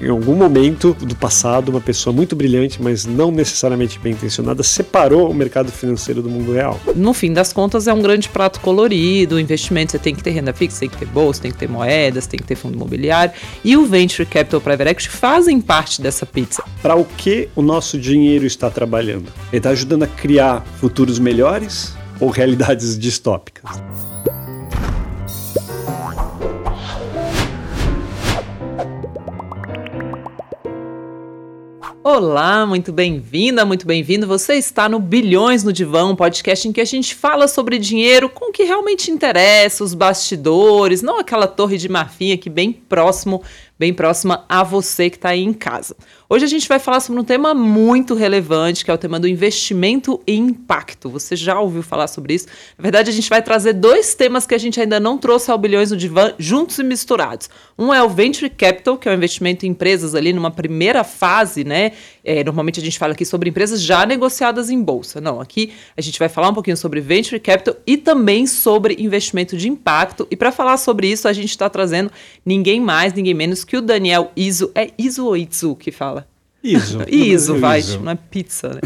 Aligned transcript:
Em 0.00 0.10
algum 0.10 0.36
momento 0.36 0.94
do 0.94 1.16
passado, 1.16 1.70
uma 1.70 1.80
pessoa 1.80 2.14
muito 2.14 2.36
brilhante, 2.36 2.80
mas 2.80 3.04
não 3.04 3.32
necessariamente 3.32 3.98
bem 3.98 4.12
intencionada, 4.12 4.62
separou 4.62 5.28
o 5.28 5.34
mercado 5.34 5.72
financeiro 5.72 6.22
do 6.22 6.30
mundo 6.30 6.52
real. 6.52 6.80
No 6.94 7.12
fim 7.12 7.32
das 7.32 7.52
contas, 7.52 7.88
é 7.88 7.92
um 7.92 8.00
grande 8.00 8.28
prato 8.28 8.60
colorido. 8.60 9.40
Investimento, 9.40 9.90
você 9.90 9.98
tem 9.98 10.14
que 10.14 10.22
ter 10.22 10.30
renda 10.30 10.52
fixa, 10.52 10.78
tem 10.78 10.88
que 10.88 10.98
ter 10.98 11.06
bolsa, 11.06 11.42
tem 11.42 11.50
que 11.50 11.58
ter 11.58 11.68
moedas, 11.68 12.28
tem 12.28 12.38
que 12.38 12.46
ter 12.46 12.54
fundo 12.54 12.76
imobiliário. 12.76 13.34
E 13.64 13.76
o 13.76 13.86
Venture 13.86 14.24
Capital 14.24 14.60
Private 14.60 14.88
Equity 14.88 15.08
fazem 15.08 15.60
parte 15.60 16.00
dessa 16.00 16.24
pizza. 16.24 16.62
Para 16.80 16.94
o 16.94 17.04
que 17.04 17.48
o 17.56 17.60
nosso 17.60 17.98
dinheiro 17.98 18.46
está 18.46 18.70
trabalhando? 18.70 19.32
Ele 19.48 19.56
está 19.56 19.70
ajudando 19.70 20.04
a 20.04 20.06
criar 20.06 20.64
futuros 20.78 21.18
melhores 21.18 21.92
ou 22.20 22.30
realidades 22.30 22.96
distópicas? 22.96 23.82
Olá, 32.10 32.64
muito 32.64 32.90
bem-vinda, 32.90 33.66
muito 33.66 33.86
bem-vindo. 33.86 34.26
Você 34.26 34.54
está 34.54 34.88
no 34.88 34.98
Bilhões 34.98 35.62
no 35.62 35.70
Divão, 35.70 36.16
podcast 36.16 36.66
em 36.66 36.72
que 36.72 36.80
a 36.80 36.84
gente 36.86 37.14
fala 37.14 37.46
sobre 37.46 37.78
dinheiro 37.78 38.30
com 38.30 38.48
o 38.48 38.50
que 38.50 38.64
realmente 38.64 39.10
interessa, 39.10 39.84
os 39.84 39.92
bastidores, 39.92 41.02
não 41.02 41.18
aquela 41.20 41.46
torre 41.46 41.76
de 41.76 41.86
marfim 41.86 42.32
aqui 42.32 42.48
bem 42.48 42.72
próximo 42.72 43.42
bem 43.78 43.94
próxima 43.94 44.44
a 44.48 44.64
você 44.64 45.08
que 45.08 45.16
está 45.16 45.30
aí 45.30 45.42
em 45.42 45.52
casa. 45.52 45.94
Hoje 46.30 46.44
a 46.44 46.48
gente 46.48 46.68
vai 46.68 46.78
falar 46.78 47.00
sobre 47.00 47.18
um 47.22 47.24
tema 47.24 47.54
muito 47.54 48.14
relevante, 48.14 48.84
que 48.84 48.90
é 48.90 48.94
o 48.94 48.98
tema 48.98 49.18
do 49.18 49.26
investimento 49.26 50.20
e 50.26 50.36
impacto. 50.36 51.08
Você 51.08 51.34
já 51.34 51.58
ouviu 51.58 51.82
falar 51.82 52.06
sobre 52.06 52.34
isso? 52.34 52.46
Na 52.76 52.82
verdade, 52.82 53.08
a 53.08 53.12
gente 53.14 53.30
vai 53.30 53.40
trazer 53.40 53.72
dois 53.72 54.14
temas 54.14 54.46
que 54.46 54.54
a 54.54 54.58
gente 54.58 54.78
ainda 54.78 55.00
não 55.00 55.16
trouxe 55.16 55.50
ao 55.50 55.56
Bilhões 55.56 55.88
do 55.88 55.96
Divã 55.96 56.34
juntos 56.38 56.78
e 56.78 56.84
misturados. 56.84 57.48
Um 57.78 57.94
é 57.94 58.02
o 58.02 58.10
Venture 58.10 58.50
Capital, 58.50 58.98
que 58.98 59.08
é 59.08 59.12
o 59.12 59.14
investimento 59.14 59.64
em 59.64 59.70
empresas 59.70 60.14
ali 60.14 60.34
numa 60.34 60.50
primeira 60.50 61.02
fase, 61.02 61.64
né? 61.64 61.92
É, 62.22 62.44
normalmente 62.44 62.78
a 62.78 62.82
gente 62.82 62.98
fala 62.98 63.14
aqui 63.14 63.24
sobre 63.24 63.48
empresas 63.48 63.80
já 63.80 64.04
negociadas 64.04 64.68
em 64.68 64.82
bolsa. 64.82 65.22
Não, 65.22 65.40
aqui 65.40 65.72
a 65.96 66.02
gente 66.02 66.18
vai 66.18 66.28
falar 66.28 66.50
um 66.50 66.54
pouquinho 66.54 66.76
sobre 66.76 67.00
Venture 67.00 67.40
Capital 67.40 67.74
e 67.86 67.96
também 67.96 68.46
sobre 68.46 68.96
investimento 68.98 69.56
de 69.56 69.66
impacto. 69.66 70.28
E 70.30 70.36
para 70.36 70.52
falar 70.52 70.76
sobre 70.76 71.10
isso, 71.10 71.26
a 71.26 71.32
gente 71.32 71.48
está 71.48 71.70
trazendo 71.70 72.12
ninguém 72.44 72.82
mais, 72.82 73.14
ninguém 73.14 73.32
menos 73.32 73.64
que 73.64 73.78
o 73.78 73.80
Daniel 73.80 74.30
Iso. 74.36 74.70
É 74.74 74.90
Iso 74.98 75.24
ou 75.24 75.74
que 75.74 75.90
fala? 75.90 76.17
Iso. 76.62 77.04
Iso, 77.08 77.58
vai, 77.58 77.82
não 78.02 78.12
é 78.12 78.16
pizza, 78.16 78.70
né? 78.70 78.80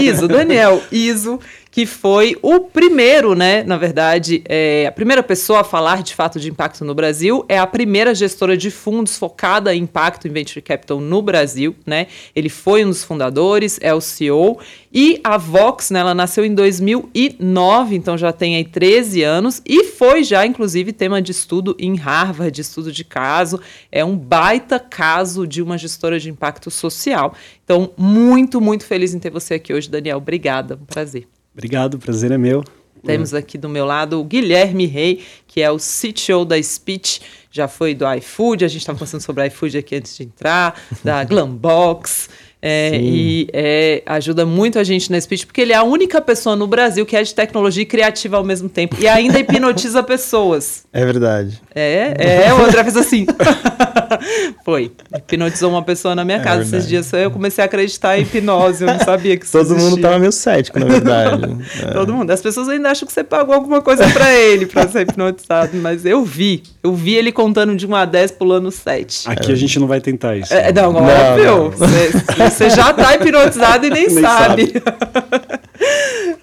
Iso, 0.00 0.28
Daniel 0.28 0.80
Iso, 0.92 1.40
que 1.76 1.84
foi 1.84 2.34
o 2.40 2.58
primeiro, 2.60 3.34
né, 3.34 3.62
na 3.62 3.76
verdade, 3.76 4.42
é, 4.48 4.86
a 4.86 4.92
primeira 4.92 5.22
pessoa 5.22 5.60
a 5.60 5.62
falar 5.62 6.02
de 6.02 6.14
fato 6.14 6.40
de 6.40 6.48
impacto 6.48 6.86
no 6.86 6.94
Brasil, 6.94 7.44
é 7.50 7.58
a 7.58 7.66
primeira 7.66 8.14
gestora 8.14 8.56
de 8.56 8.70
fundos 8.70 9.18
focada 9.18 9.74
em 9.74 9.82
impacto 9.82 10.26
em 10.26 10.30
venture 10.30 10.62
capital 10.62 10.98
no 11.02 11.20
Brasil, 11.20 11.76
né? 11.84 12.06
Ele 12.34 12.48
foi 12.48 12.82
um 12.82 12.88
dos 12.88 13.04
fundadores, 13.04 13.78
é 13.82 13.92
o 13.92 14.00
CEO 14.00 14.58
e 14.90 15.20
a 15.22 15.36
Vox, 15.36 15.90
né, 15.90 16.00
ela 16.00 16.14
nasceu 16.14 16.46
em 16.46 16.54
2009, 16.54 17.94
então 17.94 18.16
já 18.16 18.32
tem 18.32 18.56
aí 18.56 18.64
13 18.64 19.22
anos 19.22 19.60
e 19.66 19.84
foi 19.84 20.24
já 20.24 20.46
inclusive 20.46 20.94
tema 20.94 21.20
de 21.20 21.32
estudo 21.32 21.76
em 21.78 21.94
Harvard, 21.94 22.52
de 22.52 22.62
estudo 22.62 22.90
de 22.90 23.04
caso, 23.04 23.60
é 23.92 24.02
um 24.02 24.16
baita 24.16 24.80
caso 24.80 25.46
de 25.46 25.60
uma 25.60 25.76
gestora 25.76 26.18
de 26.18 26.30
impacto 26.30 26.70
social. 26.70 27.34
Então, 27.62 27.92
muito, 27.98 28.62
muito 28.62 28.86
feliz 28.86 29.12
em 29.12 29.18
ter 29.18 29.28
você 29.28 29.54
aqui 29.54 29.74
hoje, 29.74 29.90
Daniel. 29.90 30.16
Obrigada, 30.16 30.78
um 30.80 30.86
prazer. 30.86 31.35
Obrigado, 31.56 31.94
o 31.94 31.98
prazer 31.98 32.30
é 32.30 32.36
meu. 32.36 32.62
Temos 33.02 33.32
aqui 33.32 33.56
do 33.56 33.68
meu 33.68 33.86
lado 33.86 34.20
o 34.20 34.24
Guilherme 34.24 34.84
Rey, 34.84 35.22
que 35.46 35.62
é 35.62 35.70
o 35.70 35.78
CTO 35.78 36.44
da 36.44 36.60
Speech, 36.62 37.22
já 37.50 37.66
foi 37.66 37.94
do 37.94 38.04
iFood, 38.14 38.64
a 38.64 38.68
gente 38.68 38.80
estava 38.80 38.98
conversando 38.98 39.22
sobre 39.22 39.46
iFood 39.46 39.78
aqui 39.78 39.96
antes 39.96 40.16
de 40.16 40.24
entrar, 40.24 40.78
da 41.02 41.22
Glambox. 41.24 42.28
É, 42.60 42.98
e 43.00 43.48
é, 43.52 44.02
ajuda 44.06 44.44
muito 44.44 44.78
a 44.78 44.82
gente 44.82 45.12
nesse 45.12 45.28
pitch, 45.28 45.44
porque 45.44 45.60
ele 45.60 45.72
é 45.72 45.76
a 45.76 45.84
única 45.84 46.20
pessoa 46.20 46.56
no 46.56 46.66
Brasil 46.66 47.06
que 47.06 47.16
é 47.16 47.22
de 47.22 47.32
tecnologia 47.32 47.82
e 47.82 47.86
criativa 47.86 48.38
ao 48.38 48.44
mesmo 48.44 48.68
tempo. 48.68 48.96
E 48.98 49.06
ainda 49.06 49.38
hipnotiza 49.38 50.02
pessoas. 50.04 50.84
É 50.92 51.04
verdade. 51.04 51.62
É, 51.74 52.46
é, 52.48 52.54
o 52.54 52.64
André 52.64 52.82
fez 52.82 52.96
assim. 52.96 53.24
Foi. 54.64 54.92
Hipnotizou 55.14 55.70
uma 55.70 55.82
pessoa 55.82 56.14
na 56.14 56.24
minha 56.24 56.38
é 56.38 56.40
casa 56.40 56.62
verdade. 56.62 56.76
esses 56.76 56.88
dias. 56.88 57.12
Eu 57.12 57.30
comecei 57.30 57.62
a 57.62 57.66
acreditar 57.66 58.18
em 58.18 58.22
hipnose, 58.22 58.84
eu 58.84 58.88
não 58.88 58.98
sabia 58.98 59.36
que 59.36 59.44
isso 59.44 59.52
Todo 59.52 59.72
existia. 59.72 59.90
mundo 59.90 60.00
tava 60.00 60.18
meio 60.18 60.32
cético, 60.32 60.78
na 60.78 60.86
verdade. 60.86 61.56
é. 61.82 61.90
Todo 61.92 62.12
mundo. 62.12 62.30
As 62.30 62.40
pessoas 62.40 62.68
ainda 62.68 62.90
acham 62.90 63.06
que 63.06 63.12
você 63.12 63.24
pagou 63.24 63.54
alguma 63.54 63.80
coisa 63.82 64.08
para 64.08 64.32
ele 64.34 64.66
para 64.66 64.88
ser 64.88 65.02
hipnotizado, 65.02 65.76
mas 65.76 66.04
eu 66.04 66.24
vi. 66.24 66.62
Eu 66.82 66.94
vi 66.94 67.14
ele 67.14 67.32
contando 67.32 67.74
de 67.76 67.86
1 67.86 67.94
a 67.94 68.04
10 68.04 68.32
pulando 68.32 68.70
7. 68.70 69.28
Aqui 69.30 69.52
a 69.52 69.56
gente 69.56 69.78
não 69.78 69.86
vai 69.86 70.00
tentar 70.00 70.36
isso. 70.36 70.52
É, 70.52 70.72
não, 70.72 70.92
não, 70.92 71.02
óbvio. 71.02 71.70
Você, 71.70 72.10
você 72.36 72.70
já 72.70 72.90
está 72.90 73.14
hipnotizado 73.14 73.86
e 73.86 73.90
nem, 73.90 74.06
nem 74.08 74.22
sabe. 74.22 74.72
sabe. 74.72 74.82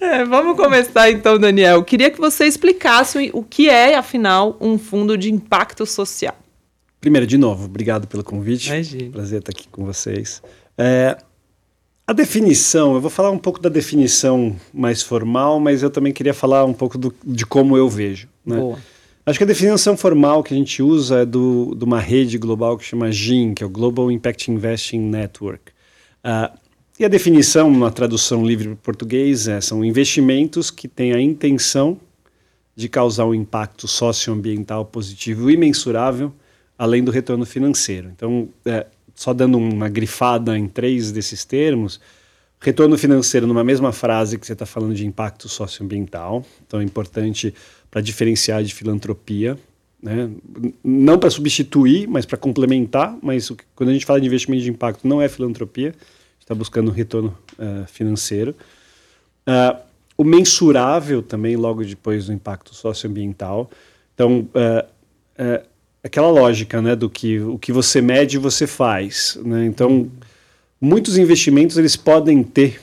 é, 0.00 0.24
vamos 0.24 0.56
começar 0.56 1.10
então, 1.10 1.38
Daniel. 1.38 1.82
Queria 1.82 2.10
que 2.10 2.20
você 2.20 2.46
explicasse 2.46 3.30
o 3.32 3.42
que 3.42 3.68
é, 3.68 3.96
afinal, 3.96 4.56
um 4.60 4.78
fundo 4.78 5.16
de 5.16 5.32
impacto 5.32 5.86
social. 5.86 6.34
Primeiro, 7.04 7.26
de 7.26 7.36
novo, 7.36 7.66
obrigado 7.66 8.06
pelo 8.08 8.24
convite. 8.24 8.68
Imagina. 8.68 9.10
Prazer 9.10 9.40
estar 9.40 9.50
aqui 9.50 9.68
com 9.68 9.84
vocês. 9.84 10.42
É, 10.78 11.18
a 12.06 12.14
definição, 12.14 12.94
eu 12.94 13.00
vou 13.02 13.10
falar 13.10 13.30
um 13.30 13.36
pouco 13.36 13.60
da 13.60 13.68
definição 13.68 14.56
mais 14.72 15.02
formal, 15.02 15.60
mas 15.60 15.82
eu 15.82 15.90
também 15.90 16.14
queria 16.14 16.32
falar 16.32 16.64
um 16.64 16.72
pouco 16.72 16.96
do, 16.96 17.14
de 17.22 17.44
como 17.44 17.76
eu 17.76 17.90
vejo. 17.90 18.26
Né? 18.42 18.56
Boa. 18.56 18.78
Acho 19.26 19.38
que 19.38 19.44
a 19.44 19.46
definição 19.46 19.98
formal 19.98 20.42
que 20.42 20.54
a 20.54 20.56
gente 20.56 20.82
usa 20.82 21.18
é 21.18 21.26
do, 21.26 21.74
de 21.76 21.84
uma 21.84 22.00
rede 22.00 22.38
global 22.38 22.78
que 22.78 22.86
chama 22.86 23.12
GIN, 23.12 23.52
que 23.52 23.62
é 23.62 23.66
o 23.66 23.70
Global 23.70 24.10
Impact 24.10 24.50
Investing 24.50 25.00
Network. 25.00 25.72
Uh, 26.24 26.58
e 26.98 27.04
a 27.04 27.08
definição, 27.08 27.70
na 27.70 27.90
tradução 27.90 28.46
livre 28.46 28.68
para 28.68 28.76
português, 28.76 29.46
é, 29.46 29.60
são 29.60 29.84
investimentos 29.84 30.70
que 30.70 30.88
têm 30.88 31.12
a 31.12 31.20
intenção 31.20 32.00
de 32.74 32.88
causar 32.88 33.26
um 33.26 33.34
impacto 33.34 33.86
socioambiental 33.86 34.86
positivo 34.86 35.50
e 35.50 35.56
mensurável, 35.58 36.32
além 36.78 37.02
do 37.02 37.10
retorno 37.10 37.46
financeiro. 37.46 38.10
Então, 38.14 38.48
é, 38.64 38.86
só 39.14 39.32
dando 39.32 39.58
uma 39.58 39.88
grifada 39.88 40.58
em 40.58 40.66
três 40.68 41.12
desses 41.12 41.44
termos, 41.44 42.00
retorno 42.60 42.96
financeiro 42.96 43.46
numa 43.46 43.62
mesma 43.62 43.92
frase 43.92 44.38
que 44.38 44.46
você 44.46 44.54
está 44.54 44.66
falando 44.66 44.94
de 44.94 45.06
impacto 45.06 45.48
socioambiental, 45.48 46.44
então 46.66 46.80
é 46.80 46.84
importante 46.84 47.54
para 47.90 48.00
diferenciar 48.00 48.64
de 48.64 48.74
filantropia, 48.74 49.58
né? 50.02 50.30
não 50.82 51.18
para 51.18 51.30
substituir, 51.30 52.08
mas 52.08 52.26
para 52.26 52.36
complementar, 52.36 53.16
mas 53.22 53.50
o, 53.50 53.56
quando 53.74 53.90
a 53.90 53.92
gente 53.92 54.04
fala 54.04 54.20
de 54.20 54.26
investimento 54.26 54.64
de 54.64 54.70
impacto 54.70 55.06
não 55.06 55.22
é 55.22 55.28
filantropia, 55.28 55.94
está 56.40 56.54
buscando 56.54 56.90
um 56.90 56.94
retorno 56.94 57.36
uh, 57.58 57.86
financeiro. 57.86 58.54
Uh, 59.46 59.78
o 60.16 60.24
mensurável 60.24 61.22
também, 61.22 61.56
logo 61.56 61.84
depois 61.84 62.26
do 62.26 62.32
impacto 62.32 62.74
socioambiental. 62.74 63.70
Então, 64.14 64.40
uh, 64.40 65.66
aquela 66.04 66.30
lógica 66.30 66.82
né, 66.82 66.94
do 66.94 67.08
que 67.08 67.40
o 67.40 67.58
que 67.58 67.72
você 67.72 68.02
mede, 68.02 68.36
você 68.36 68.66
faz. 68.66 69.38
Né? 69.42 69.64
Então, 69.64 70.10
muitos 70.80 71.16
investimentos 71.16 71.78
eles 71.78 71.96
podem 71.96 72.42
ter 72.42 72.80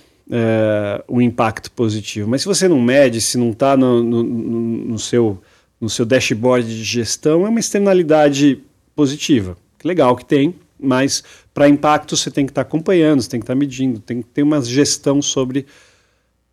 um 1.09 1.19
impacto 1.19 1.69
positivo, 1.71 2.29
mas 2.29 2.41
se 2.41 2.47
você 2.47 2.65
não 2.65 2.79
mede, 2.79 3.19
se 3.19 3.37
não 3.37 3.51
está 3.51 3.75
no, 3.75 4.01
no, 4.01 4.23
no, 4.23 4.97
seu, 4.97 5.41
no 5.79 5.89
seu 5.89 6.05
dashboard 6.05 6.65
de 6.65 6.83
gestão, 6.83 7.45
é 7.45 7.49
uma 7.49 7.59
externalidade 7.59 8.63
positiva. 8.95 9.57
Legal 9.83 10.15
que 10.15 10.23
tem, 10.23 10.55
mas 10.79 11.21
para 11.53 11.67
impacto 11.67 12.15
você 12.15 12.31
tem 12.31 12.45
que 12.45 12.51
estar 12.51 12.63
tá 12.63 12.67
acompanhando, 12.67 13.21
você 13.21 13.29
tem 13.29 13.41
que 13.41 13.43
estar 13.43 13.53
tá 13.53 13.59
medindo, 13.59 13.99
tem 13.99 14.21
que 14.21 14.29
ter 14.29 14.41
uma 14.41 14.61
gestão 14.61 15.21
sobre 15.21 15.65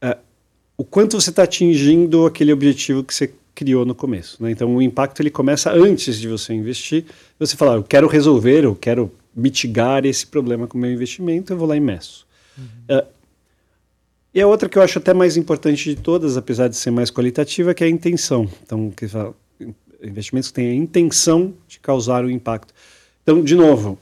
uh, 0.02 0.18
o 0.76 0.84
quanto 0.84 1.20
você 1.20 1.30
está 1.30 1.44
atingindo 1.44 2.26
aquele 2.26 2.52
objetivo 2.52 3.04
que 3.04 3.14
você 3.14 3.32
criou 3.58 3.84
no 3.84 3.92
começo. 3.92 4.40
Né? 4.40 4.52
Então 4.52 4.72
o 4.76 4.80
impacto 4.80 5.20
ele 5.20 5.30
começa 5.30 5.72
antes 5.72 6.16
de 6.16 6.28
você 6.28 6.54
investir. 6.54 7.06
Você 7.40 7.56
fala, 7.56 7.74
eu 7.74 7.82
quero 7.82 8.06
resolver, 8.06 8.62
eu 8.62 8.76
quero 8.76 9.10
mitigar 9.34 10.06
esse 10.06 10.24
problema 10.24 10.68
com 10.68 10.78
o 10.78 10.80
meu 10.80 10.92
investimento, 10.92 11.52
eu 11.52 11.56
vou 11.56 11.66
lá 11.66 11.76
e 11.76 11.80
meço. 11.80 12.24
Uhum. 12.56 12.98
Uh, 12.98 13.06
e 14.32 14.40
a 14.40 14.46
outra 14.46 14.68
que 14.68 14.78
eu 14.78 14.82
acho 14.82 14.98
até 14.98 15.12
mais 15.12 15.36
importante 15.36 15.92
de 15.92 16.00
todas, 16.00 16.36
apesar 16.36 16.68
de 16.68 16.76
ser 16.76 16.92
mais 16.92 17.10
qualitativa, 17.10 17.74
que 17.74 17.82
é 17.82 17.88
a 17.88 17.90
intenção. 17.90 18.48
Então, 18.62 18.90
que 18.90 19.08
fala, 19.08 19.34
investimentos 20.00 20.50
que 20.50 20.54
têm 20.54 20.70
a 20.70 20.74
intenção 20.74 21.52
de 21.66 21.80
causar 21.80 22.24
o 22.24 22.30
impacto. 22.30 22.72
Então, 23.24 23.42
de 23.42 23.56
novo, 23.56 23.98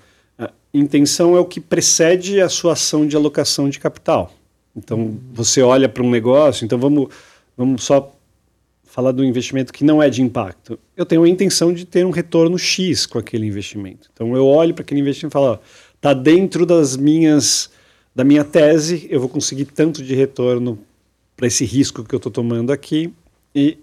intenção 0.74 1.34
é 1.34 1.40
o 1.40 1.46
que 1.46 1.60
precede 1.60 2.42
a 2.42 2.50
sua 2.50 2.74
ação 2.74 3.06
de 3.06 3.16
alocação 3.16 3.70
de 3.70 3.78
capital. 3.78 4.30
Então, 4.76 5.18
você 5.32 5.62
olha 5.62 5.88
para 5.88 6.02
um 6.02 6.10
negócio, 6.10 6.64
então 6.66 6.78
vamos, 6.78 7.08
vamos 7.56 7.82
só 7.82 8.14
falar 8.96 9.12
do 9.12 9.22
investimento 9.22 9.74
que 9.74 9.84
não 9.84 10.02
é 10.02 10.08
de 10.08 10.22
impacto. 10.22 10.78
Eu 10.96 11.04
tenho 11.04 11.22
a 11.22 11.28
intenção 11.28 11.70
de 11.70 11.84
ter 11.84 12.06
um 12.06 12.10
retorno 12.10 12.58
X 12.58 13.04
com 13.04 13.18
aquele 13.18 13.44
investimento. 13.44 14.08
Então, 14.10 14.34
eu 14.34 14.46
olho 14.46 14.72
para 14.72 14.82
aquele 14.82 15.02
investimento 15.02 15.32
e 15.32 15.38
falo, 15.38 15.60
está 15.96 16.14
dentro 16.14 16.64
das 16.64 16.96
minhas 16.96 17.68
da 18.14 18.24
minha 18.24 18.42
tese, 18.42 19.06
eu 19.10 19.20
vou 19.20 19.28
conseguir 19.28 19.66
tanto 19.66 20.02
de 20.02 20.14
retorno 20.14 20.78
para 21.36 21.46
esse 21.46 21.66
risco 21.66 22.02
que 22.02 22.14
eu 22.14 22.16
estou 22.16 22.32
tomando 22.32 22.72
aqui 22.72 23.12
e 23.54 23.76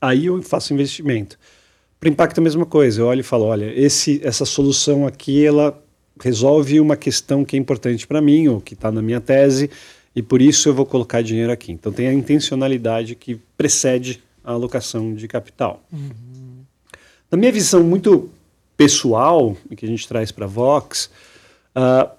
aí 0.00 0.26
eu 0.26 0.42
faço 0.42 0.74
investimento. 0.74 1.38
Para 2.00 2.08
impacto 2.08 2.38
é 2.38 2.40
a 2.40 2.42
mesma 2.42 2.66
coisa. 2.66 3.02
Eu 3.02 3.06
olho 3.06 3.20
e 3.20 3.22
falo, 3.22 3.44
olha, 3.44 3.72
esse, 3.80 4.20
essa 4.24 4.44
solução 4.44 5.06
aqui, 5.06 5.46
ela 5.46 5.80
resolve 6.20 6.80
uma 6.80 6.96
questão 6.96 7.44
que 7.44 7.54
é 7.54 7.58
importante 7.58 8.04
para 8.04 8.20
mim, 8.20 8.48
ou 8.48 8.60
que 8.60 8.74
está 8.74 8.90
na 8.90 9.00
minha 9.00 9.20
tese, 9.20 9.70
e 10.16 10.20
por 10.20 10.42
isso 10.42 10.68
eu 10.68 10.74
vou 10.74 10.84
colocar 10.84 11.22
dinheiro 11.22 11.52
aqui. 11.52 11.70
Então 11.70 11.92
tem 11.92 12.08
a 12.08 12.12
intencionalidade 12.12 13.14
que 13.14 13.40
precede 13.56 14.20
a 14.44 14.52
alocação 14.52 15.14
de 15.14 15.26
capital. 15.28 15.82
Uhum. 15.92 16.64
Na 17.30 17.38
minha 17.38 17.52
visão 17.52 17.82
muito 17.82 18.30
pessoal, 18.76 19.56
que 19.76 19.84
a 19.84 19.88
gente 19.88 20.08
traz 20.08 20.32
para 20.32 20.46
a 20.46 20.48
Vox, 20.48 21.10
uh, 21.76 22.10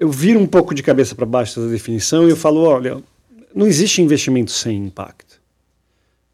eu, 0.00 0.10
viro 0.10 0.40
um 0.40 0.46
pouco 0.46 0.74
de 0.74 0.82
cabeça 0.82 1.14
para 1.14 1.26
baixo 1.26 1.60
essa 1.60 1.68
definição 1.68 2.26
e 2.26 2.30
eu 2.30 2.36
falo, 2.36 2.62
olha, 2.62 3.02
não 3.54 3.66
existe 3.66 4.00
investimento 4.00 4.50
sem 4.50 4.86
impacto. 4.86 5.40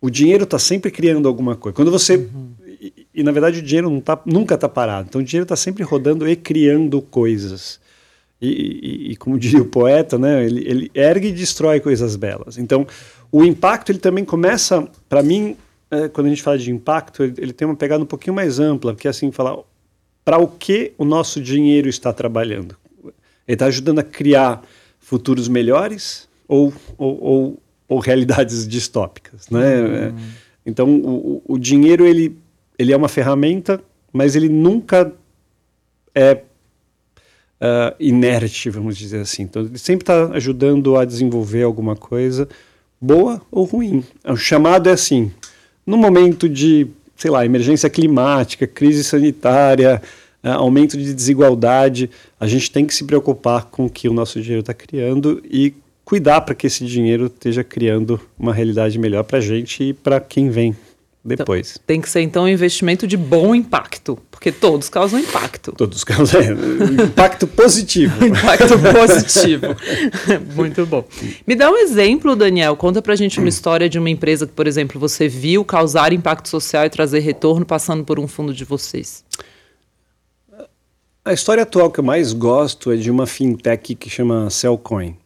O 0.01 0.11
dinheiro 0.11 0.45
está 0.45 0.59
sempre 0.59 0.91
criando 0.91 1.27
alguma 1.27 1.57
coisa. 1.57 1.75
Quando 1.75 1.91
você 1.91 2.17
uhum. 2.17 2.53
e, 2.81 3.07
e, 3.15 3.23
na 3.23 3.33
verdade 3.33 3.59
o 3.59 3.63
dinheiro 3.63 4.01
tá, 4.01 4.21
nunca 4.25 4.55
está 4.55 4.69
parado. 4.69 5.09
Então 5.09 5.21
o 5.21 5.25
dinheiro 5.25 5.45
está 5.45 5.57
sempre 5.57 5.83
rodando 5.83 6.29
e 6.29 6.37
criando 6.37 7.03
coisas. 7.03 7.81
E, 8.45 8.81
e, 8.83 9.13
e, 9.13 9.17
como 9.17 9.39
diria 9.41 9.63
o 9.63 9.67
poeta, 9.67 10.19
né, 10.19 10.45
ele, 10.45 10.69
ele, 10.69 10.91
ergue 10.95 11.29
e 11.29 11.33
destrói 11.33 11.81
coisas 11.81 12.17
belas. 12.17 12.59
Então, 12.59 12.87
o 13.33 13.45
impacto 13.45 13.91
ele 13.91 13.99
também 13.99 14.25
começa, 14.25 14.87
para 15.09 15.23
mim, 15.23 15.57
é, 15.91 16.09
quando 16.09 16.27
a 16.27 16.31
gente 16.31 16.43
fala 16.43 16.59
de 16.59 16.71
impacto, 16.71 17.23
ele, 17.23 17.35
ele, 17.39 17.53
tem 17.53 17.67
uma 17.67 17.77
pegada 17.77 18.03
um 18.03 18.07
pouquinho 18.07 18.35
mais 18.35 18.59
ampla, 18.59 18.95
que 18.95 19.07
é 19.07 19.11
assim 19.11 19.33
falar 19.33 19.57
para 20.25 20.39
o 20.39 20.47
que 20.49 20.93
o 20.97 21.05
nosso 21.05 21.41
dinheiro 21.41 21.89
está 21.89 22.13
trabalhando. 22.13 22.77
Ele 23.47 23.55
está 23.55 23.67
ajudando 23.67 23.99
a 23.99 24.03
criar 24.03 24.63
futuros 24.99 25.49
melhores 25.49 26.29
ou, 26.49 26.73
ou, 26.97 27.23
ou, 27.23 27.63
ou 27.89 27.99
realidades 27.99 28.67
distópicas, 28.69 29.49
né? 29.51 29.81
Uhum. 30.09 30.17
Então, 30.67 30.89
o, 30.89 31.43
o 31.47 31.59
dinheiro 31.59 32.07
ele, 32.07 32.39
ele 32.79 32.93
é 32.93 32.97
uma 32.97 33.09
ferramenta, 33.09 33.81
mas 34.13 34.35
ele 34.35 34.49
nunca 34.49 35.13
é 36.15 36.41
uh, 37.61 37.95
inerte, 37.99 38.71
vamos 38.71 38.97
dizer 38.97 39.21
assim. 39.21 39.43
Então, 39.43 39.63
ele 39.63 39.79
sempre 39.79 40.03
está 40.03 40.27
ajudando 40.33 40.97
a 40.97 41.05
desenvolver 41.05 41.63
alguma 41.63 41.97
coisa, 41.97 42.49
boa 43.01 43.41
ou 43.51 43.65
ruim. 43.65 44.05
O 44.25 44.37
chamado 44.37 44.89
é 44.89 44.93
assim: 44.93 45.31
no 45.87 45.97
momento 45.97 46.49
de, 46.49 46.87
sei 47.17 47.31
lá, 47.31 47.45
emergência 47.45 47.89
climática, 47.91 48.67
crise 48.67 49.05
sanitária, 49.05 50.01
uh, 50.43 50.49
aumento 50.49 50.97
de 50.97 51.15
desigualdade, 51.15 52.11
a 52.39 52.47
gente 52.47 52.71
tem 52.71 52.87
que 52.87 52.95
se 52.95 53.05
preocupar 53.05 53.67
com 53.67 53.87
o 53.87 53.91
que 53.91 54.09
o 54.09 54.13
nosso 54.13 54.41
dinheiro 54.41 54.61
está 54.61 54.75
criando 54.75 55.43
e 55.49 55.75
cuidar 56.05 56.43
para 56.43 56.55
que 56.55 56.67
esse 56.67 56.85
dinheiro 56.85 57.27
esteja 57.27 57.65
criando 57.65 58.21
uma 58.39 58.53
realidade 58.53 58.99
melhor 58.99 59.25
para 59.25 59.39
a 59.39 59.41
gente 59.41 59.83
e 59.83 59.93
para 59.95 60.21
quem 60.21 60.51
vem 60.51 60.77
depois. 61.25 61.73
Então, 61.73 61.83
tem 61.87 62.01
que 62.01 62.09
ser 62.09 62.21
então 62.21 62.45
um 62.45 62.49
investimento 62.49 63.07
de 63.07 63.17
bom 63.17 63.55
impacto, 63.55 64.19
porque 64.31 64.53
todos 64.53 64.91
causam 64.91 65.19
impacto. 65.19 65.73
Todos 65.73 66.05
causam 66.05 66.41
é, 66.41 66.51
impacto 67.03 67.47
positivo. 67.47 68.13
impacto 68.27 68.75
positivo. 68.79 69.67
Muito 70.55 70.85
bom. 70.85 71.03
Me 71.47 71.55
dá 71.55 71.71
um 71.71 71.77
exemplo, 71.77 72.37
Daniel. 72.37 72.77
Conta 72.77 73.01
pra 73.01 73.17
gente 73.17 73.39
uma 73.39 73.49
história 73.49 73.89
de 73.89 73.99
uma 73.99 74.11
empresa 74.11 74.47
que, 74.47 74.53
por 74.53 74.67
exemplo, 74.67 75.01
você 75.01 75.27
viu 75.27 75.65
causar 75.65 76.13
impacto 76.13 76.49
social 76.49 76.85
e 76.85 76.91
trazer 76.91 77.21
retorno 77.21 77.65
passando 77.65 78.05
por 78.05 78.21
um 78.21 78.29
fundo 78.29 78.53
de 78.53 78.65
vocês. 78.65 79.25
A 81.25 81.33
história 81.33 81.63
atual 81.63 81.91
que 81.91 82.01
eu 82.01 82.05
mais 82.05 82.35
gosto 82.35 82.93
é 82.93 82.97
de 82.97 83.11
uma 83.11 83.27
fintech 83.27 83.95
que 83.95 84.11
chama 84.11 84.51
Cellcoin. 84.51 85.17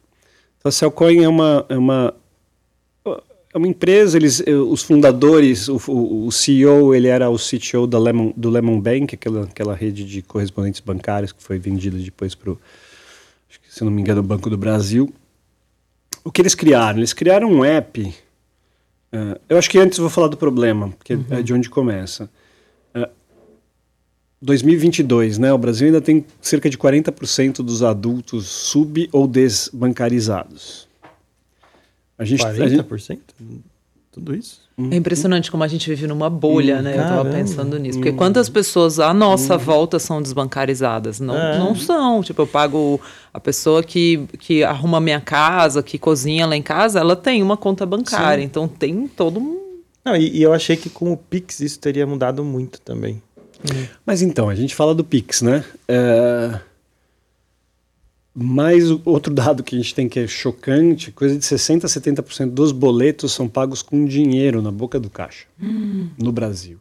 Então, 0.58 0.68
a 0.68 0.70
Cellcoin 0.70 1.24
é 1.24 1.28
uma, 1.28 1.66
é 1.68 1.76
uma 1.76 2.14
é 3.52 3.56
uma 3.56 3.66
empresa, 3.66 4.16
eles, 4.18 4.42
eh, 4.46 4.52
os 4.52 4.82
fundadores, 4.82 5.68
o, 5.68 5.80
o, 6.26 6.30
CEO, 6.30 6.94
ele 6.94 7.08
era 7.08 7.30
o 7.30 7.36
CTO 7.36 7.86
da 7.86 7.98
Lemon, 7.98 8.32
do 8.36 8.50
Lemon 8.50 8.78
Bank, 8.80 9.14
aquela, 9.14 9.44
aquela 9.44 9.74
rede 9.74 10.04
de 10.04 10.20
correspondentes 10.20 10.80
bancários 10.80 11.32
que 11.32 11.42
foi 11.42 11.58
vendida 11.58 11.96
depois 11.96 12.34
para 12.34 12.50
o, 12.50 12.60
se 13.68 13.84
não 13.84 13.90
me 13.90 14.02
engano, 14.02 14.20
o 14.20 14.24
Banco 14.24 14.50
do 14.50 14.58
Brasil. 14.58 15.12
O 16.22 16.30
que 16.30 16.42
eles 16.42 16.54
criaram? 16.54 16.98
Eles 16.98 17.12
criaram 17.14 17.50
um 17.50 17.64
app. 17.64 18.02
Uh, 18.02 19.40
eu 19.48 19.56
acho 19.56 19.70
que 19.70 19.78
antes 19.78 19.98
vou 19.98 20.10
falar 20.10 20.28
do 20.28 20.36
problema, 20.36 20.90
porque 20.90 21.14
uhum. 21.14 21.24
é 21.30 21.42
de 21.42 21.54
onde 21.54 21.70
começa. 21.70 22.24
Uh, 22.94 23.04
eh, 23.04 23.10
2022, 24.42 25.38
né? 25.38 25.52
O 25.52 25.58
Brasil 25.58 25.86
ainda 25.86 26.02
tem 26.02 26.24
cerca 26.40 26.68
de 26.68 26.76
40% 26.76 27.62
dos 27.62 27.82
adultos 27.82 28.46
sub 28.46 29.08
ou 29.10 29.26
desbancarizados. 29.26 30.87
A 32.18 32.24
gente, 32.24 32.42
40%? 32.42 32.48
A 32.50 33.42
gente... 33.42 33.64
Tudo 34.10 34.34
isso? 34.34 34.60
É 34.90 34.96
impressionante 34.96 35.50
como 35.50 35.64
a 35.64 35.68
gente 35.68 35.88
vive 35.88 36.06
numa 36.06 36.30
bolha, 36.30 36.78
hum, 36.78 36.82
né? 36.82 36.94
Caramba. 36.94 37.14
Eu 37.14 37.24
tava 37.24 37.36
pensando 37.36 37.78
nisso. 37.78 37.98
Porque 37.98 38.10
hum. 38.10 38.16
quantas 38.16 38.48
pessoas 38.48 39.00
à 39.00 39.12
nossa 39.12 39.56
hum. 39.56 39.58
volta 39.58 39.98
são 39.98 40.22
desbancarizadas? 40.22 41.18
Não, 41.20 41.36
é. 41.36 41.58
não 41.58 41.74
são. 41.74 42.22
Tipo, 42.22 42.42
eu 42.42 42.46
pago 42.46 43.00
a 43.34 43.40
pessoa 43.40 43.82
que, 43.82 44.26
que 44.38 44.62
arruma 44.62 45.00
minha 45.00 45.20
casa, 45.20 45.82
que 45.82 45.98
cozinha 45.98 46.46
lá 46.46 46.56
em 46.56 46.62
casa, 46.62 47.00
ela 47.00 47.16
tem 47.16 47.42
uma 47.42 47.56
conta 47.56 47.84
bancária. 47.84 48.42
Sim. 48.42 48.46
Então 48.46 48.68
tem 48.68 49.08
todo 49.08 49.40
um. 49.40 49.58
Não, 50.04 50.16
e, 50.16 50.38
e, 50.38 50.42
eu 50.42 50.52
achei 50.52 50.76
que 50.76 50.88
com 50.88 51.12
o 51.12 51.16
Pix 51.16 51.60
isso 51.60 51.78
teria 51.78 52.06
mudado 52.06 52.44
muito 52.44 52.80
também. 52.80 53.20
Mas 54.06 54.22
então, 54.22 54.48
a 54.48 54.54
gente 54.54 54.74
fala 54.74 54.94
do 54.94 55.04
Pix, 55.04 55.42
né? 55.42 55.64
É... 55.88 56.60
Mas 58.40 58.84
outro 59.04 59.34
dado 59.34 59.64
que 59.64 59.74
a 59.74 59.78
gente 59.78 59.92
tem 59.92 60.08
que 60.08 60.20
é 60.20 60.26
chocante, 60.28 61.10
coisa 61.10 61.36
de 61.36 61.44
60% 61.44 61.84
a 61.84 61.88
70% 61.88 62.50
dos 62.50 62.70
boletos 62.70 63.32
são 63.32 63.48
pagos 63.48 63.82
com 63.82 64.04
dinheiro 64.04 64.62
na 64.62 64.70
boca 64.70 65.00
do 65.00 65.10
caixa, 65.10 65.46
hum. 65.60 66.08
no 66.16 66.30
Brasil. 66.30 66.78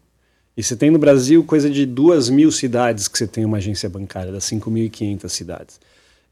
E 0.55 0.61
você 0.61 0.75
tem 0.75 0.91
no 0.91 0.99
Brasil 0.99 1.43
coisa 1.43 1.67
de 1.67 1.83
duas 1.83 2.29
mil 2.29 2.51
cidades 2.51 3.07
que 3.07 3.17
você 3.17 3.25
tem 3.25 3.43
uma 3.43 3.57
agência 3.57 3.89
bancária, 3.89 4.31
das 4.31 4.43
5.500 4.43 5.29
cidades. 5.29 5.79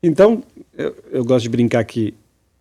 Então, 0.02 0.44
eu, 0.78 0.96
eu 1.12 1.26
gosto 1.26 1.42
de 1.42 1.50
brincar 1.50 1.84
que 1.86 2.14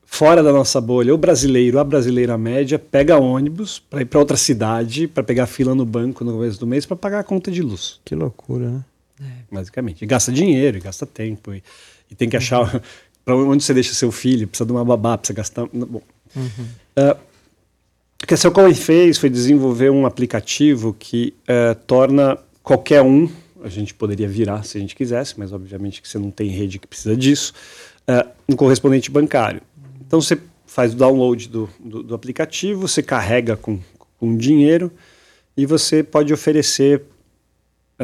fora 0.06 0.42
da 0.42 0.50
nossa 0.50 0.80
bolha, 0.80 1.14
o 1.14 1.18
brasileiro, 1.18 1.78
a 1.78 1.84
brasileira 1.84 2.38
média, 2.38 2.78
pega 2.78 3.18
ônibus 3.18 3.78
para 3.78 4.00
ir 4.00 4.06
para 4.06 4.20
outra 4.20 4.38
cidade, 4.38 5.06
para 5.06 5.22
pegar 5.22 5.46
fila 5.46 5.74
no 5.74 5.84
banco 5.84 6.24
no 6.24 6.32
começo 6.32 6.58
do 6.58 6.66
mês 6.66 6.86
para 6.86 6.96
pagar 6.96 7.20
a 7.20 7.24
conta 7.24 7.50
de 7.50 7.60
luz. 7.60 8.00
Que 8.06 8.14
loucura, 8.14 8.70
né? 8.70 8.84
É. 9.20 9.54
Basicamente. 9.54 10.02
E 10.02 10.06
gasta 10.06 10.32
dinheiro, 10.32 10.78
e 10.78 10.80
gasta 10.80 11.04
tempo. 11.04 11.52
E, 11.52 11.62
e 12.14 12.16
tem 12.16 12.28
que 12.28 12.36
achar 12.36 12.80
para 13.24 13.36
onde 13.36 13.64
você 13.64 13.74
deixa 13.74 13.92
seu 13.92 14.12
filho, 14.12 14.46
precisa 14.46 14.66
de 14.66 14.72
uma 14.72 14.84
babá, 14.84 15.18
precisa 15.18 15.36
gastar. 15.36 15.66
Bom. 15.66 16.00
Uhum. 16.36 16.66
Uh, 16.96 17.16
o 18.22 18.26
que 18.26 18.34
a 18.34 18.36
Cellcoin 18.36 18.72
fez 18.72 19.18
foi 19.18 19.28
desenvolver 19.28 19.90
um 19.90 20.06
aplicativo 20.06 20.94
que 20.98 21.34
uh, 21.42 21.74
torna 21.86 22.38
qualquer 22.62 23.02
um, 23.02 23.28
a 23.62 23.68
gente 23.68 23.92
poderia 23.92 24.28
virar 24.28 24.62
se 24.62 24.78
a 24.78 24.80
gente 24.80 24.94
quisesse, 24.94 25.38
mas 25.38 25.52
obviamente 25.52 26.00
que 26.00 26.08
você 26.08 26.18
não 26.18 26.30
tem 26.30 26.48
rede 26.48 26.78
que 26.78 26.86
precisa 26.86 27.16
disso, 27.16 27.52
uh, 28.08 28.28
um 28.48 28.56
correspondente 28.56 29.10
bancário. 29.10 29.60
Então 30.06 30.20
você 30.20 30.38
faz 30.66 30.94
o 30.94 30.96
download 30.96 31.48
do, 31.48 31.68
do, 31.78 32.02
do 32.02 32.14
aplicativo, 32.14 32.88
você 32.88 33.02
carrega 33.02 33.56
com, 33.56 33.78
com 34.18 34.36
dinheiro 34.36 34.90
e 35.56 35.66
você 35.66 36.02
pode 36.02 36.32
oferecer 36.32 37.02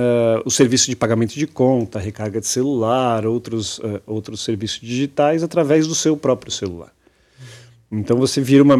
uh, 0.00 0.42
o 0.45 0.50
serviço 0.50 0.88
de 0.88 0.97
pagamento 0.97 1.35
de 1.35 1.47
conta, 1.47 1.99
recarga 1.99 2.40
de 2.40 2.47
celular, 2.47 3.26
outros, 3.26 3.78
uh, 3.78 4.00
outros 4.07 4.42
serviços 4.42 4.80
digitais 4.80 5.42
através 5.42 5.87
do 5.87 5.95
seu 5.95 6.16
próprio 6.16 6.50
celular. 6.50 6.92
Então 7.92 8.16
você 8.16 8.40
vira 8.40 8.62
uma, 8.62 8.76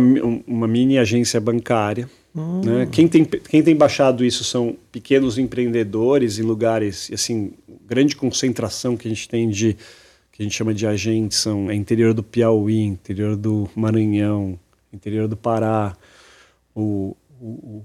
uma 0.47 0.69
mini 0.69 0.99
agência 0.99 1.41
bancária. 1.41 2.09
Hum. 2.35 2.61
Né? 2.65 2.89
Quem, 2.91 3.09
tem, 3.09 3.25
quem 3.25 3.63
tem 3.63 3.75
baixado 3.75 4.25
isso 4.25 4.45
são 4.45 4.77
pequenos 4.93 5.37
empreendedores 5.37 6.39
em 6.39 6.43
lugares, 6.43 7.11
assim, 7.13 7.53
grande 7.87 8.15
concentração 8.15 8.97
que 8.97 9.09
a 9.09 9.11
gente 9.11 9.29
tem 9.29 9.49
de, 9.49 9.77
que 10.31 10.41
a 10.41 10.43
gente 10.45 10.55
chama 10.55 10.73
de 10.73 10.87
agentes, 10.87 11.39
são 11.39 11.69
é 11.71 11.75
interior 11.75 12.15
do 12.15 12.23
Piauí, 12.23 12.83
interior 12.85 13.37
do 13.37 13.69
Maranhão, 13.75 14.59
interior 14.93 15.27
do 15.27 15.37
Pará, 15.37 15.97
o, 16.75 17.17
o, 17.41 17.83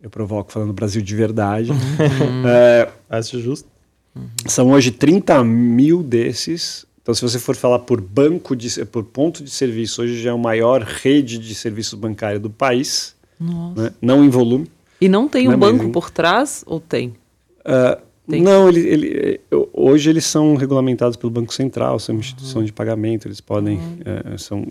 eu 0.00 0.10
provoco 0.10 0.52
falando 0.52 0.72
Brasil 0.72 1.02
de 1.02 1.14
verdade. 1.14 1.70
Uhum. 1.70 2.46
é, 2.48 2.88
Acho 3.08 3.40
justo. 3.40 3.68
Uhum. 4.14 4.28
São 4.46 4.70
hoje 4.70 4.90
30 4.90 5.42
mil 5.44 6.02
desses. 6.02 6.86
Então, 7.02 7.14
se 7.14 7.22
você 7.22 7.38
for 7.38 7.56
falar 7.56 7.80
por 7.80 8.00
banco, 8.00 8.54
de, 8.54 8.84
por 8.86 9.04
ponto 9.04 9.42
de 9.42 9.50
serviço, 9.50 10.02
hoje 10.02 10.20
já 10.20 10.30
é 10.30 10.32
a 10.32 10.36
maior 10.36 10.82
rede 10.82 11.38
de 11.38 11.54
serviços 11.54 11.98
bancários 11.98 12.42
do 12.42 12.50
país. 12.50 13.14
Né? 13.38 13.92
Não 14.00 14.24
em 14.24 14.28
volume. 14.28 14.70
E 15.00 15.08
não 15.08 15.26
tem 15.26 15.48
um 15.48 15.56
banco 15.56 15.90
por 15.90 16.10
trás 16.10 16.62
ou 16.66 16.78
tem? 16.78 17.14
Uh, 17.60 18.00
tem? 18.28 18.42
Não, 18.42 18.68
ele, 18.68 18.80
ele, 18.80 19.40
hoje 19.72 20.10
eles 20.10 20.26
são 20.26 20.54
regulamentados 20.54 21.16
pelo 21.16 21.30
Banco 21.30 21.54
Central, 21.54 21.98
são 21.98 22.14
uma 22.14 22.20
instituição 22.20 22.60
uhum. 22.60 22.66
de 22.66 22.72
pagamento, 22.72 23.26
eles 23.26 23.40
podem. 23.40 23.78
Uhum. 23.78 23.98
É, 24.34 24.38
são 24.38 24.66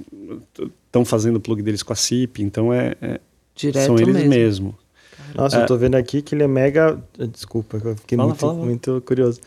estão 0.86 1.04
fazendo 1.04 1.38
o 1.38 1.40
plug 1.40 1.62
deles 1.62 1.84
com 1.84 1.94
a 1.94 1.96
CIP, 1.96 2.42
então 2.42 2.74
é, 2.74 2.96
é 3.02 3.20
são 3.86 3.96
eles 3.96 4.16
mesmo. 4.16 4.30
mesmo. 4.30 4.76
Nossa, 5.36 5.58
é. 5.58 5.62
eu 5.64 5.66
tô 5.66 5.78
vendo 5.78 5.96
aqui 5.96 6.22
que 6.22 6.36
ele 6.36 6.44
é 6.44 6.48
mega. 6.48 6.98
Desculpa, 7.32 7.78
eu 7.84 7.96
fiquei 7.96 8.18
fala, 8.18 8.30
muito, 8.30 8.40
fala. 8.40 8.54
muito 8.54 9.04
curioso. 9.06 9.40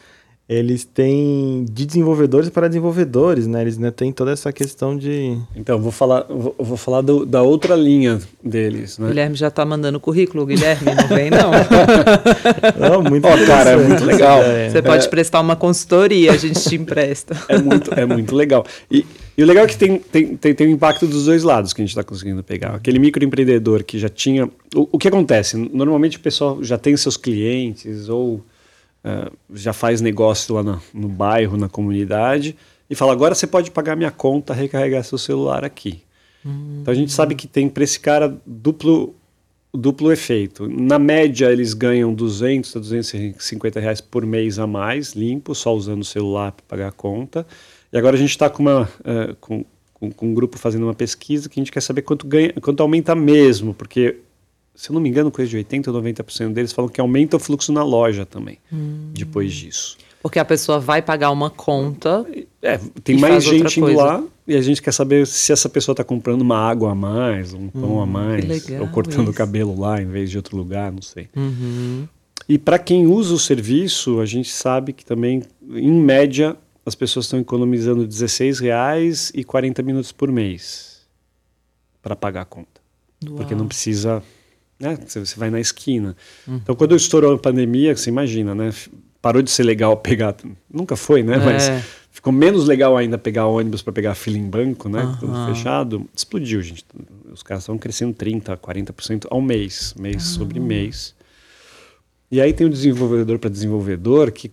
eles 0.48 0.84
têm 0.84 1.64
de 1.70 1.86
desenvolvedores 1.86 2.50
para 2.50 2.68
desenvolvedores, 2.68 3.46
né? 3.46 3.62
Eles 3.62 3.78
né, 3.78 3.90
têm 3.90 4.12
toda 4.12 4.32
essa 4.32 4.52
questão 4.52 4.96
de. 4.96 5.38
Então, 5.56 5.80
vou 5.80 5.92
falar, 5.92 6.26
vou, 6.28 6.54
vou 6.58 6.76
falar 6.76 7.00
do, 7.00 7.24
da 7.24 7.42
outra 7.42 7.74
linha 7.74 8.20
deles. 8.42 8.98
Né? 8.98 9.08
Guilherme 9.08 9.36
já 9.36 9.48
está 9.48 9.64
mandando 9.64 9.98
currículo, 10.00 10.44
Guilherme, 10.46 10.94
não 10.94 11.08
vem, 11.08 11.30
não. 11.30 11.50
não 12.78 13.02
muito 13.02 13.26
oh, 13.26 13.46
cara, 13.46 13.70
é 13.70 13.76
muito 13.76 14.04
legal. 14.04 14.40
Você 14.70 14.78
é, 14.78 14.82
pode 14.82 15.08
prestar 15.08 15.40
uma 15.40 15.56
consultoria, 15.56 16.32
a 16.32 16.36
gente 16.36 16.60
te 16.60 16.76
empresta. 16.76 17.36
É 17.48 17.58
muito, 17.58 17.92
é 17.94 18.04
muito 18.04 18.34
legal. 18.34 18.64
E, 18.90 19.06
e 19.36 19.42
o 19.42 19.46
legal 19.46 19.64
é 19.64 19.68
que 19.68 19.76
tem, 19.76 19.98
tem, 19.98 20.36
tem, 20.36 20.54
tem 20.54 20.66
um 20.68 20.72
impacto 20.72 21.06
dos 21.06 21.24
dois 21.24 21.42
lados 21.42 21.72
que 21.72 21.80
a 21.80 21.84
gente 21.84 21.90
está 21.90 22.04
conseguindo 22.04 22.42
pegar. 22.42 22.74
Aquele 22.74 22.98
microempreendedor 22.98 23.82
que 23.82 23.98
já 23.98 24.08
tinha. 24.08 24.46
O, 24.74 24.88
o 24.92 24.98
que 24.98 25.08
acontece? 25.08 25.56
Normalmente 25.56 26.18
o 26.18 26.20
pessoal 26.20 26.62
já 26.62 26.76
tem 26.76 26.96
seus 26.96 27.16
clientes 27.16 28.08
ou 28.08 28.44
uh, 29.04 29.32
já 29.54 29.72
faz 29.72 30.00
negócio 30.00 30.54
lá 30.54 30.62
no, 30.62 30.82
no, 30.92 31.08
bairro, 31.08 31.56
na 31.56 31.68
comunidade, 31.68 32.56
e 32.90 32.94
fala: 32.94 33.12
agora 33.12 33.34
você 33.34 33.46
pode 33.46 33.70
pagar 33.70 33.96
minha 33.96 34.10
conta, 34.10 34.52
recarregar 34.52 35.02
seu 35.02 35.16
celular 35.16 35.64
aqui. 35.64 36.02
Uhum. 36.44 36.80
Então 36.82 36.92
a 36.92 36.94
gente 36.94 37.12
sabe 37.12 37.34
que 37.34 37.46
tem 37.46 37.70
para 37.70 37.84
esse 37.84 37.98
cara 37.98 38.36
duplo, 38.44 39.14
duplo 39.72 40.12
efeito. 40.12 40.68
Na 40.68 40.98
média, 40.98 41.50
eles 41.50 41.72
ganham 41.72 42.12
200 42.12 42.76
a 42.76 42.80
250 42.80 43.80
reais 43.80 44.02
por 44.02 44.26
mês 44.26 44.58
a 44.58 44.66
mais, 44.66 45.14
limpo, 45.14 45.54
só 45.54 45.74
usando 45.74 46.02
o 46.02 46.04
celular 46.04 46.52
para 46.52 46.64
pagar 46.68 46.88
a 46.88 46.92
conta. 46.92 47.46
E 47.92 47.98
agora 47.98 48.16
a 48.16 48.18
gente 48.18 48.30
está 48.30 48.48
com, 48.48 48.62
uma, 48.62 48.82
uh, 48.84 49.36
com, 49.40 49.64
com, 49.92 50.10
com, 50.10 50.26
um 50.26 50.34
grupo 50.34 50.58
fazendo 50.58 50.84
uma 50.84 50.94
pesquisa 50.94 51.48
que 51.48 51.60
a 51.60 51.60
gente 51.60 51.70
quer 51.70 51.82
saber 51.82 52.02
quanto, 52.02 52.26
ganha, 52.26 52.52
quanto 52.54 52.82
aumenta 52.82 53.14
mesmo, 53.14 53.74
porque 53.74 54.18
se 54.74 54.90
eu 54.90 54.94
não 54.94 55.00
me 55.00 55.08
engano, 55.08 55.30
coisa 55.30 55.50
de 55.50 55.58
80% 55.58 55.88
ou 55.88 56.02
90% 56.02 56.52
deles 56.52 56.72
falam 56.72 56.88
que 56.88 57.00
aumenta 57.00 57.36
o 57.36 57.40
fluxo 57.40 57.72
na 57.72 57.84
loja 57.84 58.24
também, 58.24 58.58
hum. 58.72 59.10
depois 59.12 59.52
disso. 59.52 59.98
Porque 60.22 60.38
a 60.38 60.44
pessoa 60.44 60.78
vai 60.78 61.02
pagar 61.02 61.30
uma 61.30 61.50
conta. 61.50 62.24
É, 62.62 62.78
tem 63.02 63.18
mais 63.18 63.42
gente 63.42 63.80
indo 63.80 63.92
lá 63.92 64.22
e 64.46 64.54
a 64.54 64.62
gente 64.62 64.80
quer 64.80 64.92
saber 64.92 65.26
se 65.26 65.52
essa 65.52 65.68
pessoa 65.68 65.92
está 65.92 66.04
comprando 66.04 66.42
uma 66.42 66.56
água 66.56 66.92
a 66.92 66.94
mais, 66.94 67.52
um 67.52 67.68
pão 67.68 67.96
hum, 67.96 68.00
a 68.00 68.06
mais, 68.06 68.70
ou 68.80 68.86
cortando 68.88 69.28
o 69.28 69.34
cabelo 69.34 69.78
lá 69.78 70.00
em 70.00 70.06
vez 70.06 70.30
de 70.30 70.36
outro 70.36 70.56
lugar, 70.56 70.92
não 70.92 71.02
sei. 71.02 71.28
Uhum. 71.34 72.06
E 72.48 72.56
para 72.56 72.78
quem 72.78 73.06
usa 73.06 73.34
o 73.34 73.38
serviço, 73.38 74.20
a 74.20 74.26
gente 74.26 74.50
sabe 74.50 74.92
que 74.92 75.04
também, 75.04 75.42
em 75.70 75.92
média, 75.92 76.56
as 76.84 76.94
pessoas 76.94 77.26
estão 77.26 77.38
economizando 77.38 78.02
R$16,00 78.02 79.30
e 79.34 79.44
40 79.44 79.82
minutos 79.82 80.12
por 80.12 80.30
mês 80.30 81.06
para 82.02 82.16
pagar 82.16 82.42
a 82.42 82.44
conta. 82.44 82.80
Uau. 83.24 83.36
Porque 83.36 83.54
não 83.54 83.68
precisa 83.68 84.22
né? 84.82 84.98
Você 85.06 85.38
vai 85.38 85.48
na 85.48 85.60
esquina. 85.60 86.16
Uhum. 86.46 86.56
Então, 86.56 86.74
quando 86.74 86.96
estourou 86.96 87.32
a 87.32 87.38
pandemia, 87.38 87.96
você 87.96 88.10
imagina, 88.10 88.52
né? 88.52 88.74
Parou 89.22 89.40
de 89.40 89.50
ser 89.50 89.62
legal 89.62 89.96
pegar. 89.96 90.34
Nunca 90.68 90.96
foi, 90.96 91.22
né? 91.22 91.36
É. 91.36 91.38
Mas 91.38 91.84
ficou 92.10 92.32
menos 92.32 92.66
legal 92.66 92.96
ainda 92.96 93.16
pegar 93.16 93.46
ônibus 93.46 93.80
para 93.80 93.92
pegar 93.92 94.16
fila 94.16 94.36
em 94.36 94.50
banco, 94.50 94.88
né? 94.88 95.04
Uhum. 95.04 95.16
Tudo 95.18 95.46
fechado. 95.46 96.08
Explodiu, 96.14 96.60
gente. 96.60 96.84
Os 97.32 97.44
caras 97.44 97.62
estão 97.62 97.78
crescendo 97.78 98.12
30%, 98.12 98.58
40% 98.58 99.26
ao 99.30 99.40
mês, 99.40 99.94
mês 99.96 100.16
uhum. 100.16 100.38
sobre 100.38 100.58
mês. 100.58 101.14
E 102.28 102.40
aí 102.40 102.52
tem 102.52 102.66
o 102.66 102.70
desenvolvedor 102.70 103.38
para 103.38 103.48
desenvolvedor, 103.48 104.32
que 104.32 104.50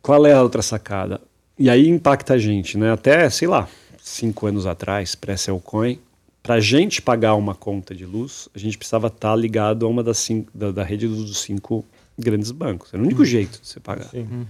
qual 0.00 0.24
é 0.26 0.32
a 0.32 0.42
outra 0.42 0.62
sacada? 0.62 1.20
E 1.60 1.68
aí 1.68 1.86
impacta 1.88 2.32
a 2.32 2.38
gente, 2.38 2.78
né? 2.78 2.90
Até, 2.90 3.28
sei 3.28 3.46
lá, 3.46 3.68
cinco 4.02 4.46
anos 4.46 4.64
atrás, 4.64 5.14
pré-Cellcoin, 5.14 5.98
para 6.42 6.54
a 6.54 6.60
gente 6.60 7.02
pagar 7.02 7.34
uma 7.34 7.54
conta 7.54 7.94
de 7.94 8.06
luz, 8.06 8.48
a 8.54 8.58
gente 8.58 8.78
precisava 8.78 9.08
estar 9.08 9.28
tá 9.28 9.36
ligado 9.36 9.84
a 9.84 9.88
uma 9.90 10.02
das 10.02 10.16
cinco, 10.16 10.50
da, 10.54 10.72
da 10.72 10.82
rede 10.82 11.06
dos 11.06 11.38
cinco 11.42 11.84
grandes 12.18 12.50
bancos. 12.50 12.94
Era 12.94 13.02
o 13.02 13.04
único 13.04 13.20
uhum. 13.20 13.26
jeito 13.26 13.60
de 13.60 13.68
você 13.68 13.78
pagar. 13.78 14.08
Sim. 14.08 14.20
Uhum. 14.20 14.46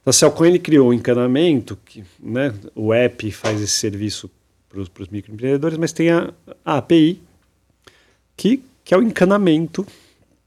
Então, 0.00 0.10
a 0.10 0.12
Celcoin 0.14 0.48
ele 0.48 0.58
criou 0.58 0.88
um 0.88 0.92
encanamento, 0.94 1.78
que, 1.84 2.02
né, 2.18 2.54
o 2.74 2.90
app 2.90 3.30
faz 3.32 3.60
esse 3.60 3.74
serviço 3.74 4.30
para 4.70 4.80
os 4.80 5.08
microempreendedores, 5.10 5.76
mas 5.76 5.92
tem 5.92 6.08
a, 6.08 6.32
a 6.64 6.78
API, 6.78 7.20
que, 8.34 8.62
que 8.82 8.94
é 8.94 8.96
o 8.96 9.02
encanamento 9.02 9.86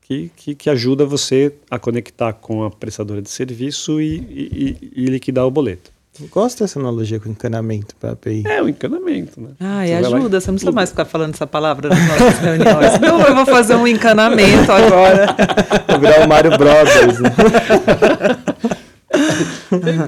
que, 0.02 0.32
que, 0.36 0.56
que, 0.56 0.70
ajuda 0.72 1.06
você 1.06 1.54
a 1.70 1.78
conectar 1.78 2.34
com 2.34 2.64
a 2.64 2.72
prestadora 2.72 3.22
de 3.22 3.30
serviço 3.30 4.02
e, 4.02 4.18
e, 4.18 5.04
e 5.04 5.06
liquidar 5.06 5.46
o 5.46 5.52
boleto. 5.52 5.99
Gosto 6.28 6.64
dessa 6.64 6.80
analogia 6.80 7.20
com 7.20 7.30
encanamento 7.30 7.96
para 7.96 8.12
API. 8.12 8.44
É, 8.46 8.62
o 8.62 8.68
encanamento, 8.68 9.40
né? 9.40 9.50
Ah, 9.60 9.88
e 9.88 9.94
ajuda, 9.94 10.40
você 10.40 10.48
não 10.48 10.56
precisa 10.56 10.72
mais 10.72 10.90
ficar 10.90 11.06
falando 11.06 11.34
essa 11.34 11.48
palavra 11.48 11.90
nas 11.90 12.08
nossas 12.08 12.40
reuniões. 12.40 13.00
não, 13.00 13.22
eu 13.22 13.36
vou 13.36 13.46
fazer 13.46 13.76
um 13.76 13.88
encanamento 13.88 14.72
agora. 14.72 15.36
Vou 15.90 16.00
virar 16.00 16.26
o 16.26 16.30
Mario 16.30 16.58
Brothers. 16.58 17.20
Né? 17.20 17.30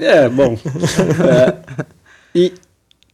é, 0.00 0.28
bom. 0.28 0.56
É, 1.28 1.56
e, 2.34 2.52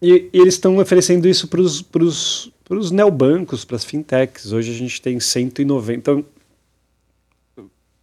e, 0.02 0.30
e, 0.32 0.38
eles 0.38 0.54
estão 0.54 0.76
oferecendo 0.78 1.26
isso 1.26 1.48
para 1.48 1.60
os 1.60 2.90
neobancos, 2.90 3.64
para 3.64 3.76
as 3.76 3.84
fintechs. 3.84 4.52
Hoje 4.52 4.70
a 4.70 4.74
gente 4.74 5.00
tem 5.00 5.18
190. 5.18 5.98
Então, 5.98 6.24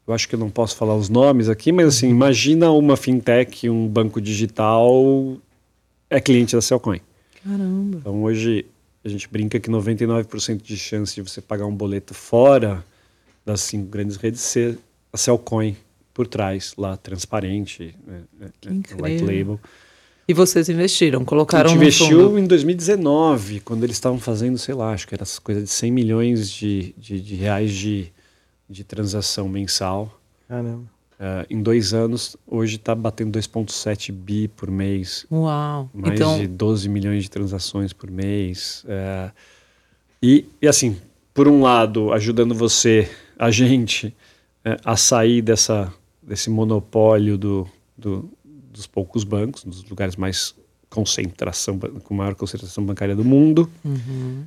eu 0.07 0.13
acho 0.13 0.27
que 0.29 0.35
eu 0.35 0.39
não 0.39 0.49
posso 0.49 0.75
falar 0.75 0.95
os 0.95 1.09
nomes 1.09 1.49
aqui, 1.49 1.71
mas 1.71 1.87
assim, 1.87 2.09
imagina 2.09 2.71
uma 2.71 2.95
fintech, 2.95 3.69
um 3.69 3.87
banco 3.87 4.21
digital 4.21 5.37
é 6.09 6.19
cliente 6.19 6.55
da 6.55 6.61
Cellcoin. 6.61 7.01
Caramba. 7.43 7.97
Então 7.97 8.23
hoje 8.23 8.65
a 9.03 9.09
gente 9.09 9.27
brinca 9.29 9.59
que 9.59 9.69
99% 9.69 10.61
de 10.61 10.77
chance 10.77 11.15
de 11.15 11.21
você 11.21 11.41
pagar 11.41 11.65
um 11.65 11.75
boleto 11.75 12.13
fora 12.13 12.83
das 13.45 13.61
cinco 13.61 13.87
grandes 13.87 14.15
redes 14.15 14.41
ser 14.41 14.77
a 15.11 15.17
Cellcoin 15.17 15.75
por 16.13 16.27
trás, 16.27 16.73
lá 16.77 16.95
transparente, 16.95 17.93
né, 18.07 18.21
né, 18.39 18.51
né 18.65 18.81
white 19.01 19.23
label. 19.23 19.59
E 20.27 20.33
vocês 20.33 20.69
investiram, 20.69 21.23
colocaram 21.23 21.69
A 21.69 21.73
gente 21.73 21.81
investiu 21.81 22.29
fundo. 22.29 22.39
em 22.39 22.47
2019, 22.47 23.59
quando 23.59 23.83
eles 23.83 23.95
estavam 23.95 24.17
fazendo, 24.17 24.57
sei 24.57 24.73
lá, 24.73 24.91
acho 24.91 25.07
que 25.07 25.13
era 25.13 25.23
coisa 25.43 25.61
de 25.61 25.69
100 25.69 25.91
milhões 25.91 26.49
de, 26.49 26.95
de, 26.97 27.19
de 27.19 27.35
reais 27.35 27.71
de 27.71 28.11
de 28.69 28.83
transação 28.83 29.47
mensal. 29.47 30.19
Caramba. 30.47 30.95
Uh, 31.15 31.47
em 31.49 31.61
dois 31.61 31.93
anos, 31.93 32.35
hoje 32.45 32.75
está 32.75 32.93
batendo 32.93 33.39
2,7 33.39 34.11
bi 34.11 34.49
por 34.49 34.69
mês. 34.69 35.25
Uau! 35.31 35.89
Mais 35.93 36.15
então... 36.15 36.37
de 36.37 36.45
12 36.45 36.89
milhões 36.89 37.23
de 37.23 37.31
transações 37.31 37.93
por 37.93 38.11
mês. 38.11 38.83
Uh, 38.83 39.31
e, 40.21 40.45
e, 40.61 40.67
assim, 40.67 40.97
por 41.33 41.47
um 41.47 41.61
lado, 41.61 42.11
ajudando 42.11 42.53
você, 42.53 43.09
a 43.39 43.49
gente, 43.49 44.07
uh, 44.65 44.77
a 44.83 44.97
sair 44.97 45.41
dessa, 45.41 45.93
desse 46.21 46.49
monopólio 46.49 47.37
do, 47.37 47.65
do, 47.97 48.29
dos 48.43 48.85
poucos 48.85 49.23
bancos, 49.23 49.63
dos 49.63 49.85
lugares 49.85 50.17
mais 50.17 50.53
concentração, 50.89 51.79
com 51.79 52.13
maior 52.13 52.35
concentração 52.35 52.85
bancária 52.85 53.15
do 53.15 53.23
mundo. 53.23 53.69
Uhum. 53.85 54.45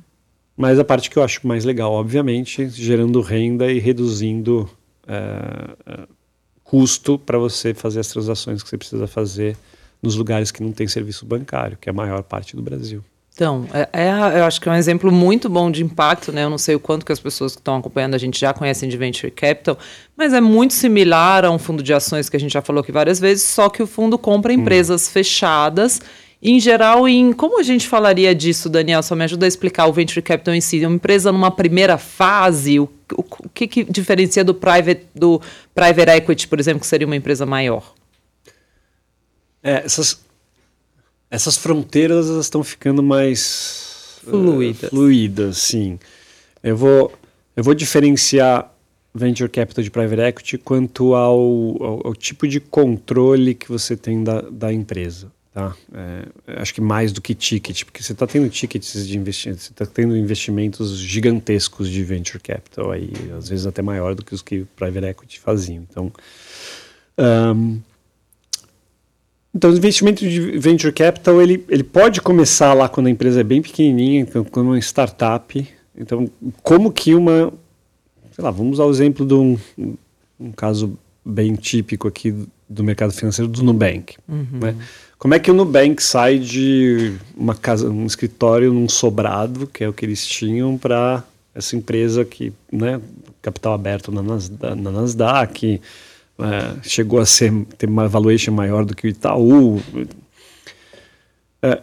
Mas 0.59 0.77
a 0.77 0.83
parte 0.83 1.09
que 1.09 1.15
eu 1.15 1.23
acho 1.23 1.47
mais 1.47 1.63
legal, 1.63 1.93
obviamente, 1.93 2.67
gerando 2.67 3.21
renda 3.21 3.71
e 3.71 3.79
reduzindo 3.79 4.69
uh, 5.07 6.05
custo 6.65 7.17
para 7.17 7.37
você 7.37 7.73
fazer 7.73 8.01
as 8.01 8.09
transações 8.09 8.61
que 8.61 8.67
você 8.67 8.77
precisa 8.77 9.07
fazer 9.07 9.55
nos 10.03 10.17
lugares 10.17 10.51
que 10.51 10.61
não 10.61 10.73
tem 10.73 10.85
serviço 10.85 11.25
bancário, 11.25 11.77
que 11.79 11.87
é 11.87 11.91
a 11.91 11.93
maior 11.93 12.23
parte 12.23 12.57
do 12.57 12.61
Brasil. 12.61 13.01
Então, 13.33 13.69
é, 13.73 13.87
é, 13.93 14.09
eu 14.37 14.43
acho 14.43 14.59
que 14.59 14.67
é 14.67 14.71
um 14.73 14.75
exemplo 14.75 15.09
muito 15.09 15.47
bom 15.47 15.71
de 15.71 15.81
impacto, 15.81 16.33
né? 16.33 16.43
Eu 16.43 16.49
não 16.49 16.57
sei 16.57 16.75
o 16.75 16.79
quanto 16.79 17.05
que 17.05 17.13
as 17.13 17.21
pessoas 17.21 17.53
que 17.53 17.61
estão 17.61 17.77
acompanhando 17.77 18.15
a 18.15 18.17
gente 18.17 18.37
já 18.37 18.53
conhecem 18.53 18.89
de 18.89 18.97
Venture 18.97 19.31
Capital, 19.31 19.79
mas 20.17 20.33
é 20.33 20.41
muito 20.41 20.73
similar 20.73 21.45
a 21.45 21.51
um 21.51 21.57
fundo 21.57 21.81
de 21.81 21.93
ações 21.93 22.27
que 22.27 22.35
a 22.35 22.39
gente 22.39 22.51
já 22.51 22.61
falou 22.61 22.81
aqui 22.81 22.91
várias 22.91 23.17
vezes, 23.17 23.45
só 23.45 23.69
que 23.69 23.81
o 23.81 23.87
fundo 23.87 24.17
compra 24.17 24.51
hum. 24.51 24.55
empresas 24.55 25.07
hum. 25.07 25.11
fechadas 25.11 26.01
em 26.41 26.57
geral, 26.59 27.07
em 27.07 27.33
como 27.33 27.59
a 27.59 27.63
gente 27.63 27.85
falaria 27.87 28.33
disso, 28.33 28.69
Daniel? 28.69 29.03
Só 29.03 29.13
me 29.13 29.25
ajuda 29.25 29.45
a 29.45 29.47
explicar 29.47 29.87
o 29.87 29.93
venture 29.93 30.21
capital 30.21 30.53
em 30.53 30.61
si. 30.61 30.85
Uma 30.85 30.95
empresa 30.95 31.33
numa 31.33 31.51
primeira 31.51 31.97
fase, 31.97 32.79
o, 32.79 32.89
o, 33.13 33.21
o 33.21 33.49
que, 33.49 33.67
que 33.67 33.83
diferencia 33.83 34.43
do 34.43 34.53
private 34.53 35.05
do 35.13 35.41
private 35.75 36.11
equity, 36.11 36.47
por 36.47 36.57
exemplo, 36.57 36.79
que 36.79 36.87
seria 36.87 37.05
uma 37.05 37.15
empresa 37.15 37.45
maior? 37.45 37.93
É, 39.61 39.83
essas, 39.83 40.23
essas 41.29 41.57
fronteiras 41.57 42.27
estão 42.27 42.63
ficando 42.63 43.03
mais 43.03 44.19
fluidas. 44.23 44.83
Uh, 44.83 44.89
fluidas, 44.89 45.57
sim. 45.57 45.99
Eu 46.63 46.77
vou, 46.77 47.11
eu 47.53 47.63
vou 47.65 47.73
diferenciar 47.73 48.73
venture 49.13 49.49
capital 49.49 49.83
de 49.83 49.91
private 49.91 50.21
equity 50.21 50.57
quanto 50.57 51.15
ao, 51.15 51.37
ao, 51.83 52.07
ao 52.07 52.15
tipo 52.15 52.47
de 52.47 52.61
controle 52.61 53.53
que 53.53 53.67
você 53.67 53.97
tem 53.97 54.23
da, 54.23 54.39
da 54.39 54.71
empresa. 54.71 55.29
Tá? 55.53 55.75
É, 55.93 56.61
acho 56.61 56.73
que 56.73 56.81
mais 56.81 57.11
do 57.11 57.21
que 57.21 57.33
ticket, 57.33 57.83
porque 57.83 58.03
você 58.03 58.11
está 58.11 58.27
tendo 58.27 58.47
tickets 58.49 59.07
de 59.07 59.17
investimento, 59.17 59.61
você 59.61 59.71
está 59.71 59.85
tendo 59.85 60.15
investimentos 60.15 60.97
gigantescos 60.97 61.89
de 61.89 62.03
venture 62.03 62.39
capital 62.39 62.91
aí, 62.91 63.11
às 63.35 63.49
vezes 63.49 63.65
até 63.65 63.81
maior 63.81 64.13
do 64.13 64.23
que 64.23 64.33
os 64.33 64.43
que 64.43 64.61
o 64.61 64.67
private 64.75 65.07
equity 65.07 65.39
faziam. 65.39 65.83
Então, 65.89 66.11
um, 67.17 67.79
então 69.53 69.71
o 69.71 69.75
investimento 69.75 70.27
de 70.27 70.39
venture 70.59 70.93
capital 70.93 71.41
ele, 71.41 71.65
ele 71.67 71.83
pode 71.83 72.21
começar 72.21 72.73
lá 72.73 72.87
quando 72.87 73.07
a 73.07 73.09
empresa 73.09 73.41
é 73.41 73.43
bem 73.43 73.61
pequenininha, 73.61 74.21
então, 74.21 74.43
como 74.43 74.69
uma 74.69 74.79
startup. 74.79 75.67
Então, 75.97 76.29
como 76.61 76.93
que 76.93 77.15
uma, 77.15 77.51
sei 78.31 78.43
lá, 78.43 78.51
vamos 78.51 78.73
usar 78.73 78.85
o 78.85 78.91
exemplo 78.91 79.25
de 79.25 79.33
um, 79.33 79.57
um 80.39 80.51
caso 80.51 80.97
bem 81.25 81.55
típico 81.55 82.07
aqui 82.07 82.33
do 82.69 82.83
mercado 82.83 83.11
financeiro 83.11 83.49
do 83.51 83.63
Nubank. 83.63 84.15
Uhum. 84.27 84.59
Né? 84.61 84.75
Como 85.19 85.33
é 85.33 85.39
que 85.39 85.51
o 85.51 85.53
Nubank 85.53 86.01
sai 86.01 86.39
de 86.39 87.13
uma 87.35 87.53
casa, 87.53 87.89
um 87.89 88.05
escritório 88.05 88.73
num 88.73 88.87
sobrado, 88.87 89.67
que 89.67 89.83
é 89.83 89.89
o 89.89 89.91
que 89.91 90.05
eles 90.05 90.25
tinham, 90.25 90.77
para 90.77 91.21
essa 91.53 91.75
empresa 91.75 92.23
que, 92.23 92.53
né, 92.71 93.01
capital 93.41 93.73
aberto 93.73 94.13
na, 94.13 94.23
Nasdaq, 94.23 94.75
na 94.81 94.89
Nasdaq 94.89 95.81
é, 96.39 96.87
chegou 96.87 97.19
a 97.19 97.25
ser, 97.25 97.51
ter 97.77 97.89
uma 97.89 98.07
valuation 98.07 98.53
maior 98.53 98.85
do 98.85 98.95
que 98.95 99.07
o 99.07 99.09
Itaú. 99.09 99.81
É, 101.61 101.81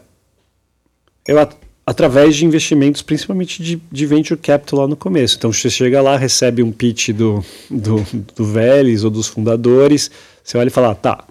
eu, 1.29 1.37
através 1.85 2.37
de 2.37 2.47
investimentos, 2.47 3.03
principalmente 3.03 3.63
de, 3.63 3.77
de, 3.93 4.07
venture 4.07 4.41
capital 4.41 4.81
lá 4.81 4.89
no 4.89 4.97
começo. 4.97 5.37
Então, 5.37 5.53
você 5.53 5.69
chega 5.69 6.01
lá, 6.01 6.17
recebe 6.17 6.63
um 6.63 6.73
pitch 6.73 7.11
do, 7.11 7.45
do, 7.71 7.97
do 8.35 8.47
Vélez 8.47 9.05
ou 9.05 9.11
dos 9.11 9.27
fundadores, 9.29 10.11
você 10.43 10.57
olha 10.57 10.69
e 10.69 10.71
fala, 10.71 10.93
ah, 10.93 10.95
tá, 10.95 11.25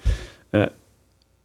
é, 0.53 0.71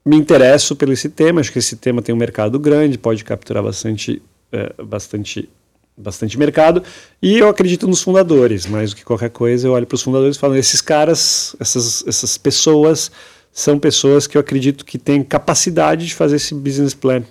me 0.04 0.16
interesso 0.16 0.74
pelo 0.74 0.92
esse 0.92 1.08
tema, 1.08 1.40
acho 1.40 1.52
que 1.52 1.58
esse 1.58 1.76
tema 1.76 2.00
tem 2.02 2.14
um 2.14 2.18
mercado 2.18 2.58
grande, 2.58 2.98
pode 2.98 3.24
capturar 3.24 3.62
bastante, 3.62 4.22
é, 4.50 4.72
bastante, 4.82 5.48
bastante 5.96 6.38
mercado, 6.38 6.82
e 7.20 7.38
eu 7.38 7.48
acredito 7.48 7.86
nos 7.86 8.02
fundadores, 8.02 8.66
mais 8.66 8.90
do 8.90 8.96
que 8.96 9.04
qualquer 9.04 9.30
coisa, 9.30 9.68
eu 9.68 9.72
olho 9.72 9.86
para 9.86 9.96
os 9.96 10.02
fundadores 10.02 10.36
e 10.36 10.40
falo, 10.40 10.56
esses 10.56 10.80
caras, 10.80 11.54
essas, 11.60 12.04
essas 12.06 12.38
pessoas, 12.38 13.10
são 13.52 13.78
pessoas 13.78 14.26
que 14.26 14.36
eu 14.36 14.40
acredito 14.40 14.84
que 14.84 14.98
têm 14.98 15.22
capacidade 15.22 16.06
de 16.06 16.14
fazer 16.14 16.36
esse 16.36 16.54
business 16.54 16.94
plan 16.94 17.22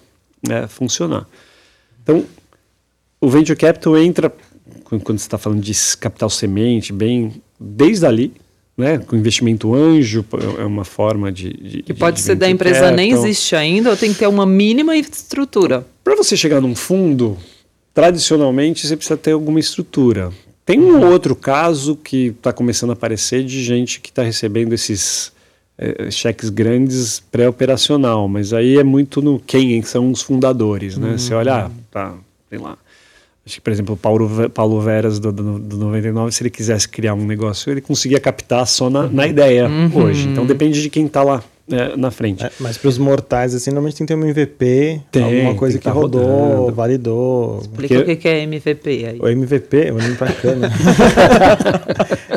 né, 0.47 0.67
funcionar. 0.67 1.27
Então, 2.03 2.25
o 3.21 3.29
venture 3.29 3.57
capital 3.57 3.97
entra 3.97 4.33
quando 4.83 5.03
você 5.19 5.25
está 5.25 5.38
falando 5.38 5.61
de 5.61 5.73
capital 5.97 6.29
semente, 6.29 6.91
bem 6.91 7.41
desde 7.59 8.05
ali, 8.05 8.33
né, 8.79 8.98
com 8.98 9.17
investimento 9.17 9.75
anjo 9.75 10.25
é 10.57 10.63
uma 10.63 10.86
forma 10.86 11.29
de, 11.29 11.51
de 11.51 11.83
que 11.83 11.93
pode 11.93 12.15
de 12.15 12.21
ser 12.24 12.36
da 12.36 12.50
empresa 12.50 12.79
capital. 12.79 12.95
nem 12.95 13.12
existe 13.12 13.53
ainda 13.53 13.89
ou 13.89 13.98
tem 13.98 14.13
que 14.13 14.19
ter 14.19 14.27
uma 14.27 14.45
mínima 14.45 14.95
estrutura. 14.95 15.86
Para 16.01 16.15
você 16.15 16.38
chegar 16.38 16.62
num 16.62 16.74
fundo, 16.74 17.38
tradicionalmente 17.93 18.88
você 18.88 18.95
precisa 18.95 19.17
ter 19.17 19.33
alguma 19.33 19.59
estrutura. 19.59 20.31
Tem 20.65 20.79
um 20.79 21.03
outro 21.12 21.36
caso 21.36 21.95
que 21.98 22.27
está 22.27 22.53
começando 22.53 22.91
a 22.91 22.93
aparecer 22.93 23.43
de 23.43 23.62
gente 23.62 24.00
que 24.00 24.09
está 24.09 24.24
recebendo 24.24 24.71
esses 24.71 25.33
é, 25.77 26.09
cheques 26.09 26.50
grandes 26.50 27.19
pré-operacional, 27.31 28.29
mas 28.29 28.53
aí 28.53 28.77
é 28.77 28.83
muito 28.83 29.21
no 29.21 29.39
quem 29.39 29.81
são 29.81 30.09
os 30.09 30.21
fundadores, 30.21 30.98
né? 30.98 31.09
Uhum. 31.09 31.17
Você 31.17 31.33
olha, 31.33 31.65
ah, 31.65 31.71
tá, 31.91 32.15
sei 32.50 32.59
lá. 32.59 32.77
Acho 33.49 33.55
que, 33.55 33.61
por 33.61 33.73
exemplo, 33.73 33.95
o 33.95 33.97
Paulo, 33.97 34.29
Paulo 34.51 34.79
Veras 34.79 35.17
do, 35.17 35.31
do, 35.31 35.57
do 35.57 35.77
99, 35.77 36.31
se 36.31 36.43
ele 36.43 36.51
quisesse 36.51 36.87
criar 36.87 37.15
um 37.15 37.25
negócio, 37.25 37.71
ele 37.71 37.81
conseguia 37.81 38.19
captar 38.19 38.67
só 38.67 38.91
na, 38.91 39.07
na 39.07 39.25
ideia 39.25 39.67
uhum. 39.67 40.03
hoje. 40.03 40.27
Então 40.27 40.45
depende 40.45 40.79
de 40.79 40.87
quem 40.87 41.07
está 41.07 41.23
lá 41.23 41.43
é, 41.67 41.97
na 41.97 42.11
frente. 42.11 42.45
É, 42.45 42.51
mas 42.59 42.77
para 42.77 42.87
os 42.89 42.99
mortais, 42.99 43.55
assim, 43.55 43.71
normalmente 43.71 43.97
tem 43.97 44.05
que 44.05 44.13
ter 44.13 44.19
um 44.19 44.23
MVP, 44.23 45.01
tem, 45.11 45.23
alguma 45.23 45.55
coisa 45.55 45.79
que, 45.79 45.83
que 45.83 45.89
tá 45.89 45.91
rodou, 45.91 46.21
rodando. 46.21 46.75
validou. 46.75 47.59
Explica 47.61 47.95
Porque... 47.95 48.11
o 48.11 48.17
que 48.17 48.27
é 48.27 48.43
MVP 48.43 49.05
aí. 49.07 49.19
O 49.19 49.27
MVP, 49.27 49.77
é 49.87 49.91
muito 49.91 50.19
bacana. 50.19 50.71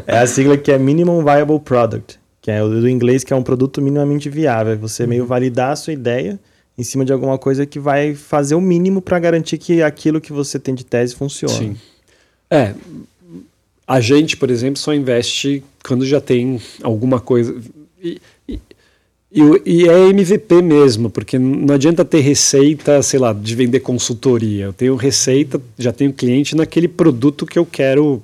é 0.07 0.19
a 0.19 0.27
sigla 0.27 0.57
que 0.57 0.73
é 0.73 0.79
Minimum 0.79 1.23
Viable 1.23 1.61
Product 1.61 2.23
que 2.41 2.51
é 2.51 2.61
o 2.61 2.69
do 2.69 2.89
inglês, 2.89 3.23
que 3.23 3.33
é 3.33 3.37
um 3.37 3.43
produto 3.43 3.81
minimamente 3.81 4.29
viável. 4.29 4.77
Você 4.79 5.05
uhum. 5.05 5.09
meio 5.11 5.25
validar 5.25 5.71
a 5.71 5.77
sua 5.77 5.93
ideia 5.93 6.41
em 6.77 6.83
cima 6.83 7.05
de 7.05 7.13
alguma 7.13 7.39
coisa 7.39 7.67
que 7.67 7.79
vai 7.79 8.15
fazer 8.15 8.55
o 8.55 8.61
mínimo 8.61 9.03
para 9.03 9.19
garantir 9.19 9.59
que 9.59 9.83
aquilo 9.83 10.21
que 10.21 10.33
você 10.33 10.59
tem 10.59 10.75
de 10.75 10.85
tese 10.85 11.15
funcione. 11.15 11.55
Sim. 11.55 11.77
É, 12.51 12.75
a 13.87 14.01
gente, 14.01 14.37
por 14.37 14.51
exemplo, 14.51 14.79
só 14.79 14.95
investe 14.95 15.63
quando 15.85 16.05
já 16.07 16.21
tem 16.21 16.61
alguma 16.83 17.21
coisa. 17.21 17.55
E, 18.03 18.21
e, 18.49 18.61
e, 19.65 19.89
é 19.89 20.09
MVP 20.09 20.61
mesmo, 20.61 21.09
porque 21.09 21.39
não 21.39 21.75
adianta 21.75 22.05
ter 22.05 22.21
receita, 22.21 23.03
sei 23.03 23.19
lá, 23.19 23.33
de 23.33 23.55
vender 23.55 23.81
consultoria. 23.81 24.67
Eu 24.67 24.73
tenho 24.73 24.95
receita, 24.97 25.61
já 25.79 25.93
tenho 25.93 26.13
cliente 26.13 26.55
naquele 26.55 26.89
produto 26.89 27.47
que 27.47 27.59
eu 27.59 27.65
quero 27.65 28.23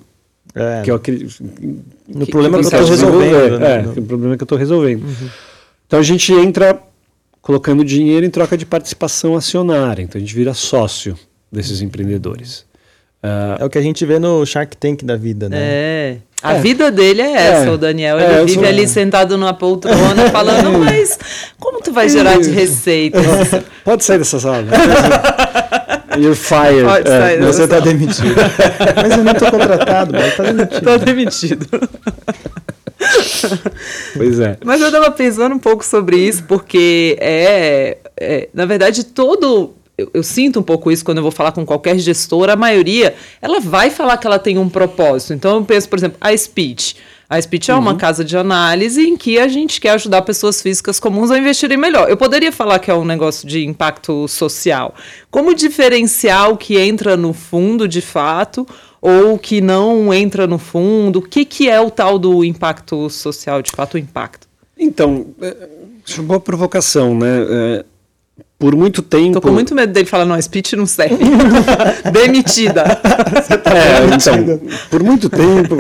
é. 0.55 0.83
Que 0.83 0.91
eu 0.91 0.97
acredito, 0.97 1.43
no 2.09 2.25
que, 2.25 2.31
problema 2.33 2.59
que, 2.59 2.69
que 2.69 2.75
eu 2.75 2.81
estou 2.81 2.91
resolvendo. 2.91 3.59
Né? 3.59 3.75
É, 3.75 3.83
no... 3.83 4.03
problema 4.03 4.37
que 4.37 4.43
eu 4.43 4.45
estou 4.45 4.59
resolvendo. 4.59 5.03
Uhum. 5.03 5.29
Então 5.87 6.01
a 6.01 6.03
gente 6.03 6.33
entra 6.33 6.83
colocando 7.49 7.83
dinheiro 7.83 8.27
em 8.27 8.31
troca 8.31 8.59
de 8.59 8.67
participação 8.67 9.35
acionária. 9.35 10.03
Então 10.03 10.19
a 10.19 10.21
gente 10.21 10.35
vira 10.35 10.53
sócio 10.53 11.19
desses 11.51 11.81
empreendedores. 11.81 12.67
Uh, 13.25 13.57
é 13.61 13.65
o 13.65 13.71
que 13.71 13.79
a 13.79 13.81
gente 13.81 14.05
vê 14.05 14.19
no 14.19 14.45
Shark 14.45 14.77
Tank 14.77 15.03
da 15.03 15.17
vida, 15.17 15.49
né? 15.49 15.57
É. 15.59 16.17
A 16.43 16.57
é. 16.57 16.61
vida 16.61 16.91
dele 16.91 17.23
é 17.23 17.33
essa, 17.33 17.65
é. 17.65 17.71
o 17.71 17.79
Daniel. 17.79 18.21
Ele 18.21 18.33
é, 18.33 18.45
vive 18.45 18.59
sou... 18.59 18.67
ali 18.67 18.87
sentado 18.87 19.39
numa 19.39 19.55
poltrona 19.55 20.29
falando, 20.31 20.79
mas 20.79 21.19
como 21.59 21.81
tu 21.81 21.91
vai 21.91 22.11
gerar 22.11 22.39
de 22.39 22.51
receita? 22.51 23.19
Pode 23.83 24.05
sair 24.05 24.19
dessa 24.19 24.39
sala. 24.39 24.67
You're 26.19 26.37
fired. 26.37 26.85
Pode 26.85 27.09
é, 27.09 27.19
sair 27.19 27.43
você 27.43 27.65
está 27.65 27.81
demitido. 27.81 28.35
mas 28.95 29.17
eu 29.17 29.25
não 29.25 29.33
estou 29.33 29.51
contratado, 29.51 30.13
mas 30.13 30.27
está 30.27 30.43
demitido. 30.45 30.77
Estou 30.77 30.99
demitido. 30.99 31.67
pois 34.17 34.41
é. 34.41 34.59
Mas 34.65 34.81
eu 34.81 34.89
estava 34.89 35.11
pensando 35.11 35.55
um 35.55 35.59
pouco 35.59 35.85
sobre 35.85 36.17
isso, 36.17 36.45
porque 36.45 37.17
é, 37.21 37.99
é 38.17 38.49
na 38.53 38.67
verdade, 38.67 39.05
todo 39.05 39.75
eu, 39.99 40.09
eu, 40.15 40.23
sinto 40.23 40.61
um 40.61 40.63
pouco 40.63 40.93
isso 40.93 41.05
quando 41.05 41.19
eu 41.19 41.23
vou 41.23 41.33
falar 41.33 41.51
com 41.51 41.67
qualquer 41.67 41.99
gestora, 41.99 42.53
a 42.53 42.57
maioria, 42.57 43.15
ela 43.43 43.59
vai 43.59 43.91
falar 43.91 44.17
que 44.17 44.27
ela 44.27 44.39
tem 44.39 44.57
um 44.57 44.69
propósito. 44.69 45.35
Então 45.35 45.57
eu 45.57 45.65
penso, 45.65 45.89
por 45.89 45.99
exemplo, 45.99 46.17
a 46.21 46.37
Speech. 46.37 46.97
A 47.29 47.41
Speech 47.43 47.71
uhum. 47.71 47.77
é 47.77 47.81
uma 47.81 47.91
uhum. 47.91 47.99
casa 47.99 48.25
de 48.25 48.37
análise 48.37 49.03
em 49.03 49.17
que 49.17 49.39
a 49.39 49.49
gente 49.49 49.81
quer 49.81 49.91
ajudar 49.91 50.23
pessoas 50.23 50.63
físicas 50.63 51.01
comuns 51.01 51.33
a 51.33 51.39
investirem 51.39 51.77
melhor. 51.77 52.09
Eu 52.09 52.17
poderia 52.17 52.53
falar 52.53 52.79
que 52.79 52.91
é 52.91 52.95
um 52.95 53.05
negócio 53.05 53.47
de 53.47 53.67
impacto 53.67 54.29
social. 54.29 54.95
Como 55.31 55.53
diferenciar 55.53 56.49
o 56.51 56.57
que 56.57 56.79
entra 56.79 57.17
no 57.17 57.33
fundo 57.33 57.89
de 57.89 58.01
fato 58.01 58.67
ou 59.01 59.39
que 59.39 59.61
não 59.61 60.13
entra 60.13 60.47
no 60.47 60.59
fundo? 60.59 61.19
O 61.21 61.23
que, 61.23 61.45
que 61.45 61.69
é 61.69 61.81
o 61.81 61.91
tal 61.91 62.19
do 62.19 62.45
impacto 62.45 63.09
social, 63.09 63.63
de 63.63 63.71
fato, 63.71 63.95
o 63.95 63.99
impacto? 63.99 64.47
Então, 64.79 65.27
é, 65.41 65.47
é 65.49 66.15
uma 66.19 66.25
boa 66.25 66.41
provocação, 66.41 67.19
né? 67.19 67.47
É 67.49 67.85
por 68.59 68.75
muito 68.75 69.03
tempo. 69.03 69.35
Tô 69.35 69.41
com 69.41 69.53
muito 69.53 69.75
medo 69.75 69.93
dele 69.93 70.07
falar, 70.07 70.25
não, 70.25 70.35
a 70.35 70.43
speech 70.43 70.75
não 70.75 70.85
serve. 70.85 71.17
Demitida. 72.13 72.83
é, 72.83 74.15
então, 74.15 74.61
por 74.91 75.03
muito 75.03 75.31
tempo, 75.31 75.77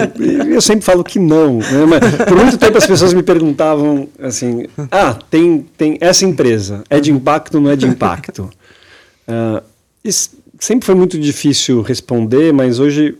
eu 0.48 0.60
sempre 0.60 0.84
falo 0.84 1.02
que 1.02 1.18
não, 1.18 1.58
né? 1.58 1.84
Mas 1.88 2.14
por 2.24 2.36
muito 2.36 2.56
tempo 2.56 2.78
as 2.78 2.86
pessoas 2.86 3.12
me 3.12 3.22
perguntavam 3.22 4.08
assim: 4.22 4.66
ah, 4.92 5.18
tem, 5.28 5.66
tem 5.76 5.98
essa 6.00 6.24
empresa, 6.24 6.84
é 6.88 7.00
de 7.00 7.10
impacto 7.10 7.56
ou 7.56 7.60
não 7.60 7.70
é 7.70 7.76
de 7.76 7.86
impacto? 7.86 8.48
Uh, 9.28 9.62
sempre 10.58 10.86
foi 10.86 10.94
muito 10.94 11.18
difícil 11.18 11.82
responder, 11.82 12.52
mas 12.52 12.78
hoje 12.78 13.16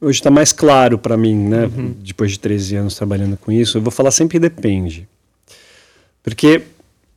hoje 0.00 0.18
está 0.18 0.30
mais 0.30 0.52
claro 0.52 0.98
para 0.98 1.16
mim, 1.16 1.36
né? 1.36 1.64
Uhum. 1.66 1.94
Depois 2.02 2.32
de 2.32 2.40
13 2.40 2.76
anos 2.76 2.94
trabalhando 2.94 3.36
com 3.36 3.52
isso, 3.52 3.78
eu 3.78 3.82
vou 3.82 3.90
falar 3.90 4.10
sempre 4.10 4.38
depende. 4.38 5.06
Porque 6.22 6.62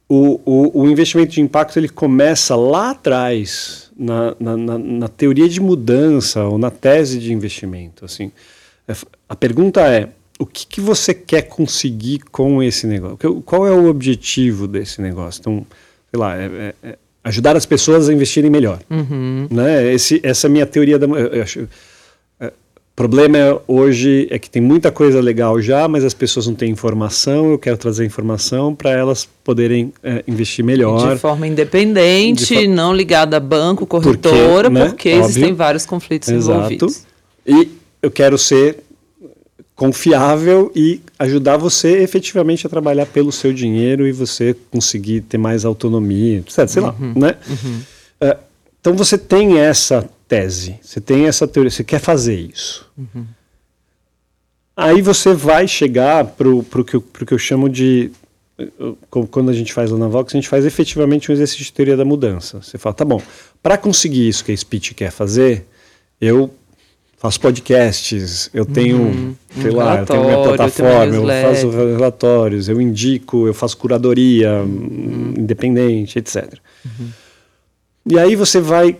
o, 0.07 0.39
o, 0.45 0.81
o, 0.81 0.89
investimento 0.89 1.31
de 1.31 1.41
impacto 1.41 1.77
ele 1.77 1.89
começa 1.89 2.55
lá 2.55 2.91
atrás, 2.91 3.91
na, 3.97 4.35
na, 4.39 4.57
na, 4.57 4.77
na, 4.77 5.07
teoria 5.07 5.47
de 5.47 5.59
mudança 5.59 6.43
ou 6.43 6.57
na 6.57 6.69
tese 6.69 7.19
de 7.19 7.33
investimento. 7.33 8.05
Assim, 8.05 8.31
é, 8.87 8.93
a 9.27 9.35
pergunta 9.35 9.81
é: 9.81 10.09
o 10.37 10.45
que, 10.45 10.67
que 10.67 10.81
você 10.81 11.13
quer 11.13 11.43
conseguir 11.43 12.19
com 12.31 12.61
esse 12.61 12.85
negócio? 12.85 13.41
Qual 13.41 13.67
é 13.67 13.71
o 13.71 13.87
objetivo 13.87 14.67
desse 14.67 15.01
negócio? 15.01 15.39
Então, 15.39 15.65
sei 16.11 16.19
lá, 16.19 16.37
é, 16.37 16.45
é, 16.45 16.75
é 16.83 16.97
ajudar 17.23 17.55
as 17.55 17.65
pessoas 17.65 18.09
a 18.09 18.13
investirem 18.13 18.49
melhor. 18.49 18.79
Uhum. 18.89 19.47
Né? 19.49 19.93
Esse, 19.93 20.19
essa 20.23 20.47
é 20.47 20.49
a 20.49 20.51
minha 20.51 20.65
teoria 20.65 20.99
da. 20.99 21.07
Eu, 21.07 21.27
eu 21.27 21.43
acho, 21.43 21.67
o 22.93 22.95
problema 22.95 23.37
é, 23.39 23.59
hoje 23.67 24.27
é 24.29 24.37
que 24.37 24.47
tem 24.47 24.61
muita 24.61 24.91
coisa 24.91 25.19
legal 25.19 25.59
já, 25.59 25.87
mas 25.87 26.03
as 26.03 26.13
pessoas 26.13 26.45
não 26.45 26.53
têm 26.53 26.69
informação. 26.69 27.49
Eu 27.49 27.57
quero 27.57 27.75
trazer 27.75 28.05
informação 28.05 28.75
para 28.75 28.91
elas 28.91 29.27
poderem 29.43 29.91
é, 30.03 30.23
investir 30.27 30.63
melhor. 30.63 31.11
De 31.11 31.19
forma 31.19 31.47
independente, 31.47 32.55
de 32.55 32.67
não 32.67 32.93
ligada 32.93 33.37
a 33.37 33.39
banco, 33.39 33.87
corretora, 33.87 34.69
porque, 34.69 34.79
né? 34.79 34.89
porque 34.89 35.09
existem 35.09 35.55
vários 35.55 35.87
conflitos 35.87 36.29
Exato. 36.29 36.59
envolvidos. 36.59 37.03
E 37.47 37.71
eu 37.99 38.11
quero 38.11 38.37
ser 38.37 38.83
confiável 39.83 40.71
e 40.73 41.01
ajudar 41.19 41.57
você 41.57 41.97
efetivamente 41.97 42.65
a 42.65 42.69
trabalhar 42.69 43.05
pelo 43.05 43.33
seu 43.33 43.51
dinheiro 43.51 44.07
e 44.07 44.13
você 44.13 44.55
conseguir 44.71 45.19
ter 45.19 45.37
mais 45.37 45.65
autonomia, 45.65 46.39
etc. 46.39 46.69
Sei 46.69 46.81
uhum. 46.81 46.87
lá, 46.87 46.95
né? 47.13 47.35
Uhum. 47.49 47.81
Uh, 48.21 48.39
então 48.79 48.95
você 48.95 49.17
tem 49.17 49.59
essa 49.59 50.09
tese, 50.25 50.79
você 50.81 51.01
tem 51.01 51.25
essa 51.25 51.45
teoria, 51.45 51.69
você 51.69 51.83
quer 51.83 51.99
fazer 51.99 52.33
isso. 52.33 52.89
Uhum. 52.97 53.25
Aí 54.73 55.01
você 55.01 55.33
vai 55.33 55.67
chegar 55.67 56.27
para 56.27 56.47
o 56.47 56.63
que, 56.63 57.25
que 57.25 57.33
eu 57.33 57.37
chamo 57.37 57.67
de. 57.67 58.09
Quando 59.09 59.49
a 59.49 59.53
gente 59.53 59.73
faz 59.73 59.91
lá 59.91 59.97
na 59.97 60.07
Vox, 60.07 60.33
a 60.33 60.37
gente 60.37 60.47
faz 60.47 60.65
efetivamente 60.65 61.29
um 61.29 61.33
exercício 61.33 61.65
de 61.65 61.73
teoria 61.73 61.97
da 61.97 62.05
mudança. 62.05 62.61
Você 62.61 62.77
fala, 62.77 62.95
tá 62.95 63.03
bom, 63.03 63.21
para 63.61 63.77
conseguir 63.77 64.29
isso 64.29 64.45
que 64.45 64.51
a 64.53 64.55
Speech 64.55 64.93
quer 64.93 65.11
fazer, 65.11 65.65
eu 66.21 66.49
faço 67.23 67.39
podcasts, 67.39 68.49
eu 68.53 68.65
tenho, 68.65 68.97
Uhum. 68.97 69.35
sei 69.61 69.71
Um 69.71 69.75
lá, 69.77 69.99
eu 70.01 70.05
tenho 70.05 70.23
minha 70.25 70.37
plataforma, 70.43 71.15
eu 71.15 71.23
uma 71.23 71.41
faço 71.41 71.69
relatórios, 71.69 72.67
eu 72.69 72.79
indico, 72.81 73.47
eu 73.47 73.53
faço 73.53 73.77
curadoria 73.77 74.51
Uhum. 74.61 75.33
independente, 75.37 76.19
etc. 76.19 76.53
E 78.09 78.19
aí 78.19 78.35
você 78.35 78.59
vai 78.59 78.97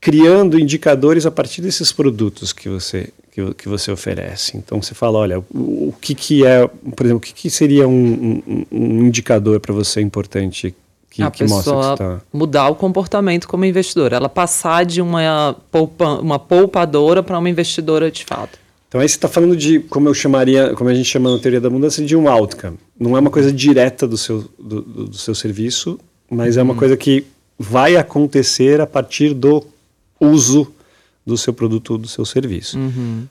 criando 0.00 0.58
indicadores 0.58 1.26
a 1.26 1.30
partir 1.30 1.60
desses 1.60 1.92
produtos 1.92 2.52
que 2.52 2.68
você 2.68 3.10
que, 3.32 3.42
vo- 3.42 3.54
que 3.54 3.68
você 3.68 3.90
oferece. 3.92 4.56
Então 4.56 4.80
você 4.80 4.94
fala, 4.94 5.18
olha, 5.18 5.38
o, 5.38 5.88
o 5.88 5.94
que 6.00 6.14
que 6.14 6.46
é, 6.46 6.66
por 6.66 7.04
exemplo, 7.04 7.18
o 7.18 7.20
que, 7.20 7.34
que 7.34 7.50
seria 7.50 7.86
um, 7.86 8.40
um- 8.46 8.66
um 8.72 9.06
indicador 9.06 9.60
para 9.60 9.74
você 9.74 10.00
importante 10.00 10.74
que, 11.16 11.22
a 11.22 11.30
que 11.30 11.44
mostra 11.44 11.72
que 11.72 11.78
pessoa 11.80 11.92
está 11.94 12.20
mudar 12.32 12.68
o 12.68 12.74
comportamento 12.74 13.48
como 13.48 13.64
investidora, 13.64 14.16
ela 14.16 14.28
passar 14.28 14.84
de 14.84 15.00
uma, 15.00 15.56
poupa, 15.70 16.20
uma 16.20 16.38
poupadora 16.38 17.22
para 17.22 17.38
uma 17.38 17.48
investidora 17.50 18.10
de 18.10 18.24
fato. 18.24 18.58
Então 18.88 19.00
aí 19.00 19.08
você 19.08 19.16
está 19.16 19.28
falando 19.28 19.56
de, 19.56 19.80
como 19.80 20.08
eu 20.08 20.14
chamaria, 20.14 20.72
como 20.74 20.88
a 20.88 20.94
gente 20.94 21.08
chama 21.08 21.30
na 21.32 21.38
teoria 21.38 21.60
da 21.60 21.68
mudança, 21.68 22.02
de 22.04 22.14
um 22.14 22.28
outcome. 22.28 22.78
Não 22.98 23.16
é 23.16 23.20
uma 23.20 23.30
coisa 23.30 23.52
direta 23.52 24.06
do 24.06 24.16
seu, 24.16 24.44
do, 24.58 24.80
do- 24.82 25.16
seu 25.16 25.34
serviço, 25.34 25.98
mas 26.30 26.56
é 26.56 26.62
uma 26.62 26.74
coisa 26.74 26.96
que 26.96 27.24
vai 27.58 27.96
acontecer 27.96 28.80
a 28.80 28.86
partir 28.86 29.34
do 29.34 29.64
uso 30.20 30.72
do 31.26 31.36
seu 31.36 31.52
produto 31.52 31.90
ou 31.94 31.98
do 31.98 32.06
seu 32.06 32.24
serviço. 32.24 32.78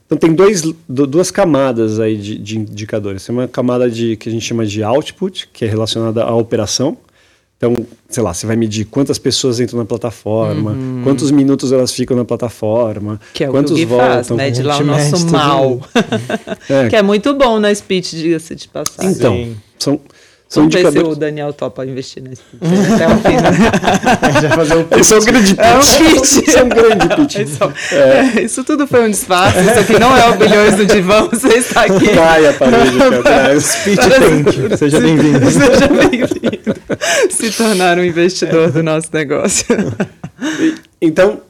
Então 0.05 0.17
tem 0.17 0.33
dois, 0.33 0.61
du- 0.61 1.07
duas 1.07 1.31
camadas 1.31 1.99
aí 1.99 2.17
de, 2.17 2.37
de 2.37 2.59
indicadores. 2.59 3.25
Tem 3.25 3.33
uma 3.33 3.47
camada 3.47 3.89
de 3.89 4.17
que 4.17 4.27
a 4.27 4.31
gente 4.31 4.43
chama 4.45 4.65
de 4.65 4.83
output, 4.83 5.47
que 5.53 5.63
é 5.63 5.67
relacionada 5.67 6.23
à 6.23 6.35
operação. 6.35 6.97
Então, 7.57 7.73
sei 8.09 8.21
lá, 8.21 8.33
você 8.33 8.45
vai 8.45 8.55
medir 8.57 8.85
quantas 8.85 9.17
pessoas 9.17 9.59
entram 9.61 9.79
na 9.79 9.85
plataforma, 9.85 10.75
quantos 11.03 11.31
minutos 11.31 11.71
elas 11.71 11.91
ficam 11.91 12.15
na 12.17 12.25
plataforma, 12.25 13.19
Que 13.33 13.45
é 13.45 13.49
o 13.49 13.51
quantos 13.51 13.73
que 13.73 13.83
o 13.83 13.87
Gui 13.87 13.95
faz, 13.95 14.27
voltam. 14.27 14.37
mede 14.37 14.61
lá 14.61 14.77
o 14.77 14.83
nosso 14.83 15.17
tudo. 15.19 15.31
mal. 15.31 15.79
É. 16.69 16.87
que 16.89 16.95
é 16.97 17.01
muito 17.01 17.33
bom 17.33 17.59
na 17.59 17.73
speech, 17.73 18.17
diga-se 18.17 18.55
de 18.55 18.67
passagem. 18.67 19.11
Então, 19.11 19.33
Sim. 19.33 19.57
são 19.79 19.99
Vamos 20.53 20.73
ver 20.73 20.91
se 20.91 20.99
o. 20.99 21.15
Daniel 21.15 21.51
topa 21.51 21.85
investir 21.85 22.23
speech 22.35 22.61
até 22.93 23.07
o 23.07 23.17
fim. 23.17 23.35
né? 23.35 24.41
Já 24.41 24.49
fazer 24.51 24.75
o 24.75 24.87
Eles 24.91 25.07
são 25.07 25.19
grande 25.19 25.55
pitch. 25.55 25.59
É 25.65 25.75
um 25.75 25.79
pitch. 25.81 26.49
São 26.51 26.69
grande 26.69 27.15
pitch. 27.15 27.35
Isso, 27.39 27.73
é, 27.91 28.41
isso 28.41 28.63
tudo 28.63 28.87
foi 28.87 29.07
um 29.07 29.09
disfarce. 29.09 29.59
Isso 29.59 29.79
aqui 29.79 29.99
não 29.99 30.15
é 30.15 30.29
o 30.29 30.35
Bilhões 30.37 30.75
do 30.75 30.85
Divã. 30.85 31.27
Você 31.29 31.47
está 31.57 31.81
aqui. 31.81 32.09
Cai 32.09 32.47
a 32.47 32.53
parede 32.53 33.01
aqui 33.01 33.15
atrás. 33.15 33.75
pitch 33.83 33.99
quente. 33.99 34.77
Seja 34.77 34.99
bem-vindo. 34.99 35.51
Seja 35.51 35.87
bem-vindo. 35.87 36.75
Se 37.29 37.51
tornar 37.51 37.97
um 37.97 38.03
investidor 38.03 38.71
do 38.71 38.83
nosso 38.83 39.09
negócio. 39.11 39.65
Então, 41.01 41.41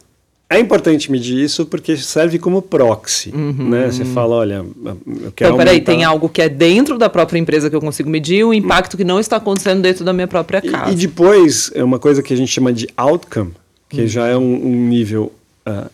é 0.50 0.60
importante 0.60 1.12
medir 1.12 1.44
isso 1.44 1.66
porque 1.66 1.98
serve 1.98 2.38
como 2.38 2.62
proxy. 2.62 3.32
Né? 3.36 3.88
Você 3.92 4.06
fala, 4.06 4.36
olha, 4.36 4.66
eu 4.86 5.32
quero 5.36 5.50
Então, 5.54 5.58
peraí, 5.58 5.74
aumentar- 5.76 5.92
tem 5.92 6.04
algo 6.04 6.30
que 6.30 6.42
é 6.42 6.48
dentro 6.50 6.98
da 6.98 7.10
própria 7.10 7.40
empresa 7.40 7.70
que 7.70 7.76
eu 7.76 7.82
consigo 7.82 8.10
medir 8.10 8.38
e 8.40 8.44
o 8.44 8.54
impacto 8.54 8.96
que 8.96 9.04
não 9.04 9.20
está 9.20 9.38
acontecendo 9.38 9.82
dentro 9.82 10.06
da 10.06 10.14
minha 10.14 10.28
própria 10.28 10.62
casa. 10.62 10.92
E, 10.92 10.94
e 10.94 10.98
depois, 10.98 11.72
é 11.74 11.84
uma 11.84 11.98
coisa 12.00 12.22
que 12.22 12.34
a 12.34 12.38
gente 12.38 12.52
chama 12.52 12.72
de 12.72 12.88
outcome, 12.96 13.54
que 13.90 14.02
Uhum. 14.02 14.08
já 14.08 14.28
é 14.28 14.38
um, 14.38 14.68
um 14.68 14.88
nível 14.88 15.32
ah, 15.66 15.88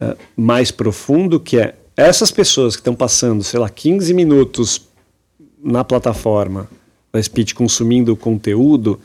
ah, 0.00 0.16
mais 0.36 0.70
profundo, 0.70 1.38
que 1.38 1.58
é 1.58 1.74
essas 1.96 2.30
pessoas 2.30 2.74
que 2.76 2.80
estão 2.80 2.94
passando, 2.94 3.44
sei 3.44 3.60
lá, 3.60 3.68
15 3.68 4.12
minutos 4.14 4.80
na 5.62 5.84
plataforma 5.84 6.68
da 7.12 7.22
Speech 7.22 7.54
consumindo 7.54 8.12
o 8.12 8.16
conteúdo, 8.16 8.98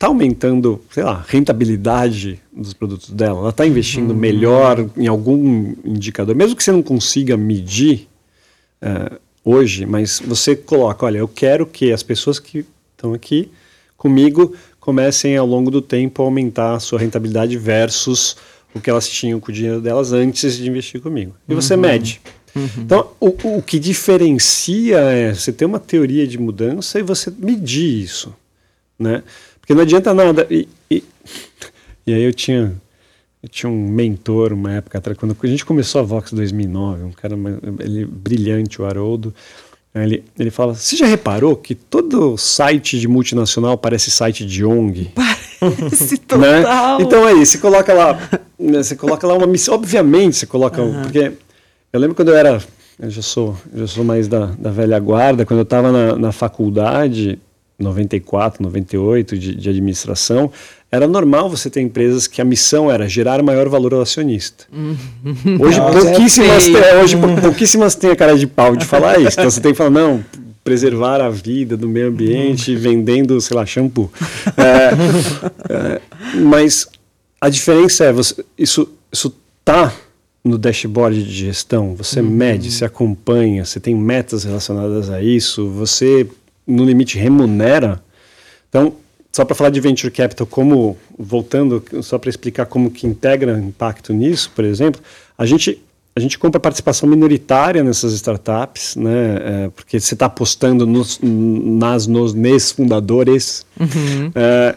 está 0.00 0.06
aumentando, 0.06 0.80
sei 0.90 1.02
lá, 1.02 1.22
rentabilidade 1.28 2.40
dos 2.50 2.72
produtos 2.72 3.10
dela? 3.10 3.40
Ela 3.40 3.50
está 3.50 3.66
investindo 3.66 4.14
melhor 4.14 4.88
em 4.96 5.06
algum 5.06 5.74
indicador, 5.84 6.34
mesmo 6.34 6.56
que 6.56 6.64
você 6.64 6.72
não 6.72 6.82
consiga 6.82 7.36
medir 7.36 8.08
eh, 8.80 9.18
hoje, 9.44 9.84
mas 9.84 10.18
você 10.24 10.56
coloca, 10.56 11.04
olha, 11.04 11.18
eu 11.18 11.28
quero 11.28 11.66
que 11.66 11.92
as 11.92 12.02
pessoas 12.02 12.38
que 12.38 12.64
estão 12.92 13.12
aqui 13.12 13.50
comigo 13.94 14.54
comecem 14.80 15.36
ao 15.36 15.46
longo 15.46 15.70
do 15.70 15.82
tempo 15.82 16.22
a 16.22 16.24
aumentar 16.24 16.76
a 16.76 16.80
sua 16.80 16.98
rentabilidade 16.98 17.58
versus 17.58 18.38
o 18.74 18.80
que 18.80 18.88
elas 18.88 19.06
tinham 19.06 19.38
com 19.38 19.52
o 19.52 19.54
dinheiro 19.54 19.82
delas 19.82 20.14
antes 20.14 20.56
de 20.56 20.66
investir 20.66 21.02
comigo. 21.02 21.34
E 21.46 21.54
você 21.54 21.76
mede. 21.76 22.22
Então, 22.78 23.10
o, 23.20 23.58
o 23.58 23.62
que 23.62 23.78
diferencia 23.78 24.98
é 24.98 25.34
você 25.34 25.52
ter 25.52 25.66
uma 25.66 25.78
teoria 25.78 26.26
de 26.26 26.38
mudança 26.38 26.98
e 26.98 27.02
você 27.02 27.30
medir 27.38 28.02
isso, 28.02 28.34
né? 28.98 29.22
Porque 29.70 29.74
não 29.76 29.82
adianta 29.82 30.12
nada. 30.12 30.48
E, 30.50 30.66
e, 30.90 31.04
e 32.04 32.12
aí 32.12 32.24
eu 32.24 32.34
tinha, 32.34 32.74
eu 33.40 33.48
tinha 33.48 33.70
um 33.70 33.88
mentor 33.88 34.52
uma 34.52 34.72
época 34.72 34.98
atrás, 34.98 35.16
quando 35.16 35.36
a 35.40 35.46
gente 35.46 35.64
começou 35.64 36.00
a 36.00 36.02
Vox 36.02 36.32
em 36.32 36.36
2009, 36.36 37.04
um 37.04 37.12
cara 37.12 37.36
ele, 37.78 38.04
brilhante, 38.04 38.82
o 38.82 38.84
Haroldo. 38.84 39.32
Ele, 39.94 40.24
ele 40.36 40.50
fala: 40.50 40.74
Você 40.74 40.96
já 40.96 41.06
reparou 41.06 41.54
que 41.54 41.76
todo 41.76 42.36
site 42.36 42.98
de 42.98 43.06
multinacional 43.06 43.78
parece 43.78 44.10
site 44.10 44.44
de 44.44 44.64
ONG? 44.64 45.12
Esse 45.92 46.14
né? 46.36 46.62
total. 46.62 47.00
Então 47.02 47.24
aí, 47.24 47.46
você 47.46 47.58
coloca 47.58 47.94
lá, 47.94 48.28
né, 48.58 48.82
você 48.82 48.96
coloca 48.96 49.24
lá 49.24 49.34
uma 49.34 49.46
missão, 49.46 49.74
obviamente 49.74 50.34
você 50.34 50.46
coloca, 50.46 50.82
um- 50.82 51.02
porque 51.02 51.30
eu 51.92 52.00
lembro 52.00 52.16
quando 52.16 52.30
eu 52.30 52.36
era, 52.36 52.60
eu 52.98 53.08
já 53.08 53.22
sou, 53.22 53.56
já 53.72 53.86
sou 53.86 54.02
mais 54.02 54.26
da, 54.26 54.46
da 54.46 54.72
velha 54.72 54.98
guarda, 54.98 55.46
quando 55.46 55.60
eu 55.60 55.64
estava 55.64 55.92
na, 55.92 56.16
na 56.16 56.32
faculdade, 56.32 57.38
94, 57.80 58.62
98, 58.62 59.38
de, 59.38 59.54
de 59.54 59.68
administração, 59.70 60.50
era 60.92 61.06
normal 61.06 61.48
você 61.48 61.70
ter 61.70 61.80
empresas 61.80 62.26
que 62.26 62.40
a 62.40 62.44
missão 62.44 62.90
era 62.90 63.08
gerar 63.08 63.42
maior 63.42 63.68
valor 63.68 63.94
ao 63.94 64.00
acionista. 64.00 64.64
Hoje 65.60 65.78
Nossa, 65.78 65.98
é 65.98 66.02
pouquíssimas, 66.12 66.64
feio. 66.64 66.82
têm, 66.82 66.94
hoje 67.02 67.16
pou- 67.16 67.36
pouquíssimas 67.40 67.94
têm 67.94 68.10
a 68.10 68.16
cara 68.16 68.36
de 68.36 68.46
pau 68.46 68.74
de 68.76 68.84
falar 68.84 69.18
isso. 69.20 69.38
Então 69.38 69.50
você 69.50 69.60
tem 69.60 69.72
que 69.72 69.78
falar, 69.78 69.90
não, 69.90 70.24
preservar 70.64 71.20
a 71.20 71.30
vida 71.30 71.76
do 71.76 71.88
meio 71.88 72.08
ambiente 72.08 72.74
vendendo, 72.74 73.40
sei 73.40 73.56
lá, 73.56 73.64
shampoo. 73.64 74.10
É, 74.56 74.90
é, 75.72 76.00
mas 76.40 76.86
a 77.40 77.48
diferença 77.48 78.04
é, 78.04 78.12
você, 78.12 78.44
isso 78.58 78.88
isso 79.12 79.34
tá 79.64 79.92
no 80.44 80.56
dashboard 80.56 81.22
de 81.22 81.30
gestão, 81.46 81.94
você 81.94 82.22
mede, 82.22 82.70
você 82.70 82.84
acompanha, 82.84 83.64
você 83.64 83.78
tem 83.78 83.94
metas 83.94 84.42
relacionadas 84.44 85.10
a 85.10 85.22
isso, 85.22 85.68
você 85.68 86.26
no 86.70 86.84
limite 86.84 87.18
remunera. 87.18 88.02
Então, 88.68 88.94
só 89.32 89.44
para 89.44 89.54
falar 89.54 89.70
de 89.70 89.80
venture 89.80 90.10
capital, 90.12 90.46
como 90.46 90.96
voltando, 91.18 91.82
só 92.02 92.18
para 92.18 92.30
explicar 92.30 92.66
como 92.66 92.90
que 92.90 93.06
integra 93.06 93.58
impacto 93.58 94.12
nisso, 94.12 94.50
por 94.54 94.64
exemplo, 94.64 95.00
a 95.36 95.46
gente 95.46 95.80
a 96.14 96.18
gente 96.18 96.38
compra 96.38 96.58
participação 96.58 97.08
minoritária 97.08 97.84
nessas 97.84 98.12
startups, 98.14 98.96
né? 98.96 99.36
é, 99.66 99.70
porque 99.70 99.98
você 99.98 100.14
está 100.14 100.26
apostando 100.26 100.84
nos, 100.84 101.20
nas 101.22 102.06
nos 102.06 102.34
nes 102.34 102.72
fundadores. 102.72 103.64
É, 104.34 104.74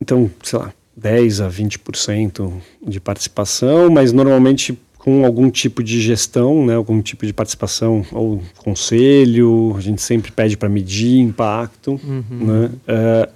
então, 0.00 0.28
sei 0.42 0.58
lá, 0.58 0.72
10 0.96 1.40
a 1.40 1.48
20% 1.48 2.52
de 2.86 3.00
participação, 3.00 3.88
mas 3.88 4.12
normalmente 4.12 4.76
com 5.02 5.26
algum 5.26 5.50
tipo 5.50 5.82
de 5.82 6.00
gestão, 6.00 6.64
né, 6.64 6.76
algum 6.76 7.02
tipo 7.02 7.26
de 7.26 7.32
participação 7.32 8.06
ou 8.12 8.40
conselho, 8.58 9.74
a 9.76 9.80
gente 9.80 10.00
sempre 10.00 10.30
pede 10.30 10.56
para 10.56 10.68
medir 10.68 11.18
impacto. 11.18 12.00
Né, 12.30 12.70
é, 12.86 13.28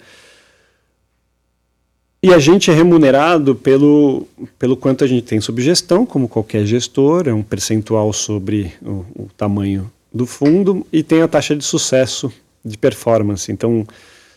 e 2.22 2.32
a 2.32 2.38
gente 2.38 2.70
é 2.70 2.74
remunerado 2.74 3.54
pelo, 3.56 4.26
pelo 4.58 4.76
quanto 4.76 5.02
a 5.02 5.06
gente 5.08 5.24
tem 5.24 5.40
sob 5.40 5.60
gestão, 5.60 6.06
como 6.06 6.28
qualquer 6.28 6.64
gestor, 6.64 7.26
é 7.26 7.32
um 7.34 7.42
percentual 7.42 8.12
sobre 8.12 8.72
o, 8.80 9.04
o 9.24 9.28
tamanho 9.36 9.90
do 10.14 10.24
fundo, 10.24 10.86
e 10.92 11.02
tem 11.02 11.20
a 11.22 11.28
taxa 11.28 11.54
de 11.56 11.64
sucesso 11.64 12.32
de 12.64 12.78
performance. 12.78 13.50
Então, 13.50 13.84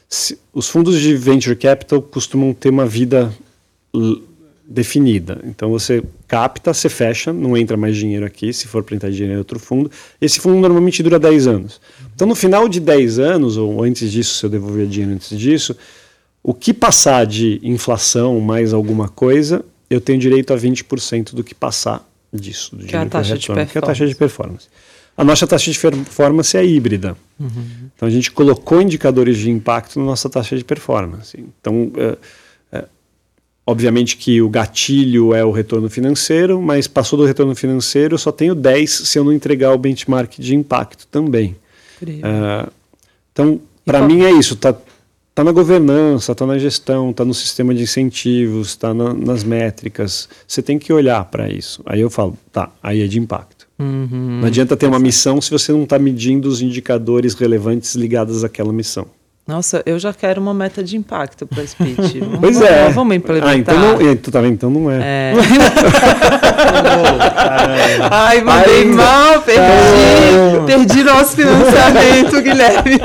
se- 0.10 0.38
os 0.52 0.68
fundos 0.68 1.00
de 1.00 1.15
venture 1.15 1.56
capital 1.56 2.02
costumam 2.02 2.54
ter 2.56 2.70
uma 2.70 2.86
vida 2.88 3.32
definida. 4.69 5.41
Então 5.45 5.71
você 5.71 6.03
capta, 6.27 6.71
você 6.71 6.88
fecha, 6.88 7.34
não 7.34 7.58
entra 7.58 7.75
mais 7.75 7.97
dinheiro 7.97 8.23
aqui, 8.25 8.53
se 8.53 8.67
for 8.67 8.84
para 8.84 8.95
entrar 8.95 9.10
dinheiro 9.10 9.34
em 9.34 9.38
outro 9.38 9.60
fundo. 9.60 9.89
Esse 10.21 10.39
fundo 10.39 10.60
normalmente 10.60 11.01
dura 11.01 11.17
10 11.17 11.47
anos. 11.47 11.82
Então 12.13 12.27
no 12.27 12.36
final 12.36 12.69
de 12.69 12.79
10 12.79 13.17
anos, 13.17 13.58
ou 13.58 13.84
antes 13.84 14.12
disso, 14.12 14.36
se 14.36 14.45
eu 14.45 14.49
devolver 14.49 14.86
dinheiro 14.86 15.15
antes 15.15 15.38
disso, 15.38 15.75
o 16.43 16.53
que 16.53 16.71
passar 16.71 17.25
de 17.25 17.60
inflação 17.63 18.39
mais 18.39 18.71
alguma 18.71 19.10
coisa, 19.10 19.65
eu 19.89 19.99
tenho 19.99 20.19
direito 20.19 20.53
a 20.53 20.58
20% 20.58 21.34
do 21.34 21.43
que 21.43 21.55
passar 21.55 22.08
disso. 22.32 22.75
Do 22.75 22.86
Que 22.86 22.95
é 22.95 22.99
a 22.99 23.03
dinheiro 23.03 23.10
taxa 23.10 23.38
de 23.38 23.41
retorna, 23.41 23.65
que 23.65 23.77
é 23.77 23.79
a 23.79 23.82
taxa 23.82 24.08
de 24.08 24.15
performance. 24.15 24.67
A 25.17 25.23
nossa 25.23 25.47
taxa 25.47 25.71
de 25.71 25.79
performance 25.79 26.55
é 26.55 26.63
híbrida. 26.63 27.17
Uhum. 27.39 27.89
Então 27.95 28.08
a 28.08 28.12
gente 28.12 28.32
colocou 28.32 28.82
indicadores 28.82 29.38
de 29.38 29.49
impacto 29.49 29.99
na 29.99 30.05
nossa 30.05 30.29
taxa 30.29 30.55
de 30.55 30.63
performance. 30.63 31.38
Então, 31.60 31.91
é, 31.97 32.03
é, 32.03 32.17
obviamente 33.69 34.17
que 34.17 34.41
o 34.41 34.49
gatilho 34.49 35.34
é 35.34 35.45
o 35.45 35.51
retorno 35.51 35.89
financeiro, 35.89 36.60
mas 36.60 36.88
passou 36.88 37.19
do 37.19 37.25
retorno 37.25 37.55
financeiro, 37.55 38.15
eu 38.15 38.17
só 38.17 38.32
tenho 38.32 38.55
10 38.55 38.89
se 38.89 39.19
eu 39.19 39.23
não 39.23 39.32
entregar 39.32 39.73
o 39.73 39.77
benchmark 39.77 40.39
de 40.39 40.55
impacto 40.55 41.05
também. 41.08 41.55
É, 42.23 42.67
então, 43.32 43.62
para 43.86 44.01
mim 44.01 44.23
é 44.23 44.32
isso. 44.32 44.55
Tá, 44.55 44.75
tá 45.36 45.43
na 45.43 45.51
governança, 45.51 46.32
está 46.32 46.47
na 46.47 46.58
gestão, 46.58 47.12
está 47.12 47.23
no 47.23 47.34
sistema 47.34 47.73
de 47.75 47.84
incentivos, 47.84 48.69
está 48.69 48.91
na, 48.91 49.13
nas 49.13 49.43
métricas. 49.43 50.27
Você 50.47 50.63
tem 50.63 50.79
que 50.79 50.91
olhar 50.91 51.23
para 51.25 51.47
isso. 51.47 51.84
Aí 51.86 52.01
eu 52.01 52.10
falo, 52.10 52.36
tá, 52.51 52.71
aí 52.82 53.01
é 53.01 53.08
de 53.08 53.19
impacto. 53.19 53.67
Uhum. 53.77 54.39
Não 54.41 54.47
adianta 54.47 54.75
ter 54.75 54.88
uma 54.88 54.99
missão 54.99 55.39
se 55.39 55.51
você 55.51 55.71
não 55.71 55.84
está 55.84 55.99
medindo 55.99 56.49
os 56.49 56.62
indicadores 56.62 57.36
relevantes 57.36 57.93
ligados 57.95 58.43
àquela 58.43 58.73
missão. 58.73 59.05
Nossa, 59.50 59.82
eu 59.84 59.98
já 59.98 60.14
quero 60.14 60.40
uma 60.40 60.54
meta 60.54 60.84
de 60.84 60.96
impacto 60.96 61.48
para 61.48 61.64
esse 61.64 61.76
pitch. 61.76 62.18
Vamos, 62.22 62.40
pois 62.40 62.62
é. 62.62 62.88
Vamos 62.90 63.16
implementar. 63.16 63.50
Ah, 63.50 63.58
então 63.58 63.80
não, 63.80 64.16
tu 64.16 64.30
tá 64.30 64.42
vendo? 64.42 64.54
Então 64.54 64.70
não 64.70 64.92
é. 64.92 65.00
é. 65.02 65.34
Ai, 68.12 68.42
mandei 68.42 68.82
Ai, 68.82 68.86
mal, 68.86 69.42
perdi. 69.42 70.66
Perdi 70.68 71.04
nosso 71.04 71.36
financiamento, 71.36 72.40
Guilherme. 72.46 73.00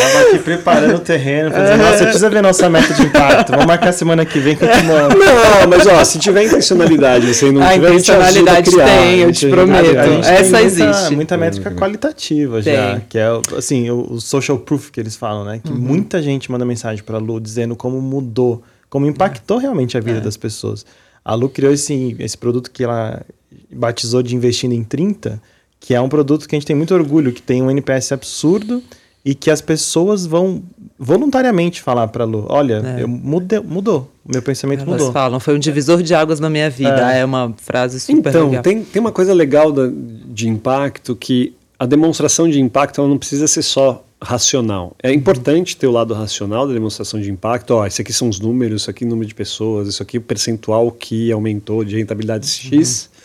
Tava 0.00 0.28
aqui 0.28 0.38
preparando 0.38 0.96
o 0.96 0.98
terreno, 1.00 1.50
falando, 1.50 1.68
assim, 1.68 1.82
nossa, 1.82 1.98
você 1.98 2.04
precisa 2.04 2.30
ver 2.30 2.42
nossa 2.42 2.68
meta 2.68 2.94
de 2.94 3.02
impacto. 3.02 3.50
Vamos 3.50 3.66
marcar 3.66 3.92
semana 3.92 4.24
que 4.24 4.38
vem 4.38 4.56
que 4.56 4.64
eu 4.64 4.70
te 4.70 4.82
mando. 4.84 5.16
Não, 5.16 5.68
mas 5.68 5.86
ó, 5.86 6.04
se 6.04 6.18
tiver 6.18 6.44
intencionalidade, 6.44 7.34
você 7.34 7.50
não 7.50 7.62
a 7.62 7.72
tiver, 7.72 7.88
intencionalidade 7.88 8.70
tem, 8.70 9.20
eu 9.20 9.32
te 9.32 9.48
prometo. 9.48 9.88
Essa 10.24 10.62
existe. 10.62 10.84
Muita, 10.86 11.16
muita 11.16 11.36
métrica 11.36 11.70
qualitativa 11.72 12.62
tem. 12.62 12.74
já, 12.74 13.00
que 13.08 13.18
é 13.18 13.28
assim, 13.56 13.90
o, 13.90 14.12
o, 14.12 14.20
social 14.20 14.58
proof 14.58 14.90
que 14.90 15.00
eles 15.00 15.16
falam, 15.16 15.44
né? 15.44 15.60
Que 15.62 15.70
uhum. 15.70 15.78
muita 15.78 16.22
gente 16.22 16.50
manda 16.50 16.64
mensagem 16.64 17.02
para 17.02 17.16
a 17.16 17.20
Lu 17.20 17.40
dizendo 17.40 17.74
como 17.76 18.00
mudou, 18.00 18.62
como 18.88 19.06
impactou 19.06 19.58
é. 19.58 19.62
realmente 19.62 19.96
a 19.96 20.00
vida 20.00 20.18
é. 20.18 20.20
das 20.20 20.36
pessoas. 20.36 20.84
A 21.24 21.34
Lu 21.34 21.48
criou 21.48 21.72
esse, 21.72 22.16
esse 22.18 22.38
produto 22.38 22.70
que 22.70 22.84
ela 22.84 23.22
batizou 23.70 24.22
de 24.22 24.34
investindo 24.34 24.72
em 24.72 24.82
30, 24.82 25.40
que 25.80 25.94
é 25.94 26.00
um 26.00 26.08
produto 26.08 26.48
que 26.48 26.54
a 26.54 26.58
gente 26.58 26.66
tem 26.66 26.76
muito 26.76 26.94
orgulho, 26.94 27.32
que 27.32 27.42
tem 27.42 27.62
um 27.62 27.70
NPS 27.70 28.12
absurdo 28.12 28.82
e 29.28 29.34
que 29.34 29.50
as 29.50 29.60
pessoas 29.60 30.24
vão 30.24 30.62
voluntariamente 30.98 31.82
falar 31.82 32.08
para 32.08 32.24
Lu, 32.24 32.46
olha, 32.48 32.82
é. 32.96 33.02
eu 33.02 33.06
mudou, 33.06 34.10
meu 34.26 34.40
pensamento 34.40 34.84
Elas 34.84 34.92
mudou. 34.94 35.12
falam, 35.12 35.38
foi 35.38 35.54
um 35.54 35.58
divisor 35.58 36.02
de 36.02 36.14
águas 36.14 36.40
na 36.40 36.48
minha 36.48 36.70
vida, 36.70 37.12
é, 37.12 37.20
é 37.20 37.24
uma 37.26 37.54
frase 37.58 38.00
super 38.00 38.30
então, 38.30 38.46
legal. 38.46 38.62
Tem, 38.62 38.82
tem 38.82 38.98
uma 38.98 39.12
coisa 39.12 39.34
legal 39.34 39.70
da, 39.70 39.82
de 39.92 40.48
impacto 40.48 41.14
que 41.14 41.54
a 41.78 41.84
demonstração 41.84 42.48
de 42.48 42.58
impacto 42.58 43.02
ela 43.02 43.10
não 43.10 43.18
precisa 43.18 43.46
ser 43.46 43.60
só 43.60 44.02
racional. 44.18 44.96
É 45.02 45.12
importante 45.12 45.76
ter 45.76 45.86
o 45.86 45.92
lado 45.92 46.14
racional 46.14 46.66
da 46.66 46.72
demonstração 46.72 47.20
de 47.20 47.30
impacto. 47.30 47.72
Ó, 47.72 47.86
esse 47.86 48.00
aqui 48.00 48.14
são 48.14 48.30
os 48.30 48.40
números, 48.40 48.80
isso 48.80 48.90
aqui 48.90 49.04
é 49.04 49.06
o 49.06 49.10
número 49.10 49.28
de 49.28 49.34
pessoas, 49.34 49.88
isso 49.88 50.02
aqui 50.02 50.16
é 50.16 50.20
o 50.20 50.22
percentual 50.22 50.90
que 50.90 51.30
aumentou 51.30 51.84
de 51.84 51.98
rentabilidade 51.98 52.46
X. 52.46 53.10
Uhum. 53.12 53.17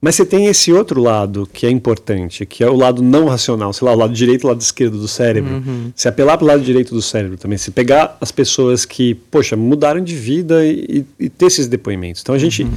Mas 0.00 0.14
você 0.14 0.26
tem 0.26 0.46
esse 0.46 0.72
outro 0.72 1.00
lado 1.00 1.48
que 1.50 1.66
é 1.66 1.70
importante, 1.70 2.44
que 2.44 2.62
é 2.62 2.68
o 2.68 2.76
lado 2.76 3.02
não 3.02 3.26
racional, 3.26 3.72
sei 3.72 3.86
lá, 3.86 3.94
o 3.94 3.96
lado 3.96 4.12
direito 4.12 4.42
e 4.42 4.44
o 4.44 4.48
lado 4.48 4.60
esquerdo 4.60 4.98
do 4.98 5.08
cérebro. 5.08 5.54
Uhum. 5.54 5.92
Se 5.96 6.06
apelar 6.06 6.36
para 6.36 6.44
o 6.44 6.48
lado 6.48 6.62
direito 6.62 6.94
do 6.94 7.00
cérebro 7.00 7.38
também, 7.38 7.56
se 7.56 7.70
pegar 7.70 8.16
as 8.20 8.30
pessoas 8.30 8.84
que, 8.84 9.14
poxa, 9.14 9.56
mudaram 9.56 10.02
de 10.02 10.14
vida 10.14 10.66
e, 10.66 11.04
e 11.18 11.30
ter 11.30 11.46
esses 11.46 11.66
depoimentos. 11.66 12.20
Então 12.20 12.34
a 12.34 12.38
gente 12.38 12.62
uhum. 12.62 12.72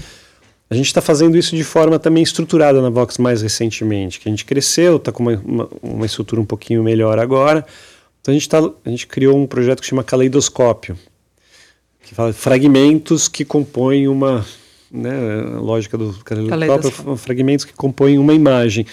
a 0.69 0.75
gente 0.75 0.85
está 0.85 1.01
fazendo 1.01 1.37
isso 1.37 1.57
de 1.57 1.63
forma 1.63 1.99
também 1.99 2.23
estruturada 2.23 2.81
na 2.81 2.89
Vox 2.89 3.17
mais 3.17 3.41
recentemente, 3.41 4.17
que 4.19 4.29
a 4.29 4.31
gente 4.31 4.45
cresceu, 4.45 4.95
está 4.95 5.11
com 5.11 5.23
uma, 5.23 5.41
uma, 5.43 5.69
uma, 5.83 6.05
estrutura 6.05 6.39
um 6.39 6.45
pouquinho 6.45 6.81
melhor 6.81 7.19
agora. 7.19 7.65
Então 8.21 8.31
a 8.31 8.33
gente, 8.33 8.47
tá, 8.47 8.59
a 8.59 8.89
gente 8.89 9.05
criou 9.05 9.37
um 9.37 9.45
projeto 9.45 9.81
que 9.81 9.87
chama 9.87 10.05
Caleidoscópio, 10.05 10.97
que 12.01 12.15
fala 12.15 12.31
fragmentos 12.31 13.27
que 13.27 13.43
compõem 13.43 14.07
uma 14.07 14.45
né, 14.91 15.11
a 15.55 15.59
lógica 15.59 15.97
do 15.97 16.13
caleidoscópio, 16.23 17.15
fragmentos 17.15 17.65
que 17.65 17.73
compõem 17.73 18.17
uma 18.17 18.33
imagem. 18.33 18.85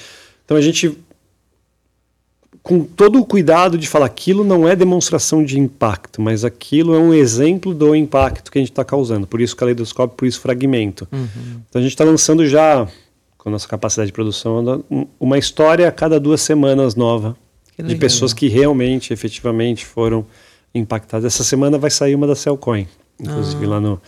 Então 0.45 0.57
a 0.57 0.61
gente, 0.61 0.97
com 2.63 2.85
todo 2.85 3.19
o 3.19 3.25
cuidado 3.25 3.79
de 3.79 3.89
falar 3.89 4.07
aquilo 4.07 4.45
não 4.45 4.69
é 4.69 4.77
demonstração 4.77 5.45
de 5.45 5.59
impacto, 5.59 6.21
mas 6.21 6.45
aquilo 6.45 6.95
é 6.95 6.99
um 6.99 7.13
exemplo 7.13 7.75
do 7.75 7.95
impacto 7.95 8.51
que 8.51 8.59
a 8.59 8.61
gente 8.61 8.71
está 8.71 8.85
causando. 8.85 9.27
Por 9.27 9.41
isso 9.41 9.57
caleidoscópio, 9.57 10.17
por 10.17 10.27
isso 10.27 10.41
fragmento. 10.41 11.09
Uhum. 11.11 11.63
Então 11.69 11.81
a 11.81 11.83
gente 11.83 11.93
está 11.93 12.05
lançando 12.05 12.47
já, 12.47 12.87
com 13.39 13.49
a 13.49 13.53
nossa 13.53 13.67
capacidade 13.67 14.09
de 14.09 14.13
produção, 14.13 14.85
uma 15.19 15.39
história 15.39 15.89
a 15.89 15.93
cada 15.93 16.21
duas 16.21 16.41
semanas 16.41 16.95
nova 16.95 17.37
de 17.79 17.95
pessoas 17.97 18.33
que 18.33 18.49
realmente, 18.49 19.13
efetivamente 19.13 19.85
foram 19.85 20.25
impactadas. 20.75 21.27
Essa 21.35 21.45
semana 21.45 21.79
vai 21.79 21.91
sair 21.91 22.15
uma 22.15 22.27
da 22.27 22.35
Cellcoin, 22.35 22.87
inclusive 23.21 23.65
ah. 23.65 23.69
lá 23.69 23.81
no 23.81 24.01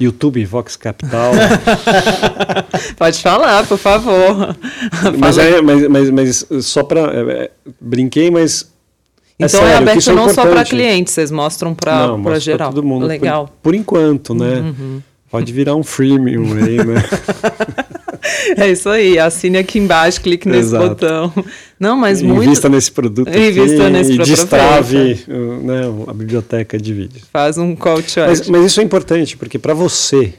YouTube, 0.00 0.44
Vox 0.44 0.76
Capital. 0.76 1.32
Pode 2.96 3.20
falar, 3.20 3.66
por 3.66 3.78
favor. 3.78 4.56
Mas, 5.18 5.38
é, 5.38 5.60
mas, 5.60 5.88
mas, 5.88 6.10
mas 6.10 6.46
só 6.62 6.82
para. 6.82 7.00
É, 7.00 7.44
é, 7.44 7.50
brinquei, 7.80 8.30
mas. 8.30 8.70
É 9.38 9.44
então 9.44 9.60
é, 9.60 9.62
sério, 9.62 9.72
é 9.72 9.76
aberto 9.76 10.12
não 10.12 10.28
é 10.28 10.34
só 10.34 10.46
para 10.46 10.64
clientes, 10.64 11.14
vocês 11.14 11.30
mostram 11.30 11.74
para 11.74 12.38
geral. 12.38 12.68
Pra 12.70 12.74
todo 12.74 12.86
mundo. 12.86 13.06
Legal. 13.06 13.46
Por, 13.46 13.54
por 13.62 13.74
enquanto, 13.74 14.34
né? 14.34 14.60
Uhum. 14.60 15.02
Pode 15.30 15.52
virar 15.52 15.74
um 15.74 15.82
freemium 15.82 16.52
aí, 16.54 16.76
né? 16.76 17.02
É 18.56 18.70
isso 18.70 18.88
aí, 18.88 19.18
assine 19.18 19.58
aqui 19.58 19.78
embaixo, 19.78 20.20
clique 20.20 20.48
nesse 20.48 20.68
Exato. 20.68 20.88
botão. 20.88 21.32
Não, 21.78 21.96
mas 21.96 22.20
Invista 22.20 22.34
muito... 22.34 22.46
Invista 22.46 22.68
nesse 22.68 22.92
produto 22.92 23.28
Invista 23.28 23.82
aqui 23.82 23.92
nesse 23.92 24.12
e 24.12 24.18
destrave 24.18 25.24
né, 25.62 25.82
a 26.06 26.12
biblioteca 26.12 26.78
de 26.78 26.94
vídeos. 26.94 27.24
Faz 27.32 27.58
um 27.58 27.74
call 27.74 28.02
to 28.02 28.20
mas, 28.20 28.48
mas 28.48 28.64
isso 28.64 28.80
é 28.80 28.84
importante, 28.84 29.36
porque 29.36 29.58
para 29.58 29.74
você, 29.74 30.34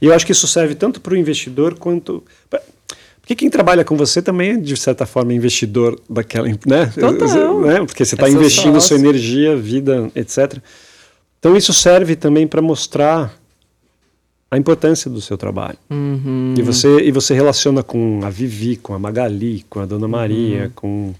e 0.00 0.06
eu 0.06 0.14
acho 0.14 0.24
que 0.24 0.32
isso 0.32 0.46
serve 0.46 0.74
tanto 0.74 1.00
para 1.00 1.14
o 1.14 1.16
investidor 1.16 1.74
quanto... 1.74 2.22
Pra, 2.48 2.60
porque 3.20 3.34
quem 3.34 3.50
trabalha 3.50 3.84
com 3.84 3.96
você 3.96 4.22
também 4.22 4.50
é, 4.50 4.56
de 4.56 4.76
certa 4.76 5.04
forma, 5.04 5.34
investidor 5.34 6.00
daquela... 6.08 6.46
Né? 6.64 6.92
Total. 6.94 7.60
Né? 7.60 7.84
Porque 7.84 8.04
você 8.04 8.14
está 8.14 8.28
é 8.28 8.30
investindo 8.30 8.80
sua 8.80 8.96
energia, 8.96 9.56
vida, 9.56 10.08
etc. 10.14 10.58
Então 11.40 11.56
isso 11.56 11.72
serve 11.72 12.14
também 12.14 12.46
para 12.46 12.62
mostrar 12.62 13.36
a 14.50 14.56
importância 14.56 15.10
do 15.10 15.20
seu 15.20 15.36
trabalho. 15.36 15.78
Uhum. 15.90 16.54
E, 16.56 16.62
você, 16.62 17.00
e 17.00 17.10
você 17.10 17.34
relaciona 17.34 17.82
com 17.82 18.20
a 18.22 18.30
Vivi, 18.30 18.76
com 18.76 18.94
a 18.94 18.98
Magali, 18.98 19.64
com 19.68 19.80
a 19.80 19.86
Dona 19.86 20.08
Maria, 20.08 20.64
uhum. 20.64 20.70
com 20.74 21.14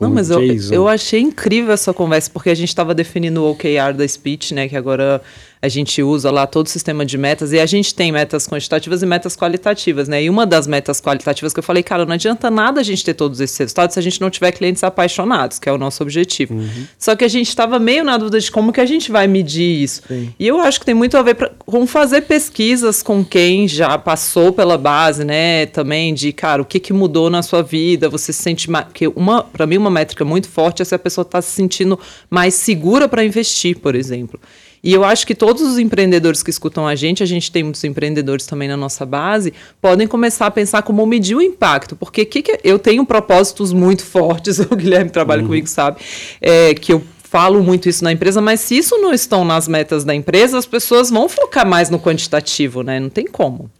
não, 0.00 0.10
mas 0.10 0.30
eu, 0.30 0.40
eu 0.70 0.86
achei 0.86 1.20
incrível 1.20 1.72
essa 1.72 1.92
conversa, 1.94 2.30
porque 2.30 2.50
a 2.50 2.54
gente 2.54 2.68
estava 2.68 2.94
definindo 2.94 3.42
o 3.42 3.50
OKR 3.50 3.94
da 3.96 4.06
Speech, 4.06 4.54
né? 4.54 4.68
Que 4.68 4.76
agora 4.76 5.20
a 5.60 5.68
gente 5.68 6.02
usa 6.02 6.30
lá 6.30 6.46
todo 6.46 6.66
o 6.66 6.68
sistema 6.68 7.04
de 7.04 7.18
metas, 7.18 7.52
e 7.52 7.58
a 7.58 7.66
gente 7.66 7.94
tem 7.94 8.12
metas 8.12 8.46
quantitativas 8.46 9.02
e 9.02 9.06
metas 9.06 9.36
qualitativas, 9.36 10.08
né? 10.08 10.22
E 10.22 10.30
uma 10.30 10.46
das 10.46 10.66
metas 10.66 11.00
qualitativas 11.00 11.52
que 11.52 11.58
eu 11.58 11.62
falei, 11.62 11.82
cara, 11.82 12.04
não 12.04 12.14
adianta 12.14 12.50
nada 12.50 12.80
a 12.80 12.84
gente 12.84 13.04
ter 13.04 13.14
todos 13.14 13.40
esses 13.40 13.56
resultados 13.56 13.94
se 13.94 13.98
a 13.98 14.02
gente 14.02 14.20
não 14.20 14.30
tiver 14.30 14.52
clientes 14.52 14.84
apaixonados, 14.84 15.58
que 15.58 15.68
é 15.68 15.72
o 15.72 15.78
nosso 15.78 16.02
objetivo. 16.02 16.54
Uhum. 16.54 16.86
Só 16.98 17.16
que 17.16 17.24
a 17.24 17.28
gente 17.28 17.48
estava 17.48 17.78
meio 17.78 18.04
na 18.04 18.16
dúvida 18.16 18.40
de 18.40 18.50
como 18.50 18.72
que 18.72 18.80
a 18.80 18.86
gente 18.86 19.10
vai 19.10 19.26
medir 19.26 19.82
isso. 19.82 20.02
Sim. 20.06 20.32
E 20.38 20.46
eu 20.46 20.60
acho 20.60 20.80
que 20.80 20.86
tem 20.86 20.94
muito 20.94 21.16
a 21.16 21.22
ver 21.22 21.34
pra, 21.34 21.50
com 21.66 21.86
fazer 21.86 22.22
pesquisas 22.22 23.02
com 23.02 23.24
quem 23.24 23.66
já 23.66 23.98
passou 23.98 24.52
pela 24.52 24.78
base, 24.78 25.24
né? 25.24 25.66
Também 25.66 26.14
de, 26.14 26.32
cara, 26.32 26.62
o 26.62 26.64
que, 26.64 26.78
que 26.78 26.92
mudou 26.92 27.28
na 27.28 27.42
sua 27.42 27.62
vida, 27.62 28.08
você 28.08 28.32
se 28.32 28.42
sente 28.42 28.70
mais. 28.70 28.86
Porque 28.86 29.08
uma, 29.08 29.42
para 29.42 29.66
mim, 29.66 29.76
uma 29.76 29.90
métrica 29.90 30.24
muito 30.24 30.48
forte 30.48 30.82
é 30.82 30.84
se 30.84 30.94
a 30.94 30.98
pessoa 30.98 31.22
está 31.22 31.42
se 31.42 31.50
sentindo 31.50 31.98
mais 32.30 32.54
segura 32.54 33.08
para 33.08 33.24
investir, 33.24 33.78
por 33.78 33.94
exemplo. 33.94 34.40
E 34.88 34.94
eu 34.94 35.04
acho 35.04 35.26
que 35.26 35.34
todos 35.34 35.60
os 35.60 35.78
empreendedores 35.78 36.42
que 36.42 36.48
escutam 36.48 36.86
a 36.86 36.94
gente, 36.94 37.22
a 37.22 37.26
gente 37.26 37.52
tem 37.52 37.62
muitos 37.62 37.84
empreendedores 37.84 38.46
também 38.46 38.66
na 38.66 38.76
nossa 38.76 39.04
base, 39.04 39.52
podem 39.82 40.06
começar 40.06 40.46
a 40.46 40.50
pensar 40.50 40.80
como 40.80 41.04
medir 41.04 41.36
o 41.36 41.42
impacto. 41.42 41.94
Porque 41.94 42.24
que 42.24 42.40
que 42.40 42.58
eu 42.64 42.78
tenho 42.78 43.04
propósitos 43.04 43.70
muito 43.70 44.02
fortes, 44.02 44.58
o 44.64 44.74
Guilherme 44.74 45.10
trabalha 45.10 45.42
uhum. 45.42 45.48
comigo, 45.48 45.66
sabe? 45.66 46.00
É, 46.40 46.72
que 46.72 46.90
eu 46.90 47.02
falo 47.22 47.62
muito 47.62 47.86
isso 47.86 48.02
na 48.02 48.12
empresa, 48.12 48.40
mas 48.40 48.60
se 48.60 48.78
isso 48.78 48.96
não 48.96 49.12
estão 49.12 49.44
nas 49.44 49.68
metas 49.68 50.04
da 50.04 50.14
empresa, 50.14 50.56
as 50.56 50.64
pessoas 50.64 51.10
vão 51.10 51.28
focar 51.28 51.68
mais 51.68 51.90
no 51.90 52.00
quantitativo, 52.00 52.82
né? 52.82 52.98
Não 52.98 53.10
tem 53.10 53.26
como. 53.26 53.70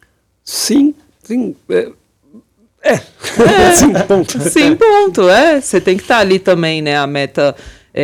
Sim, 0.44 0.94
sim. 1.22 1.56
É. 1.70 1.88
É, 2.82 2.92
é. 2.92 3.72
sim, 3.72 3.94
ponto. 4.06 4.40
Sim, 4.42 4.76
ponto. 4.76 5.26
É, 5.26 5.58
você 5.58 5.80
tem 5.80 5.96
que 5.96 6.02
estar 6.02 6.16
tá 6.16 6.20
ali 6.20 6.38
também, 6.38 6.82
né? 6.82 6.98
A 6.98 7.06
meta 7.06 7.56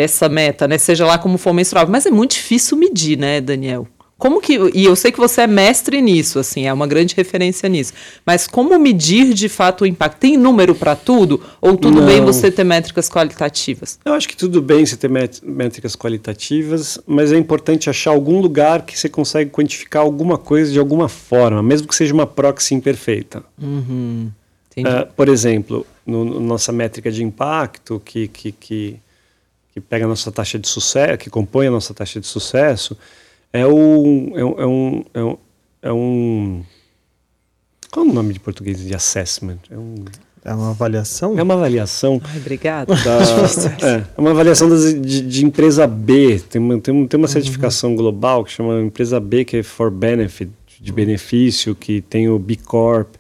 essa 0.03 0.29
meta, 0.29 0.67
né? 0.67 0.77
Seja 0.77 1.07
lá 1.07 1.19
como 1.19 1.39
for 1.39 1.53
mensurável. 1.53 1.91
Mas 1.91 2.05
é 2.07 2.11
muito 2.11 2.33
difícil 2.33 2.77
medir, 2.77 3.17
né, 3.17 3.41
Daniel? 3.41 3.87
Como 4.17 4.41
que. 4.41 4.59
E 4.75 4.85
eu 4.85 4.97
sei 4.97 5.13
que 5.13 5.19
você 5.19 5.43
é 5.43 5.47
mestre 5.47 6.01
nisso, 6.01 6.39
assim, 6.39 6.67
é 6.67 6.73
uma 6.73 6.87
grande 6.87 7.15
referência 7.15 7.69
nisso. 7.69 7.93
Mas 8.25 8.47
como 8.47 8.77
medir 8.79 9.35
de 9.35 9.49
fato 9.49 9.83
o 9.83 9.87
impacto? 9.87 10.19
Tem 10.19 10.37
número 10.37 10.75
para 10.75 10.97
tudo? 10.97 11.43
Ou 11.61 11.77
tudo 11.77 12.01
Não. 12.01 12.07
bem 12.07 12.21
você 12.25 12.51
ter 12.51 12.65
métricas 12.65 13.09
qualitativas? 13.09 13.99
Eu 14.05 14.15
acho 14.15 14.29
que 14.29 14.37
tudo 14.37 14.63
bem 14.63 14.87
você 14.87 14.97
ter 14.97 15.11
métricas 15.43 15.97
qualitativas, 15.97 16.99
mas 17.07 17.33
é 17.33 17.37
importante 17.37 17.91
achar 17.91 18.13
algum 18.13 18.41
lugar 18.41 18.83
que 18.83 18.99
você 18.99 19.09
consegue 19.09 19.51
quantificar 19.51 20.03
alguma 20.03 20.39
coisa 20.39 20.73
de 20.73 20.79
alguma 20.79 21.09
forma, 21.09 21.63
mesmo 21.63 21.87
que 21.87 21.95
seja 21.95 22.15
uma 22.15 22.27
proxy 22.27 22.75
imperfeita. 22.75 23.43
Uhum. 23.61 24.31
Uh, 24.77 25.13
por 25.15 25.29
exemplo, 25.29 25.87
no, 26.07 26.25
no, 26.25 26.41
nossa 26.41 26.73
métrica 26.73 27.11
de 27.11 27.23
impacto, 27.23 28.01
que, 28.05 28.27
que, 28.29 28.53
que 28.53 28.97
que 29.75 29.81
pega 29.81 30.05
a 30.05 30.09
nossa 30.09 30.31
taxa 30.31 30.57
de 30.57 30.69
sucesso, 30.69 31.19
que 31.19 31.29
compõe 31.29 31.67
a 31.67 31.71
nossa 31.71 31.93
taxa 31.93 32.21
de 32.21 32.27
sucesso, 32.29 32.97
é, 33.53 33.67
o, 33.67 34.33
é, 34.37 34.45
um, 34.45 34.61
é, 34.61 34.67
um, 34.67 35.05
é, 35.13 35.23
um, 35.23 35.37
é 35.83 35.93
um. 35.93 36.63
Qual 37.91 38.07
é 38.07 38.09
o 38.09 38.13
nome 38.13 38.33
de 38.33 38.39
português 38.39 38.79
de 38.79 38.95
assessment? 38.95 39.59
É 39.69 39.77
um. 39.77 40.05
É 40.45 40.55
uma 40.55 40.71
avaliação? 40.71 41.39
É 41.39 41.43
uma 41.43 41.55
avaliação. 41.55 42.21
Ai, 42.23 42.37
obrigada. 42.37 42.95
Da, 42.95 43.19
é, 43.85 43.95
é, 43.97 44.05
uma 44.17 44.31
avaliação 44.31 44.69
das, 44.69 44.95
de, 44.95 45.23
de, 45.23 45.45
empresa 45.45 45.87
B. 45.87 46.39
Tem 46.51 46.61
uma, 46.61 46.79
tem, 46.79 47.07
tem 47.07 47.19
uma 47.19 47.29
certificação 47.29 47.91
uhum. 47.91 47.97
global 47.97 48.45
que 48.45 48.53
chama 48.53 48.81
empresa 48.81 49.19
B, 49.19 49.45
que 49.45 49.57
é 49.57 49.63
for 49.63 49.91
benefit, 49.91 50.53
de 50.79 50.93
benefício, 50.93 51.75
que 51.75 52.03
tem 52.03 52.29
o 52.29 52.39
B 52.39 52.57
Corp. 52.57 53.15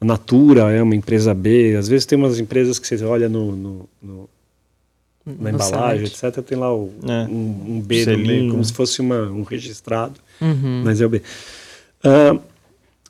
A 0.00 0.04
Natura 0.04 0.72
é 0.72 0.82
uma 0.82 0.96
empresa 0.96 1.34
B. 1.34 1.76
Às 1.76 1.86
vezes 1.86 2.06
tem 2.06 2.18
umas 2.18 2.40
empresas 2.40 2.78
que 2.78 2.86
você 2.86 3.04
olha 3.04 3.28
no, 3.28 3.54
no, 3.54 3.88
no 4.02 4.28
na 5.24 5.50
embalagem, 5.50 6.06
site. 6.06 6.26
etc. 6.26 6.44
Tem 6.44 6.58
lá 6.58 6.74
o, 6.74 6.92
é. 7.02 7.28
um, 7.30 7.76
um, 7.76 7.80
B 7.80 8.06
no 8.06 8.18
meio, 8.18 8.50
como 8.50 8.64
se 8.64 8.72
fosse 8.72 9.00
uma, 9.00 9.22
um 9.22 9.42
registrado, 9.42 10.14
uhum. 10.40 10.82
mas 10.84 11.00
é 11.00 11.06
o 11.06 11.08
B. 11.08 11.22
Uh, 12.04 12.40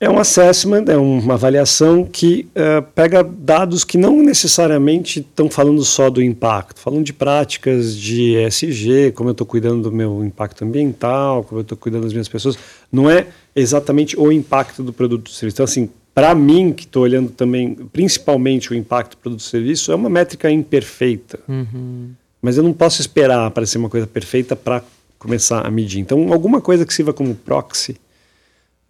é 0.01 0.09
um 0.09 0.17
assessment, 0.17 0.85
é 0.87 0.97
uma 0.97 1.35
avaliação 1.35 2.03
que 2.03 2.47
uh, 2.55 2.81
pega 2.95 3.23
dados 3.23 3.83
que 3.83 3.99
não 3.99 4.19
necessariamente 4.23 5.19
estão 5.19 5.47
falando 5.47 5.83
só 5.85 6.09
do 6.09 6.23
impacto, 6.23 6.79
falando 6.79 7.03
de 7.03 7.13
práticas 7.13 7.95
de 7.95 8.35
ESG, 8.35 9.11
como 9.13 9.29
eu 9.29 9.33
estou 9.33 9.45
cuidando 9.45 9.83
do 9.83 9.91
meu 9.91 10.25
impacto 10.25 10.65
ambiental, 10.65 11.43
como 11.43 11.59
eu 11.59 11.61
estou 11.61 11.77
cuidando 11.77 12.05
das 12.05 12.13
minhas 12.13 12.27
pessoas. 12.27 12.57
Não 12.91 13.07
é 13.07 13.27
exatamente 13.55 14.19
o 14.19 14.31
impacto 14.31 14.81
do 14.81 14.91
produto 14.91 15.27
ou 15.27 15.33
serviço. 15.33 15.57
Então, 15.57 15.65
assim, 15.65 15.87
para 16.15 16.33
mim, 16.33 16.73
que 16.73 16.85
estou 16.85 17.03
olhando 17.03 17.29
também 17.29 17.75
principalmente 17.93 18.71
o 18.71 18.75
impacto 18.75 19.11
do 19.11 19.17
produto 19.17 19.41
ou 19.41 19.45
serviço, 19.45 19.91
é 19.91 19.95
uma 19.95 20.09
métrica 20.09 20.49
imperfeita. 20.49 21.39
Uhum. 21.47 22.09
Mas 22.41 22.57
eu 22.57 22.63
não 22.63 22.73
posso 22.73 23.01
esperar 23.01 23.51
para 23.51 23.67
ser 23.67 23.77
uma 23.77 23.89
coisa 23.89 24.07
perfeita 24.07 24.55
para 24.55 24.81
começar 25.19 25.63
a 25.63 25.69
medir. 25.69 25.99
Então, 25.99 26.33
alguma 26.33 26.59
coisa 26.59 26.87
que 26.87 26.91
sirva 26.91 27.13
como 27.13 27.35
proxy 27.35 27.95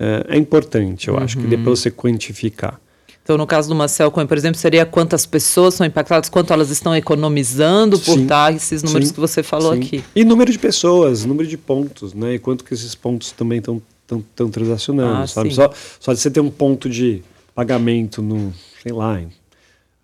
é, 0.01 0.35
é 0.35 0.37
importante, 0.37 1.07
eu 1.07 1.13
uhum. 1.13 1.19
acho, 1.19 1.37
que 1.37 1.45
depois 1.45 1.79
você 1.79 1.91
quantificar. 1.91 2.81
Então, 3.23 3.37
no 3.37 3.45
caso 3.45 3.69
do 3.69 3.75
Macelcoin, 3.75 4.25
por 4.25 4.35
exemplo, 4.35 4.59
seria 4.59 4.83
quantas 4.83 5.27
pessoas 5.27 5.75
são 5.75 5.85
impactadas, 5.85 6.27
quanto 6.27 6.51
elas 6.51 6.71
estão 6.71 6.95
economizando 6.95 7.99
por 7.99 8.17
sim, 8.17 8.25
dar 8.25 8.51
esses 8.51 8.81
números 8.81 9.09
sim, 9.09 9.13
que 9.13 9.19
você 9.19 9.43
falou 9.43 9.73
sim. 9.73 9.79
aqui. 9.79 10.03
E 10.15 10.25
número 10.25 10.51
de 10.51 10.57
pessoas, 10.57 11.23
número 11.23 11.47
de 11.47 11.55
pontos, 11.55 12.15
né? 12.15 12.33
E 12.33 12.39
quanto 12.39 12.63
que 12.63 12.73
esses 12.73 12.95
pontos 12.95 13.31
também 13.31 13.59
estão 13.59 13.79
estão 14.13 14.49
transacionando, 14.49 15.23
ah, 15.23 15.27
sabe? 15.27 15.53
Só, 15.53 15.71
só 15.97 16.11
de 16.11 16.19
você 16.19 16.29
ter 16.29 16.41
um 16.41 16.49
ponto 16.49 16.89
de 16.89 17.23
pagamento 17.55 18.21
no, 18.21 18.53
sei 18.83 18.91
lá, 18.91 19.21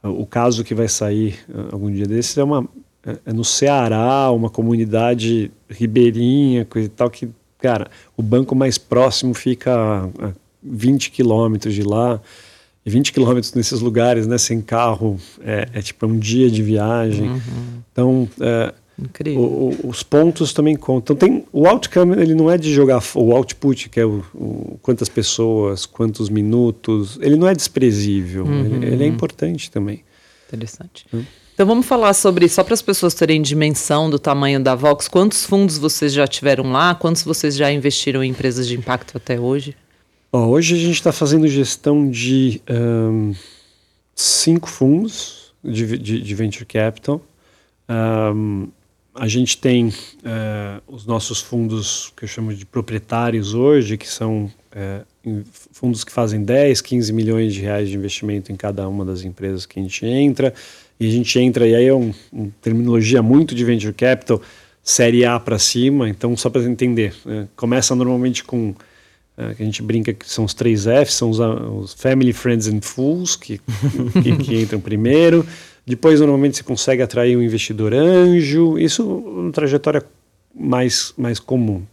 o 0.02 0.26
caso 0.26 0.64
que 0.64 0.74
vai 0.74 0.88
sair 0.88 1.38
ah, 1.54 1.70
algum 1.74 1.92
dia 1.92 2.06
desses 2.06 2.38
é 2.38 2.44
uma 2.44 2.66
é, 3.06 3.18
é 3.26 3.34
no 3.34 3.44
Ceará, 3.44 4.32
uma 4.32 4.50
comunidade 4.50 5.52
ribeirinha, 5.70 6.64
coisa 6.66 6.88
e 6.88 6.90
tal 6.90 7.10
que 7.10 7.30
cara, 7.58 7.90
o 8.16 8.22
banco 8.22 8.56
mais 8.56 8.78
próximo 8.78 9.34
fica 9.34 10.10
a 10.20 10.32
20 10.64 11.12
quilômetros 11.12 11.74
de 11.74 11.84
lá. 11.84 12.22
E 12.86 12.90
20 12.90 13.12
quilômetros 13.12 13.54
nesses 13.54 13.82
lugares, 13.82 14.26
né, 14.28 14.38
sem 14.38 14.62
carro, 14.62 15.20
é, 15.42 15.68
é 15.74 15.82
tipo 15.82 16.06
um 16.06 16.18
dia 16.18 16.50
de 16.50 16.64
viagem. 16.64 17.32
Uhum. 17.32 17.42
Então, 17.92 18.30
é, 18.40 18.74
o, 19.36 19.42
o, 19.42 19.90
os 19.90 20.02
pontos 20.04 20.54
também 20.54 20.76
contam. 20.76 21.16
Então, 21.16 21.28
tem, 21.28 21.46
o 21.52 21.68
outcome, 21.68 22.20
ele 22.20 22.34
não 22.34 22.50
é 22.50 22.58
de 22.58 22.74
jogar 22.74 23.04
o 23.14 23.36
output, 23.36 23.90
que 23.90 24.00
é 24.00 24.06
o, 24.06 24.24
o 24.34 24.80
quantas 24.82 25.10
pessoas, 25.10 25.86
quantos 25.86 26.30
minutos, 26.30 27.20
ele 27.22 27.36
não 27.36 27.48
é 27.48 27.54
desprezível, 27.54 28.46
uhum. 28.46 28.66
ele, 28.66 28.86
ele, 28.86 29.04
é 29.04 29.08
importante 29.08 29.70
também. 29.70 30.04
Interessante. 30.48 31.06
Hum. 31.14 31.24
Então 31.58 31.66
vamos 31.66 31.88
falar 31.88 32.14
sobre, 32.14 32.48
só 32.48 32.64
para 32.64 32.76
as 32.76 32.84
pessoas 32.84 33.16
terem 33.16 33.42
dimensão 33.42 34.12
do 34.12 34.20
tamanho 34.20 34.60
da 34.60 34.76
Vox, 34.76 35.08
quantos 35.08 35.44
fundos 35.44 35.80
vocês 35.80 36.14
já 36.14 36.28
tiveram 36.28 36.72
lá? 36.72 36.94
Quantos 36.94 37.24
vocês 37.24 37.56
já 37.56 37.72
investiram 37.72 38.24
em 38.24 38.30
empresas 38.30 38.68
de 38.68 38.78
impacto 38.78 39.18
até 39.18 39.40
hoje? 39.40 39.76
hoje 40.32 40.76
a 40.76 40.78
gente 40.78 40.94
está 40.94 41.12
fazendo 41.12 41.48
gestão 41.48 42.12
de 42.12 42.62
um, 42.70 43.34
cinco 44.14 44.70
fundos 44.70 45.52
de, 45.64 45.98
de, 45.98 46.22
de 46.22 46.36
venture 46.36 46.64
capital. 46.64 47.20
Um, 47.90 48.68
a 49.16 49.28
gente 49.28 49.58
tem 49.58 49.88
uh, 49.88 49.94
os 50.88 51.08
nossos 51.08 51.42
fundos 51.42 52.14
que 52.16 52.26
eu 52.26 52.28
chamo 52.28 52.54
de 52.54 52.68
proprietários 52.68 53.56
hoje, 53.56 53.98
que 53.98 54.08
são 54.08 54.44
uh, 55.26 55.44
fundos 55.72 56.04
que 56.04 56.12
fazem 56.12 56.44
10, 56.44 56.82
15 56.82 57.12
milhões 57.12 57.52
de 57.56 57.62
reais 57.62 57.90
de 57.90 57.96
investimento 57.96 58.52
em 58.52 58.56
cada 58.56 58.88
uma 58.88 59.04
das 59.04 59.24
empresas 59.24 59.66
que 59.66 59.80
a 59.80 59.82
gente 59.82 60.06
entra 60.06 60.54
e 61.00 61.08
a 61.08 61.12
gente 61.12 61.40
entra, 61.40 61.68
e 61.68 61.76
aí 61.76 61.86
é 61.86 61.94
uma 61.94 62.14
um 62.34 62.50
terminologia 62.62 63.22
muito 63.22 63.54
de 63.54 63.64
venture 63.64 63.94
capital, 63.94 64.42
série 64.84 65.26
A 65.26 65.40
para 65.40 65.60
cima, 65.60 66.10
então 66.10 66.36
só 66.38 66.50
para 66.50 66.64
entender, 66.64 67.14
né? 67.26 67.48
começa 67.56 67.94
normalmente 67.94 68.44
com, 68.44 68.70
uh, 68.70 69.56
que 69.56 69.62
a 69.62 69.66
gente 69.66 69.84
brinca 69.84 70.14
que 70.14 70.28
são 70.28 70.46
os 70.46 70.54
três 70.54 70.86
Fs, 70.86 71.14
são 71.14 71.30
os, 71.30 71.40
os 71.40 71.94
Family, 71.94 72.34
Friends 72.34 72.68
and 72.68 72.82
Fools, 72.82 73.36
que, 73.36 73.60
que, 74.24 74.38
que, 74.38 74.62
entram 74.62 74.80
primeiro, 74.80 75.46
depois 75.86 76.20
normalmente 76.20 76.58
você 76.58 76.64
consegue 76.64 77.02
atrair 77.02 77.38
um 77.38 77.42
investidor 77.42 77.94
anjo, 77.94 78.80
isso 78.80 79.02
é 79.02 79.06
uma 79.40 79.52
trajetória 79.52 80.04
mais, 80.56 81.14
mais 81.18 81.40
comum. 81.40 81.84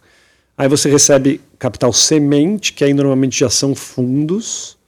Aí 0.56 0.68
você 0.68 0.88
recebe 0.88 1.40
capital 1.58 1.92
semente, 1.92 2.72
que 2.72 2.84
aí 2.84 2.94
normalmente 2.94 3.40
já 3.40 3.50
são 3.50 3.74
fundos, 3.74 4.78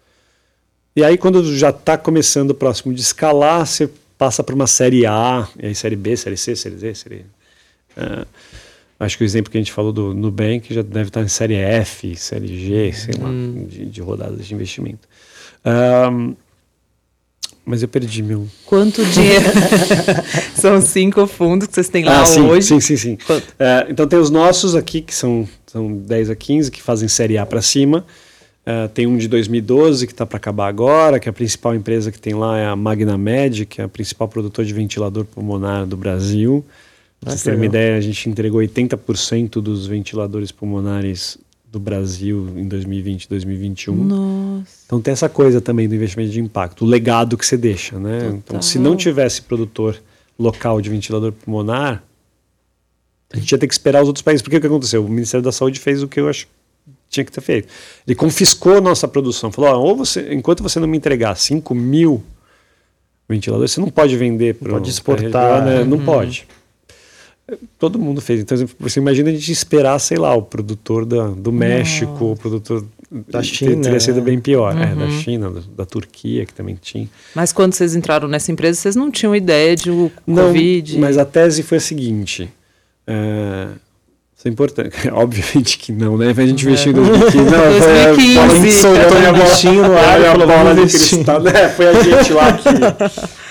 e 0.94 1.02
aí 1.02 1.18
quando 1.18 1.44
já 1.57 1.70
está 1.70 1.98
começando 1.98 2.50
o 2.50 2.55
próximo 2.55 2.94
de 2.94 3.00
escalar, 3.00 3.66
você 3.66 3.90
passa 4.18 4.42
para 4.42 4.55
uma 4.55 4.66
série 4.66 5.07
A, 5.07 5.48
e 5.61 5.66
aí 5.66 5.74
série 5.74 5.96
B, 5.96 6.16
série 6.16 6.37
C, 6.37 6.57
série 6.57 6.76
D, 6.76 6.94
série. 6.94 7.26
Uh, 7.96 8.26
acho 8.98 9.18
que 9.18 9.24
o 9.24 9.26
exemplo 9.26 9.50
que 9.50 9.59
a 9.59 9.61
gente 9.61 9.72
falou 9.72 9.92
do 9.92 10.14
Nubank 10.14 10.72
já 10.72 10.83
deve 10.83 11.09
estar 11.09 11.22
em 11.22 11.29
série 11.29 11.57
F, 11.57 12.14
série 12.16 12.59
G, 12.59 12.92
sei 12.92 13.14
lá, 13.20 13.29
hum. 13.29 13.66
de, 13.68 13.87
de, 13.87 14.00
rodadas 14.00 14.46
de 14.46 14.55
investimento. 14.55 15.09
Mas 17.68 17.83
eu 17.83 17.88
perdi 17.88 18.22
meu. 18.22 18.46
Quanto 18.64 19.05
dinheiro? 19.05 19.44
são 20.55 20.81
cinco 20.81 21.26
fundos 21.26 21.66
que 21.66 21.74
vocês 21.74 21.88
têm 21.88 22.05
lá 22.05 22.22
ah, 22.22 22.24
sim, 22.24 22.42
hoje. 22.42 22.68
Sim, 22.68 22.79
sim, 22.79 22.96
sim. 22.96 23.14
Uh, 23.14 23.90
então 23.90 24.07
tem 24.07 24.20
os 24.20 24.31
nossos 24.31 24.76
aqui, 24.76 25.00
que 25.00 25.12
são, 25.12 25.48
são 25.66 25.92
10 25.92 26.31
a 26.31 26.37
15, 26.37 26.70
que 26.70 26.81
fazem 26.81 27.09
série 27.09 27.37
A 27.37 27.44
para 27.44 27.61
cima. 27.61 28.07
Uh, 28.66 28.88
tem 28.88 29.07
um 29.07 29.16
de 29.16 29.29
2012 29.29 30.09
que 30.09 30.12
está 30.12 30.26
para 30.26 30.38
acabar 30.38 30.66
agora, 30.66 31.20
que 31.20 31.29
a 31.29 31.33
principal 31.33 31.72
empresa 31.72 32.11
que 32.11 32.18
tem 32.18 32.35
lá 32.35 32.59
é 32.59 32.66
a 32.66 32.74
Magnamed, 32.74 33.64
que 33.64 33.81
é 33.81 33.85
a 33.85 33.88
principal 33.88 34.26
produtora 34.26 34.66
de 34.66 34.74
ventilador 34.74 35.24
pulmonar 35.24 35.87
do 35.87 35.96
Brasil. 35.96 36.64
Para 37.20 37.31
vocês 37.31 37.44
terem 37.44 37.61
uma 37.61 37.66
ideia, 37.66 37.96
a 37.96 38.00
gente 38.00 38.29
entregou 38.29 38.61
80% 38.61 39.61
dos 39.61 39.87
ventiladores 39.87 40.50
pulmonares 40.50 41.38
do 41.70 41.79
Brasil 41.79 42.48
em 42.57 42.66
2020 42.66 43.29
2021. 43.29 43.94
Nossa. 43.94 44.83
Então 44.85 45.00
tem 45.00 45.12
essa 45.12 45.29
coisa 45.29 45.61
também 45.61 45.88
do 45.88 45.94
investimento 45.94 46.33
de 46.33 46.40
impacto, 46.40 46.85
o 46.85 46.88
legado 46.88 47.37
que 47.38 47.46
você 47.46 47.57
deixa. 47.57 48.00
Né? 48.00 48.18
Total. 48.18 48.35
Então, 48.35 48.62
se 48.62 48.81
não 48.81 48.96
tivesse 48.96 49.42
produtor 49.42 49.96
local 50.37 50.81
de 50.81 50.90
ventilador 50.90 51.33
pulmonar, 51.33 52.02
a 53.33 53.37
gente 53.37 53.52
ia 53.52 53.59
ter 53.59 53.66
que 53.68 53.74
esperar 53.74 54.02
os 54.02 54.09
outros 54.09 54.22
países. 54.22 54.42
Porque 54.42 54.57
o 54.57 54.61
que 54.61 54.66
aconteceu? 54.66 55.05
O 55.05 55.09
Ministério 55.09 55.44
da 55.44 55.52
Saúde 55.52 55.79
fez 55.79 56.02
o 56.02 56.09
que 56.09 56.18
eu 56.18 56.29
acho 56.29 56.48
tinha 57.09 57.25
que 57.25 57.33
ter 57.33 57.40
feito. 57.40 57.69
Ele 58.07 58.14
confiscou 58.14 58.77
a 58.77 58.81
nossa 58.81 59.07
produção. 59.07 59.51
Falou: 59.53 59.83
ou 59.83 59.97
você, 59.97 60.33
enquanto 60.33 60.62
você 60.62 60.79
não 60.79 60.88
me 60.88 60.97
entregar 60.97 61.37
5 61.37 61.75
mil 61.75 62.23
ventiladores, 63.29 63.73
você 63.73 63.81
não 63.81 63.88
pode 63.88 64.16
vender 64.16 64.55
para 64.55 64.73
Pode 64.73 64.90
exportar. 64.90 65.64
né? 65.64 65.85
Não 65.85 65.99
uhum. 65.99 66.05
pode. 66.05 66.47
Todo 67.79 67.99
mundo 67.99 68.21
fez. 68.21 68.40
Então, 68.40 68.57
você 68.79 68.99
imagina 68.99 69.31
a 69.31 69.33
gente 69.33 69.53
esperar, 69.53 69.99
sei 70.01 70.16
lá, 70.16 70.35
o 70.35 70.42
produtor 70.42 71.05
da, 71.07 71.29
do 71.29 71.53
México, 71.53 72.33
o 72.33 72.37
produtor 72.37 72.85
da 73.11 73.40
China. 73.40 73.83
Teria 73.83 74.01
sido 74.01 74.21
bem 74.21 74.40
pior. 74.40 74.75
Uhum. 74.75 74.83
É, 74.83 74.95
da 74.95 75.05
uhum. 75.05 75.21
China, 75.21 75.51
da, 75.51 75.61
da, 75.77 75.87
Turquia, 75.87 76.45
que 76.45 76.53
também 76.53 76.77
tinha. 76.81 77.09
Mas 77.35 77.53
quando 77.53 77.75
vocês 77.75 77.95
entraram 77.95 78.27
nessa 78.27 78.51
empresa, 78.51 78.81
vocês 78.81 78.97
não 78.97 79.12
tinham 79.12 79.35
ideia 79.35 79.77
de 79.77 79.90
o 79.90 80.11
não, 80.27 80.49
Covid? 80.49 80.99
Mas 80.99 81.19
a 81.19 81.25
tese 81.25 81.62
foi 81.62 81.79
a 81.79 81.81
seguinte. 81.81 82.51
Uh, 83.09 83.79
isso 84.37 84.49
é 84.49 84.51
importante. 84.51 84.94
Obviamente 85.11 85.79
que 85.79 85.92
não, 85.92 86.18
né? 86.18 86.35
A 86.37 86.46
gente 86.46 86.66
investiu 86.66 86.92
em 86.92 86.94
2015. 86.94 87.37
Não, 87.37 87.51
2015. 87.51 88.38
a 88.38 88.49
gente 88.49 88.72
soltou 88.72 89.18
um 89.18 89.33
bichinho 89.33 89.88
no 89.88 89.96
ar 89.96 90.20
e 90.20 90.27
a 90.27 90.35
bola 90.35 90.75
de 90.75 90.81
cristal. 90.83 91.42
Né? 91.42 91.68
Foi 91.75 91.87
a 91.87 92.03
gente 92.03 92.33
lá 92.33 92.53
que... 92.53 92.68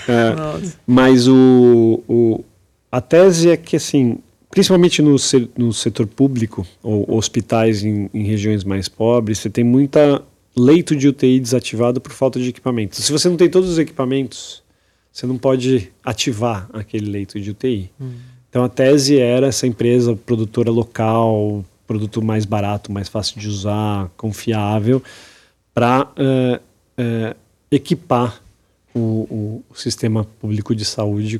É, 0.07 0.69
mas 0.85 1.27
o, 1.27 2.03
o, 2.07 2.45
a 2.91 3.01
tese 3.01 3.49
é 3.49 3.57
que, 3.57 3.75
assim, 3.75 4.19
principalmente 4.51 5.01
no, 5.01 5.15
no 5.57 5.73
setor 5.73 6.05
público, 6.05 6.65
ou 6.83 7.17
hospitais 7.17 7.83
em, 7.83 8.07
em 8.13 8.23
regiões 8.23 8.63
mais 8.63 8.87
pobres, 8.87 9.39
você 9.39 9.49
tem 9.49 9.63
muita 9.63 10.21
leito 10.55 10.95
de 10.95 11.07
UTI 11.07 11.39
desativado 11.39 11.99
por 11.99 12.11
falta 12.13 12.39
de 12.39 12.49
equipamentos. 12.49 13.03
Se 13.03 13.11
você 13.11 13.27
não 13.27 13.35
tem 13.35 13.49
todos 13.49 13.69
os 13.69 13.79
equipamentos, 13.79 14.63
você 15.11 15.25
não 15.25 15.37
pode 15.37 15.91
ativar 16.03 16.69
aquele 16.71 17.09
leito 17.09 17.39
de 17.39 17.49
UTI. 17.49 17.89
Hum. 17.99 18.13
Então 18.55 18.63
a 18.63 18.69
tese 18.69 19.19
era 19.19 19.47
essa 19.47 19.67
empresa 19.67 20.15
produtora 20.15 20.71
local, 20.71 21.65
produto 21.85 22.21
mais 22.21 22.45
barato, 22.45 22.89
mais 22.89 23.09
fácil 23.09 23.37
de 23.37 23.49
usar, 23.49 24.09
confiável, 24.15 25.03
para 25.73 26.03
uh, 26.03 26.55
uh, 26.55 26.61
eh, 26.97 27.35
equipar 27.69 28.41
o, 28.95 29.61
o, 29.69 29.75
sistema 29.75 30.23
público 30.39 30.73
de 30.73 30.85
saúde 30.85 31.37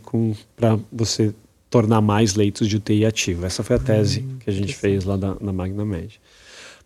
para 0.57 0.78
você 0.91 1.34
tornar 1.70 2.01
mais 2.01 2.36
leitos 2.36 2.68
de 2.68 2.76
UTI 2.76 3.05
ativo. 3.05 3.45
Essa 3.45 3.63
foi 3.63 3.78
a 3.78 3.80
tese 3.80 4.20
hum, 4.20 4.38
que 4.41 4.49
a 4.49 4.53
gente 4.53 4.76
fez 4.76 5.05
lá 5.05 5.16
da, 5.16 5.38
na 5.39 5.53
Magna 5.53 5.86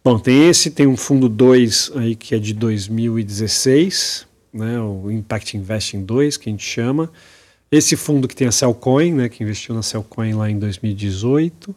Bom, 0.03 0.19
tem 0.19 0.47
esse, 0.47 0.69
tem 0.69 0.85
um 0.85 0.95
fundo 0.95 1.27
2 1.27 1.93
aí 1.95 2.15
que 2.15 2.35
é 2.35 2.37
de 2.37 2.53
2016, 2.53 4.27
né, 4.53 4.79
o 4.79 5.09
Impact 5.09 5.57
Investing 5.57 6.03
2, 6.03 6.37
que 6.37 6.49
a 6.49 6.51
gente 6.51 6.63
chama. 6.63 7.11
Esse 7.71 7.95
fundo 7.95 8.27
que 8.27 8.35
tem 8.35 8.47
a 8.47 8.51
Cellcoin, 8.51 9.13
né, 9.13 9.29
que 9.29 9.43
investiu 9.43 9.75
na 9.75 9.83
Cellcoin 9.83 10.33
lá 10.33 10.49
em 10.49 10.57
2018. 10.57 11.75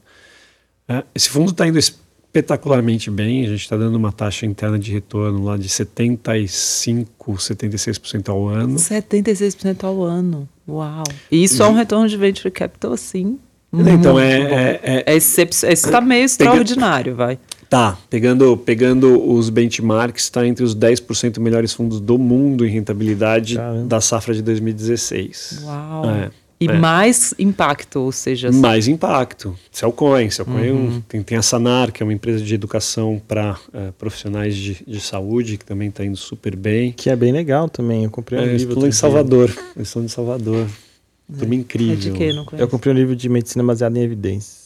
É, 0.89 1.05
esse 1.15 1.29
fundo 1.29 1.51
está 1.51 1.67
indo 1.67 1.79
espetacularmente 1.79 3.11
bem, 3.11 3.45
a 3.45 3.49
gente 3.49 3.61
está 3.61 3.77
dando 3.77 3.95
uma 3.97 4.11
taxa 4.11 4.47
interna 4.47 4.79
de 4.79 4.91
retorno 4.91 5.45
lá 5.45 5.59
de 5.59 5.69
75, 5.69 7.35
76% 7.35 8.29
ao 8.31 8.49
ano. 8.49 8.77
76% 8.77 9.85
ao 9.85 10.03
ano, 10.03 10.49
uau. 10.67 11.05
E 11.31 11.45
isso 11.45 11.63
é 11.63 11.69
um 11.69 11.75
retorno 11.75 12.09
de 12.09 12.17
venture 12.17 12.51
capital, 12.51 12.97
sim. 12.97 13.39
Então 13.73 14.19
é, 14.19 14.33
é, 14.33 14.81
é, 14.83 15.05
é, 15.07 15.17
esse 15.17 15.47
está 15.65 16.01
meio 16.01 16.25
extraordinário, 16.25 17.15
vai. 17.15 17.39
Tá, 17.73 17.97
pegando, 18.11 18.55
pegando 18.55 19.27
os 19.33 19.49
benchmarks, 19.49 20.25
está 20.25 20.47
entre 20.47 20.63
os 20.63 20.77
10% 20.77 21.39
melhores 21.41 21.73
fundos 21.73 22.01
do 22.01 22.19
mundo 22.19 22.67
em 22.67 22.69
rentabilidade 22.69 23.57
Caramba. 23.57 23.87
da 23.87 23.99
safra 23.99 24.35
de 24.35 24.43
2016. 24.43 25.61
Uau! 25.65 26.11
É, 26.11 26.31
e 26.61 26.67
é. 26.67 26.73
mais 26.75 27.33
impacto, 27.39 28.01
ou 28.01 28.13
seja... 28.13 28.53
Mais 28.53 28.89
impacto. 28.89 29.57
Cellcoin. 29.71 30.29
Cellcoin 30.29 30.71
uhum. 30.71 31.03
tem, 31.09 31.23
tem 31.23 31.39
a 31.39 31.41
Sanar, 31.41 31.91
que 31.93 32.03
é 32.03 32.05
uma 32.05 32.13
empresa 32.13 32.45
de 32.45 32.55
educação 32.55 33.19
para 33.27 33.53
uh, 33.55 33.57
é, 33.73 33.91
profissionais 33.93 34.55
de, 34.55 34.85
de 34.87 35.01
saúde, 35.01 35.57
que 35.57 35.65
também 35.65 35.89
está 35.89 36.05
indo 36.05 36.19
super 36.19 36.55
bem. 36.55 36.93
Que 36.93 37.09
é 37.09 37.17
bem 37.17 37.33
legal 37.33 37.71
também, 37.71 38.05
eu 38.05 38.11
comprei 38.11 38.39
um 38.39 38.43
é, 38.43 38.55
livro. 38.55 38.75
Estou 38.75 38.87
em 38.87 38.93
Salvador, 38.93 39.51
estão 39.79 40.05
em 40.05 40.09
Salvador. 40.09 40.67
Turma 41.39 41.55
incrível. 41.55 41.95
É 41.95 41.97
de 41.97 42.11
quê? 42.11 42.33
Não 42.35 42.45
eu 42.59 42.69
comprei 42.69 42.93
um 42.93 42.97
livro 42.99 43.17
de 43.17 43.31
medicina 43.31 43.65
baseado 43.65 43.97
em 43.97 44.03
evidências. 44.03 44.62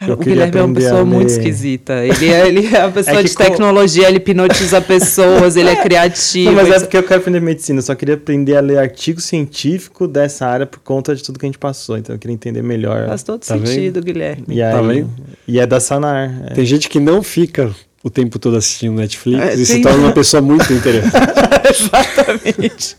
Cara, 0.00 0.14
o 0.14 0.16
Guilherme 0.16 0.58
é 0.58 0.62
uma 0.62 0.74
pessoa 0.74 1.04
muito 1.04 1.28
esquisita. 1.28 1.92
Ele 2.02 2.32
é, 2.32 2.48
ele 2.48 2.74
é 2.74 2.78
uma 2.86 2.90
pessoa 2.90 3.20
é 3.20 3.22
de 3.22 3.34
tecnologia, 3.34 4.08
ele 4.08 4.16
hipnotiza 4.16 4.80
pessoas, 4.82 5.56
ele 5.56 5.68
é 5.68 5.76
criativo. 5.76 6.52
Não, 6.52 6.56
mas 6.56 6.70
é 6.70 6.80
porque 6.80 6.96
eu 6.96 7.02
quero 7.02 7.20
aprender 7.20 7.40
medicina, 7.40 7.80
eu 7.80 7.82
só 7.82 7.94
queria 7.94 8.14
aprender 8.14 8.56
a 8.56 8.60
ler 8.60 8.78
artigo 8.78 9.20
científico 9.20 10.08
dessa 10.08 10.46
área 10.46 10.64
por 10.64 10.80
conta 10.80 11.14
de 11.14 11.22
tudo 11.22 11.38
que 11.38 11.44
a 11.44 11.48
gente 11.48 11.58
passou. 11.58 11.98
Então 11.98 12.14
eu 12.14 12.18
queria 12.18 12.34
entender 12.34 12.62
melhor. 12.62 13.08
Faz 13.08 13.22
todo 13.22 13.40
tá 13.40 13.58
sentido, 13.58 13.96
vendo? 13.96 14.04
Guilherme. 14.04 14.44
E, 14.48 14.62
aí, 14.62 14.72
tá 14.72 14.80
vendo? 14.80 15.10
e 15.46 15.60
é 15.60 15.66
da 15.66 15.78
Sanar. 15.78 16.46
É. 16.46 16.54
Tem 16.54 16.64
gente 16.64 16.88
que 16.88 16.98
não 16.98 17.22
fica 17.22 17.70
o 18.02 18.08
tempo 18.08 18.38
todo 18.38 18.56
assistindo 18.56 18.94
Netflix 18.94 19.42
é, 19.42 19.54
e 19.54 19.66
se 19.66 19.80
torna 19.82 19.98
uma 19.98 20.12
pessoa 20.12 20.40
muito 20.40 20.72
interessante. 20.72 21.14
Exatamente. 21.70 22.96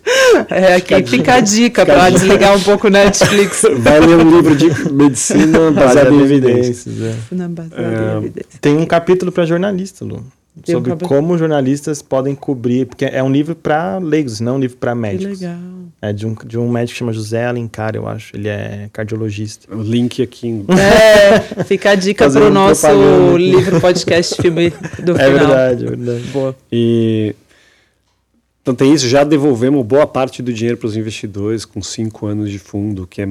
É, 0.49 0.75
aqui 0.75 0.95
fica, 0.95 1.09
fica 1.09 1.33
a 1.35 1.39
dica 1.39 1.85
para 1.85 2.09
desligar 2.09 2.55
um 2.55 2.61
pouco 2.61 2.87
o 2.87 2.89
Netflix. 2.89 3.63
Vai 3.79 3.99
ler 3.99 4.17
um 4.17 4.37
livro 4.37 4.55
de 4.55 4.93
medicina 4.93 5.71
baseado 5.71 6.13
em 6.13 6.21
evidências. 6.21 7.01
É. 7.01 7.15
É, 7.73 8.43
tem 8.61 8.77
um 8.77 8.85
capítulo 8.85 9.31
para 9.31 9.45
jornalista, 9.45 10.05
Lu. 10.05 10.23
Tem 10.63 10.75
sobre 10.75 10.91
um 10.91 10.97
como 10.97 11.37
jornalistas 11.37 12.01
podem 12.01 12.35
cobrir, 12.35 12.85
porque 12.85 13.05
é 13.05 13.23
um 13.23 13.31
livro 13.31 13.55
para 13.55 13.97
leigos, 13.99 14.41
não 14.41 14.57
um 14.57 14.59
livro 14.59 14.77
para 14.77 14.93
médicos. 14.93 15.39
Que 15.39 15.45
legal. 15.45 15.59
É 16.01 16.11
de 16.11 16.27
um, 16.27 16.35
de 16.45 16.57
um 16.57 16.69
médico 16.69 16.93
que 16.93 16.99
chama 16.99 17.13
José 17.13 17.45
Alencar, 17.45 17.95
eu 17.95 18.07
acho. 18.07 18.35
Ele 18.35 18.49
é 18.49 18.89
cardiologista. 18.91 19.73
O 19.73 19.81
link 19.81 20.21
aqui. 20.21 20.65
É, 20.77 21.63
fica 21.63 21.91
a 21.91 21.95
dica 21.95 22.29
para 22.29 22.45
o 22.45 22.49
nosso 22.49 22.87
livro, 23.37 23.79
podcast, 23.79 24.41
filme 24.41 24.71
do 25.03 25.13
é 25.13 25.15
final. 25.15 25.21
É 25.21 25.29
verdade, 25.29 25.85
é 25.85 25.89
verdade. 25.89 26.23
Boa. 26.33 26.55
E 26.71 27.33
então 28.61 28.75
tem 28.75 28.93
isso, 28.93 29.07
já 29.07 29.23
devolvemos 29.23 29.83
boa 29.85 30.05
parte 30.05 30.41
do 30.41 30.53
dinheiro 30.53 30.77
para 30.77 30.87
os 30.87 30.95
investidores 30.95 31.65
com 31.65 31.81
cinco 31.81 32.27
anos 32.27 32.51
de 32.51 32.59
fundo, 32.59 33.07
que 33.07 33.21
é 33.21 33.27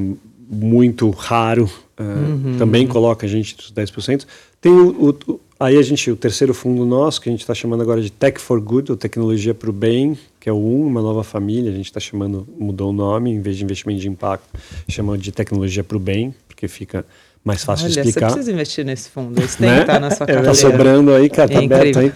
muito 0.50 1.08
raro. 1.10 1.70
Uh, 1.98 2.02
uhum. 2.02 2.56
Também 2.58 2.86
coloca 2.86 3.26
a 3.26 3.28
gente 3.28 3.56
dos 3.56 3.72
10%. 3.72 4.26
Tem 4.60 4.72
o, 4.72 5.16
o, 5.26 5.40
aí 5.60 5.76
a 5.76 5.82
gente, 5.82 6.10
o 6.10 6.16
terceiro 6.16 6.54
fundo 6.54 6.86
nosso, 6.86 7.20
que 7.20 7.28
a 7.28 7.32
gente 7.32 7.42
está 7.42 7.54
chamando 7.54 7.82
agora 7.82 8.00
de 8.00 8.10
Tech 8.10 8.40
for 8.40 8.58
Good, 8.58 8.90
ou 8.90 8.96
Tecnologia 8.96 9.54
para 9.54 9.68
o 9.68 9.72
Bem, 9.72 10.18
que 10.40 10.48
é 10.48 10.52
o 10.52 10.56
um, 10.56 10.86
uma 10.86 11.02
nova 11.02 11.22
família. 11.22 11.70
A 11.70 11.74
gente 11.74 11.86
está 11.86 12.00
chamando, 12.00 12.48
mudou 12.58 12.90
o 12.90 12.92
nome, 12.92 13.30
em 13.30 13.40
vez 13.40 13.58
de 13.58 13.64
investimento 13.64 14.00
de 14.00 14.08
impacto, 14.08 14.48
chamando 14.88 15.20
de 15.20 15.30
Tecnologia 15.30 15.84
para 15.84 15.96
o 15.96 16.00
Bem, 16.00 16.34
porque 16.48 16.66
fica 16.66 17.04
mais 17.44 17.62
fácil 17.62 17.84
Olha, 17.84 17.92
de 17.92 18.00
explicar. 18.00 18.28
Você 18.28 18.34
precisa 18.34 18.52
investir 18.52 18.84
nesse 18.84 19.10
fundo, 19.10 19.40
isso 19.42 19.58
tem 19.58 19.68
né? 19.68 19.76
que 19.76 19.80
estar 19.82 20.00
na 20.00 20.10
sua 20.10 20.26
carteira. 20.26 20.50
Está 20.50 20.54
sobrando 20.54 21.12
aí, 21.12 21.28
cara, 21.28 21.48
tá 21.48 21.60
é 21.60 21.64
aberto 21.64 21.98
aí. 21.98 22.12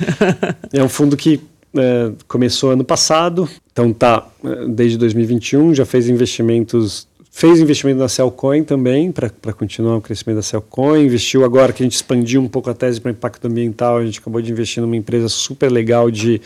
É 0.72 0.82
um 0.82 0.88
fundo 0.88 1.16
que 1.16 1.40
é, 1.76 2.12
começou 2.28 2.70
ano 2.70 2.84
passado, 2.84 3.49
então 3.72 3.92
tá 3.92 4.26
é, 4.45 4.66
desde 4.68 4.97
2021, 4.97 5.74
já 5.74 5.84
fez 5.84 6.09
investimentos, 6.09 7.09
fez 7.37 7.59
investimento 7.59 7.99
na 7.99 8.09
Cellcoin 8.09 8.62
também, 8.62 9.11
para 9.11 9.53
continuar 9.53 9.97
o 9.97 10.01
crescimento 10.01 10.37
da 10.37 10.43
Cellcoin, 10.43 11.05
investiu 11.05 11.45
agora 11.45 11.72
que 11.72 11.82
a 11.82 11.85
gente 11.85 11.97
expandiu 11.97 12.41
um 12.41 12.47
pouco 12.47 12.70
a 12.70 12.74
tese 12.74 13.01
para 13.01 13.11
impacto 13.11 13.47
ambiental, 13.49 13.97
a 13.97 14.07
gente 14.07 14.20
acabou 14.20 14.41
de 14.41 14.53
investir 14.53 14.80
numa 14.80 14.97
empresa 14.97 15.28
super 15.28 15.70
legal 15.70 16.12
de 16.12 16.41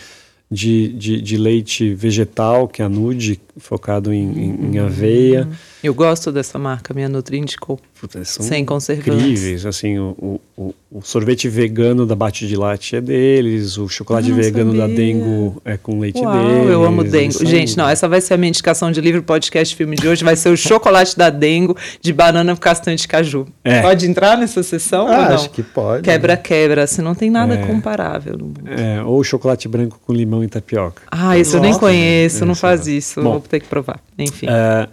de, 0.50 0.88
de, 0.94 1.20
de, 1.20 1.36
leite 1.36 1.92
vegetal, 1.92 2.66
que 2.66 2.80
é 2.80 2.84
a 2.86 2.88
Nude, 2.88 3.38
focado 3.58 4.14
em, 4.14 4.22
em, 4.22 4.70
em 4.72 4.78
aveia. 4.78 5.46
Eu 5.82 5.94
gosto 5.94 6.32
dessa 6.32 6.58
marca, 6.58 6.92
minha 6.92 7.08
Nutri 7.08 7.38
indicou. 7.38 7.78
Puta, 8.00 8.24
sem 8.24 8.64
conservantes. 8.64 9.22
Incríveis, 9.22 9.66
assim, 9.66 9.98
o, 9.98 10.40
o, 10.56 10.74
o, 10.90 11.02
sorvete 11.02 11.48
vegano 11.48 12.04
da 12.04 12.16
Bate 12.16 12.48
de 12.48 12.56
Latte 12.56 12.96
é 12.96 13.00
deles, 13.00 13.78
o 13.78 13.88
chocolate 13.88 14.32
vegano 14.32 14.72
sabia. 14.72 14.88
da 14.88 14.94
Dengo 14.94 15.62
é 15.64 15.76
com 15.76 16.00
leite 16.00 16.20
Uau, 16.20 16.32
deles. 16.32 16.70
eu 16.70 16.84
amo 16.84 17.04
Dengo. 17.04 17.32
São... 17.32 17.46
Gente, 17.46 17.76
não, 17.76 17.88
essa 17.88 18.08
vai 18.08 18.20
ser 18.20 18.34
a 18.34 18.36
minha 18.36 18.48
indicação 18.48 18.90
de 18.90 19.00
livro, 19.00 19.22
podcast, 19.22 19.74
filme 19.74 19.96
de 19.96 20.08
hoje, 20.08 20.24
vai 20.24 20.34
ser 20.34 20.48
o 20.48 20.56
chocolate 20.56 21.16
da 21.16 21.30
Dengo 21.30 21.76
de 22.00 22.12
banana 22.12 22.54
com 22.54 22.60
castanha 22.60 22.96
de 22.96 23.06
caju. 23.06 23.46
É. 23.62 23.80
Pode 23.80 24.06
entrar 24.06 24.36
nessa 24.36 24.62
sessão 24.64 25.06
ah, 25.06 25.10
ou 25.10 25.16
não? 25.16 25.34
acho 25.34 25.50
que 25.50 25.62
pode. 25.62 26.02
Quebra-quebra, 26.02 26.86
se 26.88 27.00
não 27.00 27.14
tem 27.14 27.30
nada 27.30 27.54
é. 27.54 27.66
comparável 27.66 28.36
no 28.36 28.46
mundo. 28.46 28.62
É, 28.66 29.02
ou 29.02 29.22
chocolate 29.22 29.68
branco 29.68 30.00
com 30.04 30.12
limão 30.12 30.42
e 30.42 30.48
tapioca. 30.48 31.02
Ah, 31.10 31.38
isso 31.38 31.56
Nossa, 31.56 31.66
eu 31.66 31.70
nem 31.70 31.78
conheço, 31.78 32.44
não 32.44 32.54
faz 32.54 32.88
isso, 32.88 33.22
Bom, 33.22 33.32
vou 33.32 33.40
ter 33.40 33.60
que 33.60 33.66
provar. 33.66 34.00
Enfim. 34.18 34.46
Uh, 34.46 34.88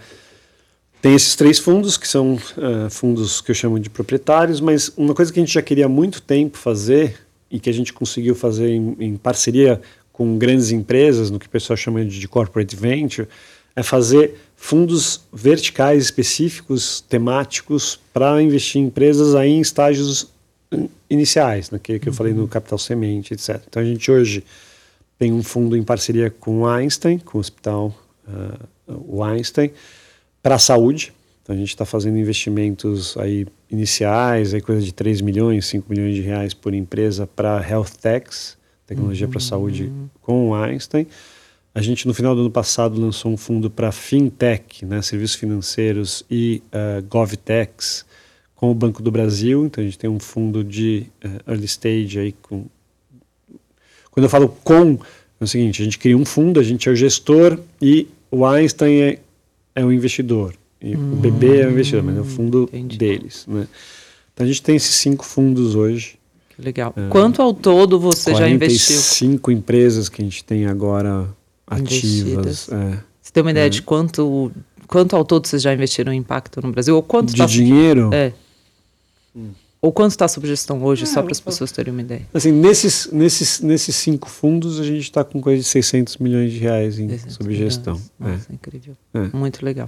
tem 1.06 1.14
esses 1.14 1.36
três 1.36 1.60
fundos, 1.60 1.98
que 1.98 2.08
são 2.08 2.34
uh, 2.34 2.90
fundos 2.90 3.40
que 3.40 3.52
eu 3.52 3.56
chamo 3.56 3.80
de 3.80 3.92
proprietários, 3.92 4.60
mas 4.60 4.92
uma 4.98 5.14
coisa 5.14 5.32
que 5.32 5.40
a 5.40 5.44
gente 5.44 5.54
já 5.54 5.62
queria 5.62 5.86
há 5.86 5.88
muito 5.88 6.20
tempo 6.20 6.58
fazer 6.58 7.20
e 7.52 7.60
que 7.60 7.70
a 7.70 7.74
gente 7.74 7.94
conseguiu 7.94 8.34
fazer 8.34 8.70
em, 8.70 8.98
em 9.00 9.16
parceria 9.16 9.80
com 10.12 10.36
grandes 10.36 10.72
empresas, 10.72 11.30
no 11.30 11.38
que 11.38 11.46
o 11.46 11.50
pessoal 11.50 11.78
chama 11.78 12.04
de 12.04 12.28
corporate 12.28 12.76
venture, 12.76 13.28
é 13.76 13.84
fazer 13.84 14.34
fundos 14.56 15.22
verticais 15.32 16.06
específicos, 16.06 17.02
temáticos, 17.02 18.00
para 18.12 18.42
investir 18.42 18.82
em 18.82 18.86
empresas 18.86 19.36
aí 19.36 19.52
em 19.52 19.62
estágios 19.62 20.34
iniciais, 21.08 21.70
naquele 21.70 22.00
que 22.00 22.10
eu 22.10 22.14
falei 22.14 22.34
no 22.34 22.42
uhum. 22.42 22.48
capital 22.48 22.80
semente, 22.80 23.32
etc. 23.32 23.62
Então 23.70 23.84
a 23.84 23.86
gente 23.86 24.10
hoje 24.10 24.44
tem 25.20 25.32
um 25.32 25.44
fundo 25.44 25.78
em 25.78 25.84
parceria 25.84 26.32
com 26.32 26.62
o 26.62 26.68
Einstein, 26.68 27.20
com 27.20 27.38
o 27.38 27.42
Hospital 27.42 27.96
uh, 28.28 28.68
o 29.08 29.24
Einstein, 29.24 29.72
para 30.46 30.58
a 30.58 30.60
saúde. 30.60 31.12
Então 31.42 31.56
a 31.56 31.58
gente 31.58 31.70
está 31.70 31.86
fazendo 31.86 32.20
investimentos 32.20 33.18
aí 33.18 33.48
iniciais, 33.68 34.54
aí 34.54 34.62
coisa 34.62 34.80
de 34.80 34.94
3 34.94 35.22
milhões, 35.22 35.66
5 35.66 35.88
milhões 35.90 36.14
de 36.14 36.22
reais 36.22 36.54
por 36.54 36.72
empresa 36.72 37.26
para 37.26 37.68
health 37.68 37.98
techs, 38.00 38.56
tecnologia 38.86 39.26
uhum. 39.26 39.32
para 39.32 39.42
saúde 39.42 39.92
com 40.22 40.50
o 40.50 40.54
Einstein. 40.54 41.08
A 41.74 41.82
gente 41.82 42.08
no 42.08 42.14
final 42.14 42.36
do 42.36 42.42
ano 42.42 42.52
passado 42.52 43.02
lançou 43.02 43.32
um 43.32 43.38
fundo 43.38 43.72
para 43.72 43.92
fintech, 43.92 44.86
né, 44.86 45.02
serviços 45.02 45.36
financeiros 45.36 46.24
e 46.30 46.62
uh, 46.68 47.04
govtechs 47.10 48.06
com 48.54 48.70
o 48.70 48.76
Banco 48.76 49.02
do 49.02 49.10
Brasil. 49.10 49.66
Então 49.66 49.82
a 49.84 49.86
gente 49.86 49.98
tem 49.98 50.10
um 50.12 50.20
fundo 50.20 50.64
de 50.64 51.08
uh, 51.26 51.50
early 51.50 51.66
stage 51.66 52.20
aí 52.20 52.36
com 52.44 52.68
quando 54.12 54.26
eu 54.26 54.30
falo 54.30 54.50
com 54.64 55.00
é 55.42 55.44
o 55.44 55.48
seguinte, 55.48 55.82
a 55.82 55.86
gente 55.86 55.98
cria 55.98 56.16
um 56.16 56.24
fundo, 56.24 56.60
a 56.60 56.64
gente 56.64 56.88
é 56.88 56.92
o 56.92 56.96
gestor 56.96 57.60
e 57.82 58.08
o 58.30 58.46
Einstein 58.46 59.02
é, 59.02 59.20
é 59.76 59.84
o 59.84 59.92
investidor. 59.92 60.56
E 60.82 60.96
hum, 60.96 61.14
o 61.14 61.16
BB 61.18 61.62
é 61.62 61.68
o 61.68 61.72
investidor, 61.72 62.04
mas 62.04 62.18
é 62.18 62.22
o 62.22 62.26
fundo 62.26 62.64
entendi. 62.72 62.98
deles. 62.98 63.46
Né? 63.48 63.68
Então 64.34 64.46
a 64.46 64.48
gente 64.48 64.62
tem 64.62 64.76
esses 64.76 64.96
cinco 64.96 65.26
fundos 65.26 65.76
hoje. 65.76 66.18
Que 66.56 66.62
legal. 66.62 66.94
É, 66.96 67.10
Quanto 67.10 67.42
ao 67.42 67.54
todo 67.54 68.00
você 68.00 68.34
já 68.34 68.48
investiu? 68.48 68.98
Cinco 68.98 69.52
empresas 69.52 70.08
que 70.08 70.22
a 70.22 70.26
gente 70.26 70.44
tem 70.44 70.66
agora 70.66 71.28
ativas. 71.68 72.70
É, 72.70 73.00
você 73.22 73.32
tem 73.34 73.44
uma 73.44 73.52
ideia 73.52 73.66
é. 73.66 73.70
de 73.70 73.82
quanto, 73.82 74.52
quanto 74.88 75.16
ao 75.16 75.26
todo 75.26 75.48
vocês 75.48 75.62
já 75.62 75.74
investiram 75.74 76.14
em 76.14 76.18
impacto 76.18 76.62
no 76.62 76.72
Brasil? 76.72 76.96
Ou 76.96 77.04
quanto 77.04 77.32
de 77.32 77.38
tá... 77.38 77.46
dinheiro? 77.46 78.10
É. 78.14 78.32
Hum. 79.36 79.50
Ou 79.86 79.94
quanto 79.94 80.10
está 80.10 80.28
sob 80.28 80.48
gestão 80.48 80.84
hoje, 80.84 81.04
é, 81.04 81.06
só 81.06 81.22
para 81.22 81.32
as 81.32 81.40
pessoas 81.40 81.72
terem 81.72 81.94
uma 81.94 82.02
ideia? 82.02 82.24
Assim, 82.34 82.52
nesses, 82.52 83.08
nesses, 83.12 83.60
nesses 83.62 83.96
cinco 83.96 84.28
fundos, 84.28 84.80
a 84.80 84.84
gente 84.84 85.04
está 85.04 85.24
com 85.24 85.40
coisa 85.40 85.62
de 85.62 85.68
600 85.68 86.18
milhões 86.18 86.52
de 86.52 86.58
reais 86.58 86.98
em 86.98 87.16
sob 87.30 87.54
gestão. 87.54 88.02
Nossa, 88.20 88.48
é. 88.50 88.56
incrível. 88.56 88.98
É. 89.14 89.38
Muito 89.38 89.64
legal. 89.64 89.88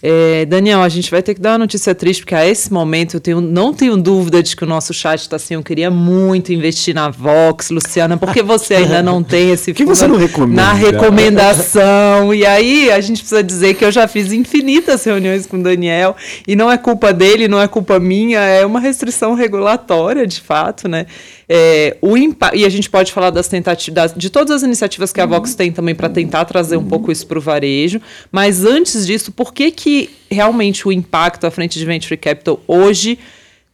É, 0.00 0.44
Daniel, 0.44 0.80
a 0.80 0.88
gente 0.88 1.10
vai 1.10 1.20
ter 1.20 1.34
que 1.34 1.40
dar 1.40 1.52
uma 1.52 1.58
notícia 1.58 1.92
triste, 1.92 2.20
porque 2.20 2.34
a 2.34 2.46
esse 2.46 2.72
momento 2.72 3.14
eu 3.14 3.20
tenho, 3.20 3.40
não 3.40 3.74
tenho 3.74 3.96
dúvida 3.96 4.40
de 4.40 4.54
que 4.54 4.62
o 4.62 4.66
nosso 4.66 4.94
chat 4.94 5.20
está 5.20 5.36
assim. 5.36 5.54
Eu 5.54 5.62
queria 5.62 5.90
muito 5.90 6.52
investir 6.52 6.94
na 6.94 7.08
Vox, 7.10 7.70
Luciana, 7.70 8.16
porque 8.16 8.40
você 8.40 8.76
ainda 8.76 9.02
não 9.02 9.24
tem 9.24 9.50
esse 9.52 9.74
que 9.74 9.84
você 9.84 10.06
não 10.06 10.16
recomenda? 10.16 10.62
na 10.62 10.72
recomendação. 10.72 12.32
e 12.32 12.46
aí 12.46 12.92
a 12.92 13.00
gente 13.00 13.18
precisa 13.18 13.42
dizer 13.42 13.74
que 13.74 13.84
eu 13.84 13.90
já 13.90 14.06
fiz 14.06 14.32
infinitas 14.32 15.02
reuniões 15.02 15.46
com 15.46 15.58
o 15.58 15.62
Daniel 15.62 16.14
e 16.46 16.54
não 16.54 16.70
é 16.70 16.78
culpa 16.78 17.12
dele, 17.12 17.48
não 17.48 17.60
é 17.60 17.66
culpa 17.66 17.98
minha, 17.98 18.38
é 18.38 18.64
uma 18.64 18.78
restrição 18.78 19.34
regulatória, 19.34 20.26
de 20.28 20.40
fato, 20.40 20.86
né? 20.86 21.06
É, 21.48 21.96
o 22.02 22.16
e 22.18 22.64
a 22.64 22.68
gente 22.68 22.90
pode 22.90 23.10
falar 23.10 23.30
das 23.30 23.48
tentativas, 23.48 24.12
de 24.14 24.28
todas 24.28 24.56
as 24.56 24.62
iniciativas 24.62 25.12
que 25.12 25.20
a 25.20 25.24
Vox 25.24 25.54
tem 25.54 25.72
também 25.72 25.94
para 25.94 26.10
tentar 26.10 26.44
trazer 26.44 26.76
um 26.76 26.84
pouco 26.84 27.10
isso 27.10 27.26
para 27.26 27.38
o 27.38 27.40
varejo. 27.40 28.00
Mas 28.30 28.64
antes 28.64 29.06
disso, 29.06 29.32
por 29.32 29.54
que, 29.54 29.70
que 29.70 30.10
realmente 30.30 30.86
o 30.86 30.92
impacto 30.92 31.46
à 31.46 31.50
frente 31.50 31.78
de 31.78 31.86
Venture 31.86 32.18
Capital 32.18 32.60
hoje 32.66 33.18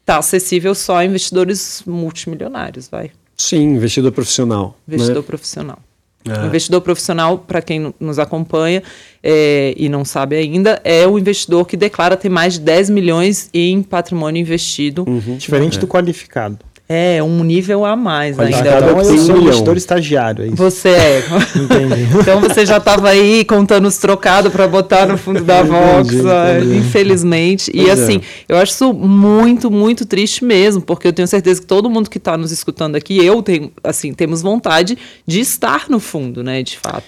está 0.01 0.19
acessível 0.19 0.75
só 0.75 0.99
a 0.99 1.05
investidores 1.05 1.83
multimilionários, 1.85 2.89
vai? 2.89 3.11
Sim, 3.37 3.75
investidor 3.75 4.13
profissional. 4.13 4.79
Investidor 4.87 5.23
né? 5.23 5.27
profissional. 5.27 5.79
É. 6.27 6.43
O 6.43 6.47
investidor 6.47 6.81
profissional, 6.81 7.39
para 7.39 7.61
quem 7.61 7.93
nos 8.01 8.19
acompanha 8.19 8.83
é, 9.23 9.75
e 9.77 9.89
não 9.89 10.05
sabe 10.05 10.37
ainda, 10.37 10.81
é 10.83 11.07
o 11.07 11.19
investidor 11.19 11.67
que 11.67 11.77
declara 11.77 12.17
ter 12.17 12.31
mais 12.31 12.55
de 12.55 12.61
10 12.61 12.91
milhões 12.91 13.51
em 13.53 13.83
patrimônio 13.83 14.41
investido. 14.41 15.05
Uhum. 15.07 15.37
Diferente 15.37 15.77
é. 15.77 15.81
do 15.81 15.87
qualificado. 15.87 16.59
É, 16.87 17.23
um 17.23 17.43
nível 17.43 17.83
a 17.87 17.97
mais 17.97 18.39
ainda. 18.39 18.59
Então, 18.59 18.99
eu 18.99 19.19
sou 19.19 19.37
um 19.37 19.41
investidor 19.41 19.77
estagiário. 19.77 20.45
É 20.45 20.49
isso. 20.49 20.57
Você 20.57 20.91
é. 20.91 21.25
Entendi. 21.57 22.03
então 22.21 22.41
você 22.41 22.67
já 22.67 22.77
estava 22.77 23.09
aí 23.09 23.43
contando 23.47 23.87
os 23.89 23.97
trocados 23.97 24.53
para 24.53 24.69
botar 24.69 25.07
no 25.07 25.17
fundo 25.17 25.43
da 25.43 25.63
Vox, 25.63 26.13
entendi, 26.13 26.29
entendi. 26.59 26.77
infelizmente. 26.77 27.73
Pois 27.73 27.87
e 27.87 27.89
é. 27.89 27.93
assim, 27.93 28.17
é. 28.17 28.21
eu 28.53 28.59
acho 28.59 28.73
isso 28.73 28.93
muito, 28.93 29.71
muito 29.71 30.05
triste 30.05 30.45
mesmo, 30.45 30.83
porque 30.83 31.09
eu 31.09 31.13
tenho 31.13 31.27
certeza 31.27 31.59
que 31.59 31.67
todo 31.67 31.89
mundo 31.89 32.11
que 32.11 32.19
está 32.19 32.37
nos 32.37 32.53
escutando 32.53 32.97
aqui, 32.97 33.17
eu 33.25 33.43
tenho, 33.43 33.73
assim, 33.83 34.13
temos 34.13 34.43
vontade 34.43 34.99
de 35.27 35.41
estar 35.41 35.87
no 35.89 35.99
fundo, 35.99 36.43
né, 36.43 36.63
de 36.63 36.79
fato. 36.79 37.07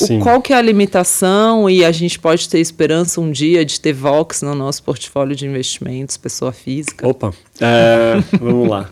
O, 0.00 0.18
qual 0.20 0.40
que 0.40 0.52
é 0.52 0.56
a 0.56 0.60
limitação 0.62 1.68
e 1.68 1.82
a 1.82 1.90
gente 1.90 2.18
pode 2.18 2.48
ter 2.48 2.60
esperança 2.60 3.20
um 3.20 3.32
dia 3.32 3.64
de 3.64 3.80
ter 3.80 3.94
Vox 3.94 4.42
no 4.42 4.54
nosso 4.54 4.82
portfólio 4.82 5.34
de 5.34 5.46
investimentos, 5.46 6.16
pessoa 6.16 6.52
física? 6.52 7.08
Opa, 7.08 7.32
é, 7.58 8.22
vamos 8.38 8.68
lá. 8.68 8.90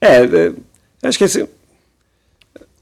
É, 0.00 0.24
é 0.24 0.52
acho 1.02 1.18
que 1.18 1.24
esse, 1.24 1.48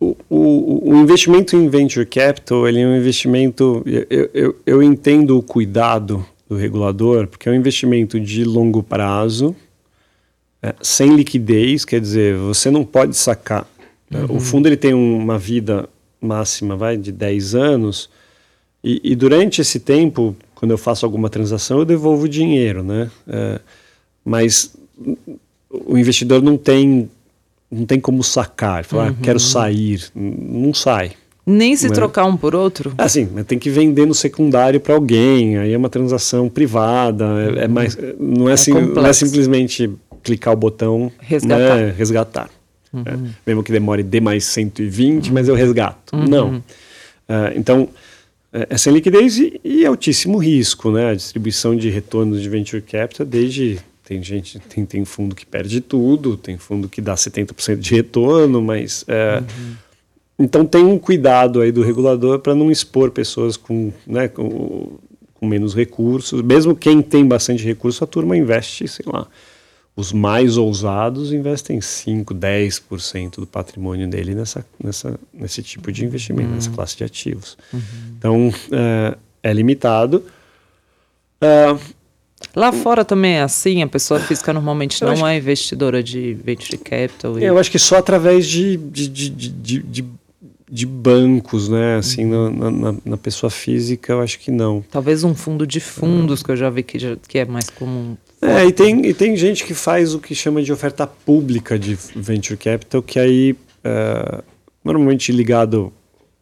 o, 0.01 0.17
o, 0.29 0.93
o, 0.93 0.97
investimento 0.97 1.57
em 1.57 1.69
venture 1.69 2.05
capital 2.07 2.69
ele 2.69 2.81
é 2.81 2.87
um 2.87 2.97
investimento. 2.97 3.83
Eu, 3.87 4.31
eu, 4.35 4.57
eu 4.67 4.83
entendo 4.83 5.39
o 5.39 5.43
cuidado 5.43 6.27
do 6.49 6.57
regulador, 6.57 7.27
porque 7.27 7.49
é 7.49 7.53
um 7.53 7.55
investimento 7.55 8.21
de 8.21 8.45
longo 8.45 8.83
prazo, 8.83 9.57
é, 10.63 10.75
sem 10.83 11.15
liquidez, 11.15 11.85
quer 11.85 12.01
dizer, 12.01 12.37
você 12.37 12.71
não 12.71 12.85
pode 12.85 13.17
sacar. 13.17 13.67
Uhum. 14.11 14.37
O 14.37 14.41
fundo 14.41 14.69
ele 14.69 14.77
tem 14.77 14.93
uma 14.93 15.39
vida 15.39 15.89
máxima 16.21 16.77
vai 16.77 16.97
de 16.97 17.13
10 17.13 17.55
anos, 17.55 18.11
e, 18.83 19.01
e, 19.03 19.17
durante 19.17 19.63
esse 19.63 19.81
tempo, 19.81 20.37
quando 20.55 20.71
eu 20.71 20.77
faço 20.77 21.07
alguma 21.07 21.31
transação, 21.31 21.79
eu 21.79 21.87
devolvo 21.87 22.25
o 22.25 22.29
dinheiro, 22.29 22.83
né? 22.83 23.11
É, 23.27 23.59
mas 24.23 24.77
o 25.87 25.97
investidor 25.99 26.43
não 26.43 26.57
tem 26.57 27.09
não 27.71 27.87
tem 27.87 27.99
como 27.99 28.23
sacar, 28.23 28.85
falar, 28.85 29.09
ah, 29.09 29.09
uhum. 29.09 29.17
quero 29.21 29.41
sair, 29.41 30.05
não 30.15 30.73
sai. 30.73 31.13
Nem 31.47 31.77
se 31.77 31.89
né? 31.89 31.95
trocar 31.95 32.25
um 32.25 32.37
por 32.37 32.55
outro? 32.55 32.95
Assim, 32.97 33.27
tem 33.47 33.59
que 33.59 33.69
vender 33.69 34.07
no 34.07 34.15
secundário 34.15 34.81
para 34.81 34.95
alguém, 34.95 35.59
aí 35.59 35.73
é 35.73 35.77
uma 35.77 35.89
transação 35.89 36.49
privada, 36.49 37.25
é, 37.57 37.65
é 37.65 37.69
mais, 37.69 37.99
não 38.19 38.49
é, 38.49 38.53
é 38.53 38.55
assim, 38.55 38.73
não 38.73 39.05
é 39.05 39.13
simplesmente 39.13 39.91
clicar 40.23 40.55
o 40.55 40.57
botão 40.57 41.11
resgatar. 41.21 41.77
Né, 41.77 41.95
resgatar. 41.97 42.51
Uhum. 42.93 43.03
É, 43.05 43.19
mesmo 43.47 43.63
que 43.63 43.73
demore 43.73 44.03
D 44.03 44.21
mais 44.21 44.45
120, 44.45 45.27
uhum. 45.27 45.35
mas 45.35 45.49
eu 45.49 45.55
resgato. 45.55 46.15
Uhum. 46.15 46.25
Não. 46.27 46.57
Uh, 46.57 47.57
então, 47.57 47.89
é, 48.53 48.69
é 48.71 48.79
sem 48.79 48.93
liquidez 48.93 49.37
e, 49.37 49.61
e, 49.65 49.85
altíssimo 49.85 50.39
risco, 50.39 50.91
né? 50.93 51.11
A 51.11 51.15
distribuição 51.15 51.77
de 51.77 51.91
retornos 51.91 52.41
de 52.41 52.49
venture 52.49 52.81
capital 52.81 53.27
desde 53.27 53.81
tem 54.05 54.23
gente, 54.23 54.59
tem, 54.59 54.85
tem 54.85 55.05
fundo 55.05 55.35
que 55.35 55.47
perde 55.47 55.81
tudo, 55.81 56.37
tem 56.37 56.59
fundo 56.59 56.89
que 56.89 57.01
dá 57.01 57.15
70% 57.15 57.77
de 57.77 57.95
retorno, 57.95 58.61
mas. 58.61 59.05
É, 59.09 59.39
uhum. 59.39 59.75
Então 60.39 60.67
tem 60.67 60.85
um 60.85 60.99
cuidado 60.99 61.61
aí 61.61 61.73
do 61.73 61.83
regulador 61.83 62.41
para 62.41 62.55
não 62.55 62.71
expor 62.71 63.11
pessoas 63.11 63.57
com, 63.57 63.93
né, 64.07 64.29
com, 64.29 64.99
com, 65.33 65.47
menos 65.47 65.75
recursos. 65.75 66.43
Mesmo 66.43 66.75
quem 66.75 67.01
tem 67.01 67.27
bastante 67.27 67.65
recurso, 67.65 68.05
a 68.05 68.07
turma 68.07 68.37
investe, 68.37 68.87
sei 68.89 69.07
lá. 69.07 69.27
Os 69.97 70.13
mais 70.13 70.57
ousados 70.57 71.33
investem 71.33 71.81
5, 71.81 72.35
10% 72.35 73.37
do 73.37 73.47
patrimônio 73.47 74.09
dele 74.09 74.35
nessa, 74.35 74.67
nessa, 74.83 75.19
nesse 75.33 75.63
tipo 75.63 75.93
de 75.93 76.05
investimento, 76.05 76.49
uhum. 76.49 76.57
nessa 76.57 76.71
classe 76.71 76.97
de 76.97 77.05
ativos. 77.05 77.57
Uhum. 77.73 77.81
Então 78.19 78.55
é, 78.73 79.17
é 79.41 79.53
limitado. 79.53 80.25
Uh, 81.41 81.79
Lá 82.55 82.73
fora 82.73 83.05
também 83.05 83.35
é 83.35 83.43
assim, 83.43 83.83
a 83.83 83.87
pessoa 83.87 84.21
física 84.21 84.53
normalmente 84.53 85.03
eu 85.03 85.15
não 85.15 85.27
é 85.27 85.37
investidora 85.37 86.03
de 86.03 86.35
venture 86.35 86.79
capital. 86.79 87.39
E... 87.39 87.45
Eu 87.45 87.59
acho 87.59 87.71
que 87.71 87.79
só 87.79 87.97
através 87.97 88.47
de, 88.47 88.77
de, 88.77 89.09
de, 89.09 89.29
de, 89.81 90.05
de, 90.71 90.87
bancos, 90.87 91.69
né? 91.69 91.97
Assim, 91.97 92.25
na, 92.25 92.51
na, 92.51 92.95
na, 93.05 93.17
pessoa 93.17 93.51
física, 93.51 94.13
eu 94.13 94.21
acho 94.21 94.39
que 94.39 94.53
não. 94.53 94.85
Talvez 94.89 95.25
um 95.25 95.35
fundo 95.35 95.67
de 95.67 95.81
fundos, 95.81 96.43
que 96.43 96.51
eu 96.51 96.57
já 96.57 96.71
vi 96.71 96.85
que, 96.85 96.99
já, 96.99 97.17
que 97.17 97.39
é 97.39 97.45
mais 97.45 97.69
comum. 97.71 98.17
É, 98.41 98.65
e 98.65 98.73
tem, 98.73 99.05
e 99.07 99.15
tem 99.15 99.37
gente 99.37 99.65
que 99.65 99.75
faz 99.75 100.15
o 100.15 100.21
que 100.21 100.35
chama 100.35 100.63
de 100.63 100.73
oferta 100.73 101.07
pública 101.07 101.77
de 101.77 101.99
venture 102.15 102.57
capital, 102.57 103.03
que 103.03 103.19
aí, 103.19 103.57
é, 103.83 104.43
normalmente 104.85 105.33
ligado 105.33 105.93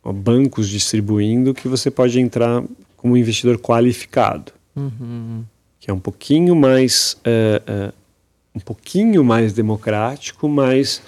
a 0.04 0.12
bancos 0.12 0.68
distribuindo, 0.68 1.54
que 1.54 1.68
você 1.68 1.90
pode 1.90 2.20
entrar 2.20 2.62
como 2.96 3.16
investidor 3.16 3.56
qualificado. 3.58 4.52
Uhum 4.76 5.44
que 5.82 5.90
é 5.90 5.92
um 5.92 5.98
pouquinho 5.98 6.54
mais 6.54 7.16
uh, 7.26 7.88
uh, 7.88 7.92
um 8.54 8.60
pouquinho 8.60 9.24
mais 9.24 9.52
democrático, 9.52 10.48
mas 10.48 11.02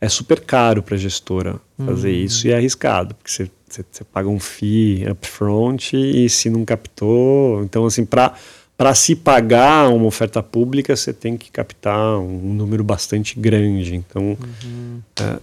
é 0.00 0.08
super 0.08 0.38
caro 0.38 0.84
para 0.84 0.94
a 0.94 0.98
gestora 0.98 1.56
fazer 1.76 2.10
uhum. 2.10 2.24
isso 2.24 2.46
e 2.46 2.52
é 2.52 2.56
arriscado, 2.56 3.16
porque 3.16 3.28
você, 3.28 3.50
você, 3.68 3.84
você 3.90 4.04
paga 4.04 4.28
um 4.28 4.38
fee 4.38 5.04
upfront 5.10 5.96
e 5.96 6.30
se 6.30 6.48
não 6.48 6.64
captou, 6.64 7.64
então 7.64 7.84
assim 7.84 8.04
para 8.04 8.94
se 8.94 9.16
pagar 9.16 9.88
uma 9.88 10.06
oferta 10.06 10.40
pública, 10.40 10.94
você 10.94 11.12
tem 11.12 11.36
que 11.36 11.50
captar 11.50 12.16
um 12.20 12.54
número 12.54 12.84
bastante 12.84 13.38
grande. 13.38 13.96
Então, 13.96 14.38
uhum. 14.64 15.00
é, 15.18 15.38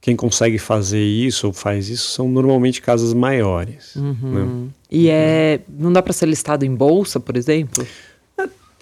quem 0.00 0.16
consegue 0.16 0.58
fazer 0.58 1.02
isso 1.02 1.46
ou 1.46 1.52
faz 1.52 1.88
isso 1.88 2.10
são 2.10 2.28
normalmente 2.28 2.82
casas 2.82 3.14
maiores. 3.14 3.94
Uhum. 3.96 4.16
Né? 4.22 4.70
E 4.90 5.08
é, 5.08 5.60
não 5.68 5.92
dá 5.92 6.02
para 6.02 6.12
ser 6.12 6.26
listado 6.26 6.64
em 6.64 6.74
bolsa, 6.74 7.20
por 7.20 7.36
exemplo? 7.36 7.86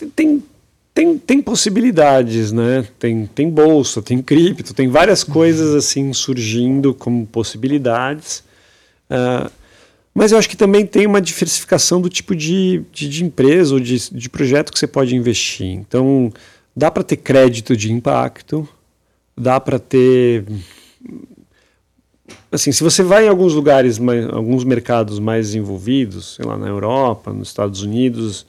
Tem, 0.06 0.42
tem, 0.94 1.18
tem 1.18 1.42
possibilidades, 1.42 2.52
né? 2.52 2.86
Tem, 2.98 3.26
tem 3.26 3.48
bolsa, 3.50 4.02
tem 4.02 4.20
cripto, 4.20 4.74
tem 4.74 4.88
várias 4.88 5.24
coisas 5.24 5.74
assim 5.74 6.12
surgindo 6.12 6.94
como 6.94 7.26
possibilidades. 7.26 8.44
Uh, 9.10 9.50
mas 10.14 10.32
eu 10.32 10.38
acho 10.38 10.48
que 10.48 10.56
também 10.56 10.86
tem 10.86 11.06
uma 11.06 11.20
diversificação 11.20 12.00
do 12.00 12.08
tipo 12.08 12.36
de, 12.36 12.82
de, 12.92 13.08
de 13.08 13.24
empresa 13.24 13.74
ou 13.74 13.80
de, 13.80 14.10
de 14.10 14.28
projeto 14.28 14.70
que 14.70 14.78
você 14.78 14.86
pode 14.86 15.16
investir. 15.16 15.66
Então, 15.66 16.30
dá 16.76 16.90
para 16.90 17.02
ter 17.02 17.16
crédito 17.16 17.74
de 17.74 17.90
impacto, 17.90 18.68
dá 19.36 19.58
para 19.58 19.78
ter. 19.78 20.44
Assim, 22.50 22.70
se 22.70 22.84
você 22.84 23.02
vai 23.02 23.24
em 23.24 23.28
alguns 23.28 23.54
lugares, 23.54 23.98
mais, 23.98 24.26
alguns 24.26 24.64
mercados 24.64 25.18
mais 25.18 25.46
desenvolvidos, 25.46 26.34
sei 26.34 26.44
lá, 26.44 26.58
na 26.58 26.68
Europa, 26.68 27.32
nos 27.32 27.48
Estados 27.48 27.82
Unidos, 27.82 28.46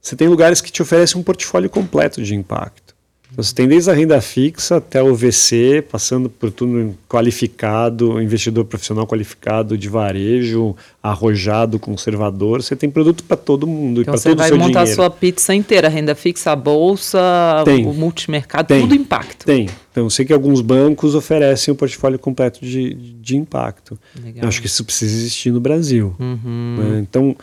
você 0.00 0.16
tem 0.16 0.28
lugares 0.28 0.60
que 0.60 0.72
te 0.72 0.82
oferecem 0.82 1.20
um 1.20 1.24
portfólio 1.24 1.68
completo 1.68 2.22
de 2.22 2.34
impacto. 2.34 2.90
Então, 3.32 3.44
você 3.44 3.54
tem 3.54 3.68
desde 3.68 3.88
a 3.88 3.94
renda 3.94 4.20
fixa 4.20 4.78
até 4.78 5.00
o 5.00 5.14
VC, 5.14 5.84
passando 5.88 6.28
por 6.28 6.50
tudo 6.50 6.96
qualificado, 7.08 8.20
investidor 8.20 8.64
profissional 8.64 9.06
qualificado 9.06 9.78
de 9.78 9.88
varejo, 9.88 10.74
arrojado, 11.00 11.78
conservador. 11.78 12.60
Você 12.60 12.74
tem 12.74 12.90
produto 12.90 13.22
para 13.22 13.36
todo 13.36 13.68
mundo 13.68 14.00
então 14.00 14.14
e 14.14 14.16
o. 14.16 14.18
Você 14.18 14.34
vai 14.34 14.50
montar 14.50 14.82
a 14.82 14.86
sua 14.86 15.08
pizza 15.08 15.54
inteira, 15.54 15.88
renda 15.88 16.14
fixa, 16.16 16.50
a 16.50 16.56
bolsa, 16.56 17.62
tem, 17.64 17.86
o 17.86 17.92
multimercado, 17.92 18.66
tem, 18.66 18.80
tudo 18.80 18.96
impacto. 18.96 19.46
Tem. 19.46 19.68
Então, 19.92 20.04
eu 20.04 20.10
sei 20.10 20.24
que 20.24 20.32
alguns 20.32 20.60
bancos 20.60 21.14
oferecem 21.14 21.72
um 21.72 21.76
portfólio 21.76 22.18
completo 22.18 22.64
de, 22.64 22.94
de 22.94 23.36
impacto. 23.36 23.96
Legal. 24.20 24.42
Eu 24.42 24.48
acho 24.48 24.60
que 24.60 24.66
isso 24.66 24.84
precisa 24.84 25.14
existir 25.14 25.52
no 25.52 25.60
Brasil. 25.60 26.16
Uhum. 26.18 26.76
Né? 26.78 26.98
Então, 27.00 27.36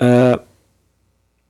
uh, 0.00 0.40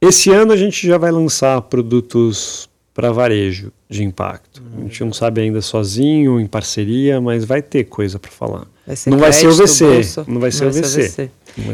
esse 0.01 0.31
ano 0.31 0.53
a 0.53 0.57
gente 0.57 0.87
já 0.87 0.97
vai 0.97 1.11
lançar 1.11 1.61
produtos 1.63 2.69
para 2.95 3.13
varejo 3.13 3.73
de 3.89 4.03
impacto. 4.03 4.63
A 4.77 4.81
gente 4.83 5.05
não 5.05 5.13
sabe 5.13 5.41
ainda 5.41 5.61
sozinho, 5.61 6.41
em 6.41 6.47
parceria, 6.47 7.21
mas 7.21 7.45
vai 7.45 7.63
ter 7.63 7.85
coisa 7.85 8.19
para 8.19 8.31
falar. 8.31 8.67
Vai 8.87 8.97
não, 9.07 9.19
vai 9.19 9.33
ser 9.33 9.47
o 9.49 9.53
VC, 9.55 10.25
não 10.27 10.41
vai 10.41 10.51
ser 10.51 10.67
o 10.67 10.73
VC. 10.73 11.31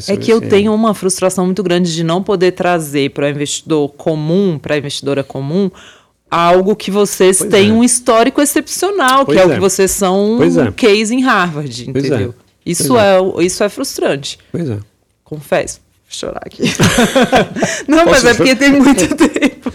É 0.08 0.16
que 0.16 0.30
eu 0.30 0.40
tenho 0.40 0.74
uma 0.74 0.94
frustração 0.94 1.44
muito 1.44 1.62
grande 1.62 1.94
de 1.94 2.02
não 2.02 2.22
poder 2.22 2.52
trazer 2.52 3.10
para 3.10 3.30
investidor 3.30 3.88
comum, 3.90 4.58
para 4.58 4.76
investidora 4.76 5.22
comum, 5.22 5.70
algo 6.30 6.74
que 6.74 6.90
vocês 6.90 7.38
pois 7.38 7.50
têm 7.50 7.70
é. 7.70 7.72
um 7.72 7.84
histórico 7.84 8.40
excepcional, 8.40 9.24
pois 9.24 9.36
que 9.36 9.42
é, 9.42 9.46
é, 9.46 9.50
o 9.50 9.54
que 9.54 9.60
vocês 9.60 9.90
são 9.90 10.36
um 10.36 10.42
é. 10.42 10.72
case 10.72 11.14
em 11.14 11.22
Harvard, 11.22 11.84
é. 11.84 11.90
entendeu? 11.90 12.34
Isso, 12.64 12.96
é. 12.98 13.18
isso 13.44 13.62
é 13.62 13.68
frustrante. 13.68 14.38
Pois 14.50 14.68
é. 14.68 14.78
Confesso 15.22 15.83
chorar 16.14 16.42
aqui. 16.44 16.62
Não, 17.88 18.04
Posso 18.04 18.10
mas 18.10 18.24
é 18.24 18.34
porque 18.34 18.56
tem 18.56 18.72
muito 18.72 19.08
tempo. 19.14 19.70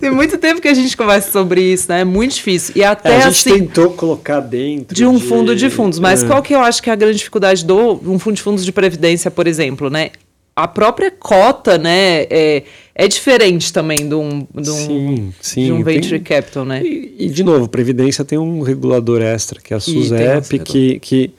tem 0.00 0.10
muito 0.10 0.38
tempo 0.38 0.60
que 0.60 0.68
a 0.68 0.74
gente 0.74 0.96
conversa 0.96 1.30
sobre 1.30 1.60
isso, 1.60 1.86
né? 1.88 2.00
É 2.00 2.04
muito 2.04 2.34
difícil. 2.34 2.74
E 2.76 2.84
até 2.84 3.10
é, 3.10 3.16
a 3.16 3.30
gente 3.30 3.48
assim, 3.48 3.60
tentou 3.60 3.90
colocar 3.90 4.40
dentro 4.40 4.94
de 4.94 5.06
um 5.06 5.16
de... 5.16 5.24
fundo 5.24 5.54
de 5.54 5.70
fundos, 5.70 5.98
mas 5.98 6.22
é. 6.22 6.26
qual 6.26 6.42
que 6.42 6.54
eu 6.54 6.60
acho 6.60 6.82
que 6.82 6.90
é 6.90 6.92
a 6.92 6.96
grande 6.96 7.18
dificuldade 7.18 7.64
do 7.64 8.00
um 8.04 8.18
fundo 8.18 8.36
de 8.36 8.42
fundos 8.42 8.64
de 8.64 8.72
previdência, 8.72 9.30
por 9.30 9.46
exemplo, 9.46 9.88
né? 9.90 10.10
A 10.56 10.68
própria 10.68 11.10
cota, 11.10 11.76
né, 11.76 12.26
é, 12.30 12.62
é 12.94 13.08
diferente 13.08 13.72
também 13.72 14.08
de 14.08 14.14
um, 14.14 14.46
de 14.54 14.70
um, 14.70 14.86
sim, 14.86 15.34
sim, 15.40 15.64
de 15.64 15.72
um 15.72 15.82
venture 15.82 16.20
tem... 16.20 16.22
capital, 16.22 16.64
né? 16.64 16.80
E, 16.80 17.16
e, 17.18 17.28
de 17.28 17.42
novo, 17.42 17.66
previdência 17.66 18.24
tem 18.24 18.38
um 18.38 18.62
regulador 18.62 19.20
extra, 19.20 19.60
que 19.60 19.74
é 19.74 19.76
a 19.76 19.80
SUSEP, 19.80 20.60
que, 20.60 21.00
que 21.00 21.34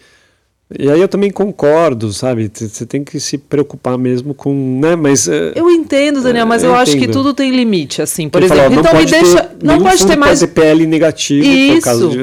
e 0.79 0.89
aí 0.89 0.99
eu 0.99 1.07
também 1.07 1.29
concordo, 1.29 2.11
sabe? 2.11 2.51
Você 2.51 2.87
tem 2.87 3.03
que 3.03 3.19
se 3.19 3.37
preocupar 3.37 3.99
mesmo 3.99 4.33
com, 4.33 4.79
né? 4.81 4.95
Mas 4.95 5.27
eh, 5.27 5.51
eu 5.55 5.69
entendo, 5.69 6.23
Daniel, 6.23 6.47
mas 6.47 6.63
eu, 6.63 6.71
eu 6.71 6.75
acho 6.75 6.97
que 6.97 7.07
tudo 7.07 7.35
tem 7.35 7.51
limite, 7.51 8.01
assim. 8.01 8.27
Por 8.27 8.41
exemplo, 8.41 8.63
falou, 8.63 8.79
então 8.79 8.99
me 8.99 9.05
deixa, 9.05 9.51
não 9.61 9.79
pode 9.79 10.07
ter 10.07 10.15
mais 10.15 10.43
PL 10.43 10.87
negativo 10.87 11.45
Isso. 11.45 11.75
por 11.75 11.83
causa 11.83 12.07
de 12.09 12.17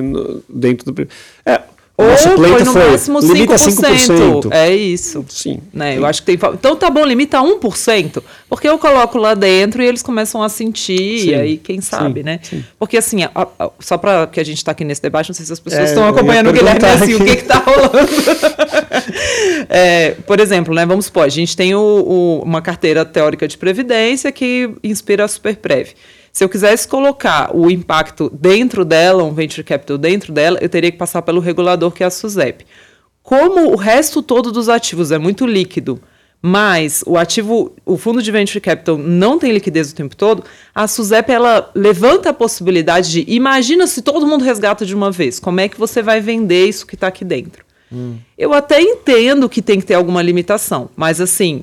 dentro 0.49 0.91
do 0.91 1.09
é, 1.47 1.61
ou 1.97 2.17
foi 2.17 2.65
no 2.65 2.73
foi, 2.73 2.91
máximo 2.91 3.19
5%. 3.19 3.33
Limita 3.33 3.55
5%. 3.55 4.49
É 4.51 4.75
isso. 4.75 5.25
Sim. 5.29 5.61
Né? 5.73 5.99
Eu 5.99 6.07
acho 6.07 6.23
que 6.23 6.37
tem. 6.37 6.51
Então 6.55 6.75
tá 6.75 6.89
bom, 6.89 7.05
limita 7.05 7.39
1%. 7.39 8.23
Porque 8.49 8.67
eu 8.67 8.79
coloco 8.79 9.19
lá 9.19 9.35
dentro 9.35 9.83
e 9.83 9.87
eles 9.87 10.03
começam 10.03 10.43
a 10.43 10.49
sentir, 10.49 11.21
sim, 11.21 11.29
e 11.29 11.35
aí 11.35 11.57
quem 11.59 11.81
sabe, 11.81 12.21
sim, 12.21 12.25
né? 12.25 12.41
Sim. 12.43 12.65
Porque 12.79 12.97
assim, 12.97 13.25
a, 13.25 13.31
a, 13.35 13.71
só 13.79 13.99
para 13.99 14.27
que 14.27 14.41
a 14.41 14.45
gente 14.45 14.57
está 14.57 14.73
aqui 14.73 14.85
nesse 14.85 15.03
debate, 15.03 15.29
não 15.29 15.35
sei 15.35 15.45
se 15.45 15.53
as 15.53 15.61
pessoas 15.61 15.83
é, 15.83 15.85
estão 15.85 16.09
acompanhando 16.09 16.49
o 16.49 16.53
Guilherme 16.53 16.85
assim, 16.85 17.15
o 17.15 17.25
que 17.25 17.31
está 17.31 17.59
rolando. 17.59 18.09
é, 19.69 20.13
por 20.27 20.41
exemplo, 20.41 20.75
né? 20.75 20.87
Vamos 20.87 21.07
supor, 21.07 21.25
a 21.25 21.29
gente 21.29 21.55
tem 21.55 21.75
o, 21.75 21.79
o, 21.79 22.43
uma 22.43 22.63
carteira 22.63 23.05
teórica 23.05 23.47
de 23.47 23.59
previdência 23.59 24.33
que 24.33 24.71
inspira 24.83 25.25
a 25.25 25.29
Superprev. 25.29 25.91
Se 26.33 26.43
eu 26.43 26.49
quisesse 26.49 26.89
colocar 26.89 27.55
o 27.55 27.71
impacto 27.71 28.31
dentro 28.33 28.87
dela, 28.87 29.23
um 29.23 29.35
venture 29.35 29.63
capital 29.63 29.99
dentro 29.99 30.33
dela, 30.33 30.59
eu 30.63 30.69
teria 30.69 30.91
que 30.91 30.97
passar 30.97 31.21
pelo 31.21 31.41
regulador 31.41 31.91
que 31.91 32.03
é 32.03 32.07
a 32.07 32.11
SUSEP. 32.11 32.65
Como 33.23 33.71
o 33.71 33.77
resto 33.77 34.23
todo 34.23 34.51
dos 34.51 34.69
ativos 34.71 35.13
é 35.13 35.19
muito 35.19 35.47
líquido, 35.47 36.01
mas 36.41 37.05
o 37.07 37.19
ativo, 37.19 37.77
o 37.85 37.99
fundo 37.99 38.23
de 38.23 38.33
venture 38.33 38.61
capital 38.61 38.97
não 38.97 39.39
tem 39.39 39.53
liquidez 39.53 39.93
o 39.93 39.95
tempo 39.95 40.17
todo, 40.17 40.43
a 40.75 40.89
SUSEP 40.89 41.31
ela 41.31 41.71
levanta 41.75 42.31
a 42.31 42.35
possibilidade 42.35 43.11
de 43.11 43.25
imagina 43.29 43.87
se 43.87 44.01
todo 44.01 44.27
mundo 44.27 44.43
resgata 44.43 44.87
de 44.87 44.95
uma 44.95 45.11
vez, 45.11 45.39
como 45.39 45.61
é 45.61 45.69
que 45.69 45.79
você 45.79 46.03
vai 46.03 46.21
vender 46.21 46.67
isso 46.67 46.87
que 46.87 46.95
está 46.95 47.09
aqui 47.09 47.27
dentro? 47.27 47.63
Hum. 47.93 48.17
Eu 48.39 48.55
até 48.55 48.81
entendo 48.81 49.51
que 49.51 49.61
tem 49.61 49.79
que 49.79 49.87
ter 49.87 49.95
alguma 49.95 50.23
limitação, 50.23 50.89
mas 50.97 51.21
assim, 51.21 51.63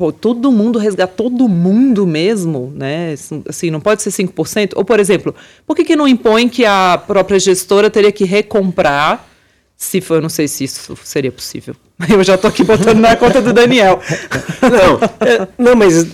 pô, 0.00 0.10
todo 0.10 0.50
mundo 0.50 0.78
resgatar 0.78 1.12
todo 1.14 1.46
mundo 1.46 2.06
mesmo, 2.06 2.72
né? 2.74 3.14
Assim, 3.46 3.70
não 3.70 3.82
pode 3.82 4.00
ser 4.00 4.08
5%. 4.08 4.72
Ou, 4.74 4.82
por 4.82 4.98
exemplo, 4.98 5.34
por 5.66 5.76
que, 5.76 5.84
que 5.84 5.94
não 5.94 6.08
impõe 6.08 6.48
que 6.48 6.64
a 6.64 6.96
própria 7.06 7.38
gestora 7.38 7.90
teria 7.90 8.10
que 8.10 8.24
recomprar? 8.24 9.28
Se 9.76 10.00
for, 10.00 10.14
eu 10.14 10.22
não 10.22 10.30
sei 10.30 10.48
se 10.48 10.64
isso 10.64 10.96
seria 11.04 11.30
possível. 11.30 11.76
Eu 12.08 12.24
já 12.24 12.36
estou 12.36 12.48
aqui 12.48 12.64
botando 12.64 12.98
na 12.98 13.14
conta 13.14 13.42
do 13.42 13.52
Daniel. 13.52 14.00
Não, 14.62 15.26
é, 15.26 15.48
não 15.58 15.76
mas 15.76 16.06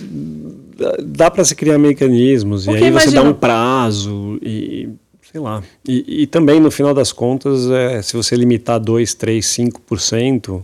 dá 1.05 1.31
para 1.31 1.45
se 1.45 1.55
criar 1.55 1.77
mecanismos 1.77 2.65
Porque 2.65 2.81
e 2.81 2.83
aí 2.83 2.89
imagina... 2.89 3.11
você 3.11 3.23
dá 3.23 3.29
um 3.29 3.33
prazo 3.33 4.37
e 4.41 4.89
sei 5.31 5.39
lá. 5.39 5.63
E, 5.87 6.23
e 6.23 6.27
também 6.27 6.59
no 6.59 6.69
final 6.71 6.93
das 6.93 7.13
contas, 7.13 7.69
é, 7.71 8.01
se 8.01 8.17
você 8.17 8.35
limitar 8.35 8.79
2, 8.79 9.13
3, 9.13 9.45
5%, 9.45 10.63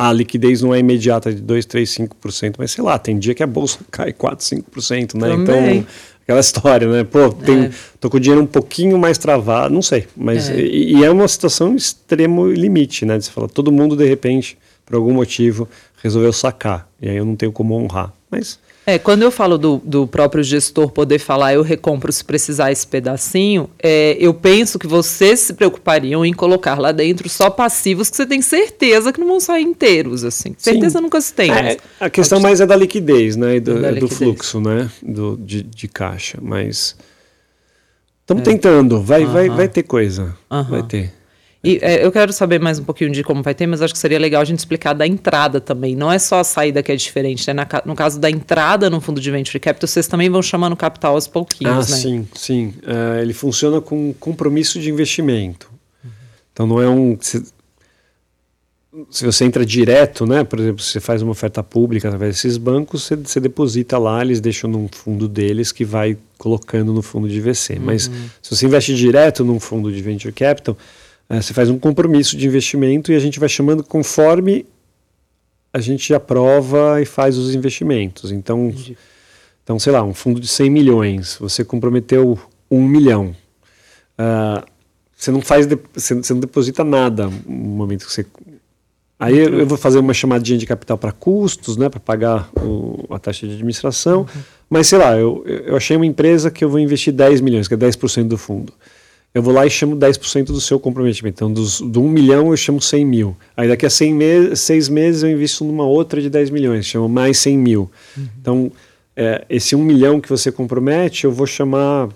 a 0.00 0.10
liquidez 0.14 0.62
não 0.62 0.74
é 0.74 0.78
imediata 0.78 1.30
de 1.30 1.42
2, 1.42 1.66
3, 1.66 1.90
5%, 1.90 2.54
mas 2.56 2.70
sei 2.70 2.82
lá, 2.82 2.98
tem 2.98 3.18
dia 3.18 3.34
que 3.34 3.42
a 3.42 3.46
bolsa 3.46 3.80
cai 3.90 4.14
4, 4.14 4.46
5%, 4.46 5.14
né? 5.14 5.28
Também. 5.28 5.76
Então, 5.76 5.86
aquela 6.22 6.40
história, 6.40 6.88
né? 6.88 7.04
Pô, 7.04 7.30
tem, 7.30 7.64
é. 7.64 7.70
tô 8.00 8.08
com 8.08 8.16
o 8.16 8.20
dinheiro 8.20 8.42
um 8.42 8.46
pouquinho 8.46 8.96
mais 8.96 9.18
travado, 9.18 9.74
não 9.74 9.82
sei, 9.82 10.06
mas 10.16 10.48
é. 10.48 10.58
E, 10.58 10.96
e, 10.96 11.04
é 11.04 11.10
uma 11.10 11.28
situação 11.28 11.76
extremo 11.76 12.46
limite, 12.46 13.04
né? 13.04 13.20
Você 13.20 13.30
fala, 13.30 13.46
todo 13.46 13.70
mundo 13.70 13.94
de 13.94 14.06
repente, 14.06 14.56
por 14.86 14.96
algum 14.96 15.12
motivo, 15.12 15.68
resolveu 16.02 16.32
sacar, 16.32 16.88
e 16.98 17.06
aí 17.06 17.16
eu 17.18 17.26
não 17.26 17.36
tenho 17.36 17.52
como 17.52 17.74
honrar, 17.74 18.10
mas 18.30 18.58
é, 18.86 18.98
quando 18.98 19.22
eu 19.22 19.30
falo 19.30 19.58
do, 19.58 19.80
do 19.84 20.06
próprio 20.06 20.42
gestor 20.42 20.90
poder 20.90 21.18
falar, 21.18 21.54
eu 21.54 21.62
recompro 21.62 22.10
se 22.10 22.24
precisar 22.24 22.72
esse 22.72 22.86
pedacinho, 22.86 23.68
é, 23.78 24.16
eu 24.18 24.32
penso 24.32 24.78
que 24.78 24.86
vocês 24.86 25.40
se 25.40 25.52
preocupariam 25.52 26.24
em 26.24 26.32
colocar 26.32 26.78
lá 26.78 26.90
dentro 26.90 27.28
só 27.28 27.50
passivos 27.50 28.08
que 28.08 28.16
você 28.16 28.26
tem 28.26 28.40
certeza 28.40 29.12
que 29.12 29.20
não 29.20 29.28
vão 29.28 29.40
sair 29.40 29.62
inteiros, 29.62 30.24
assim. 30.24 30.54
Certeza 30.56 30.98
Sim. 30.98 31.04
nunca 31.04 31.20
se 31.20 31.32
tem. 31.32 31.52
É, 31.52 31.76
a 32.00 32.08
questão 32.08 32.40
mais 32.40 32.60
é 32.60 32.66
da 32.66 32.74
liquidez, 32.74 33.36
né? 33.36 33.56
E 33.56 33.60
do, 33.60 33.84
é 33.84 33.92
do 33.92 34.08
fluxo, 34.08 34.60
né? 34.60 34.90
Do, 35.02 35.36
de, 35.36 35.62
de 35.62 35.86
caixa. 35.86 36.38
Mas 36.40 36.96
estamos 38.22 38.42
é. 38.42 38.44
tentando, 38.44 39.00
vai, 39.00 39.24
vai, 39.26 39.48
vai 39.50 39.68
ter 39.68 39.82
coisa. 39.82 40.34
Vai 40.68 40.82
ter. 40.82 41.19
E 41.62 41.78
é, 41.82 42.04
eu 42.04 42.10
quero 42.10 42.32
saber 42.32 42.58
mais 42.58 42.78
um 42.78 42.84
pouquinho 42.84 43.10
de 43.10 43.22
como 43.22 43.42
vai 43.42 43.54
ter, 43.54 43.66
mas 43.66 43.82
acho 43.82 43.92
que 43.92 44.00
seria 44.00 44.18
legal 44.18 44.40
a 44.40 44.44
gente 44.44 44.58
explicar 44.58 44.94
da 44.94 45.06
entrada 45.06 45.60
também. 45.60 45.94
Não 45.94 46.10
é 46.10 46.18
só 46.18 46.40
a 46.40 46.44
saída 46.44 46.82
que 46.82 46.90
é 46.90 46.96
diferente, 46.96 47.46
né? 47.48 47.52
Na, 47.52 47.82
no 47.84 47.94
caso 47.94 48.18
da 48.18 48.30
entrada 48.30 48.88
no 48.88 48.98
fundo 48.98 49.20
de 49.20 49.30
venture 49.30 49.60
capital, 49.60 49.86
vocês 49.86 50.06
também 50.06 50.30
vão 50.30 50.40
chamando 50.40 50.74
capital 50.74 51.14
aos 51.14 51.26
pouquinhos, 51.26 51.88
ah, 51.88 51.94
né? 51.94 52.00
Sim, 52.00 52.28
sim. 52.34 52.74
Uh, 52.82 53.20
ele 53.20 53.34
funciona 53.34 53.78
com 53.78 54.14
compromisso 54.14 54.80
de 54.80 54.88
investimento. 54.88 55.70
Uhum. 56.02 56.10
Então 56.50 56.66
não 56.66 56.80
é 56.80 56.88
um. 56.88 57.18
Se, 57.20 57.44
se, 59.10 59.26
você 59.26 59.44
entra 59.44 59.64
direto, 59.64 60.24
né? 60.24 60.42
Por 60.42 60.58
exemplo, 60.58 60.82
você 60.82 60.98
faz 60.98 61.20
uma 61.20 61.32
oferta 61.32 61.62
pública 61.62 62.08
através 62.08 62.36
desses 62.36 62.56
bancos, 62.56 63.02
você, 63.02 63.16
você 63.16 63.38
deposita 63.38 63.98
lá, 63.98 64.22
eles 64.22 64.40
deixam 64.40 64.70
num 64.70 64.88
fundo 64.90 65.28
deles 65.28 65.72
que 65.72 65.84
vai 65.84 66.16
colocando 66.38 66.90
no 66.94 67.02
fundo 67.02 67.28
de 67.28 67.38
VC. 67.38 67.74
Uhum. 67.74 67.80
Mas 67.84 68.10
se 68.40 68.56
você 68.56 68.64
investe 68.64 68.94
direto 68.94 69.44
num 69.44 69.60
fundo 69.60 69.92
de 69.92 70.00
venture 70.00 70.32
capital 70.32 70.74
é, 71.30 71.40
você 71.40 71.54
faz 71.54 71.70
um 71.70 71.78
compromisso 71.78 72.36
de 72.36 72.44
investimento 72.44 73.12
e 73.12 73.14
a 73.14 73.20
gente 73.20 73.38
vai 73.38 73.48
chamando 73.48 73.84
conforme 73.84 74.66
a 75.72 75.78
gente 75.78 76.12
aprova 76.12 77.00
e 77.00 77.06
faz 77.06 77.38
os 77.38 77.54
investimentos. 77.54 78.32
Então, 78.32 78.74
então 79.62 79.78
sei 79.78 79.92
lá, 79.92 80.02
um 80.02 80.12
fundo 80.12 80.40
de 80.40 80.48
100 80.48 80.68
milhões, 80.68 81.36
você 81.38 81.64
comprometeu 81.64 82.36
um 82.68 82.84
milhão. 82.84 83.32
Uh, 84.18 84.66
você 85.16 85.30
não 85.30 85.40
faz, 85.40 85.68
você, 85.94 86.14
você 86.16 86.34
não 86.34 86.40
deposita 86.40 86.82
nada 86.82 87.30
no 87.46 87.54
momento 87.54 88.04
que 88.04 88.12
você 88.12 88.26
Aí 89.16 89.38
eu 89.38 89.66
vou 89.66 89.76
fazer 89.76 89.98
uma 89.98 90.14
chamadinha 90.14 90.58
de 90.58 90.64
capital 90.64 90.96
para 90.96 91.12
custos, 91.12 91.76
né, 91.76 91.90
para 91.90 92.00
pagar 92.00 92.50
o, 92.56 93.04
a 93.10 93.18
taxa 93.18 93.46
de 93.46 93.52
administração. 93.52 94.20
Uhum. 94.20 94.42
Mas 94.68 94.86
sei 94.86 94.98
lá, 94.98 95.14
eu, 95.14 95.44
eu 95.46 95.76
achei 95.76 95.94
uma 95.94 96.06
empresa 96.06 96.50
que 96.50 96.64
eu 96.64 96.70
vou 96.70 96.80
investir 96.80 97.12
10 97.12 97.42
milhões, 97.42 97.68
que 97.68 97.74
é 97.74 97.76
10% 97.76 98.26
do 98.26 98.38
fundo 98.38 98.72
eu 99.32 99.42
vou 99.42 99.54
lá 99.54 99.64
e 99.64 99.70
chamo 99.70 99.96
10% 99.96 100.46
do 100.46 100.60
seu 100.60 100.80
comprometimento. 100.80 101.36
Então, 101.36 101.52
dos, 101.52 101.80
do 101.80 102.02
1 102.02 102.08
milhão 102.08 102.50
eu 102.50 102.56
chamo 102.56 102.80
100 102.80 103.04
mil. 103.04 103.36
Aí 103.56 103.68
daqui 103.68 103.86
a 103.86 103.90
100 103.90 104.14
me 104.14 104.56
6 104.56 104.88
meses 104.88 105.22
eu 105.22 105.30
invisto 105.30 105.64
numa 105.64 105.84
outra 105.84 106.20
de 106.20 106.28
10 106.28 106.50
milhões, 106.50 106.86
chamo 106.86 107.08
mais 107.08 107.38
100 107.38 107.58
mil. 107.58 107.90
Uhum. 108.16 108.28
Então, 108.40 108.72
é, 109.14 109.44
esse 109.48 109.76
1 109.76 109.82
milhão 109.82 110.20
que 110.20 110.28
você 110.28 110.50
compromete, 110.50 111.24
eu 111.24 111.32
vou 111.32 111.46
chamar, 111.46 112.08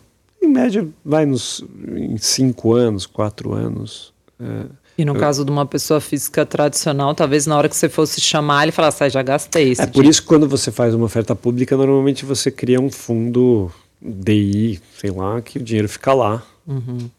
em 0.43 0.49
média, 0.49 0.87
vai 1.05 1.25
nos, 1.25 1.65
em 1.87 2.17
5 2.17 2.73
anos, 2.73 3.07
4 3.07 3.53
anos. 3.53 4.13
É, 4.41 4.65
e 4.99 5.05
no 5.05 5.15
eu, 5.15 5.21
caso 5.21 5.45
de 5.45 5.51
uma 5.51 5.67
pessoa 5.67 6.01
física 6.01 6.45
tradicional, 6.47 7.15
talvez 7.15 7.47
na 7.47 7.57
hora 7.57 7.69
que 7.69 7.77
você 7.77 7.89
fosse 7.89 8.21
chamar, 8.21 8.65
ele 8.65 8.73
falasse, 8.73 9.05
ah, 9.05 9.09
já 9.09 9.23
gastei 9.23 9.71
isso. 9.71 9.83
É 9.83 9.87
por 9.87 10.05
isso 10.05 10.23
que 10.23 10.29
quando 10.29 10.49
você 10.49 10.71
faz 10.71 10.95
uma 10.95 11.07
oferta 11.07 11.35
pública, 11.35 11.77
normalmente 11.77 12.25
você 12.25 12.51
cria 12.51 12.81
um 12.81 12.91
fundo 12.91 13.71
DI, 14.05 14.81
sei 15.01 15.11
lá, 15.11 15.41
que 15.41 15.59
o 15.59 15.63
dinheiro 15.63 15.89
fica 15.89 16.13
lá 16.13 16.43
Uhum. 16.67 17.11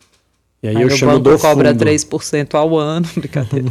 E 0.64 0.68
aí, 0.68 0.78
aí 0.78 0.82
eu 0.82 0.90
chamo 0.90 1.20
do 1.20 1.38
cobra 1.38 1.70
fundo. 1.70 1.86
3% 1.86 2.56
ao 2.56 2.76
ano, 2.76 3.08
brincadeira. 3.16 3.70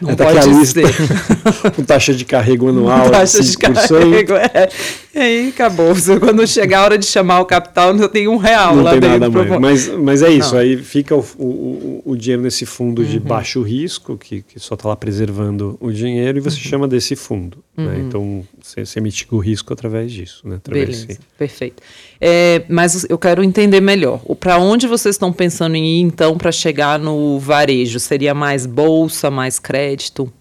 Não 0.00 0.10
é 0.10 0.16
pode 0.16 0.66
ser. 0.66 0.86
com 1.74 1.82
taxa 1.82 2.14
de 2.14 2.24
carrego 2.24 2.68
anual 2.68 3.10
taxa 3.10 3.40
5%. 3.40 3.50
de 3.50 3.56
carrego, 3.56 4.34
é. 4.34 4.68
E 5.12 5.18
aí 5.18 5.48
acabou. 5.48 5.92
Quando 6.20 6.46
chegar 6.46 6.80
a 6.80 6.84
hora 6.84 6.98
de 6.98 7.04
chamar 7.04 7.40
o 7.40 7.44
capital, 7.44 7.92
não 7.92 8.08
tem 8.08 8.28
um 8.28 8.36
real 8.36 8.76
não 8.76 8.84
lá 8.84 8.92
tem 8.92 9.00
dentro. 9.00 9.18
Nada 9.18 9.58
mais. 9.58 9.88
Mas, 9.88 9.98
mas 9.98 10.22
é 10.22 10.30
isso, 10.30 10.54
não. 10.54 10.60
aí 10.60 10.76
fica 10.76 11.16
o, 11.16 11.24
o, 11.36 12.02
o, 12.04 12.16
dinheiro 12.16 12.42
nesse 12.42 12.64
fundo 12.64 13.04
de 13.04 13.18
uhum. 13.18 13.24
baixo 13.24 13.60
risco, 13.62 14.16
que, 14.16 14.42
que 14.42 14.60
só 14.60 14.74
está 14.74 14.88
lá 14.88 14.96
preservando 14.96 15.76
o 15.80 15.90
dinheiro, 15.90 16.38
e 16.38 16.40
você 16.40 16.56
uhum. 16.56 16.62
chama 16.62 16.88
desse 16.88 17.16
fundo. 17.16 17.58
Né? 17.76 17.84
Uhum. 17.84 17.90
Né? 17.90 18.00
Então 18.00 18.46
você, 18.62 18.86
você 18.86 19.00
mitiga 19.00 19.34
o 19.34 19.38
risco 19.38 19.72
através 19.72 20.12
disso. 20.12 20.46
Né? 20.46 20.56
Através 20.56 21.04
Beleza, 21.04 21.20
perfeito. 21.36 21.82
É, 22.20 22.62
mas 22.68 23.04
eu 23.08 23.18
quero 23.18 23.42
entender 23.42 23.80
melhor. 23.80 24.20
Para 24.38 24.58
onde 24.58 24.86
vocês 24.86 25.16
estão 25.16 25.32
pensando 25.32 25.74
em 25.74 25.98
ir, 25.98 26.00
então, 26.02 26.38
para 26.38 26.52
chegar 26.52 27.00
no 27.00 27.38
varejo? 27.40 27.98
Seria 27.98 28.32
mais 28.32 28.64
bolsa, 28.64 29.28
mais 29.28 29.58
crédito? 29.58 30.32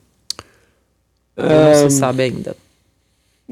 Ou 1.36 1.46
não 1.46 1.90
se 1.90 1.98
sabe 1.98 2.24
ainda? 2.24 2.56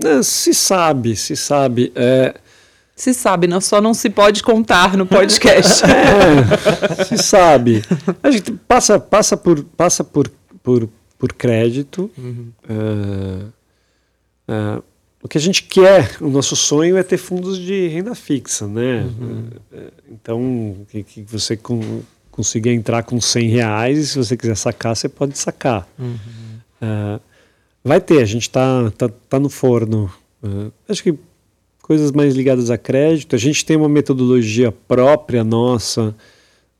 É, 0.03 0.21
se 0.23 0.53
sabe, 0.53 1.15
se 1.15 1.35
sabe. 1.35 1.91
É... 1.95 2.35
Se 2.95 3.13
sabe, 3.13 3.45
não, 3.45 3.61
só 3.61 3.79
não 3.79 3.93
se 3.93 4.09
pode 4.09 4.41
contar 4.41 4.97
no 4.97 5.05
podcast. 5.05 5.83
é, 5.85 7.03
se 7.03 7.17
sabe. 7.17 7.83
A 8.23 8.31
gente 8.31 8.51
passa, 8.67 8.99
passa, 8.99 9.37
por, 9.37 9.63
passa 9.63 10.03
por, 10.03 10.31
por, 10.63 10.89
por 11.17 11.33
crédito. 11.33 12.09
Uhum. 12.17 12.51
Uh, 12.67 13.57
Uh, 14.47 14.81
o 15.21 15.27
que 15.27 15.37
a 15.37 15.41
gente 15.41 15.63
quer, 15.63 16.15
o 16.21 16.29
nosso 16.29 16.55
sonho 16.55 16.95
é 16.95 17.03
ter 17.03 17.17
fundos 17.17 17.57
de 17.57 17.87
renda 17.87 18.15
fixa, 18.15 18.65
né? 18.65 19.01
Uhum. 19.19 19.49
Então, 20.09 20.85
que, 20.89 21.03
que 21.03 21.21
você 21.23 21.57
com, 21.57 22.01
consiga 22.31 22.71
entrar 22.71 23.03
com 23.03 23.19
100 23.19 23.49
reais 23.49 23.97
e 23.97 24.07
se 24.07 24.17
você 24.17 24.37
quiser 24.37 24.55
sacar, 24.55 24.95
você 24.95 25.09
pode 25.09 25.37
sacar. 25.37 25.87
Uhum. 25.99 27.19
Vai 27.87 28.01
ter, 28.01 28.21
a 28.21 28.25
gente 28.25 28.41
está 28.41 28.91
tá, 28.91 29.07
tá 29.07 29.39
no 29.39 29.49
forno. 29.49 30.11
Uh, 30.43 30.71
acho 30.89 31.01
que 31.01 31.17
coisas 31.81 32.11
mais 32.11 32.35
ligadas 32.35 32.69
a 32.69 32.77
crédito. 32.77 33.33
A 33.33 33.39
gente 33.39 33.65
tem 33.65 33.77
uma 33.77 33.87
metodologia 33.87 34.73
própria 34.73 35.41
nossa 35.41 36.13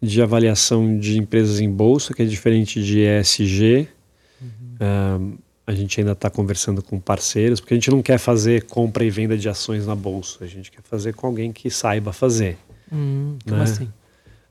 de 0.01 0.21
avaliação 0.21 0.99
de 0.99 1.17
empresas 1.17 1.61
em 1.61 1.71
bolsa, 1.71 2.13
que 2.13 2.21
é 2.21 2.25
diferente 2.25 2.83
de 2.83 2.99
ESG. 2.99 3.87
Uhum. 4.41 5.31
Uh, 5.31 5.37
a 5.65 5.73
gente 5.73 5.97
ainda 5.97 6.11
está 6.11 6.29
conversando 6.29 6.83
com 6.83 6.99
parceiros, 6.99 7.61
porque 7.61 7.73
a 7.73 7.77
gente 7.77 7.89
não 7.89 8.01
quer 8.01 8.17
fazer 8.17 8.63
compra 8.63 9.05
e 9.05 9.09
venda 9.09 9.37
de 9.37 9.47
ações 9.47 9.87
na 9.87 9.95
bolsa, 9.95 10.43
a 10.43 10.47
gente 10.47 10.69
quer 10.69 10.81
fazer 10.81 11.13
com 11.13 11.25
alguém 11.25 11.53
que 11.53 11.69
saiba 11.69 12.11
fazer. 12.11 12.57
Hum, 12.91 13.37
como 13.45 13.57
né? 13.57 13.63
assim? 13.63 13.89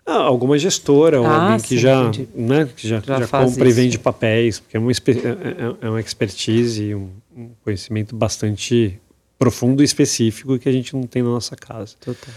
Ah, 0.06 0.18
alguma 0.18 0.56
gestora, 0.56 1.16
ah, 1.16 1.20
ou 1.20 1.26
alguém 1.26 1.58
sim, 1.58 1.66
que 1.66 1.78
já, 1.78 2.10
né, 2.32 2.68
que 2.76 2.86
já, 2.86 3.00
já, 3.00 3.18
já 3.18 3.26
compra 3.26 3.68
isso. 3.68 3.78
e 3.78 3.82
vende 3.82 3.98
papéis, 3.98 4.60
porque 4.60 4.76
é 4.76 4.80
uma, 4.80 4.92
é, 4.92 4.94
é, 4.94 5.76
é 5.80 5.90
uma 5.90 6.00
expertise 6.00 6.94
um, 6.94 7.10
um, 7.36 7.50
conhecimento 7.64 8.14
bastante 8.14 9.00
profundo 9.36 9.82
e 9.82 9.84
específico 9.84 10.58
que 10.58 10.68
a 10.68 10.72
gente 10.72 10.94
não 10.94 11.02
tem 11.02 11.22
na 11.22 11.30
nossa 11.30 11.56
casa. 11.56 11.96
Total. 12.00 12.32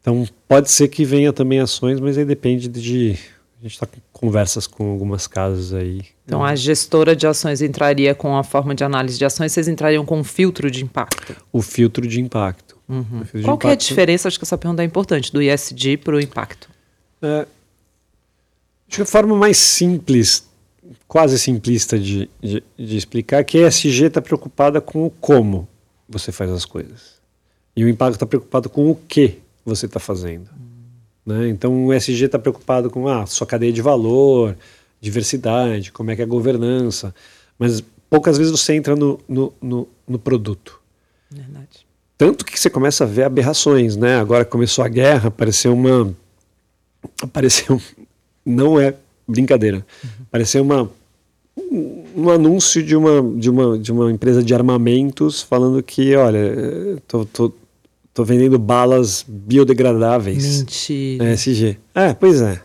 Então, 0.00 0.26
pode 0.46 0.70
ser 0.70 0.86
que 0.88 1.04
venha 1.04 1.32
também 1.32 1.58
ações, 1.58 1.98
mas 1.98 2.16
aí 2.16 2.24
depende 2.24 2.68
de 2.68 3.18
a 3.60 3.62
gente 3.62 3.72
está 3.72 3.86
com 3.86 4.00
conversas 4.10 4.66
com 4.66 4.90
algumas 4.90 5.26
casas 5.26 5.74
aí. 5.74 6.02
Então, 6.24 6.42
a 6.42 6.54
gestora 6.54 7.14
de 7.14 7.26
ações 7.26 7.60
entraria 7.60 8.14
com 8.14 8.34
a 8.34 8.42
forma 8.42 8.74
de 8.74 8.82
análise 8.82 9.18
de 9.18 9.24
ações, 9.24 9.52
vocês 9.52 9.68
entrariam 9.68 10.06
com 10.06 10.20
o 10.20 10.24
filtro 10.24 10.70
de 10.70 10.82
impacto? 10.82 11.36
O 11.52 11.60
filtro 11.60 12.06
de 12.06 12.20
impacto. 12.20 12.78
Uhum. 12.88 13.24
Filtro 13.24 13.42
Qual 13.42 13.58
de 13.58 13.66
é 13.66 13.72
a 13.72 13.74
diferença? 13.74 14.28
Acho 14.28 14.38
que 14.38 14.44
essa 14.44 14.56
pergunta 14.56 14.82
é 14.82 14.86
importante, 14.86 15.30
do 15.30 15.42
ISD 15.42 15.98
para 15.98 16.16
o 16.16 16.20
impacto. 16.20 16.69
É, 17.22 17.46
acho 18.88 18.96
que 18.96 19.02
a 19.02 19.06
forma 19.06 19.36
mais 19.36 19.56
simples, 19.56 20.48
quase 21.06 21.38
simplista 21.38 21.98
de, 21.98 22.30
de, 22.40 22.62
de 22.78 22.96
explicar, 22.96 23.38
é 23.38 23.44
que 23.44 23.58
a 23.58 23.68
ESG 23.68 24.06
está 24.06 24.22
preocupada 24.22 24.80
com 24.80 25.06
o 25.06 25.10
como 25.10 25.68
você 26.08 26.32
faz 26.32 26.50
as 26.50 26.64
coisas. 26.64 27.20
E 27.76 27.84
o 27.84 27.88
impacto 27.88 28.14
está 28.14 28.26
preocupado 28.26 28.68
com 28.68 28.90
o 28.90 28.94
que 28.94 29.38
você 29.64 29.86
está 29.86 30.00
fazendo. 30.00 30.50
Né? 31.24 31.48
Então 31.48 31.86
o 31.86 31.92
SG 31.92 32.24
está 32.24 32.38
preocupado 32.38 32.90
com 32.90 33.06
a 33.06 33.22
ah, 33.22 33.26
sua 33.26 33.46
cadeia 33.46 33.72
de 33.72 33.82
valor, 33.82 34.56
diversidade, 35.00 35.92
como 35.92 36.10
é 36.10 36.16
que 36.16 36.22
é 36.22 36.24
a 36.24 36.28
governança, 36.28 37.14
mas 37.58 37.82
poucas 38.08 38.36
vezes 38.36 38.50
você 38.50 38.74
entra 38.74 38.96
no, 38.96 39.20
no, 39.28 39.52
no, 39.60 39.88
no 40.06 40.18
produto. 40.18 40.80
Verdade. 41.30 41.86
Tanto 42.18 42.44
que 42.44 42.58
você 42.58 42.68
começa 42.68 43.04
a 43.04 43.06
ver 43.06 43.22
aberrações, 43.22 43.96
né? 43.96 44.18
Agora 44.18 44.44
começou 44.44 44.84
a 44.84 44.88
guerra, 44.88 45.28
apareceu 45.28 45.72
uma. 45.72 46.14
Apareceu. 47.22 47.80
Não 48.44 48.80
é 48.80 48.94
brincadeira. 49.26 49.84
Uhum. 50.02 50.10
Apareceu 50.28 50.62
uma 50.62 50.90
um 52.16 52.30
anúncio 52.30 52.82
de 52.82 52.96
uma, 52.96 53.22
de 53.38 53.50
uma, 53.50 53.78
de 53.78 53.92
uma 53.92 54.10
empresa 54.10 54.42
de 54.42 54.54
armamentos 54.54 55.42
falando 55.42 55.82
que, 55.82 56.16
olha, 56.16 56.40
tô, 57.06 57.24
tô, 57.26 57.52
Tô 58.12 58.24
vendendo 58.24 58.58
balas 58.58 59.24
biodegradáveis. 59.26 60.58
Mentira. 60.58 61.24
É, 61.24 61.32
SG. 61.34 61.76
É, 61.94 62.12
pois 62.12 62.42
é. 62.42 62.60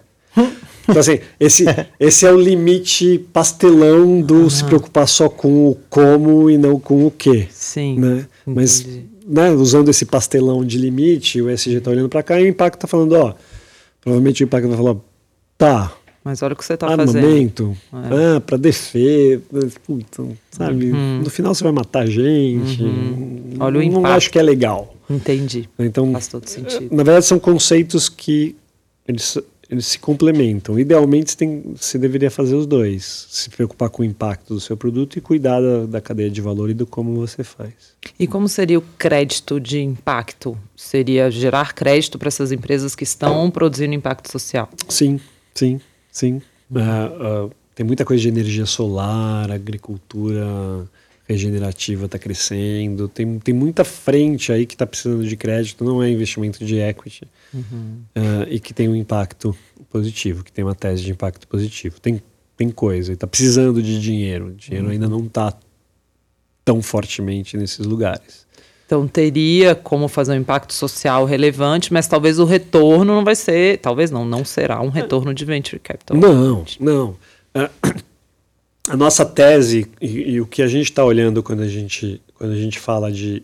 Então, 0.84 1.00
assim, 1.00 1.20
esse, 1.40 1.66
esse 2.00 2.26
é 2.26 2.32
o 2.32 2.40
limite 2.40 3.26
pastelão 3.32 4.22
do 4.22 4.36
uhum. 4.36 4.50
se 4.50 4.64
preocupar 4.64 5.08
só 5.08 5.30
com 5.30 5.70
o 5.70 5.78
como 5.90 6.50
e 6.50 6.58
não 6.58 6.80
com 6.80 7.06
o 7.06 7.12
que. 7.12 7.48
Sim. 7.52 8.00
Né? 8.00 8.28
Mas, 8.46 8.88
né, 9.26 9.52
usando 9.52 9.90
esse 9.90 10.06
pastelão 10.06 10.66
de 10.66 10.80
limite, 10.80 11.42
o 11.42 11.50
SG 11.50 11.78
está 11.78 11.92
olhando 11.92 12.10
para 12.10 12.24
cá 12.24 12.42
e 12.42 12.44
o 12.44 12.48
impacto 12.48 12.76
está 12.76 12.88
falando, 12.88 13.14
ó, 13.14 13.34
provavelmente 14.06 14.44
o 14.44 14.46
impacto 14.46 14.68
vai 14.68 14.78
falar, 14.78 14.96
tá, 15.58 15.92
mas 16.24 16.42
olha 16.42 16.54
o 16.54 16.56
que 16.56 16.66
você 16.66 16.76
fazendo. 16.76 17.02
Armamento, 17.02 17.78
é. 17.94 18.38
ah, 18.38 18.42
para 18.42 18.58
defesa, 18.58 19.44
puta, 19.86 20.26
sabe? 20.50 20.92
Uhum. 20.92 21.22
No 21.24 21.30
final 21.30 21.54
você 21.54 21.64
vai 21.64 21.72
matar 21.72 22.08
gente. 22.08 22.82
Uhum. 22.82 23.54
Olha 23.60 23.80
o 23.80 23.84
impacto. 23.84 24.02
Não 24.02 24.10
acho 24.10 24.32
que 24.32 24.40
é 24.40 24.42
legal. 24.42 24.96
Entendi. 25.08 25.70
Então, 25.78 26.12
Faz 26.14 26.28
todo 26.28 26.48
sentido. 26.48 26.96
Na 26.96 27.04
verdade, 27.04 27.28
são 27.28 27.38
conceitos 27.38 28.10
que 28.10 28.56
eles, 29.08 29.38
eles 29.76 29.86
se 29.86 30.00
complementam. 30.00 30.80
Idealmente, 30.80 31.32
você, 31.32 31.38
tem, 31.38 31.64
você 31.76 31.98
deveria 31.98 32.32
fazer 32.32 32.56
os 32.56 32.66
dois. 32.66 33.28
Se 33.30 33.50
preocupar 33.50 33.90
com 33.90 34.02
o 34.02 34.06
impacto 34.06 34.54
do 34.54 34.60
seu 34.60 34.76
produto 34.76 35.18
e 35.18 35.22
cuidar 35.22 35.62
da, 35.62 35.86
da 35.86 36.02
cadeia 36.02 36.30
de 36.30 36.42
valor 36.42 36.70
e 36.70 36.74
do 36.74 36.86
como 36.86 37.16
você 37.16 37.44
faz. 37.44 37.74
E 38.20 38.28
como 38.28 38.48
seria 38.48 38.80
o 38.80 38.84
crédito 38.98 39.60
de 39.60 39.82
impacto? 39.82 40.58
Seria 40.76 41.30
gerar 41.30 41.74
crédito 41.74 42.18
para 42.18 42.28
essas 42.28 42.52
empresas 42.52 42.96
que 42.96 43.04
estão 43.04 43.50
produzindo 43.52 43.94
impacto 43.94 44.32
social? 44.32 44.70
Sim, 44.90 45.20
sim. 45.54 45.80
Sim. 46.12 46.42
Uh, 46.72 47.48
uh, 47.48 47.52
tem 47.76 47.86
muita 47.86 48.06
coisa 48.06 48.22
de 48.22 48.30
energia 48.30 48.66
solar, 48.66 49.52
agricultura 49.52 50.88
regenerativa 51.28 52.06
está 52.06 52.20
crescendo, 52.20 53.08
tem, 53.08 53.40
tem 53.40 53.54
muita 53.54 53.84
frente 53.84 54.52
aí 54.52 54.66
que 54.66 54.76
está 54.76 54.86
precisando 54.86 55.28
de 55.28 55.36
crédito, 55.36 55.84
não 55.84 56.02
é 56.02 56.10
investimento 56.10 56.64
de 56.64 56.78
equity, 56.78 57.28
uhum. 57.54 58.02
uh, 58.16 58.48
e 58.50 58.60
que 58.60 58.74
tem 58.74 58.88
um 58.88 58.96
impacto 58.96 59.56
positivo, 59.90 60.44
que 60.44 60.52
tem 60.52 60.64
uma 60.64 60.76
tese 60.76 61.04
de 61.04 61.12
impacto 61.12 61.48
positivo. 61.48 62.00
Tem, 62.00 62.22
tem 62.56 62.70
coisa, 62.70 63.14
está 63.14 63.26
precisando 63.26 63.82
de 63.82 64.00
dinheiro, 64.00 64.48
o 64.48 64.52
dinheiro 64.54 64.86
uhum. 64.86 64.92
ainda 64.92 65.10
não 65.10 65.26
está 65.26 65.54
tão 66.64 66.82
fortemente 66.82 67.58
nesses 67.58 67.86
lugares. 67.86 68.46
Então 68.86 69.08
teria 69.08 69.74
como 69.74 70.08
fazer 70.08 70.34
um 70.34 70.36
impacto 70.36 70.72
social 70.72 71.26
relevante, 71.26 71.92
mas 71.92 72.08
talvez 72.08 72.38
o 72.38 72.46
retorno 72.46 73.16
não 73.16 73.24
vai 73.24 73.36
ser, 73.36 73.80
talvez 73.80 74.12
não, 74.12 74.24
não 74.24 74.46
será 74.46 74.80
um 74.80 74.90
retorno 74.90 75.34
de 75.34 75.44
venture 75.44 75.80
capital. 75.80 76.16
Não, 76.16 76.64
não. 76.80 77.16
É, 77.56 77.70
a 78.90 78.98
nossa 78.98 79.26
tese 79.26 79.88
e, 80.02 80.34
e 80.34 80.42
o 80.42 80.46
que 80.46 80.62
a 80.62 80.68
gente 80.68 80.86
está 80.86 81.04
olhando 81.04 81.42
quando 81.42 81.62
a 81.62 81.68
gente, 81.68 82.22
quando 82.36 82.52
a 82.52 82.58
gente 82.58 82.80
fala 82.80 83.12
de, 83.12 83.44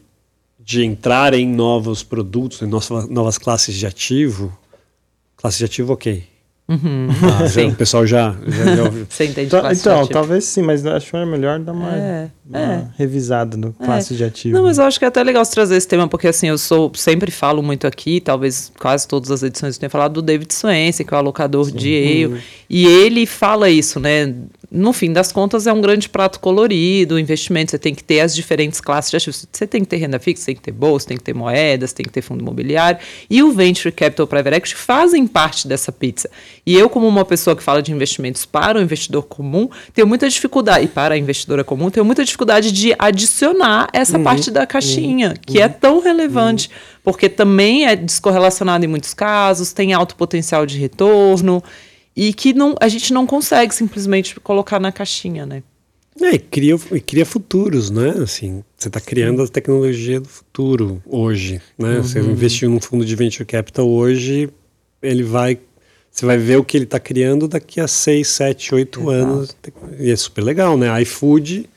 de 0.59 0.83
entrar 0.83 1.33
em 1.33 1.47
novos 1.47 2.03
produtos, 2.03 2.61
em 2.61 2.67
novas, 2.67 3.09
novas 3.09 3.37
classes 3.37 3.75
de 3.75 3.85
ativo, 3.85 4.57
classe 5.35 5.57
de 5.59 5.65
ativo, 5.65 5.93
ok. 5.93 6.31
Uhum. 6.71 7.09
Ah, 7.41 7.47
já, 7.47 7.65
o 7.67 7.75
pessoal 7.75 8.07
já, 8.07 8.33
já, 8.47 8.75
já 8.75 8.83
ouviu. 8.83 9.05
Você 9.09 9.25
entende 9.25 9.47
então, 9.47 9.71
então 9.71 10.07
talvez 10.07 10.45
sim, 10.45 10.61
mas 10.61 10.85
acho 10.85 11.11
que 11.11 11.17
é 11.17 11.25
melhor 11.25 11.59
dar 11.59 11.73
uma, 11.73 11.93
é, 11.93 12.29
uma 12.47 12.59
é. 12.59 12.87
revisada 12.97 13.57
no 13.57 13.75
é. 13.77 13.85
classe 13.85 14.13
é. 14.13 14.17
de 14.17 14.23
ativo. 14.23 14.55
Não, 14.55 14.63
mas 14.63 14.77
eu 14.77 14.85
acho 14.85 14.97
que 14.97 15.03
é 15.03 15.07
até 15.09 15.21
legal 15.21 15.43
você 15.43 15.51
trazer 15.51 15.75
esse 15.75 15.87
tema, 15.87 16.07
porque 16.07 16.27
assim, 16.29 16.47
eu 16.47 16.57
sou 16.57 16.89
sempre 16.95 17.29
falo 17.29 17.61
muito 17.61 17.85
aqui, 17.85 18.21
talvez 18.21 18.71
quase 18.79 19.05
todas 19.05 19.31
as 19.31 19.43
edições 19.43 19.75
eu 19.75 19.79
tenha 19.81 19.89
falado 19.89 20.13
do 20.13 20.21
David 20.21 20.53
Swensen, 20.53 21.05
que 21.05 21.13
é 21.13 21.17
o 21.17 21.19
alocador 21.19 21.65
sim. 21.65 21.75
de 21.75 21.89
Yale, 21.89 22.25
uhum. 22.27 22.39
e 22.69 22.85
ele 22.85 23.25
fala 23.25 23.69
isso, 23.69 23.99
né? 23.99 24.33
No 24.73 24.93
fim 24.93 25.11
das 25.11 25.33
contas, 25.33 25.67
é 25.67 25.73
um 25.73 25.81
grande 25.81 26.07
prato 26.07 26.39
colorido, 26.39 27.19
investimento, 27.19 27.71
você 27.71 27.77
tem 27.77 27.93
que 27.93 28.01
ter 28.01 28.21
as 28.21 28.33
diferentes 28.33 28.79
classes 28.79 29.11
de 29.11 29.17
ativos. 29.17 29.45
Você 29.51 29.67
tem 29.67 29.81
que 29.81 29.87
ter 29.87 29.97
renda 29.97 30.17
fixa, 30.17 30.45
tem 30.45 30.55
que 30.55 30.61
ter 30.61 30.71
bolsa, 30.71 31.09
tem 31.09 31.17
que 31.17 31.23
ter 31.23 31.35
moedas, 31.35 31.91
tem 31.91 32.05
que 32.05 32.11
ter 32.11 32.21
fundo 32.21 32.39
imobiliário. 32.39 32.97
E 33.29 33.43
o 33.43 33.51
Venture 33.51 33.91
Capital 33.91 34.25
Private 34.25 34.55
Equity 34.55 34.75
fazem 34.77 35.27
parte 35.27 35.67
dessa 35.67 35.91
pizza. 35.91 36.29
E 36.65 36.73
eu, 36.73 36.89
como 36.89 37.05
uma 37.05 37.25
pessoa 37.25 37.53
que 37.53 37.61
fala 37.61 37.81
de 37.81 37.91
investimentos 37.91 38.45
para 38.45 38.79
o 38.79 38.81
investidor 38.81 39.23
comum, 39.23 39.67
tenho 39.93 40.07
muita 40.07 40.29
dificuldade, 40.29 40.85
e 40.85 40.87
para 40.87 41.15
a 41.15 41.17
investidora 41.17 41.65
comum, 41.65 41.89
tenho 41.89 42.05
muita 42.05 42.23
dificuldade 42.23 42.71
de 42.71 42.95
adicionar 42.97 43.89
essa 43.91 44.17
uhum, 44.17 44.23
parte 44.23 44.49
da 44.49 44.65
caixinha, 44.65 45.29
uhum, 45.29 45.35
que 45.45 45.57
é 45.57 45.65
uhum, 45.65 45.65
é 45.65 45.69
tão 45.69 45.99
relevante, 45.99 46.69
uhum. 46.69 46.99
porque 47.03 47.27
também 47.27 47.87
é 47.87 47.95
descorrelacionado 47.97 48.85
em 48.85 48.87
muitos 48.87 49.13
casos, 49.13 49.73
tem 49.73 49.91
alto 49.91 50.15
potencial 50.15 50.65
de 50.65 50.77
retorno 50.77 51.61
e 52.15 52.33
que 52.33 52.53
não, 52.53 52.75
a 52.79 52.87
gente 52.87 53.13
não 53.13 53.25
consegue 53.25 53.73
simplesmente 53.73 54.39
colocar 54.39 54.79
na 54.79 54.91
caixinha, 54.91 55.45
né? 55.45 55.63
É, 56.21 56.35
e 56.35 56.39
cria, 56.39 56.75
e 56.91 56.99
cria 56.99 57.25
futuros, 57.25 57.89
né? 57.89 58.09
Assim, 58.21 58.63
você 58.77 58.89
está 58.89 58.99
criando 58.99 59.41
a 59.41 59.47
tecnologia 59.47 60.19
do 60.19 60.27
futuro 60.27 61.01
hoje, 61.05 61.61
né? 61.77 61.97
Uhum. 61.97 62.03
Você 62.03 62.19
investiu 62.19 62.69
num 62.69 62.81
fundo 62.81 63.05
de 63.05 63.15
venture 63.15 63.45
capital 63.45 63.89
hoje, 63.89 64.49
ele 65.01 65.23
vai, 65.23 65.57
você 66.11 66.25
vai 66.25 66.37
ver 66.37 66.57
o 66.57 66.65
que 66.65 66.77
ele 66.77 66.83
está 66.83 66.99
criando 66.99 67.47
daqui 67.47 67.79
a 67.79 67.87
6, 67.87 68.27
7, 68.27 68.75
8 68.75 69.09
anos. 69.09 69.55
E 69.99 70.11
é 70.11 70.15
super 70.15 70.43
legal, 70.43 70.77
né? 70.77 71.01
iFood, 71.01 71.69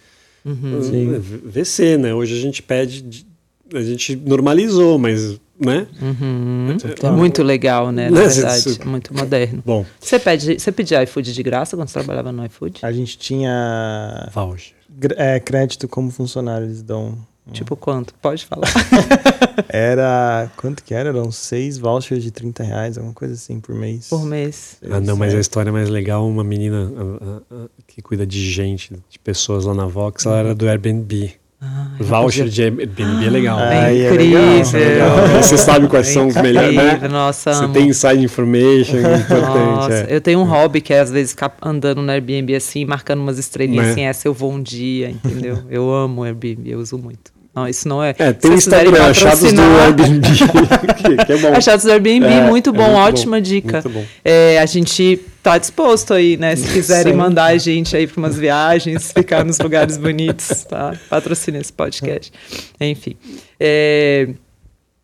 uhum. 0.44 1.20
VC, 1.44 1.96
né? 1.96 2.12
Hoje 2.12 2.36
a 2.36 2.40
gente 2.40 2.60
pede, 2.60 3.24
a 3.72 3.82
gente 3.82 4.16
normalizou, 4.16 4.98
mas 4.98 5.40
né? 5.58 5.86
Uhum. 6.00 6.76
É, 7.02 7.10
muito 7.10 7.42
legal, 7.42 7.92
né? 7.92 8.10
Na 8.10 8.20
verdade, 8.20 8.78
muito 8.84 9.14
moderno. 9.14 9.62
Bom. 9.64 9.86
Você 10.00 10.18
pede, 10.18 10.58
você 10.58 10.72
pedia 10.72 11.02
iFood 11.02 11.32
de 11.32 11.42
graça 11.42 11.76
quando 11.76 11.88
você 11.88 11.94
trabalhava 11.94 12.32
no 12.32 12.44
iFood? 12.46 12.80
A 12.82 12.92
gente 12.92 13.16
tinha 13.18 14.30
voucher. 14.32 14.74
É, 15.16 15.40
crédito 15.40 15.88
como 15.88 16.10
funcionário, 16.10 16.66
eles 16.66 16.82
dão. 16.82 17.16
Tipo 17.52 17.76
quanto? 17.76 18.14
Pode 18.14 18.46
falar. 18.46 18.68
era. 19.68 20.50
Quanto 20.56 20.82
que 20.82 20.94
era? 20.94 21.10
Eram 21.10 21.30
seis 21.30 21.76
vouchers 21.76 22.22
de 22.22 22.30
30 22.30 22.62
reais, 22.62 22.96
alguma 22.96 23.12
coisa 23.12 23.34
assim, 23.34 23.60
por 23.60 23.74
mês. 23.74 24.08
Por 24.08 24.24
mês. 24.24 24.78
Ah, 24.90 24.98
não, 24.98 25.14
mas 25.14 25.34
a 25.34 25.40
história 25.40 25.70
mais 25.70 25.90
legal, 25.90 26.26
uma 26.26 26.42
menina 26.42 26.90
a, 26.96 27.54
a, 27.54 27.64
a, 27.64 27.68
que 27.86 28.00
cuida 28.00 28.26
de 28.26 28.50
gente, 28.50 28.94
de 29.10 29.18
pessoas 29.18 29.66
lá 29.66 29.74
na 29.74 29.84
Vox, 29.84 30.24
ela 30.24 30.38
era 30.38 30.54
do 30.54 30.66
Airbnb. 30.66 31.34
Ah, 31.64 31.86
Voucher 31.98 32.48
de 32.48 32.62
Airbnb 32.62 33.26
é 33.26 33.30
legal. 33.30 33.58
Ah, 33.58 33.90
é 33.90 34.06
incrível. 34.10 34.40
É. 34.40 35.42
Você 35.42 35.56
sabe 35.56 35.88
quais 35.88 36.08
é 36.08 36.12
são 36.12 36.26
os 36.26 36.34
melhores, 36.36 36.74
né? 36.74 37.08
Nossa, 37.08 37.52
Você 37.54 37.64
amo. 37.64 37.72
tem 37.72 37.88
inside 37.88 38.22
information, 38.22 38.96
é 38.98 39.16
importante. 39.16 39.40
Nossa, 39.40 39.94
é. 39.94 40.06
eu 40.10 40.20
tenho 40.20 40.40
um 40.40 40.44
hobby 40.44 40.80
que 40.80 40.92
é 40.92 41.00
às 41.00 41.10
vezes 41.10 41.32
ficar 41.32 41.56
andando 41.62 42.02
no 42.02 42.10
Airbnb 42.10 42.54
assim, 42.54 42.84
marcando 42.84 43.20
umas 43.20 43.38
estrelinhas 43.38 43.88
assim, 43.88 44.02
essa 44.02 44.28
eu 44.28 44.34
vou 44.34 44.52
um 44.52 44.62
dia, 44.62 45.10
entendeu? 45.10 45.58
Eu 45.70 45.92
amo 45.92 46.22
Airbnb, 46.22 46.70
eu 46.70 46.78
uso 46.80 46.98
muito. 46.98 47.33
Não, 47.54 47.68
isso 47.68 47.86
não 47.86 48.02
é. 48.02 48.14
É, 48.18 48.32
tem 48.32 48.50
o 48.50 48.54
Instagram, 48.54 49.10
achados 49.10 49.52
do 49.52 49.62
Airbnb. 49.62 50.28
que, 50.28 51.16
que 51.26 51.32
é 51.32 51.36
bom. 51.38 51.52
Achados 51.54 51.84
do 51.84 51.92
Airbnb, 51.92 52.26
é, 52.26 52.48
muito 52.48 52.72
bom, 52.72 52.82
é 52.82 52.86
muito 52.86 52.98
ótima 52.98 53.36
bom, 53.36 53.42
dica. 53.42 53.72
Muito 53.74 53.90
bom. 53.90 54.04
É, 54.24 54.58
a 54.58 54.66
gente 54.66 55.20
tá 55.40 55.56
disposto 55.56 56.12
aí, 56.14 56.36
né? 56.36 56.56
Se 56.56 56.66
quiserem 56.72 57.12
Sim. 57.12 57.18
mandar 57.18 57.44
a 57.44 57.56
gente 57.56 57.96
aí 57.96 58.08
para 58.08 58.18
umas 58.18 58.36
viagens, 58.36 59.12
ficar 59.12 59.44
nos 59.44 59.58
lugares 59.60 59.96
bonitos, 59.96 60.64
tá? 60.64 60.94
Patrocina 61.08 61.58
esse 61.58 61.72
podcast. 61.72 62.32
Enfim. 62.80 63.16
É, 63.60 64.30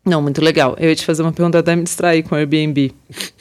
não, 0.03 0.19
muito 0.19 0.41
legal. 0.41 0.75
Eu 0.79 0.89
ia 0.89 0.95
te 0.95 1.05
fazer 1.05 1.21
uma 1.21 1.31
pergunta 1.31 1.59
até 1.59 1.75
me 1.75 1.83
distrair 1.83 2.23
com 2.23 2.33
o 2.33 2.37
Airbnb. 2.37 2.91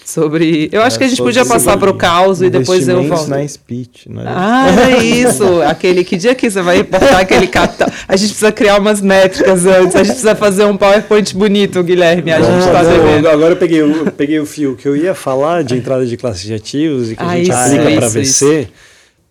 Sobre. 0.04 0.68
Eu 0.70 0.82
acho 0.82 0.96
é, 0.96 0.98
que 0.98 1.04
a 1.04 1.08
gente 1.08 1.22
podia 1.22 1.46
passar 1.46 1.78
para 1.78 1.90
o 1.90 1.94
caos 1.94 2.42
e 2.42 2.50
depois 2.50 2.86
eu 2.86 3.02
volto. 3.04 3.28
na 3.28 3.46
speech, 3.48 4.10
não 4.10 4.20
é? 4.20 4.24
Ah, 4.26 4.66
é 4.90 5.02
isso. 5.02 5.62
aquele 5.62 6.04
que 6.04 6.16
dia 6.16 6.34
que 6.34 6.50
você 6.50 6.60
vai 6.60 6.78
reportar 6.78 7.20
aquele 7.20 7.46
capital. 7.46 7.88
A 8.06 8.14
gente 8.14 8.30
precisa 8.30 8.52
criar 8.52 8.78
umas 8.78 9.00
métricas 9.00 9.64
antes. 9.64 9.96
A 9.96 9.98
gente 10.00 10.08
precisa 10.08 10.34
fazer 10.34 10.64
um 10.64 10.76
PowerPoint 10.76 11.34
bonito, 11.34 11.82
Guilherme. 11.82 12.30
A 12.30 12.42
gente 12.42 12.66
está 12.66 12.82
devendo. 12.82 13.28
Agora 13.28 13.52
eu 13.52 13.56
peguei, 13.56 13.80
eu 13.80 14.12
peguei 14.12 14.38
o 14.38 14.44
fio 14.44 14.76
que 14.76 14.86
eu 14.86 14.94
ia 14.94 15.14
falar 15.14 15.64
de 15.64 15.76
entrada 15.76 16.04
de 16.04 16.16
classes 16.16 16.42
de 16.42 16.52
ativos 16.52 17.10
e 17.10 17.16
que 17.16 17.22
ah, 17.22 17.28
a 17.28 17.36
gente 17.36 17.50
isso, 17.50 17.58
aplica 17.58 17.96
para 17.96 18.08
VC. 18.08 18.20
Isso. 18.20 18.68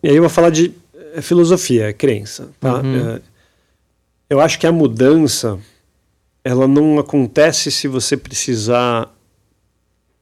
E 0.02 0.10
aí 0.10 0.16
eu 0.16 0.22
vou 0.22 0.30
falar 0.30 0.50
de 0.50 0.72
eh, 1.14 1.22
filosofia, 1.22 1.94
crença. 1.94 2.48
Tá? 2.60 2.78
Uhum. 2.78 3.16
Eh, 3.18 3.22
eu 4.32 4.40
acho 4.40 4.58
que 4.58 4.66
a 4.66 4.72
mudança 4.72 5.60
ela 6.44 6.68
não 6.68 7.00
acontece 7.00 7.72
se 7.72 7.88
você 7.88 8.16
precisar 8.16 9.14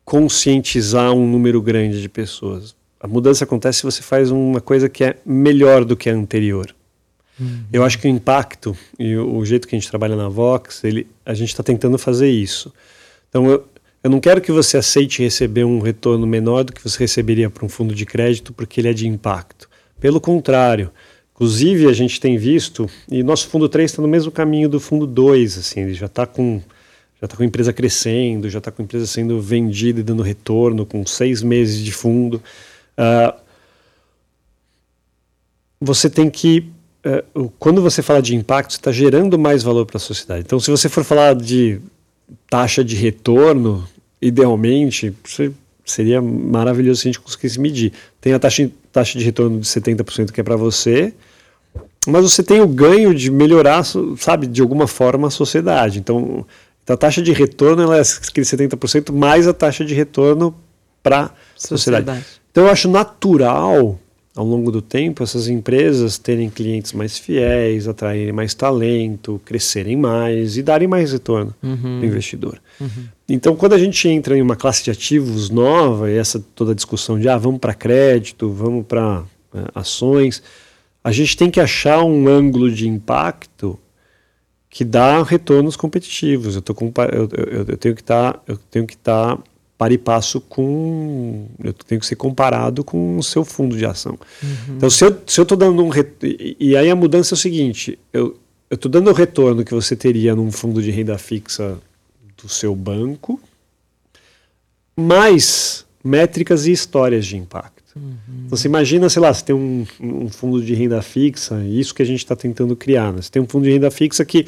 conscientizar 0.03 1.11
um 1.11 1.29
número 1.29 1.61
grande 1.61 2.01
de 2.01 2.09
pessoas. 2.09 2.75
A 2.99 3.07
mudança 3.07 3.43
acontece 3.43 3.79
se 3.79 3.83
você 3.83 4.01
faz 4.01 4.31
uma 4.31 4.61
coisa 4.61 4.89
que 4.89 5.03
é 5.03 5.17
melhor 5.25 5.85
do 5.85 5.95
que 5.95 6.09
a 6.09 6.13
anterior. 6.13 6.73
Uhum. 7.39 7.63
Eu 7.71 7.83
acho 7.83 7.99
que 7.99 8.07
o 8.07 8.09
impacto 8.09 8.75
e 8.97 9.15
o, 9.15 9.45
jeito 9.45 9.67
que 9.67 9.75
a 9.75 9.79
gente 9.79 9.89
trabalha 9.89 10.15
na 10.15 10.27
Vox, 10.27 10.83
ele, 10.83 11.07
a 11.25 11.33
gente 11.33 11.49
está 11.49 11.61
tentando 11.61 11.97
fazer 11.97 12.29
isso. 12.29 12.73
Então, 13.29 13.47
eu, 13.47 13.67
eu 14.03 14.09
não 14.09 14.19
quero 14.19 14.41
que 14.41 14.51
você 14.51 14.77
aceite 14.77 15.21
receber 15.21 15.63
um 15.63 15.79
retorno 15.79 16.25
menor 16.25 16.63
do 16.63 16.73
que 16.73 16.81
você 16.81 16.99
receberia 16.99 17.49
para 17.49 17.65
um 17.65 17.69
fundo 17.69 17.93
de 17.93 18.05
crédito 18.05 18.53
porque 18.53 18.81
ele 18.81 18.87
é 18.87 18.93
de 18.93 19.07
impacto. 19.07 19.69
Pelo 19.99 20.19
contrário, 20.19 20.91
Inclusive, 21.37 21.87
a 21.87 21.93
gente 21.93 22.19
tem 22.19 22.35
visto, 22.35 22.89
e 23.07 23.21
nosso 23.21 23.47
fundo 23.47 23.69
3 23.69 23.91
está 23.91 24.01
no 24.01 24.07
mesmo 24.07 24.31
caminho 24.31 24.67
do 24.67 24.79
fundo 24.79 25.05
2, 25.05 25.59
assim, 25.59 25.81
ele 25.81 25.93
já 25.93 26.07
está 26.07 26.25
com 26.25 26.59
já 27.19 27.25
está 27.25 27.37
com 27.37 27.43
a 27.43 27.45
empresa 27.45 27.71
crescendo, 27.73 28.49
já 28.49 28.57
está 28.57 28.71
com 28.71 28.81
a 28.81 28.85
empresa 28.85 29.05
sendo 29.07 29.39
vendida 29.39 29.99
e 29.99 30.03
dando 30.03 30.21
retorno, 30.21 30.85
com 30.85 31.05
seis 31.05 31.41
meses 31.41 31.83
de 31.83 31.91
fundo. 31.91 32.41
Uh, 32.97 33.39
você 35.79 36.09
tem 36.09 36.29
que, 36.29 36.69
uh, 37.35 37.51
quando 37.57 37.81
você 37.81 38.03
fala 38.03 38.21
de 38.21 38.35
impacto, 38.35 38.73
você 38.73 38.77
está 38.77 38.91
gerando 38.91 39.37
mais 39.37 39.63
valor 39.63 39.85
para 39.85 39.97
a 39.97 39.99
sociedade. 39.99 40.43
Então, 40.45 40.59
se 40.59 40.69
você 40.69 40.87
for 40.89 41.03
falar 41.03 41.33
de 41.33 41.79
taxa 42.49 42.83
de 42.83 42.95
retorno, 42.95 43.87
idealmente, 44.21 45.11
seria 45.91 46.21
maravilhoso 46.21 47.01
se 47.01 47.07
a 47.07 47.11
gente 47.11 47.19
conseguisse 47.19 47.59
medir. 47.59 47.93
Tem 48.19 48.33
a 48.33 48.39
taxa, 48.39 48.69
taxa 48.91 49.17
de 49.17 49.25
retorno 49.25 49.59
de 49.59 49.67
70% 49.67 50.31
que 50.31 50.41
é 50.41 50.43
para 50.43 50.55
você, 50.55 51.13
mas 52.07 52.23
você 52.23 52.41
tem 52.41 52.61
o 52.61 52.67
ganho 52.67 53.13
de 53.13 53.29
melhorar, 53.29 53.83
sabe, 54.17 54.47
de 54.47 54.61
alguma 54.61 54.87
forma 54.87 55.27
a 55.27 55.31
sociedade. 55.31 55.99
Então, 55.99 56.45
a 56.87 56.95
taxa 56.95 57.21
de 57.21 57.33
retorno 57.33 57.83
ela 57.83 57.97
é 57.97 58.01
aquele 58.01 58.45
70% 58.45 59.11
mais 59.11 59.47
a 59.47 59.53
taxa 59.53 59.83
de 59.83 59.93
retorno 59.93 60.55
para 61.03 61.25
a 61.25 61.31
sociedade. 61.55 62.05
sociedade. 62.05 62.25
Então, 62.51 62.65
eu 62.65 62.71
acho 62.71 62.89
natural, 62.89 63.99
ao 64.37 64.45
longo 64.45 64.71
do 64.71 64.81
tempo, 64.81 65.23
essas 65.23 65.47
empresas 65.47 66.17
terem 66.17 66.49
clientes 66.49 66.93
mais 66.93 67.17
fiéis, 67.17 67.87
atraírem 67.87 68.31
mais 68.31 68.53
talento, 68.53 69.41
crescerem 69.43 69.97
mais 69.97 70.55
e 70.55 70.63
darem 70.63 70.87
mais 70.87 71.11
retorno 71.11 71.53
uhum. 71.61 71.77
para 71.77 71.89
o 71.89 72.05
investidor. 72.05 72.61
Uhum. 72.79 73.05
Então, 73.27 73.55
quando 73.55 73.73
a 73.73 73.77
gente 73.77 74.07
entra 74.07 74.37
em 74.37 74.41
uma 74.41 74.55
classe 74.55 74.83
de 74.83 74.91
ativos 74.91 75.49
nova, 75.49 76.09
e 76.09 76.15
essa 76.15 76.39
toda 76.55 76.71
a 76.71 76.75
discussão 76.75 77.19
de 77.19 77.27
ah, 77.27 77.37
vamos 77.37 77.59
para 77.59 77.73
crédito, 77.73 78.49
vamos 78.49 78.85
para 78.85 79.23
é, 79.53 79.59
ações 79.75 80.41
a 81.07 81.11
gente 81.13 81.37
tem 81.37 81.49
que 81.49 81.61
achar 81.61 82.03
um 82.03 82.27
ângulo 82.27 82.69
de 82.69 82.85
impacto 82.85 83.79
que 84.69 84.83
dá 84.83 85.23
retornos 85.23 85.77
competitivos. 85.77 86.55
Eu, 86.55 86.61
tô 86.61 86.75
eu, 87.13 87.29
eu, 87.31 87.65
eu 87.65 87.77
tenho 87.77 87.95
que 87.95 88.01
estar, 88.01 88.33
tá, 88.33 88.53
estar 88.93 89.39
para 89.77 89.93
e 89.93 89.97
passo 89.97 90.41
com, 90.41 91.47
eu 91.63 91.71
tenho 91.71 92.01
que 92.01 92.07
ser 92.07 92.15
comparado 92.15 92.83
com 92.83 93.17
o 93.17 93.23
seu 93.23 93.45
fundo 93.45 93.77
de 93.77 93.85
ação. 93.85 94.17
Uhum. 94.41 94.75
Então, 94.77 94.89
se 94.89 95.05
eu 95.05 95.21
estou 95.25 95.55
dando 95.55 95.83
um 95.83 95.91
e, 96.23 96.57
e 96.59 96.75
aí 96.75 96.89
a 96.89 96.95
mudança 96.95 97.33
é 97.33 97.35
o 97.35 97.39
seguinte, 97.39 97.97
eu 98.11 98.37
estou 98.71 98.89
dando 98.89 99.11
o 99.11 99.13
retorno 99.13 99.63
que 99.63 99.73
você 99.73 99.95
teria 99.95 100.35
num 100.35 100.51
fundo 100.51 100.81
de 100.81 100.89
renda 100.89 101.17
fixa 101.17 101.77
do 102.41 102.49
seu 102.49 102.75
banco, 102.75 103.39
mais 104.95 105.85
métricas 106.03 106.65
e 106.65 106.71
histórias 106.71 107.25
de 107.25 107.37
impacto. 107.37 107.83
Uhum. 107.95 108.47
Você 108.49 108.67
imagina, 108.67 109.09
sei 109.09 109.21
lá, 109.21 109.31
você 109.31 109.43
tem 109.43 109.55
um, 109.55 109.85
um 109.99 110.29
fundo 110.29 110.61
de 110.63 110.73
renda 110.73 111.01
fixa, 111.03 111.63
isso 111.65 111.93
que 111.93 112.01
a 112.01 112.05
gente 112.05 112.19
está 112.19 112.35
tentando 112.35 112.75
criar. 112.75 113.13
Né? 113.13 113.21
Você 113.21 113.29
tem 113.29 113.41
um 113.41 113.47
fundo 113.47 113.65
de 113.65 113.71
renda 113.71 113.91
fixa 113.91 114.25
que 114.25 114.47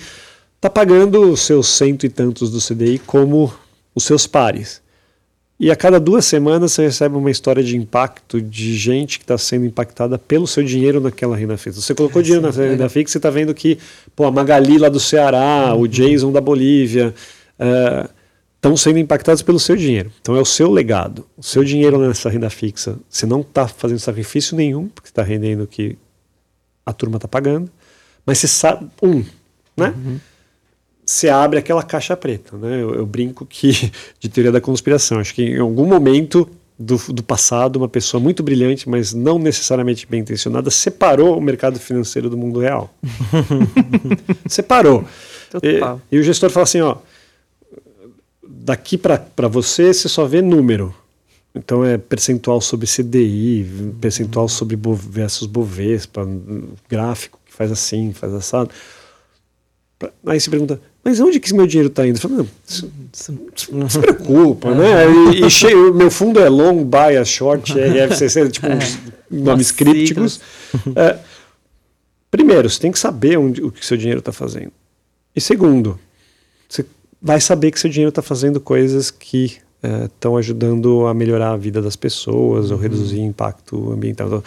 está 0.56 0.70
pagando 0.70 1.32
os 1.32 1.42
seus 1.42 1.68
cento 1.68 2.06
e 2.06 2.10
tantos 2.10 2.50
do 2.50 2.60
CDI 2.60 3.00
como 3.00 3.54
os 3.94 4.04
seus 4.04 4.26
pares. 4.26 4.82
E 5.60 5.70
a 5.70 5.76
cada 5.76 6.00
duas 6.00 6.26
semanas 6.26 6.72
você 6.72 6.84
recebe 6.84 7.18
uma 7.18 7.30
história 7.30 7.62
de 7.62 7.76
impacto 7.76 8.42
de 8.42 8.78
gente 8.78 9.20
que 9.20 9.26
está 9.26 9.38
sendo 9.38 9.66
impactada 9.66 10.18
pelo 10.18 10.48
seu 10.48 10.64
dinheiro 10.64 11.02
naquela 11.02 11.36
renda 11.36 11.58
fixa. 11.58 11.82
Você 11.82 11.94
colocou 11.94 12.22
é, 12.22 12.24
dinheiro 12.24 12.46
na 12.46 12.50
renda 12.50 12.88
fixa 12.88 13.18
e 13.18 13.20
está 13.20 13.30
vendo 13.30 13.54
que 13.54 13.78
pô, 14.16 14.26
a 14.26 14.32
Magali 14.32 14.78
lá 14.78 14.88
do 14.88 15.02
Ceará, 15.02 15.74
uhum. 15.74 15.82
o 15.82 15.88
Jason 15.88 16.32
da 16.32 16.40
Bolívia, 16.40 17.14
uh, 17.60 18.10
estão 18.56 18.78
sendo 18.78 19.00
impactados 19.00 19.42
pelo 19.42 19.60
seu 19.60 19.76
dinheiro. 19.76 20.10
Então 20.22 20.34
é 20.34 20.40
o 20.40 20.46
seu 20.46 20.72
legado. 20.72 21.26
O 21.36 21.44
seu 21.44 21.62
dinheiro 21.62 21.98
nessa 21.98 22.30
renda 22.30 22.50
fixa, 22.50 22.98
você 23.10 23.26
não 23.26 23.42
está 23.42 23.68
fazendo 23.68 24.00
sacrifício 24.00 24.56
nenhum, 24.56 24.88
porque 24.88 25.10
está 25.10 25.24
rendendo 25.24 25.64
o 25.64 25.68
que 25.68 25.98
a 26.86 26.94
turma 26.94 27.18
está 27.18 27.28
pagando, 27.28 27.70
mas 28.26 28.38
você 28.38 28.48
sabe, 28.48 28.88
um, 29.04 29.26
né? 29.76 29.94
Uhum. 29.96 30.20
Você 31.10 31.28
abre 31.28 31.58
aquela 31.58 31.82
caixa 31.82 32.16
preta, 32.16 32.56
né? 32.56 32.84
Eu, 32.84 32.94
eu, 32.94 33.06
brinco 33.06 33.44
que 33.44 33.92
de 34.22 34.30
teoria 34.30 34.52
da 34.52 34.62
conspiração. 34.62 35.18
Acho 35.18 35.34
que 35.34 35.42
em 35.42 35.60
algum 35.60 35.88
momento 35.88 36.48
do, 36.78 36.98
do 37.12 37.24
passado, 37.24 37.78
uma 37.78 37.90
pessoa 37.90 38.22
muito 38.22 38.44
brilhante, 38.44 38.88
mas 38.88 39.12
não 39.12 39.40
necessariamente 39.40 40.06
bem 40.06 40.20
intencionada, 40.20 40.70
separou 40.70 41.36
o 41.36 41.42
mercado 41.42 41.80
financeiro 41.80 42.30
do 42.30 42.38
mundo 42.38 42.60
real. 42.60 42.94
separou. 44.46 45.04
E, 45.64 45.80
e 46.16 46.20
o 46.20 46.22
gestor 46.22 46.52
fala 46.52 46.66
assim, 46.66 46.82
ó, 46.82 46.98
daqui 48.48 48.96
para 48.96 49.48
você, 49.48 49.92
você 49.92 50.08
só 50.08 50.26
vê 50.26 50.44
número. 50.44 50.94
Então 51.56 51.84
é 51.84 51.98
percentual 51.98 52.62
sobre 52.62 52.86
CDI, 52.86 53.68
percentual 54.00 54.46
uhum. 54.46 54.50
sobre 54.50 54.78
versus 55.10 55.48
Bovespa, 55.48 56.24
gráfico 56.88 57.40
que 57.48 57.52
faz 57.52 57.72
assim, 57.72 58.14
faz 58.14 58.32
assado. 58.32 58.70
Aí 60.26 60.40
você 60.40 60.50
pergunta, 60.50 60.80
mas 61.04 61.20
onde 61.20 61.40
que 61.40 61.54
meu 61.54 61.68
dinheiro 61.68 61.90
está 61.90 62.08
indo? 62.08 62.20
Falo, 62.20 62.38
não, 62.38 62.48
não 63.72 63.90
se 63.90 64.00
preocupa, 64.00 64.74
né? 64.74 65.06
E, 65.34 65.46
e 65.46 65.50
cheio, 65.50 65.94
meu 65.94 66.10
fundo 66.10 66.40
é 66.40 66.48
long, 66.48 66.86
bias, 66.86 67.28
short, 67.28 67.74
RFCC, 67.78 68.50
tipo 68.50 68.68
uns 68.68 68.98
nomes 69.30 69.72
crípticos. 69.72 70.40
É, 70.96 71.18
primeiro, 72.32 72.70
você 72.70 72.80
tem 72.80 72.92
que 72.92 73.00
saber 73.00 73.38
onde, 73.38 73.62
o 73.62 73.72
que 73.72 73.86
seu 73.86 73.98
dinheiro 73.98 74.20
está 74.20 74.32
fazendo. 74.32 74.72
E 75.36 75.42
segundo, 75.42 76.00
você 76.68 76.86
vai 77.22 77.42
saber 77.42 77.72
que 77.72 77.80
seu 77.80 77.90
dinheiro 77.90 78.10
está 78.10 78.22
fazendo 78.22 78.62
coisas 78.62 79.12
que 79.12 79.58
estão 80.06 80.36
é, 80.36 80.40
ajudando 80.40 81.08
a 81.08 81.14
melhorar 81.14 81.52
a 81.52 81.58
vida 81.58 81.82
das 81.82 81.96
pessoas 81.96 82.68
uhum. 82.68 82.78
ou 82.78 82.82
reduzir 82.82 83.20
o 83.20 83.26
impacto 83.26 83.92
ambiental. 83.92 84.28
Então, 84.28 84.44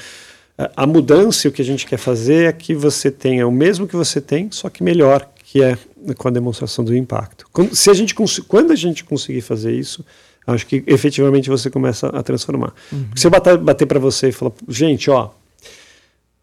é, 0.58 0.70
a 0.76 0.86
mudança, 0.86 1.48
o 1.48 1.52
que 1.52 1.62
a 1.62 1.64
gente 1.64 1.86
quer 1.86 1.96
fazer 1.96 2.48
é 2.48 2.52
que 2.52 2.74
você 2.74 3.10
tenha 3.10 3.46
o 3.46 3.52
mesmo 3.52 3.86
que 3.86 3.96
você 3.96 4.20
tem, 4.20 4.50
só 4.50 4.68
que 4.68 4.82
melhor, 4.82 5.28
que 5.52 5.62
é 5.62 5.76
com 6.16 6.28
a 6.28 6.30
demonstração 6.30 6.82
do 6.82 6.96
impacto. 6.96 7.46
Quando, 7.52 7.76
se 7.76 7.90
a 7.90 7.92
gente, 7.92 8.14
quando 8.48 8.72
a 8.72 8.74
gente 8.74 9.04
conseguir 9.04 9.42
fazer 9.42 9.78
isso, 9.78 10.02
acho 10.46 10.66
que 10.66 10.82
efetivamente 10.86 11.50
você 11.50 11.68
começa 11.68 12.06
a 12.06 12.22
transformar. 12.22 12.72
Uhum. 12.90 13.10
se 13.14 13.26
eu 13.26 13.30
bater, 13.30 13.58
bater 13.58 13.84
para 13.84 13.98
você 13.98 14.30
e 14.30 14.32
falar, 14.32 14.52
gente, 14.66 15.10
ó, 15.10 15.28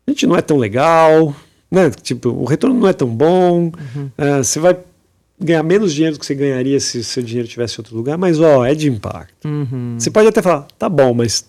a 0.05 0.11
gente 0.11 0.27
não 0.27 0.35
é 0.35 0.43
tão 0.43 0.57
legal, 0.57 1.35
né? 1.71 1.89
Tipo, 1.89 2.29
o 2.29 2.45
retorno 2.45 2.79
não 2.79 2.87
é 2.87 2.93
tão 2.93 3.07
bom, 3.07 3.71
uhum. 3.95 4.11
uh, 4.15 4.43
você 4.43 4.59
vai 4.59 4.77
ganhar 5.41 5.63
menos 5.63 5.91
dinheiro 5.91 6.15
do 6.15 6.19
que 6.19 6.25
você 6.27 6.35
ganharia 6.35 6.79
se 6.79 7.03
seu 7.03 7.23
dinheiro 7.23 7.47
tivesse 7.47 7.77
em 7.77 7.81
outro 7.81 7.97
lugar, 7.97 8.15
mas 8.15 8.39
ó, 8.39 8.63
é 8.63 8.75
de 8.75 8.87
impacto. 8.87 9.47
Uhum. 9.47 9.95
Você 9.97 10.11
pode 10.11 10.27
até 10.27 10.39
falar, 10.39 10.67
tá 10.77 10.87
bom, 10.87 11.15
mas 11.15 11.43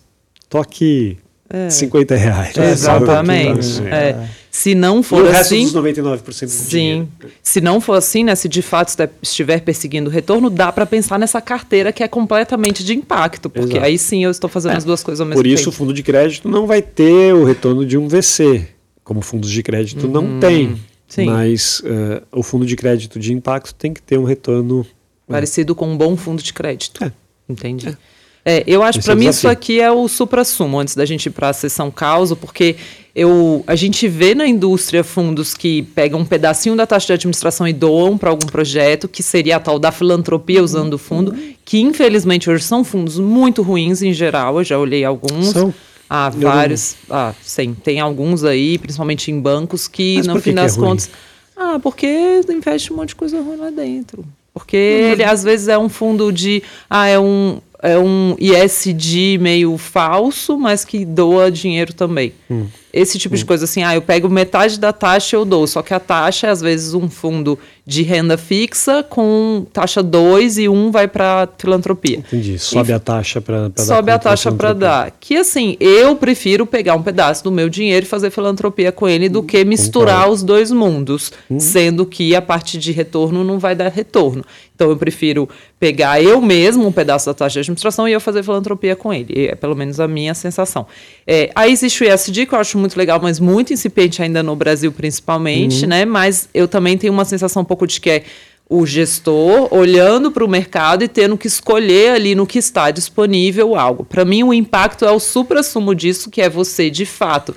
tô 0.49 0.57
aqui 0.57 1.19
é. 1.53 1.69
50 1.69 2.15
reais. 2.15 2.57
Exatamente. 2.57 3.81
É. 3.87 4.27
Se 4.49 4.75
não 4.75 5.01
for 5.01 5.25
e 5.25 5.27
o 5.29 5.31
assim. 5.31 5.61
Resto 5.61 5.81
dos 5.81 5.91
99% 5.91 6.41
do 6.41 6.49
sim. 6.49 6.69
Dinheiro. 6.69 7.09
Se 7.41 7.61
não 7.61 7.79
for 7.79 7.93
assim, 7.93 8.23
né? 8.23 8.35
Se 8.35 8.49
de 8.49 8.61
fato 8.61 8.93
estiver 9.21 9.61
perseguindo 9.61 10.09
o 10.09 10.13
retorno, 10.13 10.49
dá 10.49 10.71
para 10.71 10.85
pensar 10.85 11.17
nessa 11.17 11.39
carteira 11.39 11.93
que 11.93 12.03
é 12.03 12.07
completamente 12.07 12.83
de 12.83 12.93
impacto. 12.93 13.49
Porque 13.49 13.73
Exato. 13.73 13.85
aí 13.85 13.97
sim 13.97 14.23
eu 14.23 14.31
estou 14.31 14.49
fazendo 14.49 14.73
é. 14.73 14.77
as 14.77 14.83
duas 14.83 15.03
coisas 15.03 15.21
ao 15.21 15.27
mesmo 15.27 15.37
Por 15.37 15.43
tempo. 15.43 15.55
Por 15.55 15.59
isso 15.61 15.69
o 15.69 15.71
fundo 15.71 15.93
de 15.93 16.03
crédito 16.03 16.49
não 16.49 16.67
vai 16.67 16.81
ter 16.81 17.33
o 17.33 17.45
retorno 17.45 17.85
de 17.85 17.97
um 17.97 18.07
VC. 18.07 18.67
Como 19.03 19.21
fundos 19.21 19.49
de 19.49 19.63
crédito 19.63 20.05
uhum. 20.05 20.11
não 20.11 20.39
tem. 20.39 20.77
Sim. 21.07 21.25
Mas 21.25 21.81
uh, 21.81 22.21
o 22.31 22.43
fundo 22.43 22.65
de 22.65 22.75
crédito 22.75 23.19
de 23.19 23.33
impacto 23.33 23.73
tem 23.73 23.93
que 23.93 24.01
ter 24.01 24.17
um 24.17 24.23
retorno. 24.23 24.85
Parecido 25.27 25.73
com 25.73 25.87
um 25.87 25.97
bom 25.97 26.15
fundo 26.15 26.43
de 26.43 26.53
crédito. 26.53 27.03
É. 27.03 27.11
Entendi. 27.47 27.89
É. 27.89 27.97
É, 28.43 28.63
eu 28.65 28.81
acho 28.81 29.01
para 29.01 29.15
mim 29.15 29.27
isso 29.27 29.47
aqui 29.47 29.79
é 29.79 29.91
o 29.91 30.07
supra-sumo, 30.07 30.79
antes 30.79 30.95
da 30.95 31.05
gente 31.05 31.27
ir 31.27 31.29
para 31.29 31.49
a 31.49 31.53
sessão 31.53 31.91
causa, 31.91 32.35
porque 32.35 32.75
eu, 33.15 33.63
a 33.67 33.75
gente 33.75 34.07
vê 34.07 34.33
na 34.33 34.47
indústria 34.47 35.03
fundos 35.03 35.53
que 35.53 35.83
pegam 35.83 36.21
um 36.21 36.25
pedacinho 36.25 36.75
da 36.75 36.87
taxa 36.87 37.07
de 37.07 37.13
administração 37.13 37.67
e 37.67 37.73
doam 37.73 38.17
para 38.17 38.29
algum 38.29 38.47
projeto, 38.47 39.07
que 39.07 39.21
seria 39.21 39.57
a 39.57 39.59
tal 39.59 39.77
da 39.77 39.91
filantropia 39.91 40.63
usando 40.63 40.95
o 40.95 40.97
fundo, 40.97 41.35
que 41.63 41.79
infelizmente 41.81 42.49
hoje 42.49 42.63
são 42.63 42.83
fundos 42.83 43.19
muito 43.19 43.61
ruins 43.61 44.01
em 44.01 44.13
geral, 44.13 44.57
eu 44.57 44.63
já 44.63 44.77
olhei 44.77 45.03
alguns. 45.03 45.49
São. 45.49 45.73
Há 46.09 46.29
vários, 46.29 46.97
ah, 47.09 47.33
sim, 47.41 47.73
tem 47.73 48.01
alguns 48.01 48.43
aí, 48.43 48.77
principalmente 48.77 49.31
em 49.31 49.39
bancos, 49.39 49.87
que 49.87 50.17
Mas 50.17 50.27
no 50.27 50.41
fim 50.41 50.53
das 50.53 50.75
é 50.75 50.79
contas. 50.79 51.09
Ah, 51.55 51.79
porque 51.81 52.41
investe 52.49 52.91
um 52.91 52.97
monte 52.97 53.09
de 53.09 53.15
coisa 53.15 53.39
ruim 53.39 53.55
lá 53.55 53.69
dentro. 53.69 54.25
Porque 54.53 54.75
ele 54.75 55.23
às 55.23 55.41
vezes 55.41 55.69
é 55.69 55.77
um 55.77 55.87
fundo 55.87 56.29
de. 56.31 56.61
Ah, 56.89 57.07
é 57.07 57.17
um 57.17 57.61
é 57.81 57.97
um 57.97 58.35
ISD 58.39 59.37
meio 59.39 59.77
falso, 59.77 60.57
mas 60.57 60.85
que 60.85 61.03
doa 61.05 61.51
dinheiro 61.51 61.93
também. 61.93 62.33
Hum. 62.49 62.67
Esse 62.93 63.17
tipo 63.17 63.35
hum. 63.35 63.37
de 63.37 63.45
coisa 63.45 63.65
assim, 63.65 63.83
ah, 63.83 63.95
eu 63.95 64.01
pego 64.01 64.29
metade 64.29 64.79
da 64.79 64.91
taxa 64.91 65.35
e 65.35 65.37
eu 65.37 65.45
dou. 65.45 65.65
Só 65.67 65.81
que 65.81 65.93
a 65.93 65.99
taxa 65.99 66.47
é 66.47 66.49
às 66.49 66.61
vezes 66.61 66.93
um 66.93 67.09
fundo 67.09 67.57
de 67.85 68.03
renda 68.03 68.37
fixa 68.37 69.03
com 69.03 69.65
taxa 69.73 70.03
2 70.03 70.59
e 70.59 70.69
um 70.69 70.91
vai 70.91 71.07
para 71.07 71.47
filantropia. 71.57 72.19
Entendi. 72.19 72.57
Sobe 72.59 72.91
e 72.91 72.93
a 72.93 72.99
taxa 72.99 73.41
para 73.41 73.69
dar. 73.69 73.83
Sobe 73.83 74.11
a 74.11 74.19
taxa 74.19 74.51
para 74.51 74.73
dar. 74.73 75.11
Que 75.19 75.37
assim, 75.37 75.75
eu 75.79 76.15
prefiro 76.15 76.65
pegar 76.65 76.95
um 76.95 77.01
pedaço 77.01 77.43
do 77.43 77.51
meu 77.51 77.69
dinheiro 77.69 78.05
e 78.05 78.09
fazer 78.09 78.29
filantropia 78.29 78.91
com 78.91 79.09
ele 79.09 79.27
do 79.27 79.39
hum, 79.39 79.45
que 79.45 79.63
misturar 79.65 80.29
os 80.29 80.43
dois 80.43 80.71
mundos, 80.71 81.31
hum. 81.49 81.59
sendo 81.59 82.05
que 82.05 82.35
a 82.35 82.41
parte 82.41 82.77
de 82.77 82.91
retorno 82.91 83.43
não 83.43 83.57
vai 83.59 83.75
dar 83.75 83.89
retorno. 83.89 84.45
Então 84.81 84.89
eu 84.89 84.97
prefiro 84.97 85.47
pegar 85.79 86.21
eu 86.23 86.41
mesmo 86.41 86.87
um 86.87 86.91
pedaço 86.91 87.27
da 87.27 87.35
taxa 87.35 87.53
de 87.53 87.59
administração 87.59 88.07
e 88.07 88.13
eu 88.13 88.19
fazer 88.19 88.41
filantropia 88.41 88.95
com 88.95 89.13
ele. 89.13 89.47
É 89.47 89.53
pelo 89.53 89.75
menos 89.75 89.99
a 89.99 90.07
minha 90.07 90.33
sensação. 90.33 90.87
É, 91.27 91.51
aí 91.53 91.71
existe 91.71 92.03
o 92.03 92.11
ESG, 92.11 92.47
que 92.47 92.55
eu 92.55 92.59
acho 92.59 92.79
muito 92.81 92.97
legal, 92.97 93.19
mas 93.21 93.39
muito 93.39 93.71
incipiente 93.71 94.21
ainda 94.21 94.43
no 94.43 94.55
Brasil, 94.55 94.91
principalmente, 94.91 95.83
uhum. 95.83 95.89
né? 95.89 96.05
Mas 96.05 96.49
eu 96.53 96.67
também 96.67 96.97
tenho 96.97 97.13
uma 97.13 97.23
sensação 97.23 97.61
um 97.61 97.65
pouco 97.65 97.87
de 97.87 98.01
que 98.01 98.09
é 98.09 98.23
o 98.69 98.85
gestor 98.85 99.67
olhando 99.73 100.31
para 100.31 100.45
o 100.45 100.47
mercado 100.47 101.03
e 101.03 101.07
tendo 101.07 101.37
que 101.37 101.47
escolher 101.47 102.11
ali 102.13 102.33
no 102.33 102.47
que 102.47 102.57
está 102.57 102.89
disponível 102.89 103.75
algo. 103.75 104.05
Para 104.05 104.23
mim, 104.23 104.43
o 104.43 104.53
impacto 104.53 105.05
é 105.05 105.11
o 105.11 105.19
supra-sumo 105.19 105.93
disso, 105.93 106.29
que 106.29 106.41
é 106.41 106.49
você, 106.49 106.89
de 106.89 107.05
fato, 107.05 107.53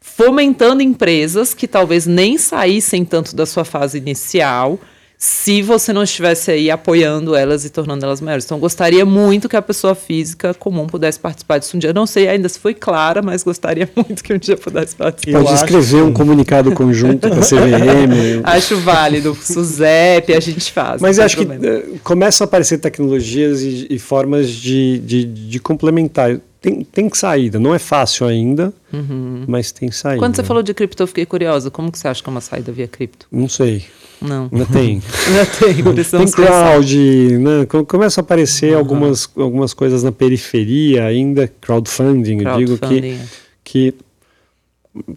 fomentando 0.00 0.82
empresas 0.82 1.52
que 1.52 1.66
talvez 1.66 2.06
nem 2.06 2.38
saíssem 2.38 3.04
tanto 3.04 3.34
da 3.34 3.44
sua 3.44 3.64
fase 3.64 3.98
inicial 3.98 4.78
se 5.24 5.62
você 5.62 5.92
não 5.92 6.02
estivesse 6.02 6.50
aí 6.50 6.68
apoiando 6.68 7.36
elas 7.36 7.64
e 7.64 7.70
tornando 7.70 8.04
elas 8.04 8.20
maiores. 8.20 8.44
Então, 8.44 8.58
gostaria 8.58 9.06
muito 9.06 9.48
que 9.48 9.56
a 9.56 9.62
pessoa 9.62 9.94
física 9.94 10.52
comum 10.52 10.88
pudesse 10.88 11.20
participar 11.20 11.58
disso 11.58 11.76
um 11.76 11.78
dia. 11.78 11.92
Não 11.92 12.08
sei 12.08 12.26
ainda 12.26 12.48
se 12.48 12.58
foi 12.58 12.74
clara, 12.74 13.22
mas 13.22 13.44
gostaria 13.44 13.88
muito 13.94 14.20
que 14.24 14.34
um 14.34 14.36
dia 14.36 14.56
pudesse 14.56 14.96
participar. 14.96 15.44
Pode 15.44 15.54
escrever 15.54 16.02
um 16.02 16.12
comunicado 16.12 16.72
conjunto 16.72 17.28
com 17.28 17.36
a 17.36 17.40
CVM. 17.40 18.42
acho 18.42 18.76
válido. 18.78 19.38
SUSEP, 19.40 20.34
a 20.34 20.40
gente 20.40 20.72
faz. 20.72 21.00
Mas 21.00 21.20
acho 21.20 21.36
problema. 21.36 21.60
que 21.60 21.90
uh, 21.90 22.00
começam 22.02 22.44
a 22.44 22.46
aparecer 22.48 22.78
tecnologias 22.78 23.62
e, 23.62 23.86
e 23.90 24.00
formas 24.00 24.50
de, 24.50 24.98
de, 24.98 25.24
de 25.24 25.60
complementar 25.60 26.40
tem, 26.60 26.82
tem 26.82 27.08
saída. 27.14 27.60
Não 27.60 27.72
é 27.72 27.78
fácil 27.78 28.26
ainda, 28.26 28.72
uhum. 28.92 29.44
mas 29.46 29.70
tem 29.70 29.88
saída. 29.92 30.18
Quando 30.18 30.34
você 30.34 30.42
falou 30.42 30.64
de 30.64 30.74
cripto, 30.74 31.00
eu 31.04 31.06
fiquei 31.06 31.26
curiosa. 31.26 31.70
Como 31.70 31.92
que 31.92 31.98
você 31.98 32.08
acha 32.08 32.20
que 32.20 32.28
é 32.28 32.32
uma 32.32 32.40
saída 32.40 32.72
via 32.72 32.88
cripto? 32.88 33.28
Não 33.30 33.48
sei. 33.48 33.84
Não. 34.22 34.48
Ainda 34.52 34.66
tem. 34.66 35.02
Ainda 35.26 35.46
tem. 35.46 35.74
tem 36.04 36.30
crowd, 36.30 37.38
né? 37.38 37.66
Começa 37.86 38.20
a 38.20 38.22
aparecer 38.22 38.72
uhum. 38.72 38.78
algumas, 38.78 39.30
algumas 39.36 39.74
coisas 39.74 40.02
na 40.02 40.12
periferia 40.12 41.04
ainda, 41.04 41.48
crowdfunding, 41.60 42.38
crowdfunding 42.38 42.44
eu 42.44 42.76
digo 42.76 42.88
que, 42.88 43.06
é. 43.06 43.26
que, 43.64 43.94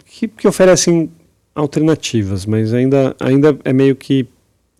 que, 0.04 0.28
que 0.28 0.48
oferecem 0.48 1.10
alternativas, 1.54 2.44
mas 2.44 2.74
ainda, 2.74 3.16
ainda 3.18 3.56
é 3.64 3.72
meio 3.72 3.96
que 3.96 4.26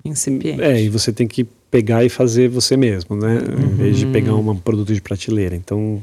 incipiente. 0.04 0.62
É, 0.62 0.80
e 0.82 0.88
você 0.88 1.12
tem 1.12 1.26
que 1.26 1.46
pegar 1.70 2.04
e 2.04 2.08
fazer 2.08 2.48
você 2.48 2.76
mesmo, 2.76 3.16
né? 3.16 3.38
Uhum. 3.38 3.64
Em 3.64 3.74
vez 3.74 3.98
de 3.98 4.06
pegar 4.06 4.34
um 4.34 4.56
produto 4.56 4.92
de 4.92 5.00
prateleira. 5.00 5.54
Então, 5.54 6.02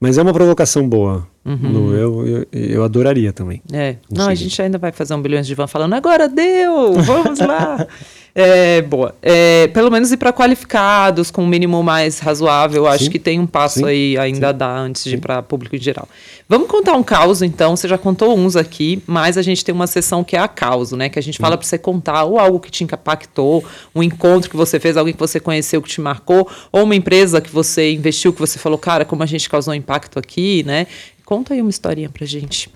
mas 0.00 0.16
é 0.16 0.22
uma 0.22 0.32
provocação 0.32 0.88
boa. 0.88 1.28
Uhum. 1.44 1.94
eu, 1.94 2.26
eu, 2.26 2.46
eu, 2.52 2.84
adoraria 2.84 3.32
também. 3.32 3.62
É. 3.72 3.96
Não, 4.10 4.28
a 4.28 4.34
gente 4.34 4.60
ainda 4.60 4.78
vai 4.78 4.92
fazer 4.92 5.14
um 5.14 5.22
bilhões 5.22 5.46
de 5.46 5.54
van 5.54 5.66
falando, 5.66 5.94
agora 5.94 6.28
deu, 6.28 6.94
vamos 6.94 7.38
lá. 7.38 7.86
é, 8.34 8.82
boa. 8.82 9.14
É, 9.20 9.68
pelo 9.68 9.90
menos 9.90 10.12
ir 10.12 10.16
para 10.16 10.32
qualificados, 10.32 11.30
com 11.30 11.42
um 11.42 11.46
mínimo 11.46 11.82
mais 11.82 12.18
razoável, 12.18 12.86
acho 12.86 13.04
Sim. 13.04 13.10
que 13.10 13.18
tem 13.18 13.40
um 13.40 13.46
passo 13.46 13.80
Sim. 13.80 13.86
aí 13.86 14.18
ainda 14.18 14.38
Sim. 14.38 14.44
a 14.44 14.52
dar 14.52 14.76
antes 14.78 15.04
de 15.04 15.14
ir 15.14 15.18
para 15.18 15.42
público 15.42 15.74
em 15.76 15.80
geral. 15.80 16.08
Vamos 16.48 16.68
contar 16.68 16.94
um 16.94 17.02
caos, 17.02 17.42
então. 17.42 17.76
Você 17.76 17.88
já 17.88 17.98
contou 17.98 18.36
uns 18.36 18.56
aqui, 18.56 19.02
mas 19.06 19.36
a 19.36 19.42
gente 19.42 19.64
tem 19.64 19.74
uma 19.74 19.86
sessão 19.86 20.22
que 20.22 20.36
é 20.36 20.40
a 20.40 20.48
causa, 20.48 20.96
né? 20.96 21.08
Que 21.08 21.18
a 21.18 21.22
gente 21.22 21.38
fala 21.38 21.56
para 21.56 21.66
você 21.66 21.78
contar 21.78 22.24
ou 22.24 22.38
algo 22.38 22.60
que 22.60 22.70
te 22.70 22.84
impactou, 22.84 23.64
um 23.94 24.02
encontro 24.02 24.50
que 24.50 24.56
você 24.56 24.78
fez, 24.78 24.96
alguém 24.96 25.14
que 25.14 25.20
você 25.20 25.40
conheceu 25.40 25.80
que 25.82 25.88
te 25.88 26.00
marcou, 26.00 26.48
ou 26.72 26.84
uma 26.84 26.94
empresa 26.94 27.40
que 27.40 27.50
você 27.50 27.92
investiu, 27.92 28.32
que 28.32 28.40
você 28.40 28.58
falou, 28.58 28.78
cara, 28.78 29.04
como 29.04 29.22
a 29.22 29.26
gente 29.26 29.48
causou 29.48 29.74
impacto 29.74 30.18
aqui, 30.18 30.62
né? 30.64 30.86
Conta 31.24 31.54
aí 31.54 31.60
uma 31.60 31.70
historinha 31.70 32.08
pra 32.08 32.26
gente. 32.26 32.70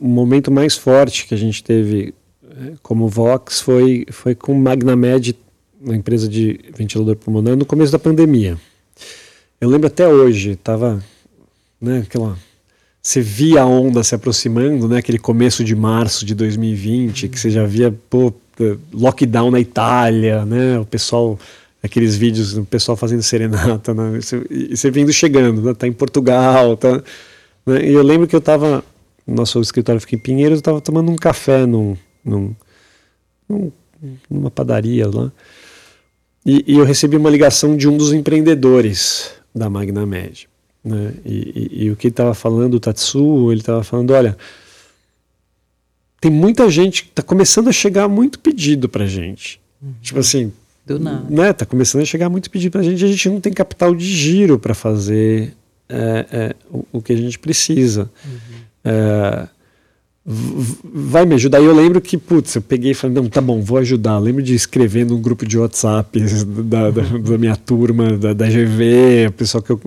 O 0.00 0.06
momento 0.06 0.50
mais 0.50 0.76
forte 0.76 1.26
que 1.26 1.34
a 1.34 1.36
gente 1.36 1.62
teve 1.62 2.14
eh, 2.44 2.74
como 2.82 3.08
Vox 3.08 3.60
foi, 3.60 4.06
foi 4.10 4.34
com 4.34 4.54
Magnamed, 4.54 5.36
uma 5.80 5.96
empresa 5.96 6.28
de 6.28 6.60
ventilador 6.74 7.16
pulmonar, 7.16 7.56
no 7.56 7.64
começo 7.64 7.92
da 7.92 7.98
pandemia. 7.98 8.58
Eu 9.60 9.68
lembro 9.68 9.86
até 9.86 10.06
hoje, 10.06 10.52
estava 10.52 11.02
né, 11.80 12.02
aquela 12.06 12.36
você 13.02 13.20
via 13.20 13.62
a 13.62 13.66
onda 13.66 14.02
se 14.02 14.16
aproximando, 14.16 14.88
né? 14.88 14.98
Aquele 14.98 15.18
começo 15.18 15.62
de 15.62 15.76
março 15.76 16.26
de 16.26 16.34
2020, 16.34 17.28
que 17.28 17.38
você 17.38 17.50
já 17.50 17.64
via 17.64 17.94
pô, 18.10 18.34
eh, 18.58 18.76
lockdown 18.92 19.48
na 19.52 19.60
Itália, 19.60 20.44
né? 20.44 20.76
O 20.80 20.84
pessoal 20.84 21.38
aqueles 21.86 22.16
vídeos 22.16 22.52
do 22.52 22.64
pessoal 22.64 22.96
fazendo 22.96 23.22
serenata, 23.22 23.94
né? 23.94 24.18
e 24.50 24.76
você 24.76 24.90
vindo 24.90 25.12
chegando, 25.12 25.62
né? 25.62 25.74
tá 25.74 25.86
em 25.86 25.92
Portugal, 25.92 26.76
tá, 26.76 27.02
né? 27.64 27.88
e 27.88 27.92
eu 27.92 28.02
lembro 28.02 28.26
que 28.26 28.34
eu 28.34 28.40
estava, 28.40 28.84
nosso 29.34 29.60
escritório 29.60 30.00
fica 30.00 30.14
em 30.14 30.18
Pinheiros, 30.18 30.56
eu 30.56 30.60
estava 30.60 30.80
tomando 30.80 31.10
um 31.10 31.16
café 31.16 31.66
num, 31.66 31.96
num, 32.24 32.54
num, 33.48 33.72
numa 34.30 34.50
padaria 34.50 35.08
lá, 35.08 35.32
e, 36.44 36.64
e, 36.66 36.78
eu 36.78 36.84
recebi 36.84 37.16
uma 37.16 37.28
ligação 37.28 37.76
de 37.76 37.88
um 37.88 37.96
dos 37.96 38.12
empreendedores 38.12 39.32
da 39.52 39.68
Magna 39.68 40.06
Med, 40.06 40.48
né? 40.84 41.12
e, 41.24 41.70
e, 41.72 41.84
e 41.84 41.90
o 41.90 41.96
que 41.96 42.06
ele 42.06 42.12
estava 42.12 42.34
falando, 42.34 42.74
o 42.74 42.80
Tatsu, 42.80 43.50
ele 43.50 43.60
estava 43.60 43.82
falando, 43.82 44.12
olha, 44.12 44.36
tem 46.20 46.30
muita 46.30 46.70
gente, 46.70 47.04
está 47.04 47.22
começando 47.22 47.68
a 47.68 47.72
chegar 47.72 48.08
muito 48.08 48.38
pedido 48.38 48.88
para 48.88 49.06
gente, 49.06 49.60
uhum. 49.82 49.94
tipo 50.00 50.20
assim, 50.20 50.52
do 50.86 51.00
nada. 51.00 51.26
Né, 51.28 51.52
tá 51.52 51.66
começando 51.66 52.02
a 52.02 52.04
chegar 52.04 52.28
muito 52.28 52.48
pedido 52.48 52.70
para 52.70 52.80
a 52.80 52.84
gente, 52.84 53.04
a 53.04 53.08
gente 53.08 53.28
não 53.28 53.40
tem 53.40 53.52
capital 53.52 53.92
de 53.92 54.06
giro 54.06 54.56
para 54.56 54.72
fazer 54.72 55.52
é, 55.88 56.26
é, 56.30 56.56
o, 56.70 56.84
o, 56.92 57.02
que 57.02 57.12
a 57.12 57.16
gente 57.16 57.38
precisa. 57.38 58.10
Uhum. 58.24 58.55
É, 58.86 59.48
vai 60.24 61.26
me 61.26 61.34
ajudar. 61.34 61.60
E 61.60 61.64
eu 61.64 61.74
lembro 61.74 62.00
que, 62.00 62.16
putz, 62.16 62.54
eu 62.54 62.62
peguei 62.62 62.92
e 62.92 62.94
falei, 62.94 63.16
não, 63.16 63.28
tá 63.28 63.40
bom, 63.40 63.60
vou 63.60 63.78
ajudar. 63.78 64.14
Eu 64.14 64.20
lembro 64.20 64.42
de 64.42 64.54
escrever 64.54 65.04
num 65.04 65.20
grupo 65.20 65.44
de 65.44 65.58
WhatsApp 65.58 66.20
da, 66.64 66.90
da, 66.90 67.02
da 67.02 67.38
minha 67.38 67.56
turma, 67.56 68.16
da, 68.16 68.32
da 68.32 68.46
GV, 68.46 69.26
o 69.28 69.32
pessoal 69.32 69.62
que 69.62 69.70
eu 69.70 69.80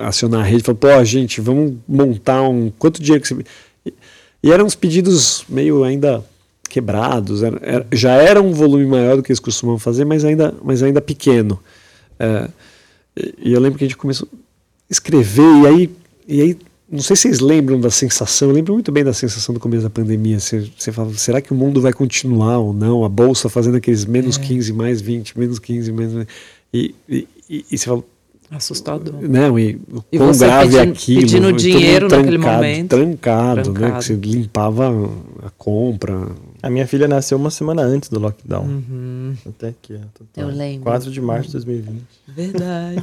acionar 0.00 0.40
a 0.40 0.44
rede, 0.44 0.62
falou, 0.62 0.78
pô, 0.78 1.04
gente, 1.04 1.40
vamos 1.40 1.74
montar 1.88 2.42
um. 2.42 2.70
Quanto 2.78 3.02
dinheiro 3.02 3.22
que 3.22 3.28
você. 3.28 3.44
E, 3.86 3.94
e 4.42 4.52
eram 4.52 4.66
uns 4.66 4.74
pedidos 4.74 5.44
meio 5.48 5.82
ainda 5.82 6.22
quebrados. 6.68 7.42
Era, 7.42 7.58
era, 7.62 7.86
já 7.92 8.12
era 8.12 8.40
um 8.40 8.52
volume 8.52 8.86
maior 8.86 9.16
do 9.16 9.22
que 9.22 9.30
eles 9.30 9.40
costumam 9.40 9.78
fazer, 9.78 10.04
mas 10.04 10.24
ainda, 10.24 10.54
mas 10.62 10.82
ainda 10.82 11.00
pequeno. 11.00 11.58
É, 12.18 12.48
e 13.42 13.52
eu 13.52 13.60
lembro 13.60 13.78
que 13.78 13.84
a 13.84 13.88
gente 13.88 13.96
começou 13.96 14.26
a 14.32 14.36
escrever, 14.90 15.62
e 15.62 15.66
aí, 15.66 15.90
e 16.26 16.40
aí 16.40 16.58
não 16.92 17.00
sei 17.00 17.16
se 17.16 17.22
vocês 17.22 17.40
lembram 17.40 17.80
da 17.80 17.90
sensação, 17.90 18.48
eu 18.50 18.54
lembro 18.54 18.74
muito 18.74 18.92
bem 18.92 19.02
da 19.02 19.12
sensação 19.14 19.52
do 19.54 19.58
começo 19.60 19.82
da 19.82 19.90
pandemia. 19.90 20.38
Você, 20.38 20.70
você 20.78 20.92
fala, 20.92 21.12
será 21.14 21.40
que 21.40 21.50
o 21.52 21.56
mundo 21.56 21.80
vai 21.80 21.92
continuar 21.92 22.58
ou 22.58 22.72
não? 22.74 23.04
A 23.04 23.08
bolsa 23.08 23.48
fazendo 23.48 23.76
aqueles 23.78 24.04
menos 24.04 24.36
é. 24.38 24.40
15, 24.42 24.72
mais 24.72 25.00
20, 25.00 25.38
menos 25.38 25.58
15, 25.58 25.90
menos. 25.92 26.26
E, 26.72 26.94
e, 27.08 27.26
e, 27.48 27.64
e 27.72 27.78
você 27.78 27.86
fala, 27.86 28.04
Assustador. 28.50 29.14
Né, 29.22 29.46
e 29.48 29.80
o 29.90 30.04
E 30.12 30.18
quão 30.18 30.34
você 30.34 30.44
grave 30.44 30.76
é 30.76 30.80
pedindo- 30.80 30.92
aquilo. 30.92 31.20
pedindo 31.22 31.52
dinheiro 31.54 32.08
naquele 32.10 32.36
trancado, 32.38 32.56
momento. 32.56 32.88
Trancado, 32.90 33.56
né? 33.56 33.62
Trancado. 33.64 33.98
Que 33.98 34.04
você 34.04 34.14
limpava 34.14 35.10
a 35.42 35.48
compra. 35.56 36.28
A 36.62 36.68
minha 36.68 36.86
filha 36.86 37.08
nasceu 37.08 37.38
uma 37.38 37.50
semana 37.50 37.80
antes 37.80 38.10
do 38.10 38.18
lockdown. 38.20 38.64
Uhum. 38.66 39.34
Até 39.48 39.68
aqui, 39.68 39.98
tô- 40.14 40.26
Eu 40.38 40.48
lembro. 40.48 40.82
4 40.82 41.10
de 41.10 41.18
março 41.22 41.46
de 41.46 41.52
2020. 41.52 42.02
Verdade. 42.28 43.02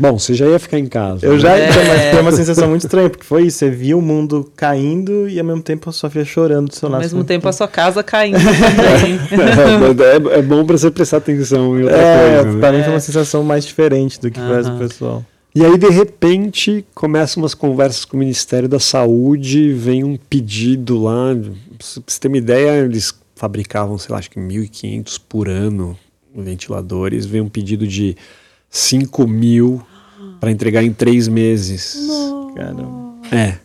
Bom, 0.00 0.18
você 0.18 0.32
já 0.34 0.46
ia 0.46 0.58
ficar 0.58 0.78
em 0.78 0.86
casa. 0.86 1.26
Eu 1.26 1.34
né? 1.34 1.38
já, 1.38 1.56
É. 1.56 1.66
mas 1.68 2.10
foi 2.12 2.20
uma 2.22 2.32
sensação 2.32 2.68
muito 2.68 2.82
estranha, 2.86 3.10
porque 3.10 3.24
foi 3.24 3.42
isso, 3.46 3.58
você 3.58 3.70
via 3.70 3.96
o 3.96 4.00
mundo 4.02 4.50
caindo 4.56 5.28
e 5.28 5.38
ao 5.38 5.44
mesmo 5.44 5.62
tempo 5.62 5.90
a 5.90 5.92
sua 5.92 6.08
filha 6.08 6.24
chorando 6.24 6.68
do 6.68 6.74
seu 6.74 6.86
Ao 6.86 6.92
lado. 6.92 7.02
mesmo 7.02 7.20
Você- 7.20 7.26
tempo 7.26 7.46
a 7.48 7.52
sua 7.52 7.68
casa 7.68 8.02
caindo 8.02 8.38
também. 8.40 9.18
é, 10.34 10.38
é 10.38 10.42
bom 10.42 10.64
pra 10.64 10.78
você 10.78 10.90
prestar 10.90 11.18
atenção 11.18 11.78
em 11.78 11.82
outra 11.82 11.96
É, 11.98 12.34
coisa. 12.42 12.52
né? 12.54 12.60
pra 12.60 12.72
mim 12.72 12.82
foi 12.82 12.92
uma 12.94 13.00
sensação 13.00 13.42
mais 13.44 13.64
diferente 13.64 14.18
do 14.20 14.30
que 14.30 14.40
resto 14.40 14.70
do 14.70 14.76
Aham. 14.76 14.78
pessoal. 14.78 15.24
E 15.54 15.64
aí, 15.64 15.76
de 15.76 15.88
repente, 15.90 16.84
começam 16.94 17.42
umas 17.42 17.54
conversas 17.54 18.04
com 18.04 18.16
o 18.16 18.20
Ministério 18.20 18.68
da 18.68 18.78
Saúde, 18.78 19.72
vem 19.72 20.04
um 20.04 20.16
pedido 20.16 21.02
lá. 21.02 21.34
Pra 21.34 21.86
você 22.06 22.20
ter 22.20 22.28
uma 22.28 22.38
ideia, 22.38 22.84
eles 22.84 23.12
fabricavam, 23.34 23.98
sei 23.98 24.12
lá, 24.12 24.18
acho 24.20 24.30
que 24.30 24.38
1.500 24.38 25.18
por 25.28 25.48
ano 25.48 25.96
ventiladores. 26.32 27.26
Vem 27.26 27.40
um 27.40 27.48
pedido 27.48 27.86
de 27.86 28.16
5 28.70 29.26
mil 29.26 29.82
para 30.40 30.50
entregar 30.50 30.82
em 30.82 30.92
três 30.92 31.28
meses. 31.28 31.96
Caramba. 32.56 33.14
É. 33.30 33.58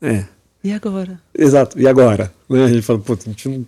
É. 0.00 0.24
E 0.62 0.72
agora? 0.72 1.20
Exato. 1.36 1.80
E 1.80 1.86
agora? 1.88 2.32
Né? 2.48 2.64
A 2.64 2.68
gente 2.68 2.82
fala, 2.82 2.98
pô, 2.98 3.14
a 3.14 3.16
gente 3.16 3.48
não 3.48 3.66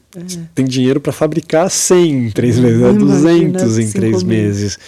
tem 0.54 0.64
dinheiro 0.64 1.00
para 1.00 1.12
fabricar 1.12 1.70
100 1.70 2.26
em 2.26 2.30
três 2.30 2.58
meses, 2.58 2.80
né? 2.80 2.90
Imagina 2.90 3.58
200 3.58 3.78
em 3.78 3.90
três 3.92 4.22
mil. 4.22 4.36
meses. 4.36 4.78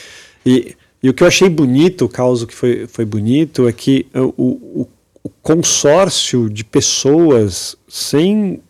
E, 0.44 0.74
e 1.02 1.08
o 1.08 1.14
que 1.14 1.22
eu 1.22 1.26
achei 1.26 1.48
bonito, 1.48 2.04
o 2.04 2.08
caso 2.08 2.46
que 2.46 2.54
foi, 2.54 2.86
foi 2.86 3.04
bonito, 3.04 3.66
é 3.68 3.72
que 3.72 4.06
o, 4.14 4.82
o, 4.82 4.88
o 5.22 5.28
consórcio 5.42 6.50
de 6.50 6.64
pessoas 6.64 7.76
sem, 7.88 8.60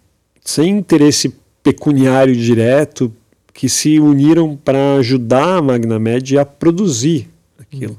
sem 0.44 0.78
interesse 0.78 1.34
pecuniário 1.62 2.34
direto 2.34 3.12
que 3.54 3.68
se 3.68 3.98
uniram 3.98 4.56
para 4.56 4.96
ajudar 4.96 5.58
a 5.58 5.62
Magnamed 5.62 6.38
a 6.38 6.44
produzir 6.44 7.28
aquilo. 7.58 7.96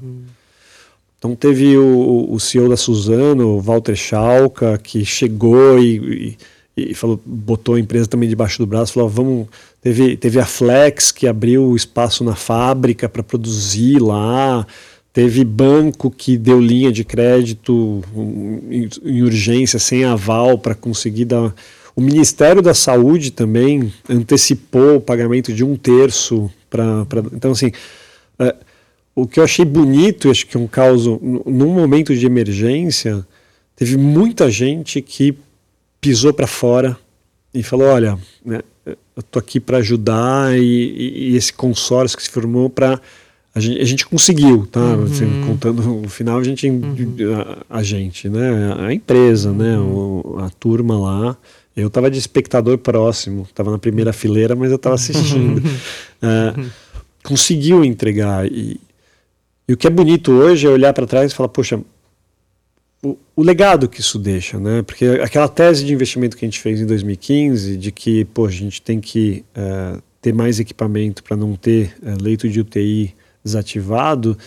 Então 1.24 1.34
teve 1.34 1.78
o, 1.78 2.26
o 2.30 2.38
CEO 2.38 2.68
da 2.68 2.76
Suzano, 2.76 3.58
Walter 3.58 3.96
Schalka, 3.96 4.76
que 4.76 5.06
chegou 5.06 5.78
e, 5.78 6.36
e, 6.76 6.90
e 6.90 6.94
falou, 6.94 7.18
botou 7.24 7.76
a 7.76 7.80
empresa 7.80 8.06
também 8.06 8.28
debaixo 8.28 8.58
do 8.58 8.66
braço, 8.66 8.92
falou, 8.92 9.08
vamos. 9.08 9.46
Teve, 9.80 10.18
teve 10.18 10.38
a 10.38 10.44
Flex 10.44 11.10
que 11.10 11.26
abriu 11.26 11.74
espaço 11.74 12.22
na 12.24 12.34
fábrica 12.34 13.08
para 13.08 13.22
produzir 13.22 14.02
lá. 14.02 14.66
Teve 15.14 15.42
banco 15.44 16.10
que 16.10 16.36
deu 16.36 16.60
linha 16.60 16.92
de 16.92 17.04
crédito 17.04 18.02
em, 18.70 18.90
em 19.02 19.22
urgência, 19.22 19.78
sem 19.78 20.04
aval, 20.04 20.58
para 20.58 20.74
conseguir 20.74 21.24
dar. 21.24 21.54
O 21.96 22.02
Ministério 22.02 22.60
da 22.60 22.74
Saúde 22.74 23.30
também 23.30 23.90
antecipou 24.10 24.96
o 24.96 25.00
pagamento 25.00 25.54
de 25.54 25.64
um 25.64 25.74
terço 25.74 26.50
para. 26.68 27.06
Então, 27.32 27.52
assim. 27.52 27.72
O 29.14 29.26
que 29.26 29.38
eu 29.40 29.44
achei 29.44 29.64
bonito, 29.64 30.30
acho 30.30 30.46
que 30.46 30.56
é 30.56 30.60
um 30.60 30.66
caso, 30.66 31.18
n- 31.22 31.40
num 31.46 31.72
momento 31.72 32.14
de 32.14 32.26
emergência, 32.26 33.26
teve 33.76 33.96
muita 33.96 34.50
gente 34.50 35.00
que 35.00 35.34
pisou 36.00 36.32
para 36.32 36.46
fora 36.46 36.96
e 37.52 37.62
falou: 37.62 37.86
olha, 37.88 38.18
né, 38.44 38.60
eu 38.86 39.22
tô 39.30 39.38
aqui 39.38 39.60
para 39.60 39.78
ajudar 39.78 40.56
e, 40.58 40.62
e- 40.62 41.30
e 41.32 41.36
esse 41.36 41.52
consórcio 41.52 42.16
que 42.16 42.24
se 42.24 42.30
formou 42.30 42.68
para 42.68 43.00
a 43.54 43.60
gente, 43.60 43.80
a 43.80 43.84
gente 43.84 44.04
conseguiu, 44.06 44.66
tá? 44.66 44.80
Assim, 45.04 45.26
contando 45.46 46.04
o 46.04 46.08
final, 46.08 46.38
a 46.40 46.42
gente, 46.42 46.66
a, 47.70 47.78
a 47.78 47.82
gente, 47.84 48.28
né? 48.28 48.74
A 48.80 48.92
empresa, 48.92 49.52
né? 49.52 49.78
O- 49.78 50.38
a 50.40 50.50
turma 50.50 50.98
lá. 50.98 51.36
Eu 51.76 51.86
estava 51.88 52.08
de 52.10 52.18
espectador 52.18 52.78
próximo, 52.78 53.42
estava 53.48 53.70
na 53.70 53.78
primeira 53.78 54.12
fileira, 54.12 54.54
mas 54.56 54.70
eu 54.70 54.76
estava 54.76 54.96
assistindo. 54.96 55.62
É, 56.22 56.54
conseguiu 57.22 57.84
entregar 57.84 58.46
e, 58.50 58.80
e 59.66 59.72
o 59.72 59.76
que 59.76 59.86
é 59.86 59.90
bonito 59.90 60.32
hoje 60.32 60.66
é 60.66 60.70
olhar 60.70 60.92
para 60.92 61.06
trás 61.06 61.32
e 61.32 61.34
falar, 61.34 61.48
poxa, 61.48 61.80
o, 63.02 63.16
o 63.36 63.42
legado 63.42 63.88
que 63.88 64.00
isso 64.00 64.18
deixa, 64.18 64.58
né? 64.58 64.82
Porque 64.82 65.06
aquela 65.22 65.48
tese 65.48 65.84
de 65.84 65.92
investimento 65.92 66.36
que 66.36 66.44
a 66.44 66.48
gente 66.48 66.60
fez 66.60 66.80
em 66.80 66.86
2015, 66.86 67.76
de 67.76 67.92
que, 67.92 68.24
pô, 68.26 68.46
a 68.46 68.50
gente 68.50 68.80
tem 68.80 69.00
que 69.00 69.44
eh, 69.54 69.98
ter 70.20 70.32
mais 70.32 70.58
equipamento 70.58 71.22
para 71.22 71.36
não 71.36 71.54
ter 71.54 71.94
eh, 72.02 72.14
leito 72.20 72.48
de 72.48 72.60
UTI 72.60 73.14
desativado, 73.44 74.38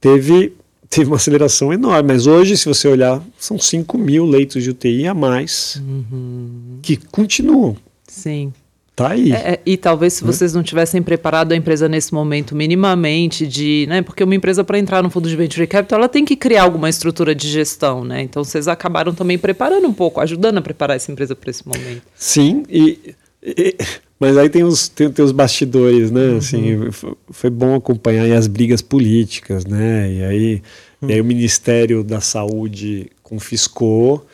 teve, 0.00 0.54
teve 0.88 1.06
uma 1.06 1.16
aceleração 1.16 1.72
enorme. 1.72 2.12
Mas 2.12 2.26
hoje, 2.26 2.56
se 2.56 2.66
você 2.66 2.88
olhar, 2.88 3.22
são 3.38 3.58
5 3.58 3.98
mil 3.98 4.24
leitos 4.24 4.62
de 4.62 4.70
UTI 4.70 5.06
a 5.06 5.14
mais 5.14 5.82
que 6.82 6.96
continuam. 6.96 7.76
Sim. 8.06 8.52
Tá 9.00 9.12
aí. 9.12 9.32
É, 9.32 9.36
é, 9.52 9.60
e 9.64 9.78
talvez 9.78 10.12
se 10.12 10.22
vocês 10.24 10.52
não 10.52 10.62
tivessem 10.62 11.00
preparado 11.00 11.52
a 11.52 11.56
empresa 11.56 11.88
nesse 11.88 12.12
momento 12.12 12.54
minimamente 12.54 13.46
de, 13.46 13.86
né, 13.88 14.02
porque 14.02 14.22
uma 14.22 14.34
empresa 14.34 14.62
para 14.62 14.78
entrar 14.78 15.02
no 15.02 15.08
fundo 15.08 15.26
de 15.26 15.34
venture 15.34 15.66
capital, 15.66 16.00
ela 16.00 16.08
tem 16.08 16.22
que 16.22 16.36
criar 16.36 16.64
alguma 16.64 16.88
estrutura 16.90 17.34
de 17.34 17.48
gestão, 17.48 18.04
né? 18.04 18.20
Então 18.20 18.44
vocês 18.44 18.68
acabaram 18.68 19.14
também 19.14 19.38
preparando 19.38 19.88
um 19.88 19.92
pouco, 19.94 20.20
ajudando 20.20 20.58
a 20.58 20.60
preparar 20.60 20.96
essa 20.96 21.10
empresa 21.10 21.34
para 21.34 21.48
esse 21.50 21.66
momento. 21.66 22.02
Sim, 22.14 22.62
e, 22.68 23.14
e- 23.42 23.74
mas 24.18 24.36
aí 24.36 24.50
tem 24.50 24.64
os, 24.64 24.86
tem, 24.86 25.10
tem 25.10 25.24
os 25.24 25.32
bastidores, 25.32 26.10
né? 26.10 26.36
Assim, 26.36 26.86
f- 26.88 27.14
foi 27.30 27.48
bom 27.48 27.74
acompanhar 27.74 28.30
as 28.36 28.46
brigas 28.46 28.82
políticas, 28.82 29.64
né? 29.64 30.12
E 30.12 30.22
aí, 30.24 30.62
e 31.08 31.12
aí 31.14 31.20
o 31.22 31.24
Ministério 31.24 32.04
da 32.04 32.20
Saúde 32.20 33.06
confiscou, 33.22 34.26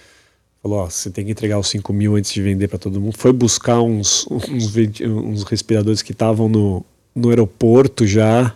falou, 0.66 0.80
ó, 0.80 0.90
você 0.90 1.08
tem 1.10 1.24
que 1.24 1.30
entregar 1.30 1.58
os 1.58 1.68
5 1.68 1.92
mil 1.92 2.16
antes 2.16 2.32
de 2.32 2.42
vender 2.42 2.66
para 2.68 2.78
todo 2.78 3.00
mundo. 3.00 3.16
Foi 3.16 3.32
buscar 3.32 3.80
uns, 3.80 4.26
uns, 4.28 4.46
uns 5.00 5.44
respiradores 5.44 6.02
que 6.02 6.10
estavam 6.10 6.48
no, 6.48 6.84
no 7.14 7.30
aeroporto 7.30 8.06
já 8.06 8.54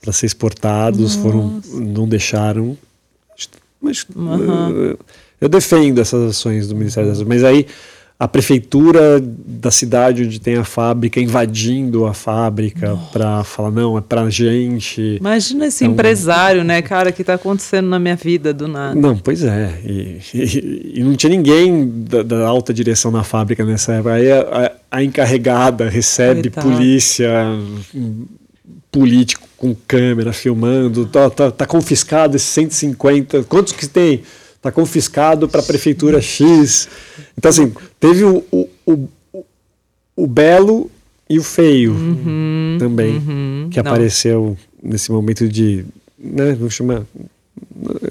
para 0.00 0.12
ser 0.12 0.26
exportados, 0.26 1.14
foram, 1.14 1.62
não 1.72 2.06
deixaram. 2.06 2.76
Mas 3.80 4.06
Aham. 4.16 4.92
eh, 4.92 4.96
eu 5.40 5.48
defendo 5.48 6.00
essas 6.00 6.30
ações 6.30 6.68
do 6.68 6.74
Ministério 6.76 7.08
da 7.08 7.14
Saúde, 7.14 7.28
mas 7.28 7.42
aí 7.42 7.66
a 8.22 8.28
prefeitura 8.28 9.20
da 9.20 9.68
cidade 9.72 10.22
onde 10.22 10.40
tem 10.40 10.54
a 10.56 10.62
fábrica 10.62 11.18
invadindo 11.20 12.06
a 12.06 12.14
fábrica 12.14 12.96
para 13.12 13.42
falar 13.42 13.72
não, 13.72 13.98
é 13.98 14.00
pra 14.00 14.30
gente. 14.30 15.16
Imagina 15.18 15.66
esse 15.66 15.82
Então- 15.82 15.94
empresário, 15.94 16.62
né, 16.62 16.80
cara, 16.82 17.10
que 17.10 17.22
está 17.22 17.34
acontecendo 17.34 17.88
na 17.88 17.98
minha 17.98 18.14
vida 18.14 18.54
do 18.54 18.68
nada. 18.68 18.94
Não, 18.94 19.16
pois 19.16 19.42
é. 19.42 19.74
E, 19.84 20.18
e- 20.34 20.92
e 21.00 21.02
não 21.02 21.16
tinha 21.16 21.30
ninguém 21.30 21.88
da, 22.08 22.22
da 22.22 22.46
alta 22.46 22.72
direção 22.72 23.10
na 23.10 23.24
fábrica 23.24 23.64
nessa 23.64 23.94
época. 23.94 24.12
Aí 24.14 24.30
a, 24.30 24.40
a- 24.40 24.72
a 24.98 25.02
encarregada 25.02 25.88
recebe 25.88 26.42
Coitado. 26.42 26.68
polícia, 26.70 27.28
político 28.90 29.48
com 29.56 29.74
câmera 29.86 30.32
filmando. 30.32 31.06
Tá, 31.06 31.30
tá, 31.30 31.50
tá 31.50 31.66
confiscado 31.66 32.36
esses 32.36 32.48
150. 32.48 33.42
Quantos 33.44 33.72
que 33.72 33.86
tem? 33.88 34.22
Tá 34.62 34.70
confiscado 34.70 35.48
para 35.48 35.60
a 35.60 35.64
prefeitura 35.64 36.20
X. 36.22 36.88
Então, 37.36 37.48
assim, 37.48 37.72
teve 37.98 38.22
o, 38.24 38.44
o, 38.50 38.68
o, 38.86 39.08
o- 40.14 40.26
belo 40.26 40.88
e 41.28 41.36
o 41.38 41.42
feio 41.42 41.94
também, 42.78 43.16
uhum. 43.16 43.68
que 43.70 43.82
Não. 43.82 43.90
apareceu 43.90 44.56
nesse 44.80 45.10
momento 45.10 45.48
de. 45.48 45.84
Né, 46.16 46.52
vamos 46.52 46.74
chamar. 46.74 47.02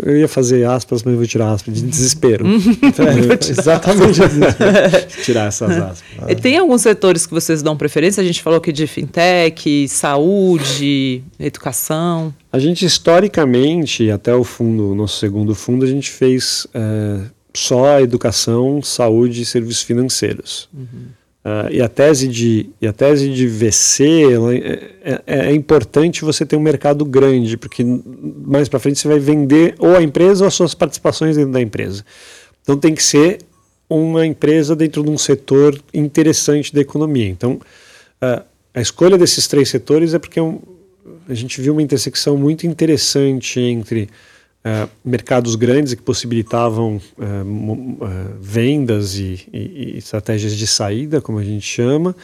Eu 0.04 0.18
ia 0.18 0.28
fazer 0.28 0.66
aspas, 0.66 1.04
mas 1.04 1.14
eu 1.14 1.18
vou 1.18 1.28
tirar 1.28 1.52
aspas, 1.52 1.76
de 1.76 1.82
desespero. 1.82 2.46
É, 3.02 3.50
exatamente 3.52 4.22
assim. 4.24 4.40
tirar 5.24 5.48
essas 5.48 5.72
aspas. 5.72 6.04
E 6.28 6.36
Tem 6.36 6.58
alguns 6.58 6.82
setores 6.82 7.26
que 7.26 7.34
vocês 7.34 7.62
dão 7.62 7.76
preferência? 7.76 8.22
A 8.22 8.24
gente 8.26 8.42
falou 8.42 8.58
aqui 8.58 8.72
de 8.72 8.86
fintech, 8.86 9.88
saúde, 9.88 11.24
educação. 11.40 12.34
A 12.52 12.60
gente, 12.60 12.86
historicamente, 12.86 14.10
até 14.12 14.34
o 14.34 14.44
fundo, 14.44 14.94
nosso 14.94 15.20
segundo 15.20 15.56
fundo, 15.56 15.86
a 15.86 15.88
gente 15.88 16.10
fez 16.10 16.68
eh, 16.74 17.22
só 17.54 18.00
educação, 18.00 18.82
saúde 18.82 19.42
e 19.42 19.46
serviços 19.46 19.84
financeiros. 19.84 20.70
Ah, 21.44 21.68
e, 21.72 21.82
a 21.82 21.90
tese 21.90 22.28
de, 22.28 22.70
e 22.80 22.86
a 22.88 22.94
tese 22.94 23.28
de 23.34 23.48
VC 23.48 24.32
ela 24.32 24.54
é, 24.54 24.92
é- 25.04 25.22
é 25.48 25.54
importante 25.54 26.24
você 26.24 26.46
ter 26.46 26.56
um 26.56 26.60
mercado 26.60 27.04
grande, 27.04 27.58
porque 27.58 27.84
mais 28.46 28.70
para 28.70 28.80
frente 28.80 29.00
você 29.00 29.08
vai 29.08 29.20
vender 29.20 29.74
ou 29.80 29.96
a 29.96 30.04
empresa 30.04 30.44
ou 30.44 30.48
as 30.48 30.54
suas 30.54 30.76
participações 30.76 31.36
dentro 31.38 31.52
da 31.52 31.62
empresa. 31.62 32.06
Então 32.62 32.78
tem 32.78 32.94
que 32.94 33.02
ser 33.02 33.40
uma 33.90 34.24
empresa 34.26 34.76
dentro 34.76 35.04
de 35.04 35.10
um 35.10 35.18
setor 35.18 35.76
interessante 35.94 36.74
da 36.74 36.80
economia. 36.82 37.28
Então, 37.28 37.60
ah, 38.22 38.44
a 38.74 38.80
escolha 38.82 39.18
desses 39.18 39.48
três 39.48 39.68
setores 39.68 40.14
é 40.14 40.20
porque 40.20 40.38
é 40.40 40.44
um- 40.44 40.62
a 41.28 41.34
gente 41.34 41.60
viu 41.60 41.74
uma 41.74 41.82
intersecção 41.82 42.38
muito 42.38 42.68
interessante 42.68 43.60
entre 43.60 44.10
ah, 44.64 44.88
mercados 45.04 45.56
grandes 45.56 45.94
que 45.94 46.02
possibilitavam 46.02 47.02
mo- 47.46 47.98
ah, 48.02 48.28
vendas 48.40 49.16
e, 49.16 49.48
e- 49.52 49.94
e 49.94 49.98
estratégias 49.98 50.56
de 50.56 50.68
saída, 50.68 51.20
como 51.22 51.40
a 51.40 51.44
gente 51.44 51.66
chama, 51.66 52.16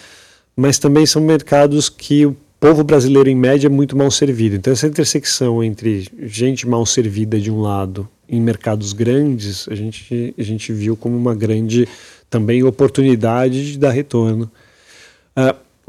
mas 0.55 0.80
também 0.80 1.05
são 1.05 1.22
mercados 1.22 1.89
que 1.89 2.26
o 2.26 2.35
povo 2.59 2.84
brasileiro, 2.84 3.30
em 3.30 3.35
média, 3.35 3.68
é 3.68 3.69
muito 3.69 3.95
mal 3.95 4.09
servido. 4.09 4.55
Então, 4.55 4.73
essa 4.73 4.88
intersecção 4.88 5.64
entre 5.64 6.07
gente 6.23 6.68
mal 6.68 6.85
servida 6.85 7.39
de 7.39 7.51
um 7.51 7.61
lado 7.61 8.07
em 8.27 8.41
mercados 8.41 8.93
grandes, 8.93 9.68
a 9.69 9.76
gente, 9.76 10.34
a 10.38 10.43
gente 10.43 10.73
viu 10.73 10.97
como 10.97 11.15
uma 11.15 11.35
grande 11.35 11.88
também 12.30 12.64
oportunidade 12.64 13.72
de 13.73 13.77
dar 13.77 13.91
retorno. 13.91 14.51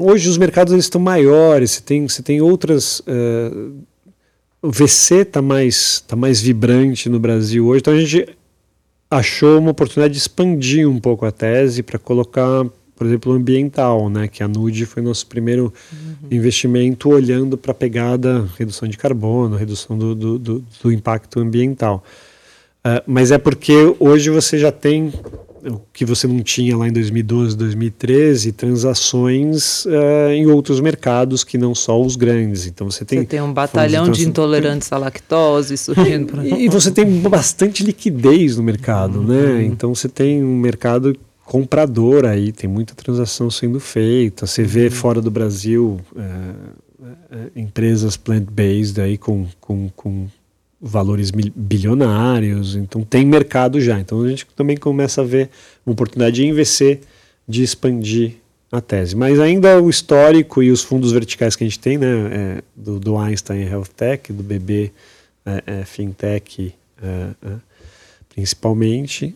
Hoje 0.01 0.29
os 0.29 0.37
mercados 0.37 0.71
eles 0.71 0.85
estão 0.85 1.01
maiores, 1.01 1.71
você 1.71 1.81
tem, 1.81 2.07
você 2.07 2.23
tem 2.23 2.39
outras. 2.39 3.01
Uh, 3.01 3.73
o 4.61 4.71
VC 4.71 5.21
está 5.21 5.41
mais, 5.41 6.03
tá 6.07 6.15
mais 6.15 6.41
vibrante 6.41 7.09
no 7.09 7.19
Brasil 7.19 7.67
hoje, 7.67 7.79
então 7.79 7.93
a 7.93 7.99
gente 7.99 8.27
achou 9.09 9.59
uma 9.59 9.71
oportunidade 9.71 10.13
de 10.13 10.19
expandir 10.19 10.87
um 10.87 10.99
pouco 10.99 11.25
a 11.25 11.31
tese 11.31 11.81
para 11.81 11.97
colocar 11.97 12.65
por 12.99 13.07
exemplo, 13.07 13.31
ambiental, 13.31 14.09
né? 14.09 14.27
Que 14.27 14.43
a 14.43 14.47
Nude 14.47 14.85
foi 14.85 15.01
nosso 15.01 15.25
primeiro 15.25 15.73
uhum. 15.89 16.27
investimento 16.29 17.07
olhando 17.07 17.57
para 17.57 17.71
a 17.71 17.73
pegada 17.73 18.45
redução 18.57 18.89
de 18.89 18.97
carbono, 18.97 19.55
redução 19.55 19.97
do, 19.97 20.13
do, 20.13 20.37
do, 20.37 20.65
do 20.83 20.91
impacto 20.91 21.39
ambiental. 21.39 22.03
Uh, 22.79 23.01
mas 23.07 23.31
é 23.31 23.37
porque 23.37 23.95
hoje 23.99 24.29
você 24.29 24.57
já 24.57 24.69
tem 24.69 25.13
o 25.65 25.81
que 25.91 26.05
você 26.05 26.27
não 26.27 26.41
tinha 26.41 26.77
lá 26.77 26.87
em 26.87 26.91
2012, 26.91 27.57
2013, 27.57 28.51
transações 28.51 29.85
uh, 29.85 30.31
em 30.31 30.45
outros 30.47 30.79
mercados 30.79 31.43
que 31.43 31.57
não 31.57 31.73
só 31.75 31.99
os 32.01 32.15
grandes. 32.15 32.65
Então 32.65 32.89
você 32.89 33.03
tem. 33.03 33.19
Você 33.19 33.25
tem 33.25 33.41
um 33.41 33.53
batalhão 33.53 34.09
de 34.09 34.27
intolerantes 34.27 34.91
à 34.91 34.97
lactose 34.97 35.77
surgindo. 35.77 36.41
e, 36.45 36.65
e 36.65 36.69
você 36.69 36.91
tem 36.91 37.05
bastante 37.21 37.83
liquidez 37.83 38.57
no 38.57 38.63
mercado, 38.63 39.21
né? 39.21 39.35
uhum. 39.35 39.55
né? 39.55 39.63
Então 39.63 39.93
você 39.93 40.07
tem 40.07 40.43
um 40.43 40.57
mercado 40.57 41.17
comprador 41.45 42.25
aí, 42.25 42.51
tem 42.51 42.69
muita 42.69 42.93
transação 42.93 43.49
sendo 43.49 43.79
feita. 43.79 44.45
Você 44.45 44.63
vê 44.63 44.85
uhum. 44.85 44.91
fora 44.91 45.21
do 45.21 45.31
Brasil 45.31 45.99
é, 46.15 46.79
empresas 47.55 48.17
plant-based 48.17 48.99
aí 48.99 49.17
com, 49.17 49.47
com, 49.59 49.89
com 49.95 50.27
valores 50.81 51.31
bilionários, 51.31 52.75
então 52.75 53.03
tem 53.03 53.25
mercado 53.25 53.81
já. 53.81 53.99
Então 53.99 54.21
a 54.21 54.29
gente 54.29 54.45
também 54.55 54.77
começa 54.77 55.21
a 55.21 55.23
ver 55.25 55.49
uma 55.85 55.93
oportunidade 55.93 56.37
de 56.37 56.45
investir, 56.45 57.01
de 57.47 57.63
expandir 57.63 58.35
a 58.71 58.79
tese. 58.79 59.15
Mas 59.15 59.39
ainda 59.39 59.81
o 59.81 59.89
histórico 59.89 60.63
e 60.63 60.71
os 60.71 60.83
fundos 60.83 61.11
verticais 61.11 61.55
que 61.55 61.63
a 61.63 61.67
gente 61.67 61.79
tem, 61.79 61.97
né, 61.97 62.07
é, 62.07 62.63
do, 62.75 62.99
do, 62.99 63.17
Einstein 63.17 63.63
Health 63.63 63.89
Tech, 63.95 64.31
do 64.31 64.43
BB 64.43 64.91
é, 65.45 65.63
é, 65.65 65.85
Fintech, 65.85 66.73
é, 67.01 67.07
é, 67.07 67.51
principalmente, 68.29 69.35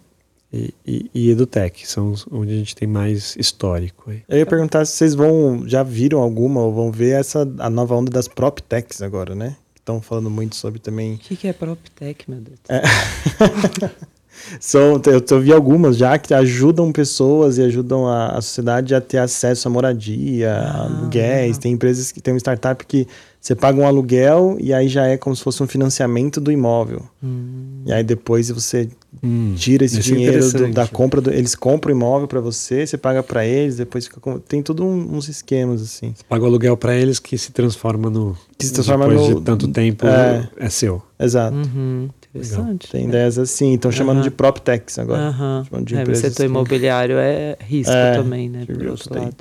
e, 0.53 0.73
e, 0.85 1.09
e 1.13 1.29
Edutech, 1.31 1.87
são 1.87 2.13
onde 2.31 2.53
a 2.53 2.57
gente 2.57 2.75
tem 2.75 2.87
mais 2.87 3.35
histórico. 3.37 4.11
Aí. 4.11 4.21
Eu 4.29 4.37
ia 4.37 4.45
perguntar 4.45 4.85
se 4.85 4.93
vocês 4.93 5.15
vão, 5.15 5.67
já 5.67 5.81
viram 5.81 6.19
alguma 6.19 6.61
ou 6.61 6.71
vão 6.71 6.91
ver 6.91 7.19
essa, 7.19 7.41
a 7.57 7.69
nova 7.69 7.95
onda 7.95 8.11
das 8.11 8.27
PropTechs 8.27 9.01
agora, 9.01 9.33
né? 9.33 9.57
Estão 9.83 10.01
falando 10.01 10.29
muito 10.29 10.55
sobre 10.55 10.79
também. 10.79 11.15
O 11.15 11.17
que, 11.17 11.35
que 11.35 11.45
é 11.45 11.51
PropTech, 11.51 12.31
meu 12.31 12.39
Deus? 12.39 12.57
É. 12.69 12.81
São, 14.57 15.01
eu, 15.05 15.23
eu 15.29 15.41
vi 15.41 15.51
algumas 15.51 15.97
já 15.97 16.17
que 16.17 16.33
ajudam 16.33 16.89
pessoas 16.91 17.57
e 17.57 17.63
ajudam 17.63 18.07
a, 18.07 18.29
a 18.29 18.41
sociedade 18.41 18.95
a 18.95 19.01
ter 19.01 19.17
acesso 19.17 19.67
à 19.67 19.71
moradia, 19.71 20.53
ah, 20.53 20.83
aluguéis. 20.85 21.57
Tem 21.57 21.73
empresas 21.73 22.13
que 22.13 22.21
tem 22.21 22.33
uma 22.33 22.39
startup 22.39 22.85
que 22.85 23.05
você 23.41 23.53
paga 23.53 23.79
um 23.79 23.85
aluguel 23.85 24.55
e 24.57 24.73
aí 24.73 24.87
já 24.87 25.05
é 25.05 25.17
como 25.17 25.35
se 25.35 25.43
fosse 25.43 25.61
um 25.61 25.67
financiamento 25.67 26.39
do 26.39 26.49
imóvel. 26.49 27.03
Hum. 27.21 27.62
E 27.85 27.91
aí 27.91 28.03
depois 28.03 28.49
você 28.49 28.89
hum, 29.21 29.53
tira 29.55 29.83
esse 29.83 29.97
é 29.97 30.01
dinheiro 30.01 30.51
do, 30.51 30.71
da 30.71 30.87
compra, 30.87 31.21
do, 31.21 31.31
eles 31.31 31.55
compram 31.55 31.93
o 31.93 31.97
imóvel 31.97 32.27
para 32.27 32.39
você, 32.39 32.85
você 32.85 32.97
paga 32.97 33.21
para 33.21 33.45
eles, 33.45 33.77
depois 33.77 34.05
fica 34.05 34.19
com, 34.19 34.39
tem 34.39 34.61
tudo 34.61 34.85
um, 34.85 35.15
uns 35.15 35.27
esquemas 35.27 35.81
assim. 35.81 36.13
Você 36.15 36.23
paga 36.27 36.43
o 36.43 36.47
aluguel 36.47 36.77
para 36.77 36.95
eles 36.95 37.19
que 37.19 37.37
se 37.37 37.51
transforma 37.51 38.09
no 38.09 38.37
que 38.57 38.65
se 38.65 38.73
transforma 38.73 39.07
depois 39.07 39.29
no, 39.29 39.35
de 39.39 39.41
tanto 39.41 39.67
tempo 39.67 40.07
é, 40.07 40.49
é 40.57 40.69
seu. 40.69 41.01
Exato. 41.19 41.55
Uhum. 41.55 42.09
Interessante. 42.33 42.89
Tem 42.89 43.05
ideias 43.05 43.37
assim, 43.37 43.73
estão 43.75 43.91
chamando 43.91 44.17
uhum. 44.17 44.23
de 44.23 44.31
PropTechs 44.31 44.97
agora. 44.97 45.29
Uhum. 45.29 45.65
Chamando 45.65 45.85
de 45.85 45.95
é, 45.95 46.03
o 46.03 46.15
setor 46.15 46.29
assim. 46.29 46.45
imobiliário 46.45 47.17
é 47.17 47.55
risco 47.59 47.93
é, 47.93 48.17
também, 48.17 48.49
né? 48.49 48.65
Por 48.65 48.87
outro 48.87 49.13
lado. 49.13 49.35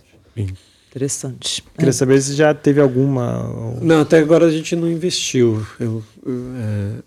Interessante. 0.91 1.65
Queria 1.75 1.89
é. 1.89 1.93
saber 1.93 2.21
se 2.21 2.35
já 2.35 2.53
teve 2.53 2.79
alguma. 2.79 3.79
Não, 3.81 4.03
até 4.03 4.19
agora 4.19 4.45
a 4.45 4.51
gente 4.51 4.77
não 4.77 4.91
investiu. 4.91 5.67
Eu, 5.81 6.03
eu 6.25 6.33
é, 6.55 7.03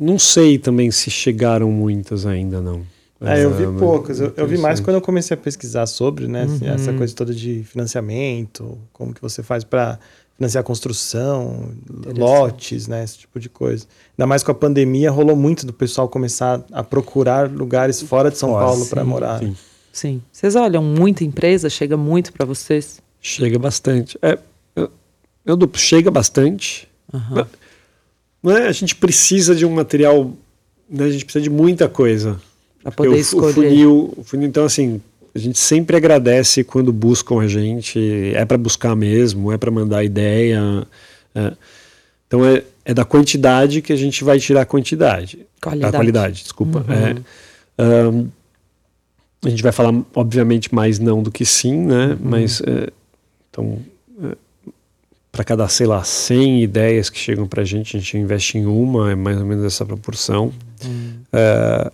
não 0.00 0.18
sei 0.18 0.58
também 0.58 0.90
se 0.90 1.10
chegaram 1.10 1.70
muitas 1.70 2.24
ainda, 2.24 2.58
não. 2.60 2.80
É, 3.20 3.44
eu 3.44 3.54
vi 3.54 3.64
é, 3.64 3.78
poucas. 3.78 4.18
Eu, 4.18 4.32
eu, 4.34 4.46
vi 4.46 4.56
mais 4.56 4.80
quando 4.80 4.96
eu 4.96 5.02
comecei 5.02 5.34
a 5.34 5.38
pesquisar 5.38 5.84
sobre, 5.84 6.26
né? 6.26 6.44
Assim, 6.44 6.66
uhum. 6.66 6.74
Essa 6.74 6.92
coisa 6.94 7.14
toda 7.14 7.34
de 7.34 7.62
financiamento, 7.64 8.78
como 8.94 9.12
que 9.12 9.20
você 9.20 9.42
faz 9.42 9.62
para 9.62 9.98
financiar 10.38 10.64
construção, 10.64 11.70
lotes, 12.16 12.88
né? 12.88 13.04
Esse 13.04 13.18
tipo 13.18 13.38
de 13.38 13.50
coisa. 13.50 13.84
Ainda 14.16 14.26
mais 14.26 14.42
com 14.42 14.50
a 14.50 14.54
pandemia, 14.54 15.10
rolou 15.10 15.36
muito 15.36 15.66
do 15.66 15.72
pessoal 15.72 16.08
começar 16.08 16.64
a 16.72 16.82
procurar 16.82 17.50
lugares 17.50 18.00
fora 18.00 18.30
de 18.30 18.38
São 18.38 18.52
Paulo 18.52 18.86
para 18.86 19.04
morar. 19.04 19.40
Sim. 19.40 19.56
sim. 19.92 20.22
Vocês 20.32 20.56
olham 20.56 20.82
muita 20.82 21.22
empresa? 21.22 21.68
Chega 21.68 21.98
muito 21.98 22.32
para 22.32 22.46
vocês? 22.46 23.02
Chega 23.20 23.58
bastante. 23.58 24.18
É, 24.22 24.38
eu, 24.74 24.90
eu 25.44 25.58
chega 25.74 26.10
bastante. 26.10 26.88
Uhum. 27.12 27.34
Não 27.34 27.46
é, 28.44 28.66
a 28.66 28.72
gente 28.72 28.94
precisa 28.94 29.54
de 29.54 29.66
um 29.66 29.70
material, 29.70 30.32
né, 30.88 31.04
a 31.04 31.10
gente 31.10 31.24
precisa 31.24 31.42
de 31.42 31.50
muita 31.50 31.88
coisa. 31.88 32.40
Para 32.82 32.92
poder 32.92 33.10
o, 33.10 33.16
escolher. 33.16 33.50
O 33.50 33.54
funil, 33.54 34.14
o 34.16 34.24
funil, 34.24 34.48
então, 34.48 34.64
assim, 34.64 35.00
a 35.34 35.38
gente 35.38 35.58
sempre 35.58 35.96
agradece 35.96 36.64
quando 36.64 36.92
buscam 36.92 37.40
a 37.40 37.46
gente. 37.46 38.32
É 38.34 38.44
para 38.44 38.56
buscar 38.56 38.96
mesmo, 38.96 39.52
é 39.52 39.58
para 39.58 39.70
mandar 39.70 40.02
ideia. 40.02 40.86
É. 41.34 41.52
Então, 42.26 42.44
é, 42.44 42.62
é 42.84 42.94
da 42.94 43.04
quantidade 43.04 43.82
que 43.82 43.92
a 43.92 43.96
gente 43.96 44.24
vai 44.24 44.38
tirar 44.38 44.62
a 44.62 44.66
quantidade. 44.66 45.46
Qualidade. 45.60 45.94
A 45.94 45.98
qualidade, 45.98 46.42
desculpa. 46.42 46.84
Uhum. 46.88 47.24
É, 47.78 48.06
um, 48.08 48.28
a 49.44 49.48
gente 49.48 49.62
vai 49.62 49.72
falar, 49.72 49.94
obviamente, 50.14 50.74
mais 50.74 50.98
não 50.98 51.22
do 51.22 51.30
que 51.30 51.44
sim, 51.44 51.76
né? 51.76 52.08
Uhum. 52.08 52.16
Mas 52.20 52.60
é, 52.62 52.88
então, 53.50 53.78
para 55.32 55.44
cada, 55.44 55.68
sei 55.68 55.86
lá, 55.86 56.02
100 56.02 56.62
ideias 56.62 57.08
que 57.08 57.18
chegam 57.18 57.46
para 57.46 57.62
a 57.62 57.64
gente, 57.64 57.96
a 57.96 58.00
gente 58.00 58.18
investe 58.18 58.58
em 58.58 58.66
uma, 58.66 59.12
é 59.12 59.14
mais 59.14 59.38
ou 59.38 59.46
menos 59.46 59.64
essa 59.64 59.86
proporção. 59.86 60.52
Uhum. 60.84 61.12
É, 61.32 61.92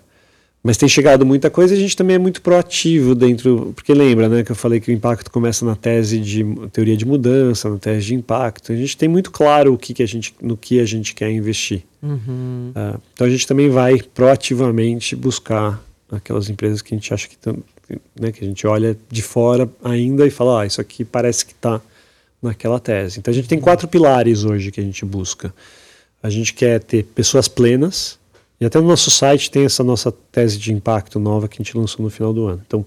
mas 0.63 0.77
tem 0.77 0.89
chegado 0.89 1.25
muita 1.25 1.49
coisa 1.49 1.75
e 1.75 1.77
a 1.77 1.81
gente 1.81 1.97
também 1.97 2.17
é 2.17 2.19
muito 2.19 2.43
proativo 2.43 3.15
dentro. 3.15 3.73
Porque 3.77 3.95
lembra, 3.95 4.29
né, 4.29 4.43
que 4.43 4.51
eu 4.51 4.57
falei 4.57 4.81
que 4.81 4.91
o 4.91 4.93
impacto 4.93 5.31
começa 5.31 5.65
na 5.65 5.77
tese 5.77 6.19
de 6.19 6.45
teoria 6.73 6.97
de 6.97 7.05
mudança, 7.05 7.71
na 7.71 7.79
tese 7.79 8.07
de 8.07 8.15
impacto. 8.15 8.73
A 8.73 8.75
gente 8.77 8.97
tem 8.97 9.09
muito 9.09 9.31
claro 9.31 9.75
o 9.75 9.79
que, 9.79 9.95
que 9.95 10.03
a 10.03 10.09
gente, 10.09 10.35
no 10.43 10.57
que 10.57 10.81
a 10.81 10.85
gente 10.85 11.15
quer 11.15 11.31
investir. 11.31 11.85
Uhum. 12.03 12.73
Uh, 12.75 13.01
então 13.15 13.27
a 13.27 13.31
gente 13.31 13.47
também 13.47 13.71
vai 13.71 14.01
proativamente 14.13 15.15
buscar 15.15 15.81
aquelas 16.11 16.51
empresas 16.51 16.83
que 16.83 16.95
a 16.95 16.97
gente 16.97 17.15
acha 17.15 17.29
que 17.29 17.37
né, 18.19 18.33
que 18.33 18.45
a 18.45 18.49
gente 18.49 18.67
olha 18.67 18.97
de 19.09 19.23
fora 19.23 19.71
ainda 19.85 20.27
e 20.27 20.31
fala, 20.31 20.63
ah, 20.63 20.67
isso 20.67 20.81
aqui 20.81 21.05
parece 21.05 21.47
que 21.47 21.53
está 21.53 21.81
naquela 22.43 22.79
tese. 22.79 23.19
Então 23.19 23.33
a 23.33 23.35
gente 23.35 23.49
tem 23.49 23.61
quatro 23.61 23.89
pilares 23.89 24.45
hoje 24.45 24.71
que 24.71 24.81
a 24.81 24.83
gente 24.83 25.05
busca. 25.05 25.55
A 26.23 26.31
gente 26.31 26.55
quer 26.55 26.83
ter 26.83 27.05
pessoas 27.05 27.49
plenas, 27.49 28.19
e 28.61 28.65
até 28.65 28.81
no 28.81 28.87
nosso 28.87 29.11
site 29.11 29.51
tem 29.51 29.65
essa 29.65 29.85
nossa 29.85 30.11
tese 30.11 30.59
de 30.59 30.73
impacto 30.73 31.19
nova 31.19 31.47
que 31.47 31.57
a 31.57 31.63
gente 31.63 31.77
lançou 31.77 32.03
no 32.05 32.11
final 32.11 32.33
do 32.33 32.47
ano. 32.47 32.63
Então, 32.67 32.87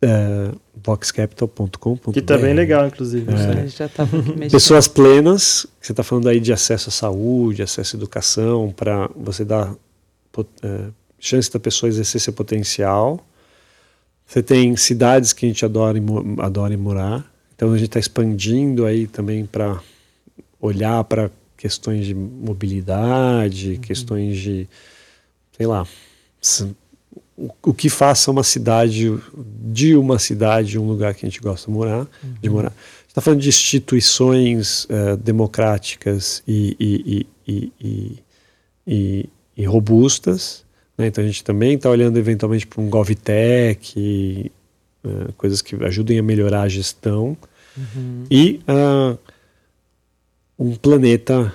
é, 0.00 0.52
voxcapital.com.br. 0.82 2.12
Que 2.12 2.20
bem 2.38 2.54
legal, 2.54 2.86
inclusive. 2.86 3.26
É, 3.32 3.66
já 3.68 3.90
pessoas 4.50 4.88
plenas, 4.88 5.66
você 5.80 5.92
está 5.92 6.02
falando 6.02 6.28
aí 6.28 6.40
de 6.40 6.52
acesso 6.52 6.88
à 6.88 6.92
saúde, 6.92 7.62
acesso 7.62 7.96
à 7.96 7.98
educação, 7.98 8.72
para 8.74 9.08
você 9.16 9.44
dar 9.44 9.74
é, 10.62 10.84
chance 11.18 11.52
da 11.52 11.60
pessoa 11.60 11.88
exercer 11.88 12.20
seu 12.20 12.32
potencial 12.32 13.24
você 14.32 14.42
tem 14.42 14.74
cidades 14.76 15.34
que 15.34 15.44
a 15.44 15.48
gente 15.48 15.62
adora, 15.62 15.98
adora 16.38 16.76
morar, 16.78 17.30
então 17.62 17.74
a 17.74 17.78
gente 17.78 17.86
está 17.86 18.00
expandindo 18.00 18.84
aí 18.84 19.06
também 19.06 19.46
para 19.46 19.80
olhar 20.60 21.04
para 21.04 21.30
questões 21.56 22.04
de 22.04 22.12
mobilidade, 22.12 23.74
uhum. 23.74 23.80
questões 23.80 24.36
de, 24.36 24.68
sei 25.56 25.68
lá, 25.68 25.86
o, 27.36 27.72
que 27.72 27.88
faça 27.88 28.32
uma 28.32 28.42
cidade, 28.42 29.16
de 29.36 29.94
uma 29.94 30.18
cidade, 30.18 30.76
um 30.76 30.88
lugar 30.88 31.14
que 31.14 31.24
a 31.24 31.28
gente 31.28 31.40
gosta 31.40 31.70
de 31.70 31.72
morar. 31.72 32.00
Uhum. 32.00 32.34
De 32.42 32.50
morar. 32.50 32.72
está 33.06 33.20
falando 33.20 33.40
de 33.40 33.48
instituições 33.48 34.86
uh, 34.86 35.16
democráticas 35.16 36.42
e, 36.48 36.76
e, 36.80 37.26
e, 37.46 38.22
e, 38.84 39.30
e 39.56 39.64
robustas, 39.64 40.64
né? 40.98 41.06
Então 41.06 41.22
a 41.22 41.26
gente 41.28 41.44
também 41.44 41.76
está 41.76 41.88
olhando 41.88 42.18
eventualmente 42.18 42.66
para 42.66 42.82
um 42.82 42.90
GovTech, 42.90 44.50
uh, 45.04 45.32
coisas 45.34 45.62
que 45.62 45.76
ajudem 45.84 46.18
a 46.18 46.24
melhorar 46.24 46.62
a 46.62 46.68
gestão. 46.68 47.36
Uhum. 47.76 48.24
E 48.30 48.60
uh, 48.68 49.18
um 50.58 50.74
planeta, 50.74 51.52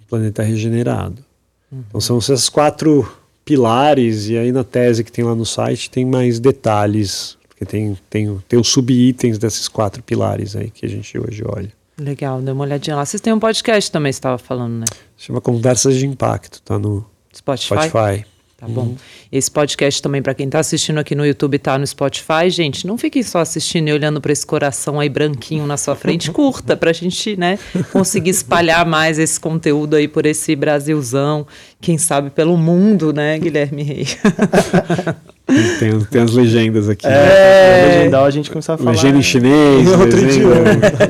um 0.00 0.04
planeta 0.08 0.42
regenerado. 0.42 1.24
Uhum. 1.70 1.84
Então 1.88 2.00
são 2.00 2.18
esses 2.18 2.48
quatro 2.48 3.10
pilares, 3.44 4.28
e 4.28 4.36
aí 4.36 4.50
na 4.50 4.64
tese 4.64 5.04
que 5.04 5.12
tem 5.12 5.24
lá 5.24 5.34
no 5.34 5.46
site 5.46 5.88
tem 5.88 6.04
mais 6.04 6.40
detalhes 6.40 7.38
Porque 7.48 7.64
tem, 7.64 7.96
tem, 8.10 8.42
tem 8.48 8.58
os 8.58 8.68
sub-itens 8.68 9.38
desses 9.38 9.68
quatro 9.68 10.02
pilares 10.02 10.56
aí 10.56 10.68
que 10.68 10.84
a 10.84 10.88
gente 10.88 11.18
hoje 11.18 11.42
olha. 11.46 11.72
Legal, 11.98 12.42
dê 12.42 12.50
uma 12.50 12.64
olhadinha 12.64 12.96
lá. 12.96 13.06
Vocês 13.06 13.20
têm 13.20 13.32
um 13.32 13.38
podcast 13.38 13.90
também, 13.90 14.12
você 14.12 14.18
estava 14.18 14.36
falando, 14.36 14.80
né? 14.80 14.84
Chama 15.16 15.40
Conversas 15.40 15.96
de 15.96 16.06
Impacto, 16.06 16.60
tá 16.60 16.78
no 16.78 17.06
Spotify. 17.34 17.88
Spotify. 17.88 18.35
Tá 18.58 18.66
bom. 18.66 18.94
Esse 19.30 19.50
podcast 19.50 20.00
também, 20.00 20.22
para 20.22 20.32
quem 20.32 20.46
está 20.46 20.60
assistindo 20.60 20.96
aqui 20.96 21.14
no 21.14 21.26
YouTube, 21.26 21.58
tá 21.58 21.78
no 21.78 21.86
Spotify. 21.86 22.48
Gente, 22.48 22.86
não 22.86 22.96
fiquem 22.96 23.22
só 23.22 23.40
assistindo 23.40 23.88
e 23.88 23.92
olhando 23.92 24.18
para 24.18 24.32
esse 24.32 24.46
coração 24.46 24.98
aí 24.98 25.10
branquinho 25.10 25.66
na 25.66 25.76
sua 25.76 25.94
frente. 25.94 26.30
Curta 26.32 26.74
para 26.74 26.88
a 26.88 26.92
gente, 26.94 27.36
né, 27.36 27.58
conseguir 27.92 28.30
espalhar 28.30 28.86
mais 28.86 29.18
esse 29.18 29.38
conteúdo 29.38 29.94
aí 29.94 30.08
por 30.08 30.24
esse 30.24 30.56
Brasilzão. 30.56 31.46
Quem 31.80 31.98
sabe 31.98 32.30
pelo 32.30 32.56
mundo, 32.56 33.12
né, 33.12 33.38
Guilherme 33.38 33.82
Rei? 33.82 34.06
Tem, 35.78 36.00
tem 36.10 36.22
as 36.22 36.32
legendas 36.32 36.88
aqui. 36.88 37.06
É, 37.06 37.10
né? 37.10 37.86
legendal 37.98 38.24
a 38.24 38.30
gente 38.30 38.50
começar 38.50 38.74
a 38.74 38.78
falar. 38.78 38.90
Legenda 38.90 39.16
em 39.18 39.22
chinês, 39.22 39.86
em 39.86 39.96
outro 39.96 40.18
idioma. 40.28 40.54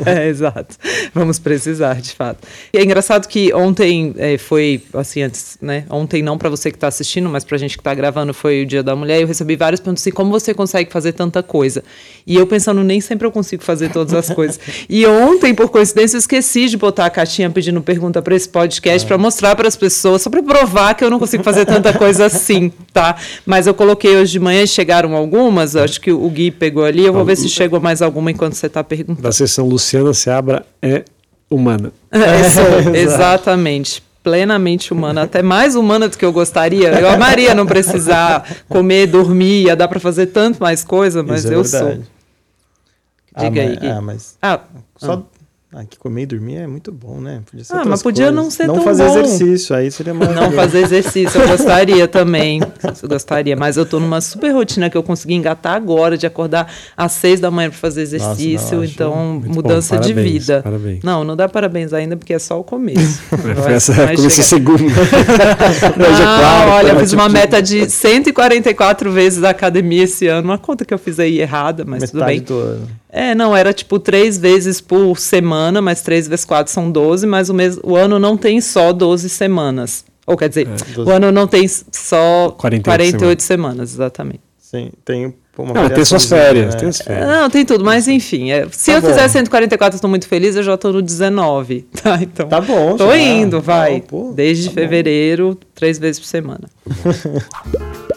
é, 0.04 0.28
exato. 0.28 0.76
Vamos 1.14 1.38
precisar, 1.38 2.02
de 2.02 2.12
fato. 2.12 2.46
E 2.70 2.76
é 2.76 2.84
engraçado 2.84 3.26
que 3.28 3.54
ontem 3.54 4.14
é, 4.18 4.36
foi, 4.36 4.82
assim, 4.92 5.22
antes, 5.22 5.56
né? 5.58 5.84
Ontem 5.88 6.22
não 6.22 6.36
para 6.36 6.50
você 6.50 6.70
que 6.70 6.76
está 6.76 6.86
assistindo, 6.86 7.30
mas 7.30 7.44
pra 7.44 7.56
gente 7.56 7.78
que 7.78 7.80
está 7.80 7.94
gravando 7.94 8.34
foi 8.34 8.62
o 8.62 8.66
Dia 8.66 8.82
da 8.82 8.94
Mulher. 8.94 9.20
E 9.20 9.22
eu 9.22 9.26
recebi 9.26 9.56
vários 9.56 9.80
perguntas 9.80 10.02
assim, 10.02 10.10
como 10.10 10.30
você 10.30 10.52
consegue 10.52 10.92
fazer 10.92 11.12
tanta 11.12 11.42
coisa? 11.42 11.82
E 12.26 12.36
eu 12.36 12.46
pensando, 12.46 12.84
nem 12.84 13.00
sempre 13.00 13.26
eu 13.26 13.32
consigo 13.32 13.64
fazer 13.64 13.88
todas 13.90 14.12
as 14.12 14.28
coisas. 14.28 14.60
E 14.86 15.06
ontem, 15.06 15.54
por 15.54 15.70
coincidência, 15.70 16.16
eu 16.16 16.18
esqueci 16.18 16.68
de 16.68 16.76
botar 16.76 17.06
a 17.06 17.10
caixinha 17.10 17.48
pedindo 17.48 17.80
pergunta 17.80 18.20
para 18.20 18.36
esse 18.36 18.50
podcast 18.50 19.06
para 19.08 19.16
mostrar 19.16 19.56
para 19.56 19.66
as 19.66 19.76
pessoas, 19.76 20.20
só 20.20 20.28
para 20.28 20.42
provar 20.58 20.94
que 20.94 21.04
eu 21.04 21.10
não 21.10 21.18
consigo 21.18 21.42
fazer 21.42 21.64
tanta 21.66 21.92
coisa 21.92 22.26
assim, 22.26 22.72
tá? 22.92 23.16
Mas 23.44 23.66
eu 23.66 23.74
coloquei 23.74 24.16
hoje 24.16 24.32
de 24.32 24.40
manhã, 24.40 24.64
chegaram 24.66 25.14
algumas, 25.14 25.76
acho 25.76 26.00
que 26.00 26.10
o 26.10 26.28
Gui 26.30 26.50
pegou 26.50 26.84
ali, 26.84 27.04
eu 27.04 27.12
vou 27.12 27.24
ver 27.24 27.36
se 27.36 27.48
chegou 27.48 27.80
mais 27.80 28.00
alguma 28.00 28.30
enquanto 28.30 28.54
você 28.54 28.66
está 28.66 28.82
perguntando. 28.82 29.22
Da 29.22 29.32
sessão 29.32 29.68
Luciana 29.68 30.14
Seabra 30.14 30.64
é 30.80 31.04
humana. 31.50 31.92
É, 32.16 32.48
sou, 32.48 32.94
exatamente. 32.94 34.02
Plenamente 34.22 34.92
humana, 34.92 35.22
até 35.22 35.40
mais 35.40 35.76
humana 35.76 36.08
do 36.08 36.18
que 36.18 36.24
eu 36.24 36.32
gostaria. 36.32 36.88
Eu 36.98 37.08
amaria 37.08 37.54
não 37.54 37.64
precisar 37.64 38.44
comer, 38.68 39.06
dormir, 39.06 39.66
ia 39.66 39.76
dar 39.76 39.86
para 39.86 40.00
fazer 40.00 40.26
tanto 40.26 40.58
mais 40.60 40.82
coisa, 40.82 41.22
mas 41.22 41.44
Isso 41.44 41.52
é 41.52 41.56
eu 41.56 41.62
verdade. 41.62 41.94
sou. 41.94 43.44
Diga 43.44 43.62
ah, 43.62 43.64
aí, 43.64 43.78
mas, 43.80 43.84
ah, 43.92 44.00
mas 44.00 44.38
Ah, 44.42 44.60
só 44.96 45.22
ah, 45.72 45.84
que 45.84 45.98
comer 45.98 46.22
e 46.22 46.26
dormir 46.26 46.56
é 46.56 46.66
muito 46.66 46.90
bom, 46.90 47.20
né? 47.20 47.42
Podia 47.50 47.64
ser 47.64 47.74
Ah, 47.76 47.82
mas 47.84 48.02
podia 48.02 48.26
coisas. 48.26 48.42
não 48.44 48.50
ser 48.50 48.66
Não 48.66 48.76
tão 48.76 48.84
fazer 48.84 49.04
bom. 49.04 49.10
exercício, 49.18 49.74
aí 49.76 49.90
seria 49.90 50.14
mais 50.14 50.34
não 50.34 50.50
fazer 50.52 50.78
exercício, 50.78 51.40
eu 51.40 51.48
gostaria 51.48 52.08
também. 52.08 52.60
Eu 53.02 53.08
gostaria, 53.08 53.54
mas 53.56 53.76
eu 53.76 53.84
tô 53.84 54.00
numa 54.00 54.20
super 54.22 54.52
rotina 54.54 54.88
que 54.88 54.96
eu 54.96 55.02
consegui 55.02 55.34
engatar 55.34 55.74
agora, 55.74 56.16
de 56.16 56.26
acordar 56.26 56.72
às 56.96 57.12
seis 57.12 57.40
da 57.40 57.50
manhã 57.50 57.68
para 57.68 57.78
fazer 57.78 58.02
exercício. 58.02 58.76
não, 58.78 58.82
acho 58.84 58.92
então, 58.92 59.42
mudança 59.44 59.98
de 59.98 60.14
Parabéns, 60.14 60.32
vida. 60.46 60.60
parabéns. 60.62 61.02
Não, 61.02 61.24
não 61.24 61.36
dá 61.36 61.48
parabéns 61.48 61.92
ainda, 61.92 62.16
porque 62.16 62.32
é 62.32 62.38
só 62.38 62.58
o 62.58 62.64
começo. 62.64 63.20
Essa 63.68 63.92
começou 64.14 64.30
segunda. 64.44 64.84
É 64.96 66.22
Ah, 66.22 66.40
quarta, 66.40 66.72
olha, 66.74 66.88
eu 66.92 67.00
fiz 67.00 67.12
uma 67.12 67.28
meta 67.28 67.60
de 67.60 67.88
144 67.90 69.10
vezes 69.12 69.42
a 69.44 69.50
academia 69.50 70.04
esse 70.04 70.26
ano. 70.26 70.48
Uma 70.48 70.58
conta 70.58 70.84
que 70.84 70.94
eu 70.94 70.98
fiz 70.98 71.18
aí 71.18 71.40
errada, 71.40 71.84
mas 71.86 72.10
tudo 72.10 72.20
metade 72.20 72.32
bem. 72.38 72.42
do 72.42 72.54
ano. 72.58 72.88
É, 73.18 73.34
não, 73.34 73.56
era 73.56 73.72
tipo 73.72 73.98
três 73.98 74.36
vezes 74.36 74.78
por 74.80 75.18
semana, 75.18 75.80
mas 75.80 76.02
três 76.02 76.28
vezes 76.28 76.44
quatro 76.44 76.70
são 76.70 76.90
12, 76.90 77.26
mas 77.26 77.48
o, 77.48 77.54
mês, 77.54 77.78
o 77.82 77.96
ano 77.96 78.18
não 78.18 78.36
tem 78.36 78.60
só 78.60 78.92
12 78.92 79.30
semanas. 79.30 80.04
Ou 80.26 80.36
quer 80.36 80.50
dizer, 80.50 80.68
o 80.68 80.94
12. 81.04 81.10
ano 81.12 81.32
não 81.32 81.46
tem 81.46 81.66
só 81.66 82.50
48 82.58 82.84
48, 82.84 83.42
semanas, 83.42 83.94
exatamente. 83.94 84.40
Sim, 84.58 84.90
tem 85.04 85.32
uma 85.56 85.72
Não, 85.72 85.88
tem 85.88 86.04
suas 86.04 86.26
férias, 86.26 86.74
né? 86.74 86.80
tem 86.80 86.88
as 86.90 86.98
férias. 87.00 87.26
Não, 87.26 87.48
tem 87.48 87.64
tudo, 87.64 87.82
mas 87.84 88.06
enfim. 88.08 88.50
é, 88.50 88.66
se 88.70 88.90
Tá 88.90 88.98
eu 88.98 89.00
bom. 89.00 89.08
fizer 89.08 89.28
144, 89.28 89.94
eu 89.94 89.96
estou 89.96 90.10
muito 90.10 90.28
feliz, 90.28 90.54
eu 90.56 90.62
já 90.62 90.74
estou 90.74 90.92
no 90.92 91.00
19. 91.00 91.86
Tá, 92.02 92.18
então. 92.20 92.48
Tá 92.48 92.60
bom, 92.60 92.96
Tô 92.98 93.08
já. 93.08 93.16
indo, 93.18 93.62
vai. 93.62 93.92
Não, 93.94 94.00
pô, 94.00 94.32
Desde 94.34 94.64
tá 94.64 94.70
bom. 94.70 94.74
fevereiro, 94.74 95.58
três 95.74 95.98
vezes 95.98 96.20
por 96.20 96.26
semana. 96.26 96.68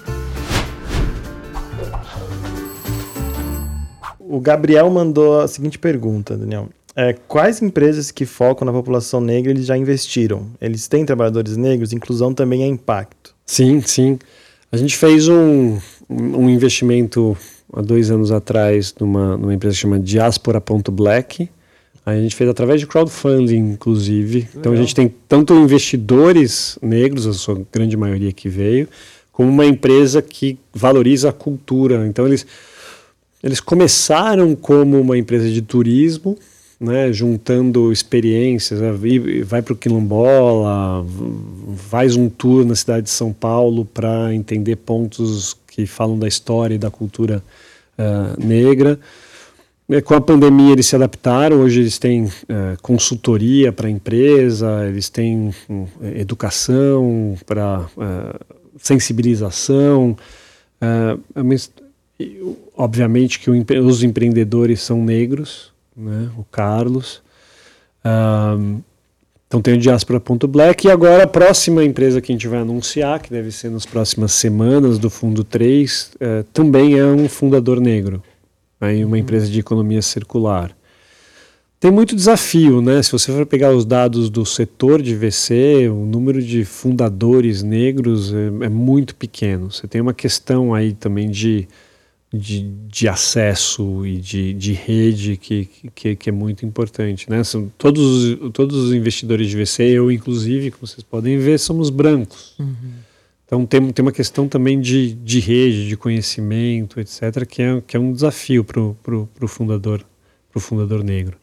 O 4.31 4.39
Gabriel 4.39 4.88
mandou 4.91 5.41
a 5.41 5.47
seguinte 5.47 5.80
pergunta, 5.80 6.38
Daniel. 6.38 6.69
É, 6.95 7.14
quais 7.27 7.64
empresas 7.64 8.11
que 8.11 8.27
focam 8.27 8.64
na 8.64 8.72
população 8.72 9.19
negra 9.19 9.51
eles 9.51 9.65
já 9.65 9.76
investiram? 9.76 10.45
Eles 10.61 10.88
têm 10.88 11.03
trabalhadores 11.03 11.57
negros? 11.57 11.93
Inclusão 11.93 12.31
também 12.31 12.61
é 12.61 12.68
impacto. 12.68 13.34
Sim, 13.43 13.81
sim. 13.81 14.19
A 14.72 14.77
gente 14.77 14.95
fez 14.95 15.27
um, 15.27 15.80
um 16.07 16.47
investimento 16.47 17.35
há 17.73 17.81
dois 17.81 18.11
anos 18.11 18.31
atrás 18.31 18.93
numa, 18.99 19.35
numa 19.35 19.51
empresa 19.51 19.76
que 19.76 19.81
chama 19.81 19.99
Diaspora.black. 19.99 21.49
A 22.06 22.14
gente 22.14 22.35
fez 22.35 22.47
através 22.47 22.80
de 22.80 22.85
crowdfunding, 22.85 23.72
inclusive. 23.72 24.47
Então 24.56 24.73
a 24.73 24.76
gente 24.76 24.93
tem 24.93 25.11
tanto 25.27 25.56
investidores 25.56 26.77
negros, 26.84 27.26
a 27.26 27.34
sua 27.34 27.60
grande 27.72 27.97
maioria 27.97 28.31
que 28.31 28.47
veio, 28.47 28.88
como 29.31 29.49
uma 29.49 29.65
empresa 29.65 30.22
que 30.22 30.60
valoriza 30.72 31.30
a 31.30 31.34
cultura. 31.34 32.06
Então 32.06 32.27
eles, 32.27 32.45
eles 33.44 33.60
começaram 33.60 34.56
como 34.56 34.99
uma 34.99 35.18
empresa 35.18 35.49
de 35.49 35.61
turismo, 35.61 36.38
né, 36.80 37.11
juntando 37.11 37.91
experiências, 37.91 38.80
né, 38.80 38.91
vai 39.44 39.61
para 39.61 39.74
o 39.74 39.76
Quilombola, 39.76 41.06
faz 41.90 42.16
um 42.16 42.30
tour 42.30 42.66
na 42.66 42.76
cidade 42.76 43.03
de 43.03 43.10
São 43.10 43.34
Paulo 43.34 43.84
para 43.86 44.34
entender 44.34 44.78
pontos 44.78 45.57
que 45.68 45.86
falam 45.86 46.18
da 46.18 46.28
história 46.28 46.76
e 46.76 46.78
da 46.78 46.90
cultura 46.90 47.44
ah, 47.98 48.34
negra. 48.38 48.99
Com 50.06 50.14
a 50.14 50.22
pandemia 50.22 50.74
eles 50.74 50.86
se 50.86 50.95
adaptaram, 50.95 51.61
hoje 51.61 51.80
eles 51.80 51.98
têm 51.98 52.32
eh, 52.48 52.78
consultoria 52.80 53.72
para 53.74 53.90
empresa, 53.90 54.86
eles 54.88 55.10
têm 55.10 55.52
eh, 55.68 56.22
educação 56.22 57.36
para 57.44 57.88
sensibilização, 58.78 60.16
ah, 60.80 61.18
mas, 61.44 61.72
obviamente 62.75 63.39
que 63.39 63.49
o 63.49 63.85
os 63.85 64.03
empreendedores 64.03 64.81
são 64.81 65.03
negros, 65.03 65.71
né, 65.95 66.29
o 66.37 66.43
Carlos. 66.43 67.21
Ah, 68.03 68.57
então 69.47 69.61
tem 69.61 69.73
o 69.73 69.77
Diaspora.black 69.77 70.87
e 70.87 70.91
agora 70.91 71.23
a 71.23 71.27
próxima 71.27 71.83
empresa 71.83 72.21
que 72.21 72.31
a 72.31 72.35
gente 72.35 72.47
vai 72.47 72.59
anunciar, 72.59 73.19
que 73.19 73.31
deve 73.31 73.51
ser 73.51 73.71
nas 73.71 73.85
próximas 73.85 74.31
semanas, 74.33 74.99
do 74.99 75.09
Fundo 75.09 75.43
3, 75.43 76.11
eh, 76.19 76.45
também 76.53 76.99
é 76.99 77.03
um 77.03 77.27
fundador 77.27 77.81
negro 77.81 78.21
aí 78.79 79.03
uma 79.03 79.19
empresa 79.19 79.47
de 79.47 79.59
economia 79.59 80.01
circular. 80.01 80.75
Tem 81.79 81.91
muito 81.91 82.15
desafio, 82.15 82.81
né? 82.81 83.01
Se 83.01 83.11
você 83.11 83.31
for 83.31 83.45
pegar 83.45 83.71
os 83.71 83.85
dados 83.85 84.29
do 84.29 84.45
setor 84.45 85.01
de 85.01 85.15
VC, 85.15 85.87
o 85.89 86.05
número 86.05 86.41
de 86.41 86.65
fundadores 86.65 87.63
negros 87.63 88.33
é, 88.33 88.65
é 88.65 88.69
muito 88.69 89.15
pequeno. 89.15 89.71
Você 89.71 89.87
tem 89.87 90.01
uma 90.01 90.13
questão 90.13 90.73
aí 90.73 90.93
também 90.93 91.29
de, 91.29 91.67
de, 92.31 92.69
de 92.88 93.07
acesso 93.07 94.06
e 94.06 94.18
de, 94.18 94.53
de 94.53 94.73
rede 94.73 95.35
que, 95.35 95.65
que, 95.95 96.15
que 96.15 96.30
é 96.30 96.31
muito 96.31 96.65
importante, 96.65 97.30
né? 97.30 97.43
São 97.43 97.72
todos, 97.77 98.03
os- 98.23 98.51
todos 98.53 98.76
os 98.77 98.93
investidores 98.93 99.49
de 99.49 99.57
VC, 99.57 99.84
eu 99.84 100.11
inclusive, 100.11 100.69
como 100.72 100.85
vocês 100.85 101.03
podem 101.03 101.38
ver, 101.39 101.57
somos 101.57 101.89
brancos. 101.89 102.56
Então 103.45 103.65
tem, 103.65 103.91
tem 103.91 104.03
uma 104.06 104.11
questão 104.11 104.47
também 104.47 104.80
de, 104.80 105.14
de 105.14 105.39
rede, 105.39 105.88
de 105.88 105.97
conhecimento, 105.97 106.99
etc., 106.99 107.45
que 107.47 107.64
é, 107.64 107.81
que 107.85 107.97
é 107.97 107.99
um 107.99 108.14
desafio 108.14 108.64
para 108.64 108.80
o 108.80 109.47
fundador, 109.47 110.06
pro 110.51 110.60
fundador 110.60 111.03
negro. 111.03 111.35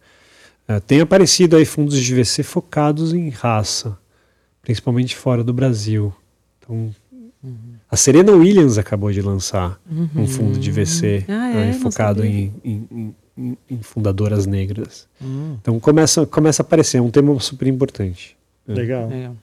Ah, 0.69 0.79
tem 0.81 1.01
aparecido 1.01 1.57
aí 1.57 1.65
fundos 1.65 1.99
de 2.01 2.15
VC 2.15 2.45
focados 2.45 3.13
em 3.13 3.29
raça, 3.29 3.99
principalmente 4.63 5.17
fora 5.17 5.43
do 5.43 5.53
Brasil. 5.53 6.15
Então, 6.61 6.95
a 7.97 7.99
Serena 7.99 8.33
Williams 8.33 8.77
acabou 8.77 9.11
de 9.11 9.23
lançar 9.23 9.81
um 10.15 10.27
fundo 10.27 10.59
de 10.59 10.71
VC 10.71 11.25
Ah, 11.27 11.51
é? 11.51 11.67
Não 11.73 11.81
focado 11.81 12.25
em, 12.25 12.53
em- 12.63 13.15
em- 13.39 13.57
em 13.71 13.79
fundadoras 13.83 14.45
negras. 14.47 15.07
Então 15.61 15.81
começa, 15.81 16.27
começa 16.27 16.63
a 16.63 16.65
aparecer, 16.65 16.99
é 16.99 17.01
um 17.03 17.11
tema 17.11 17.39
super 17.41 17.67
importante. 17.67 18.37
Legal. 18.69 19.09
Legal. 19.09 19.35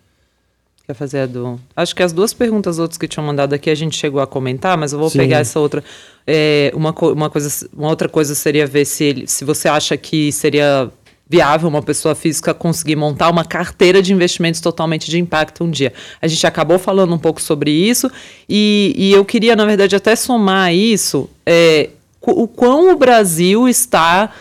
Quer 0.86 0.94
fazer 0.94 1.20
a 1.20 1.26
do. 1.26 1.60
Acho 1.76 1.96
que 1.96 2.04
as 2.04 2.12
duas 2.12 2.34
perguntas 2.34 2.78
outras 2.78 2.98
que 2.98 3.08
tinham 3.08 3.26
mandado 3.26 3.54
aqui 3.54 3.70
a 3.70 3.76
gente 3.76 3.96
chegou 3.96 4.20
a 4.22 4.28
comentar, 4.28 4.78
mas 4.78 4.92
eu 4.94 5.00
vou 5.00 5.10
Sim. 5.10 5.18
pegar 5.20 5.40
essa 5.40 5.60
outra. 5.60 5.82
É, 6.28 6.72
uma, 6.76 6.92
co- 6.92 7.14
uma, 7.14 7.30
coisa, 7.30 7.70
uma 7.74 7.88
outra 7.88 8.10
coisa 8.10 8.36
seria 8.36 8.68
ver 8.68 8.84
se, 8.86 9.04
ele, 9.04 9.28
se 9.28 9.46
você 9.46 9.68
acha 9.70 9.96
que 9.98 10.32
seria 10.32 10.92
viável 11.30 11.70
uma 11.70 11.82
pessoa 11.82 12.14
física 12.14 12.54
conseguir 12.54 12.96
montar 12.96 13.30
uma 13.30 13.46
carteira 13.46 14.02
de 14.02 14.14
investimentos 14.14 14.60
totalmente 14.60 15.10
de 15.10 15.20
impacto 15.20 15.64
um 15.64 15.72
dia. 15.72 15.94
A 16.22 16.28
gente 16.28 16.46
acabou 16.46 16.78
falando 16.78 17.14
um 17.14 17.18
pouco 17.18 17.42
sobre 17.42 17.72
isso 17.72 18.12
e, 18.48 18.94
e 18.96 19.12
eu 19.12 19.24
queria, 19.26 19.56
na 19.56 19.66
verdade, 19.66 19.96
até 19.96 20.16
somar 20.16 20.74
isso 20.74 21.30
é, 21.46 21.90
o 22.22 22.48
quão 22.48 22.94
o 22.94 22.98
Brasil 22.98 23.68
está 23.68 24.32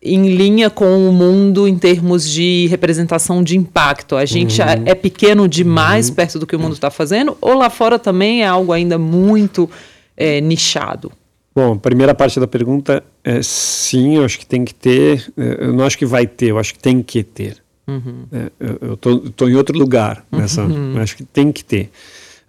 em 0.00 0.28
linha 0.36 0.70
com 0.70 1.08
o 1.08 1.12
mundo 1.12 1.66
em 1.66 1.76
termos 1.76 2.28
de 2.30 2.66
representação 2.70 3.42
de 3.42 3.56
impacto. 3.56 4.16
A 4.16 4.24
gente 4.24 4.62
é- 4.62 4.82
é 4.86 4.94
pequeno 4.94 5.48
demais 5.48 6.08
perto 6.08 6.38
do 6.38 6.46
que 6.46 6.54
o 6.54 6.58
mundo 6.58 6.74
está 6.74 6.88
fazendo 6.88 7.36
ou 7.40 7.54
lá 7.54 7.68
fora 7.68 7.98
também 7.98 8.42
é 8.42 8.46
algo 8.46 8.72
ainda 8.72 8.96
muito 8.96 9.68
é, 10.16 10.40
nichado? 10.40 11.12
Bom, 11.58 11.76
primeira 11.76 12.14
parte 12.14 12.38
da 12.38 12.46
pergunta 12.46 13.02
é 13.24 13.42
sim, 13.42 14.18
eu 14.18 14.24
acho 14.24 14.38
que 14.38 14.46
tem 14.46 14.64
que 14.64 14.72
ter. 14.72 15.28
É, 15.36 15.64
eu 15.64 15.72
não 15.72 15.84
acho 15.84 15.98
que 15.98 16.06
vai 16.06 16.24
ter, 16.24 16.50
eu 16.50 16.58
acho 16.58 16.72
que 16.72 16.78
tem 16.78 17.02
que 17.02 17.24
ter. 17.24 17.56
Uhum. 17.84 18.26
É, 18.30 18.50
eu 18.80 18.94
estou 18.94 19.50
em 19.50 19.56
outro 19.56 19.76
lugar 19.76 20.24
nessa. 20.30 20.62
Uhum. 20.62 20.94
Eu 20.94 21.02
acho 21.02 21.16
que 21.16 21.24
tem 21.24 21.50
que 21.50 21.64
ter 21.64 21.90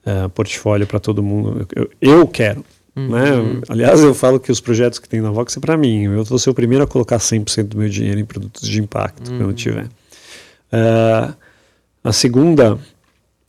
uh, 0.05 0.29
portfólio 0.29 0.85
para 0.85 0.99
todo 0.99 1.23
mundo. 1.23 1.67
Eu, 1.75 1.89
eu 1.99 2.27
quero. 2.27 2.63
Uhum. 2.95 3.09
Né? 3.09 3.61
Aliás, 3.67 3.99
eu 4.03 4.13
falo 4.13 4.39
que 4.39 4.51
os 4.51 4.61
projetos 4.61 4.99
que 4.99 5.09
tem 5.09 5.21
na 5.21 5.31
Vox 5.31 5.57
é 5.57 5.59
para 5.59 5.75
mim. 5.75 6.03
Eu 6.03 6.23
vou 6.23 6.37
ser 6.37 6.51
o 6.51 6.53
primeiro 6.53 6.83
a 6.83 6.87
colocar 6.87 7.17
100% 7.17 7.63
do 7.63 7.79
meu 7.79 7.89
dinheiro 7.89 8.19
em 8.19 8.25
produtos 8.25 8.69
de 8.69 8.79
impacto 8.79 9.27
quando 9.27 9.41
uhum. 9.41 9.53
tiver. 9.53 9.85
Uh, 9.85 11.33
a 12.03 12.13
segunda 12.13 12.77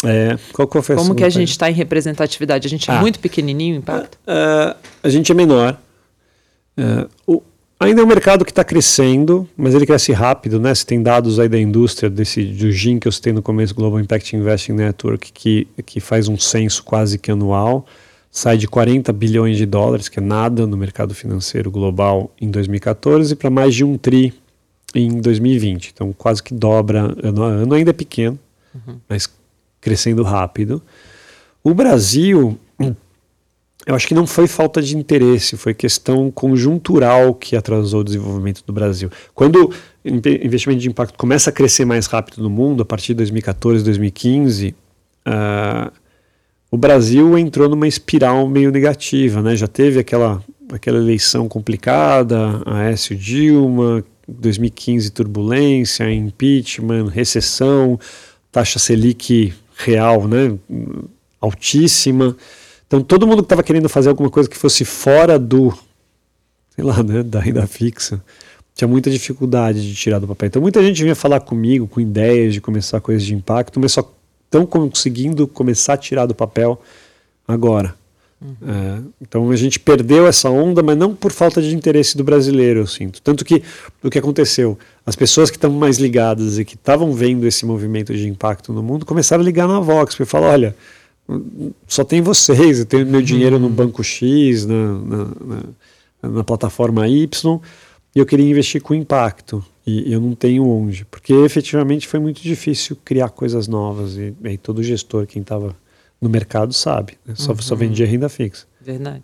é, 0.05 0.39
qual, 0.53 0.67
qual 0.67 0.83
foi 0.83 0.97
Como 0.97 1.15
que 1.15 1.25
a 1.25 1.29
gente 1.29 1.51
está 1.51 1.71
em 1.71 1.75
representatividade? 1.75 2.67
A 2.67 2.71
gente 2.71 2.91
é 2.91 2.95
ah, 2.95 3.01
muito 3.01 3.19
pequenininho, 3.19 3.77
impacto? 3.77 4.17
Uh, 4.27 4.75
a 5.03 5.09
gente 5.09 5.31
é 5.31 5.35
menor. 5.35 5.79
Uh, 6.79 7.09
o, 7.27 7.43
ainda 7.79 8.01
é 8.01 8.05
um 8.05 8.07
mercado 8.07 8.45
que 8.45 8.51
está 8.51 8.65
crescendo, 8.65 9.49
mas 9.57 9.75
ele 9.75 9.85
cresce 9.85 10.13
rápido, 10.13 10.59
né? 10.59 10.75
Você 10.75 10.87
tem 10.87 11.03
dados 11.03 11.39
aí 11.39 11.49
da 11.49 11.59
indústria, 11.59 12.09
desse, 12.09 12.43
do 12.45 12.71
GIN 12.73 12.99
que 12.99 13.09
eu 13.09 13.13
citei 13.13 13.33
no 13.33 13.43
começo, 13.43 13.75
Global 13.75 14.01
Impact 14.01 14.35
Investing 14.35 14.73
Network, 14.73 15.33
que, 15.33 15.69
que 15.85 16.01
faz 16.01 16.29
um 16.29 16.39
censo 16.39 16.83
quase 16.83 17.19
que 17.19 17.31
anual, 17.31 17.87
sai 18.31 18.57
de 18.57 18.67
40 18.67 19.13
bilhões 19.13 19.59
de 19.59 19.67
dólares, 19.67 20.09
que 20.09 20.19
é 20.19 20.23
nada 20.23 20.67
no 20.67 20.77
mercado 20.77 21.15
financeiro 21.15 21.71
global 21.71 22.31
em 22.41 22.51
2014, 22.51 23.37
para 23.37 23.51
mais 23.51 23.75
de 23.75 23.85
um 23.85 23.99
tri 23.99 24.33
em 24.95 25.21
2020. 25.21 25.91
Então 25.93 26.15
quase 26.17 26.43
que 26.43 26.55
dobra 26.55 27.15
ano 27.23 27.43
a 27.43 27.49
ano, 27.49 27.75
ainda 27.75 27.91
é 27.91 27.95
pequeno, 27.95 28.39
uhum. 28.75 28.97
mas 29.09 29.29
crescendo 29.81 30.23
rápido. 30.23 30.83
O 31.63 31.75
Brasil, 31.75 32.59
eu 33.87 33.95
acho 33.95 34.07
que 34.07 34.15
não 34.15 34.27
foi 34.27 34.47
falta 34.47 34.81
de 34.81 34.97
interesse, 34.97 35.57
foi 35.57 35.75
questão 35.75 36.31
conjuntural 36.31 37.35
que 37.35 37.57
atrasou 37.57 38.01
o 38.01 38.05
desenvolvimento 38.05 38.63
do 38.67 38.73
Brasil. 38.73 39.11
Quando 39.35 39.73
investimento 40.05 40.81
de 40.81 40.89
impacto 40.89 41.17
começa 41.19 41.51
a 41.51 41.53
crescer 41.53 41.85
mais 41.85 42.07
rápido 42.07 42.43
no 42.43 42.51
mundo, 42.51 42.83
a 42.83 42.87
partir 42.87 43.09
de 43.09 43.15
2014, 43.15 43.85
2015, 43.85 44.75
uh, 45.27 45.93
o 46.71 46.77
Brasil 46.77 47.37
entrou 47.37 47.69
numa 47.69 47.89
espiral 47.89 48.49
meio 48.49 48.71
negativa, 48.71 49.43
né? 49.43 49.57
Já 49.57 49.67
teve 49.67 49.99
aquela, 49.99 50.43
aquela 50.73 50.99
eleição 50.99 51.49
complicada, 51.49 52.63
Aécio 52.65 53.17
Dilma, 53.17 54.05
2015 54.29 55.11
turbulência, 55.11 56.11
impeachment, 56.13 57.09
recessão, 57.09 57.99
taxa 58.53 58.79
Selic 58.79 59.53
real, 59.85 60.27
né, 60.27 60.57
altíssima. 61.41 62.37
Então 62.87 63.03
todo 63.03 63.27
mundo 63.27 63.39
que 63.39 63.47
estava 63.47 63.63
querendo 63.63 63.89
fazer 63.89 64.09
alguma 64.09 64.31
coisa 64.31 64.49
que 64.49 64.57
fosse 64.57 64.85
fora 64.85 65.39
do, 65.39 65.73
sei 66.75 66.85
lá, 66.85 67.03
né, 67.03 67.23
da 67.23 67.41
renda 67.41 67.67
fixa, 67.67 68.23
tinha 68.75 68.89
muita 68.89 69.11
dificuldade 69.11 69.87
de 69.87 69.95
tirar 69.95 70.19
do 70.19 70.27
papel. 70.27 70.47
Então 70.49 70.63
muita 70.63 70.83
gente 70.83 71.03
vinha 71.03 71.15
falar 71.15 71.41
comigo 71.41 71.87
com 71.87 72.01
ideias 72.01 72.55
de 72.55 72.61
começar 72.61 73.01
coisas 73.01 73.25
de 73.25 73.35
impacto, 73.35 73.79
mas 73.79 73.93
só 73.93 74.13
estão 74.45 74.67
conseguindo 74.67 75.47
começar 75.47 75.95
a 75.95 75.97
tirar 75.97 76.27
do 76.27 76.35
papel 76.35 76.81
agora. 77.47 77.95
Uhum. 78.43 78.57
É, 78.67 79.03
então 79.21 79.51
a 79.51 79.57
gente 79.57 79.79
perdeu 79.79 80.27
essa 80.27 80.49
onda, 80.49 80.83
mas 80.83 80.97
não 80.97 81.15
por 81.15 81.31
falta 81.31 81.61
de 81.61 81.75
interesse 81.75 82.17
do 82.17 82.25
brasileiro, 82.25 82.81
eu 82.81 82.87
sinto. 82.87 83.21
Tanto 83.21 83.45
que 83.45 83.63
o 84.03 84.09
que 84.09 84.19
aconteceu, 84.19 84.79
as 85.05 85.15
pessoas 85.15 85.51
que 85.51 85.57
estão 85.57 85.71
mais 85.71 85.99
ligadas 85.99 86.59
e 86.59 86.65
que 86.65 86.75
estavam 86.75 87.13
vendo 87.13 87.47
esse 87.47 87.67
movimento 87.67 88.15
de 88.15 88.27
impacto 88.29 88.73
no 88.73 88.83
mundo 88.83 89.05
começaram 89.05 89.43
a 89.43 89.45
ligar 89.45 89.69
na 89.69 89.79
Vox, 89.81 90.15
porque 90.15 90.25
falar, 90.25 90.49
olha, 90.49 90.77
só 91.87 92.03
tem 92.03 92.23
vocês, 92.23 92.79
eu 92.79 92.87
tenho 92.87 93.07
meu 93.07 93.21
dinheiro 93.21 93.59
no 93.59 93.67
uhum. 93.67 93.73
banco 93.73 94.03
X, 94.03 94.65
na, 94.65 94.75
na, 94.75 95.25
na, 96.23 96.31
na 96.31 96.45
plataforma 96.45 97.07
Y, 97.07 97.61
e 98.15 98.19
eu 98.19 98.27
queria 98.27 98.49
investir 98.49 98.81
com 98.81 98.95
impacto 98.95 99.65
e 99.87 100.13
eu 100.13 100.21
não 100.21 100.35
tenho 100.35 100.67
onde, 100.67 101.05
porque 101.05 101.33
efetivamente 101.33 102.09
foi 102.09 102.21
muito 102.21 102.41
difícil 102.41 102.97
criar 103.05 103.29
coisas 103.31 103.69
novas 103.69 104.17
e, 104.17 104.35
e 104.45 104.59
todo 104.59 104.83
gestor, 104.83 105.27
quem 105.27 105.43
estava 105.43 105.77
no 106.21 106.29
mercado 106.29 106.73
sabe, 106.73 107.19
né? 107.25 107.35
só, 107.37 107.53
uhum. 107.53 107.59
só 107.61 107.75
vendia 107.75 108.07
renda 108.07 108.29
fixa. 108.29 108.67
Verdade. 108.81 109.23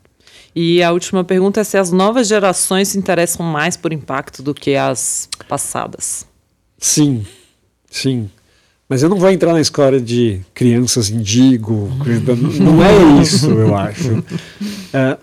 E 0.54 0.82
a 0.82 0.90
última 0.90 1.22
pergunta 1.22 1.60
é 1.60 1.64
se 1.64 1.76
as 1.76 1.92
novas 1.92 2.28
gerações 2.28 2.88
se 2.88 2.98
interessam 2.98 3.44
mais 3.44 3.76
por 3.76 3.92
impacto 3.92 4.42
do 4.42 4.54
que 4.54 4.74
as 4.74 5.28
passadas. 5.48 6.26
Sim, 6.78 7.24
sim. 7.90 8.30
Mas 8.88 9.02
eu 9.02 9.08
não 9.08 9.18
vou 9.18 9.30
entrar 9.30 9.52
na 9.52 9.60
escola 9.60 10.00
de 10.00 10.40
crianças 10.54 11.10
indigo, 11.10 11.90
não 12.60 12.82
é 12.82 13.20
isso, 13.20 13.50
eu 13.50 13.76
acho. 13.76 14.24
É, 14.94 15.18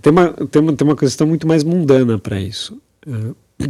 tem, 0.00 0.10
uma, 0.10 0.30
tem, 0.30 0.62
uma, 0.62 0.72
tem 0.72 0.88
uma 0.88 0.96
questão 0.96 1.26
muito 1.26 1.46
mais 1.46 1.64
mundana 1.64 2.18
para 2.18 2.40
isso. 2.40 2.80
É, 3.06 3.68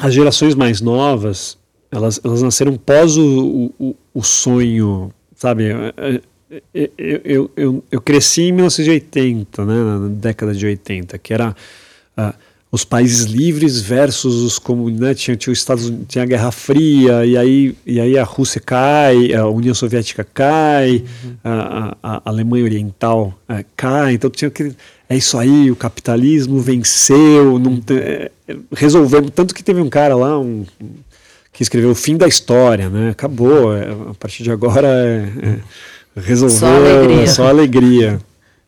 as 0.00 0.12
gerações 0.12 0.54
mais 0.54 0.80
novas, 0.80 1.56
elas, 1.90 2.20
elas 2.22 2.42
nasceram 2.42 2.76
pós 2.76 3.16
o, 3.16 3.72
o, 3.78 3.96
o 4.12 4.22
sonho, 4.22 5.12
sabe? 5.34 5.64
Eu, 6.50 6.90
eu, 6.96 7.50
eu, 7.56 7.84
eu, 7.90 8.00
cresci 8.00 8.42
em 8.42 8.52
1980, 8.52 9.64
né, 9.64 9.74
na 9.74 10.08
década 10.08 10.54
de 10.54 10.64
80, 10.64 11.18
que 11.18 11.34
era 11.34 11.54
uh, 12.16 12.34
os 12.72 12.84
países 12.84 13.26
livres 13.26 13.80
versus 13.80 14.42
os 14.42 14.58
comunidades, 14.58 15.22
tinha, 15.22 15.36
tinha, 15.36 15.52
os 15.52 15.58
Estados, 15.58 15.92
tinha 16.06 16.24
a 16.24 16.26
Guerra 16.26 16.50
Fria, 16.50 17.26
e 17.26 17.36
aí, 17.36 17.76
e 17.84 18.00
aí 18.00 18.16
a 18.16 18.24
Rússia 18.24 18.60
cai, 18.60 19.34
a 19.34 19.46
União 19.46 19.74
Soviética 19.74 20.24
cai, 20.24 21.04
uhum. 21.24 21.36
a, 21.44 21.96
a, 22.02 22.16
a, 22.16 22.22
Alemanha 22.24 22.64
Oriental 22.64 23.38
uh, 23.48 23.64
cai, 23.76 24.14
então 24.14 24.30
tinha 24.30 24.50
que. 24.50 24.74
É 25.10 25.16
isso 25.16 25.38
aí, 25.38 25.70
o 25.70 25.76
capitalismo 25.76 26.60
venceu, 26.60 27.58
não 27.58 27.80
é, 27.90 28.30
resolvemos. 28.72 29.30
Tanto 29.34 29.54
que 29.54 29.64
teve 29.64 29.80
um 29.80 29.88
cara 29.88 30.14
lá, 30.14 30.38
um, 30.38 30.66
que 31.50 31.62
escreveu 31.62 31.90
o 31.90 31.94
fim 31.94 32.14
da 32.14 32.28
história, 32.28 32.90
né? 32.90 33.10
Acabou, 33.10 33.74
é, 33.74 33.90
a 33.90 34.14
partir 34.14 34.42
de 34.42 34.50
agora 34.50 34.86
é, 34.86 35.48
é 35.48 35.58
resolveu 36.18 36.58
só 36.58 36.66
alegria. 36.66 37.26
Só 37.26 37.46
alegria. 37.48 38.20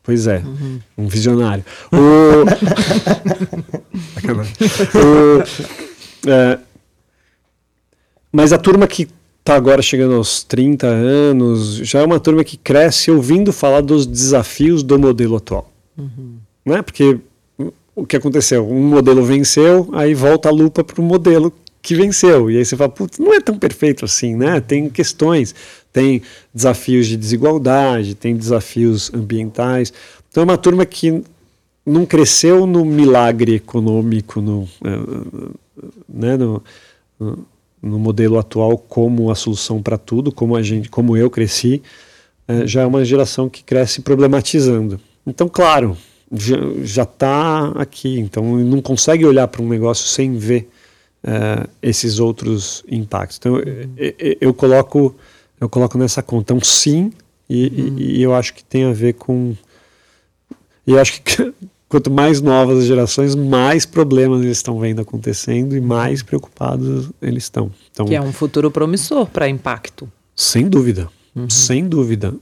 Pois 0.02 0.26
é, 0.26 0.38
uhum. 0.38 0.80
um 0.96 1.08
visionário. 1.08 1.64
O... 1.92 1.96
o... 4.98 6.30
É... 6.30 6.58
Mas 8.32 8.52
a 8.52 8.58
turma 8.58 8.86
que 8.86 9.08
está 9.40 9.56
agora 9.56 9.82
chegando 9.82 10.14
aos 10.14 10.44
30 10.44 10.86
anos 10.86 11.76
já 11.76 12.00
é 12.00 12.04
uma 12.04 12.20
turma 12.20 12.44
que 12.44 12.56
cresce 12.56 13.10
ouvindo 13.10 13.52
falar 13.52 13.80
dos 13.80 14.06
desafios 14.06 14.82
do 14.82 14.98
modelo 14.98 15.36
atual. 15.36 15.70
Uhum. 15.98 16.36
Né? 16.64 16.82
Porque 16.82 17.18
o 17.94 18.06
que 18.06 18.16
aconteceu? 18.16 18.66
Um 18.68 18.82
modelo 18.82 19.24
venceu, 19.24 19.88
aí 19.92 20.14
volta 20.14 20.48
a 20.48 20.52
lupa 20.52 20.84
para 20.84 21.00
o 21.00 21.04
modelo 21.04 21.52
que 21.82 21.94
venceu. 21.94 22.50
E 22.50 22.58
aí 22.58 22.64
você 22.64 22.76
fala, 22.76 22.90
putz, 22.90 23.18
não 23.18 23.34
é 23.34 23.40
tão 23.40 23.58
perfeito 23.58 24.04
assim, 24.04 24.36
né? 24.36 24.60
Tem 24.60 24.88
questões 24.88 25.54
tem 25.92 26.22
desafios 26.54 27.06
de 27.06 27.16
desigualdade, 27.16 28.14
tem 28.14 28.36
desafios 28.36 29.12
ambientais. 29.12 29.92
Então 30.30 30.42
é 30.42 30.44
uma 30.44 30.58
turma 30.58 30.86
que 30.86 31.22
não 31.84 32.06
cresceu 32.06 32.66
no 32.66 32.84
milagre 32.84 33.54
econômico, 33.56 34.40
no, 34.40 34.68
eh, 34.84 35.82
né, 36.08 36.36
no, 36.36 36.62
no 37.82 37.98
modelo 37.98 38.38
atual 38.38 38.76
como 38.76 39.30
a 39.30 39.34
solução 39.34 39.82
para 39.82 39.96
tudo, 39.96 40.30
como 40.30 40.56
a 40.56 40.62
gente, 40.62 40.88
como 40.88 41.16
eu 41.16 41.30
cresci, 41.30 41.82
é, 42.46 42.66
já 42.66 42.82
é 42.82 42.86
uma 42.86 43.04
geração 43.04 43.48
que 43.48 43.64
cresce 43.64 44.02
problematizando. 44.02 45.00
Então, 45.26 45.48
claro, 45.48 45.96
já 46.82 47.02
está 47.02 47.68
aqui, 47.76 48.18
então 48.18 48.58
não 48.58 48.80
consegue 48.80 49.24
olhar 49.24 49.48
para 49.48 49.62
um 49.62 49.68
negócio 49.68 50.06
sem 50.06 50.36
ver 50.36 50.68
é, 51.22 51.66
esses 51.82 52.18
outros 52.18 52.84
impactos. 52.88 53.38
Então, 53.38 53.58
eu, 53.58 53.88
eu, 53.96 54.36
eu 54.40 54.54
coloco 54.54 55.14
eu 55.60 55.68
coloco 55.68 55.98
nessa 55.98 56.22
conta. 56.22 56.54
um 56.54 56.60
sim, 56.60 57.12
e, 57.48 57.66
uhum. 57.66 57.98
e, 57.98 58.18
e 58.18 58.22
eu 58.22 58.34
acho 58.34 58.54
que 58.54 58.64
tem 58.64 58.84
a 58.84 58.92
ver 58.92 59.14
com. 59.14 59.54
E 60.86 60.92
eu 60.92 60.98
acho 60.98 61.20
que 61.22 61.52
quanto 61.88 62.10
mais 62.10 62.40
novas 62.40 62.78
as 62.78 62.84
gerações, 62.84 63.34
mais 63.34 63.84
problemas 63.84 64.42
eles 64.42 64.56
estão 64.56 64.78
vendo 64.78 65.00
acontecendo 65.02 65.76
e 65.76 65.80
mais 65.80 66.22
preocupados 66.22 67.10
eles 67.20 67.44
estão. 67.44 67.70
Então, 67.90 68.06
que 68.06 68.14
é 68.14 68.20
um 68.20 68.32
futuro 68.32 68.70
promissor 68.70 69.26
para 69.26 69.48
impacto. 69.48 70.10
Sem 70.34 70.68
dúvida, 70.68 71.08
uhum. 71.34 71.50
sem 71.50 71.86
dúvida. 71.86 72.34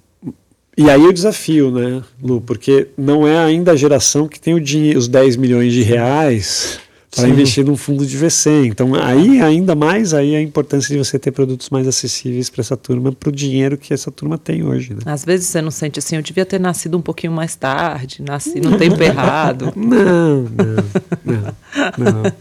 E 0.76 0.88
aí 0.88 1.02
o 1.02 1.12
desafio, 1.12 1.72
né, 1.72 2.04
Lu? 2.22 2.40
Porque 2.40 2.88
não 2.96 3.26
é 3.26 3.36
ainda 3.36 3.72
a 3.72 3.76
geração 3.76 4.28
que 4.28 4.38
tem 4.38 4.54
o 4.54 4.60
dinheiro, 4.60 4.96
os 4.96 5.08
10 5.08 5.34
milhões 5.34 5.72
de 5.72 5.82
reais 5.82 6.78
para 7.14 7.28
investir 7.28 7.64
num 7.64 7.76
fundo 7.76 8.04
de 8.04 8.16
VC. 8.16 8.66
Então, 8.66 8.94
aí 8.94 9.40
ainda 9.40 9.74
mais 9.74 10.12
aí 10.12 10.36
a 10.36 10.42
importância 10.42 10.94
de 10.94 10.98
você 11.02 11.18
ter 11.18 11.30
produtos 11.30 11.70
mais 11.70 11.88
acessíveis 11.88 12.50
para 12.50 12.60
essa 12.60 12.76
turma, 12.76 13.12
para 13.12 13.28
o 13.28 13.32
dinheiro 13.32 13.78
que 13.78 13.94
essa 13.94 14.10
turma 14.10 14.36
tem 14.36 14.62
hoje. 14.62 14.94
Né? 14.94 15.00
Às 15.06 15.24
vezes 15.24 15.46
você 15.46 15.62
não 15.62 15.70
sente 15.70 15.98
assim, 15.98 16.16
eu 16.16 16.22
devia 16.22 16.44
ter 16.44 16.60
nascido 16.60 16.98
um 16.98 17.02
pouquinho 17.02 17.32
mais 17.32 17.56
tarde, 17.56 18.22
nasci 18.22 18.60
no 18.60 18.76
tempo 18.76 19.02
errado. 19.02 19.72
Não, 19.78 20.42
não, 20.42 20.76
não. 21.24 22.22
não. 22.22 22.32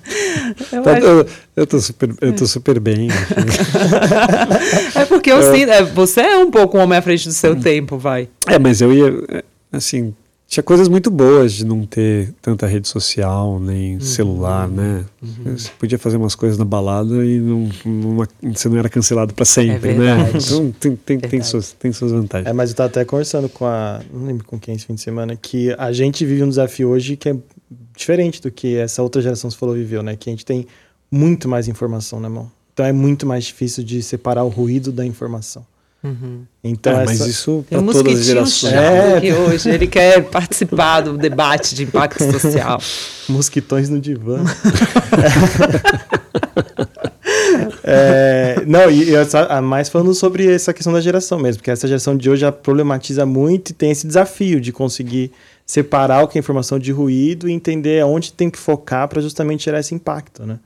Eu, 0.71 0.81
tá, 0.81 0.97
acho... 0.97 1.05
eu, 1.05 1.27
eu, 1.55 1.67
tô 1.67 1.79
super, 1.79 2.09
eu 2.21 2.33
tô 2.33 2.47
super 2.47 2.79
bem. 2.79 3.09
é 4.95 5.05
porque 5.05 5.31
eu, 5.31 5.41
eu 5.41 5.53
sinto, 5.53 5.69
é, 5.69 5.83
você 5.83 6.21
é 6.21 6.37
um 6.37 6.49
pouco 6.49 6.77
um 6.77 6.81
homem 6.81 6.97
à 6.97 7.01
frente 7.01 7.27
do 7.27 7.33
seu 7.33 7.55
tempo, 7.55 7.97
vai. 7.97 8.29
É, 8.47 8.57
mas 8.57 8.81
eu 8.81 8.93
ia, 8.93 9.43
assim, 9.71 10.13
tinha 10.47 10.63
coisas 10.63 10.87
muito 10.87 11.11
boas 11.11 11.51
de 11.51 11.65
não 11.65 11.85
ter 11.85 12.33
tanta 12.41 12.65
rede 12.65 12.87
social, 12.87 13.59
nem 13.59 13.95
uhum. 13.95 14.01
celular, 14.01 14.67
né? 14.69 15.03
Uhum. 15.21 15.57
Você 15.57 15.69
podia 15.77 15.99
fazer 15.99 16.15
umas 16.15 16.35
coisas 16.35 16.57
na 16.57 16.63
balada 16.63 17.25
e 17.25 17.37
não, 17.37 17.69
não 17.85 18.27
você 18.53 18.69
não 18.69 18.77
era 18.77 18.87
cancelado 18.87 19.33
para 19.33 19.43
sempre, 19.43 19.89
é 19.89 19.93
né? 19.93 20.31
Então 20.33 20.71
tem, 20.71 20.95
tem, 20.95 21.19
tem, 21.19 21.41
suas, 21.41 21.73
tem 21.73 21.91
suas 21.91 22.13
vantagens. 22.13 22.49
É, 22.49 22.53
mas 22.53 22.69
eu 22.69 22.73
estava 22.73 22.87
até 22.87 23.03
conversando 23.03 23.49
com 23.49 23.65
a. 23.65 24.01
Não 24.11 24.25
lembro 24.25 24.45
com 24.45 24.57
quem 24.57 24.73
esse 24.73 24.85
fim 24.85 24.95
de 24.95 25.01
semana, 25.01 25.35
que 25.35 25.75
a 25.77 25.91
gente 25.91 26.25
vive 26.25 26.43
um 26.43 26.49
desafio 26.49 26.89
hoje 26.89 27.17
que 27.17 27.27
é 27.27 27.35
diferente 27.93 28.41
do 28.41 28.49
que 28.49 28.77
essa 28.77 29.03
outra 29.03 29.21
geração 29.21 29.51
se 29.51 29.57
falou 29.57 29.75
viveu, 29.75 30.01
né? 30.01 30.15
Que 30.15 30.29
a 30.29 30.31
gente 30.31 30.45
tem 30.45 30.65
muito 31.11 31.49
mais 31.49 31.67
informação 31.67 32.21
na 32.21 32.29
mão. 32.29 32.49
Então 32.73 32.85
é 32.85 32.93
muito 32.93 33.25
mais 33.25 33.43
difícil 33.43 33.83
de 33.83 34.01
separar 34.01 34.45
o 34.45 34.49
ruído 34.49 34.93
da 34.93 35.05
informação. 35.05 35.65
Uhum. 36.03 36.43
Então, 36.63 37.01
é, 37.01 37.05
mas 37.05 37.19
isso 37.21 37.65
para 37.69 37.79
um 37.79 37.87
todas 37.87 38.19
as 38.19 38.25
gerações. 38.25 38.73
É, 38.73 39.19
que 39.19 39.33
hoje 39.33 39.69
ele 39.69 39.87
quer 39.87 40.23
participar 40.23 41.01
do 41.01 41.17
debate 41.17 41.73
de 41.73 41.83
impacto 41.83 42.23
social. 42.31 42.79
Mosquitões 43.27 43.89
no 43.89 43.99
divã. 43.99 44.43
é, 47.83 48.61
não, 48.65 48.91
e 48.91 49.09
eu, 49.09 49.25
mais 49.63 49.89
falando 49.89 50.13
sobre 50.13 50.53
essa 50.53 50.73
questão 50.73 50.93
da 50.93 51.01
geração 51.01 51.39
mesmo, 51.39 51.59
porque 51.59 51.71
essa 51.71 51.87
geração 51.87 52.15
de 52.15 52.29
hoje 52.29 52.41
já 52.41 52.51
problematiza 52.51 53.25
muito 53.25 53.71
e 53.71 53.73
tem 53.73 53.91
esse 53.91 54.05
desafio 54.05 54.61
de 54.61 54.71
conseguir 54.71 55.31
separar 55.65 56.23
o 56.23 56.27
que 56.27 56.37
é 56.37 56.39
informação 56.39 56.79
de 56.79 56.91
ruído 56.91 57.49
e 57.49 57.51
entender 57.51 58.01
aonde 58.01 58.31
tem 58.31 58.49
que 58.49 58.57
focar 58.57 59.07
para 59.07 59.21
justamente 59.21 59.65
gerar 59.65 59.79
esse 59.79 59.93
impacto, 59.93 60.45
né? 60.45 60.59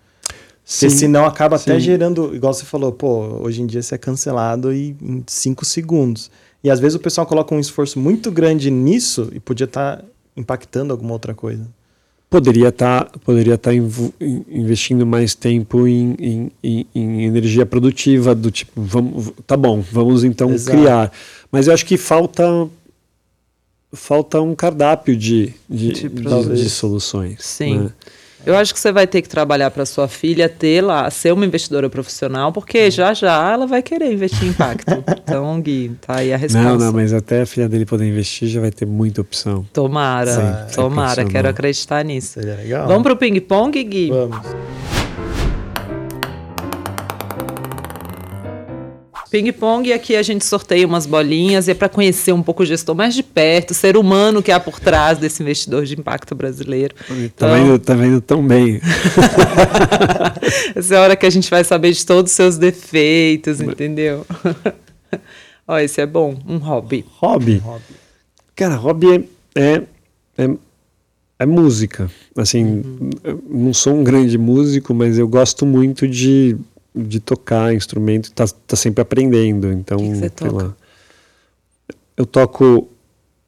Sim, 0.72 0.88
Porque 0.88 1.00
senão 1.00 1.26
acaba 1.26 1.58
sim. 1.58 1.70
até 1.70 1.80
gerando, 1.82 2.34
igual 2.34 2.54
você 2.54 2.64
falou, 2.64 2.94
pô, 2.94 3.42
hoje 3.42 3.62
em 3.62 3.66
dia 3.66 3.82
você 3.82 3.96
é 3.96 3.98
cancelado 3.98 4.74
e, 4.74 4.96
em 5.02 5.22
cinco 5.28 5.66
segundos. 5.66 6.32
E 6.64 6.70
às 6.72 6.80
vezes 6.80 6.96
o 6.96 7.00
pessoal 7.00 7.28
coloca 7.28 7.54
um 7.54 7.60
esforço 7.60 8.00
muito 8.00 8.32
grande 8.32 8.72
nisso 8.72 9.30
e 9.34 9.40
podia 9.42 9.66
estar 9.66 9.98
tá 9.98 10.04
impactando 10.38 10.94
alguma 10.94 11.12
outra 11.12 11.34
coisa. 11.34 11.68
Poderia 12.30 12.70
estar 12.70 13.04
tá, 13.04 13.20
poderia 13.20 13.58
tá 13.58 13.72
investindo 13.74 15.06
mais 15.06 15.36
tempo 15.36 15.86
em, 15.86 16.16
em, 16.18 16.52
em, 16.64 16.88
em, 16.96 17.26
energia 17.26 17.66
produtiva, 17.66 18.34
do 18.34 18.50
tipo, 18.50 18.82
vamos, 18.82 19.34
tá 19.46 19.58
bom, 19.58 19.82
vamos 19.82 20.24
então 20.24 20.54
Exato. 20.54 20.78
criar. 20.78 21.12
Mas 21.52 21.68
eu 21.68 21.74
acho 21.74 21.86
que 21.86 21.98
falta 21.98 22.70
falta 23.92 24.40
um 24.40 24.56
cardápio 24.56 25.18
de, 25.18 25.54
de, 25.70 25.92
de, 25.92 26.08
de, 26.08 26.64
de 26.64 26.70
soluções. 26.70 27.40
Sim. 27.42 27.80
Né? 27.80 27.90
Eu 28.46 28.56
acho 28.58 28.74
que 28.74 28.80
você 28.80 28.92
vai 28.92 29.06
ter 29.06 29.22
que 29.22 29.30
trabalhar 29.30 29.70
para 29.70 29.86
sua 29.86 30.08
filha 30.08 30.50
ter 30.50 30.82
lá, 30.82 31.10
ser 31.10 31.32
uma 31.32 31.46
investidora 31.46 31.90
profissional, 31.90 32.52
porque 32.52 32.90
já 32.90 33.14
já 33.14 33.52
ela 33.52 33.68
vai 33.68 33.82
querer 33.82 34.12
investir 34.12 34.46
em 34.46 34.50
impacto. 34.50 34.92
então, 35.24 35.62
Gui, 35.62 35.96
tá 36.02 36.18
aí 36.18 36.34
a 36.34 36.38
resposta. 36.38 36.70
Não, 36.70 36.78
não, 36.78 36.94
mas 36.94 37.14
até 37.14 37.42
a 37.42 37.46
filha 37.46 37.70
dele 37.70 37.86
poder 37.86 38.08
investir 38.08 38.48
já 38.48 38.60
vai 38.60 38.72
ter 38.72 38.86
muita 38.86 39.22
opção. 39.22 39.66
Tomara, 39.72 40.68
Sim, 40.68 40.76
tomara, 40.76 41.24
quero 41.26 41.50
acreditar 41.50 42.04
nisso. 42.04 42.40
Seria 42.40 42.56
legal. 42.56 42.88
Vamos 42.88 43.04
pro 43.04 43.16
ping-pong, 43.16 43.84
Gui? 43.84 44.10
Vamos. 44.10 45.01
Ping-pong, 49.32 49.94
aqui 49.94 50.18
a 50.18 50.22
gente 50.22 50.44
sorteia 50.44 50.86
umas 50.86 51.06
bolinhas 51.06 51.70
e 51.70 51.72
é 51.72 51.74
para 51.74 51.88
conhecer 51.88 52.34
um 52.34 52.44
pouco 52.44 52.64
o 52.64 52.66
gestor 52.66 52.94
mais 52.94 53.16
de 53.16 53.24
perto, 53.24 53.72
o 53.72 53.74
ser 53.74 53.96
humano 53.96 54.44
que 54.44 54.52
há 54.52 54.60
por 54.60 54.78
trás 54.78 55.18
desse 55.18 55.42
investidor 55.42 55.86
de 55.86 55.98
impacto 55.98 56.36
brasileiro. 56.36 56.94
Tá, 56.94 57.16
então, 57.16 57.54
vendo, 57.54 57.80
tá 57.80 57.94
vendo 57.94 58.20
tão 58.20 58.46
bem. 58.46 58.82
Essa 60.76 60.96
é 60.96 60.98
a 60.98 61.02
hora 61.02 61.16
que 61.16 61.26
a 61.26 61.30
gente 61.30 61.50
vai 61.50 61.64
saber 61.64 61.94
de 61.94 62.06
todos 62.06 62.30
os 62.30 62.36
seus 62.36 62.58
defeitos, 62.58 63.62
entendeu? 63.62 64.28
Ó, 65.66 65.80
esse 65.80 66.02
é 66.02 66.06
bom, 66.06 66.38
um 66.46 66.58
hobby. 66.58 67.06
Hobby? 67.18 67.60
hobby. 67.60 67.84
Cara, 68.54 68.76
hobby 68.76 69.26
é, 69.56 69.62
é, 69.62 69.82
é, 70.40 70.50
é 71.40 71.46
música. 71.46 72.12
Assim, 72.36 72.66
uhum. 72.66 73.40
não 73.50 73.74
sou 73.74 73.94
um 73.94 74.04
grande 74.04 74.38
músico, 74.38 74.94
mas 74.94 75.18
eu 75.18 75.28
gosto 75.30 75.66
muito 75.66 76.06
de 76.06 76.58
de 76.94 77.20
tocar 77.20 77.74
instrumento, 77.74 78.32
tá, 78.32 78.46
tá 78.68 78.76
sempre 78.76 79.02
aprendendo. 79.02 79.72
Então, 79.72 79.98
que 79.98 80.10
que 80.10 80.16
você 80.16 80.30
toca? 80.30 80.64
Lá. 80.64 80.76
Eu 82.18 82.26
toco 82.26 82.90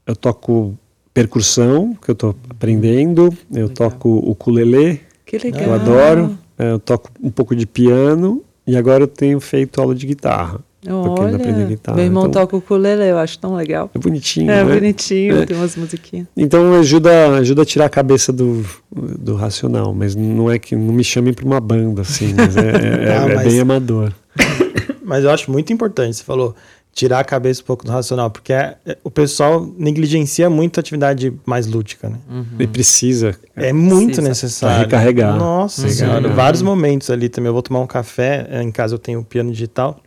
eu 0.06 0.16
toco 0.16 0.78
percussão, 1.14 1.96
que 1.96 2.10
eu 2.10 2.16
tô 2.16 2.36
aprendendo, 2.50 3.30
eu 3.52 3.68
legal. 3.68 3.90
toco 3.90 4.10
o 4.10 4.32
ukulele, 4.32 5.02
que 5.26 5.38
legal. 5.38 5.62
eu 5.62 5.74
adoro, 5.74 6.38
é, 6.58 6.72
eu 6.72 6.80
toco 6.80 7.10
um 7.22 7.32
pouco 7.32 7.56
de 7.56 7.66
piano 7.66 8.44
e 8.66 8.76
agora 8.76 9.04
eu 9.04 9.08
tenho 9.08 9.40
feito 9.40 9.80
aula 9.80 9.96
de 9.96 10.06
guitarra. 10.06 10.60
Olha, 10.90 11.36
aprender 11.36 11.68
guitarra. 11.68 11.96
Meu 11.96 12.06
irmão 12.06 12.28
então, 12.28 12.42
toca 12.42 12.56
o 12.56 12.60
ukulele, 12.60 13.04
eu 13.04 13.18
acho 13.18 13.40
tão 13.40 13.56
legal. 13.56 13.90
É 13.94 14.00
bonitinho, 14.00 14.52
É 14.52 14.64
né? 14.64 14.74
bonitinho, 14.74 15.42
é. 15.42 15.46
tem 15.46 15.56
umas 15.56 15.76
musiquinhas. 15.76 16.28
Então 16.36 16.74
ajuda, 16.80 17.38
ajuda 17.38 17.62
a 17.62 17.66
tirar 17.66 17.86
a 17.86 17.90
cabeça 17.90 18.34
do, 18.34 18.66
do 18.92 19.36
racional, 19.36 19.94
mas 19.94 20.16
não 20.16 20.52
é 20.52 20.60
que 20.60 20.76
não 20.76 20.94
me 20.94 21.04
chamem 21.04 21.34
para 21.34 21.46
uma 21.46 21.60
banda 21.60 22.02
assim, 22.02 22.34
mas 22.36 22.58
é, 22.58 22.62
é, 22.62 23.18
ah, 23.18 23.30
é 23.30 23.36
mas, 23.36 23.48
bem 23.48 23.60
amador. 23.60 24.14
Mas 25.06 25.26
eu 25.26 25.32
acho 25.32 25.52
muito 25.52 25.72
importante, 25.74 26.16
você 26.16 26.24
falou, 26.24 26.56
tirar 26.94 27.20
a 27.20 27.24
cabeça 27.24 27.62
um 27.62 27.66
pouco 27.66 27.84
do 27.84 27.92
racional, 27.92 28.30
porque 28.30 28.54
é, 28.54 28.78
é, 28.86 28.98
o 29.04 29.10
pessoal 29.10 29.68
negligencia 29.78 30.50
muito 30.50 30.78
a 30.78 30.82
atividade 30.82 31.34
mais 31.46 31.66
lúdica, 31.66 32.08
né? 32.08 32.18
Uhum. 32.30 32.46
E 32.60 32.68
precisa. 32.68 33.36
É 33.56 33.74
muito 33.74 34.06
precisa. 34.06 34.28
necessário. 34.30 34.76
Pra 34.88 35.00
recarregar. 35.00 35.36
Nossa 35.36 35.90
senhora, 35.90 36.30
vários 36.30 36.62
momentos 36.62 37.10
ali 37.10 37.30
também. 37.30 37.48
Eu 37.50 37.54
vou 37.54 37.62
tomar 37.62 37.82
um 37.82 37.88
café, 37.88 38.48
em 38.62 38.72
casa 38.72 38.94
eu 38.94 39.00
tenho 39.00 39.24
piano 39.24 39.52
digital, 39.52 40.00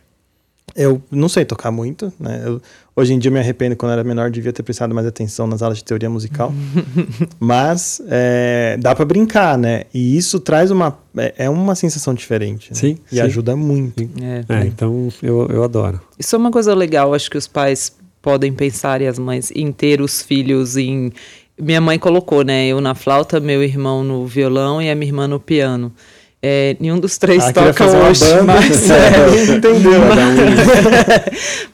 eu 0.77 1.01
não 1.09 1.27
sei 1.27 1.43
tocar 1.43 1.71
muito, 1.71 2.13
né? 2.19 2.43
Eu, 2.45 2.61
hoje 2.95 3.13
em 3.13 3.19
dia 3.19 3.29
eu 3.29 3.33
me 3.33 3.39
arrependo 3.39 3.75
quando 3.75 3.91
eu 3.91 3.93
era 3.93 4.03
menor, 4.03 4.29
devia 4.29 4.53
ter 4.53 4.61
prestado 4.61 4.93
mais 4.93 5.07
atenção 5.07 5.47
nas 5.47 5.63
aulas 5.63 5.79
de 5.79 5.83
teoria 5.83 6.09
musical. 6.09 6.53
Mas 7.39 7.99
é, 8.07 8.77
dá 8.79 8.93
para 8.93 9.03
brincar, 9.03 9.57
né? 9.57 9.85
E 9.91 10.15
isso 10.15 10.39
traz 10.39 10.69
uma 10.69 10.97
é, 11.17 11.33
é 11.37 11.49
uma 11.49 11.73
sensação 11.73 12.13
diferente. 12.13 12.69
Né? 12.69 12.75
Sim. 12.75 12.97
E 13.11 13.15
sim. 13.15 13.21
ajuda 13.21 13.55
muito. 13.55 14.07
É. 14.21 14.45
é. 14.47 14.67
então 14.67 15.09
eu, 15.23 15.47
eu 15.47 15.63
adoro. 15.63 15.99
Isso 16.19 16.35
é 16.35 16.39
uma 16.39 16.51
coisa 16.51 16.75
legal, 16.75 17.13
acho 17.13 17.29
que 17.31 17.37
os 17.37 17.47
pais 17.47 17.91
podem 18.21 18.53
pensar 18.53 19.01
e 19.01 19.07
as 19.07 19.17
mães 19.17 19.51
em 19.55 19.71
ter 19.71 19.99
os 19.99 20.21
filhos 20.21 20.77
em 20.77 21.11
minha 21.59 21.81
mãe 21.81 21.97
colocou, 21.97 22.43
né? 22.43 22.67
Eu 22.67 22.79
na 22.79 22.93
flauta, 22.93 23.39
meu 23.39 23.63
irmão 23.63 24.03
no 24.03 24.27
violão 24.27 24.79
e 24.79 24.91
a 24.91 24.95
minha 24.95 25.09
irmã 25.09 25.27
no 25.27 25.39
piano. 25.39 25.91
É, 26.39 26.77
nenhum 26.79 26.99
dos 26.99 27.17
três 27.17 27.43
ah, 27.43 27.51
toca 27.51 27.83
hoje, 27.83 28.23
mas, 28.45 28.91
é, 28.91 29.55
entendeu, 29.55 29.99
mas, 30.05 31.23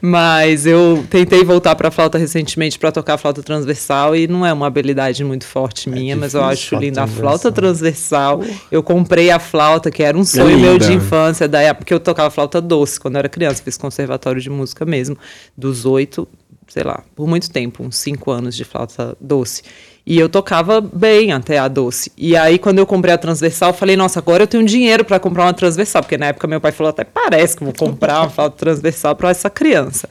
mas 0.00 0.66
eu 0.66 1.04
tentei 1.10 1.44
voltar 1.44 1.76
para 1.76 1.88
a 1.88 1.90
flauta 1.90 2.16
recentemente 2.16 2.78
para 2.78 2.90
tocar 2.90 3.18
flauta 3.18 3.42
transversal 3.42 4.16
e 4.16 4.26
não 4.26 4.44
é 4.44 4.50
uma 4.54 4.66
habilidade 4.66 5.22
muito 5.22 5.46
forte 5.46 5.90
é 5.90 5.92
minha, 5.92 6.16
mas 6.16 6.32
eu 6.32 6.42
acho 6.42 6.76
linda 6.76 7.02
a 7.02 7.06
flauta 7.06 7.52
transversal. 7.52 8.40
Uh. 8.40 8.60
Eu 8.70 8.82
comprei 8.82 9.30
a 9.30 9.38
flauta 9.38 9.90
que 9.90 10.02
era 10.02 10.16
um 10.16 10.22
é 10.22 10.24
sonho 10.24 10.56
é 10.56 10.60
meu 10.60 10.78
de 10.78 10.94
infância 10.94 11.46
da 11.46 11.60
época 11.60 11.84
que 11.84 11.92
eu 11.92 12.00
tocava 12.00 12.30
flauta 12.30 12.58
doce 12.58 12.98
quando 12.98 13.16
eu 13.16 13.18
era 13.18 13.28
criança, 13.28 13.62
fiz 13.62 13.76
conservatório 13.76 14.40
de 14.40 14.48
música 14.48 14.86
mesmo, 14.86 15.18
dos 15.54 15.84
oito, 15.84 16.26
sei 16.68 16.84
lá, 16.84 17.02
por 17.14 17.28
muito 17.28 17.50
tempo, 17.50 17.82
uns 17.82 17.98
cinco 17.98 18.30
anos 18.30 18.56
de 18.56 18.64
flauta 18.64 19.14
doce. 19.20 19.62
E 20.06 20.18
eu 20.18 20.28
tocava 20.28 20.82
bem 20.82 21.32
até 21.32 21.58
a 21.58 21.66
doce. 21.66 22.12
E 22.16 22.36
aí, 22.36 22.58
quando 22.58 22.78
eu 22.78 22.86
comprei 22.86 23.14
a 23.14 23.18
transversal, 23.18 23.70
eu 23.70 23.74
falei, 23.74 23.96
nossa, 23.96 24.18
agora 24.18 24.42
eu 24.42 24.46
tenho 24.46 24.64
dinheiro 24.64 25.02
para 25.02 25.18
comprar 25.18 25.44
uma 25.44 25.54
transversal. 25.54 26.02
Porque 26.02 26.18
na 26.18 26.26
época 26.26 26.46
meu 26.46 26.60
pai 26.60 26.72
falou, 26.72 26.90
até 26.90 27.04
parece 27.04 27.56
que 27.56 27.64
vou 27.64 27.72
comprar 27.72 28.20
uma 28.20 28.28
flauta 28.28 28.56
transversal 28.58 29.16
para 29.16 29.30
essa 29.30 29.48
criança. 29.48 30.06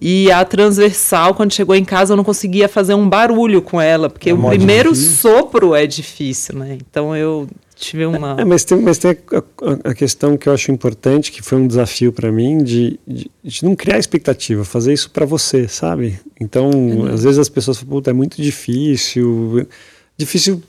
E 0.00 0.32
a 0.32 0.44
transversal, 0.44 1.32
quando 1.32 1.52
chegou 1.52 1.76
em 1.76 1.84
casa, 1.84 2.12
eu 2.12 2.16
não 2.16 2.24
conseguia 2.24 2.68
fazer 2.68 2.94
um 2.94 3.08
barulho 3.08 3.62
com 3.62 3.80
ela. 3.80 4.10
Porque 4.10 4.30
é 4.30 4.34
o 4.34 4.48
primeiro 4.48 4.92
difícil. 4.92 5.30
sopro 5.30 5.74
é 5.76 5.86
difícil, 5.86 6.58
né? 6.58 6.78
Então 6.80 7.14
eu 7.14 7.46
tive 7.76 8.06
uma. 8.06 8.36
É, 8.40 8.44
mas 8.44 8.64
tem, 8.64 8.80
mas 8.80 8.98
tem 8.98 9.10
a, 9.10 9.90
a, 9.90 9.94
questão 9.94 10.36
que 10.36 10.48
eu 10.48 10.52
acho 10.52 10.72
importante, 10.72 11.30
que 11.30 11.42
foi 11.42 11.58
um 11.58 11.66
desafio 11.66 12.12
para 12.12 12.32
mim, 12.32 12.58
de, 12.64 12.98
de, 13.06 13.30
de, 13.44 13.64
não 13.64 13.76
criar 13.76 13.98
expectativa, 13.98 14.64
fazer 14.64 14.92
isso 14.92 15.10
para 15.10 15.26
você, 15.26 15.68
sabe? 15.68 16.18
Então, 16.40 16.70
uhum. 16.70 17.06
às 17.06 17.22
vezes 17.22 17.38
as 17.38 17.48
pessoas 17.48 17.76
falam, 17.78 17.90
puta, 17.90 18.10
é 18.10 18.14
muito 18.14 18.40
difícil. 18.40 19.66
Difícil. 20.16 20.62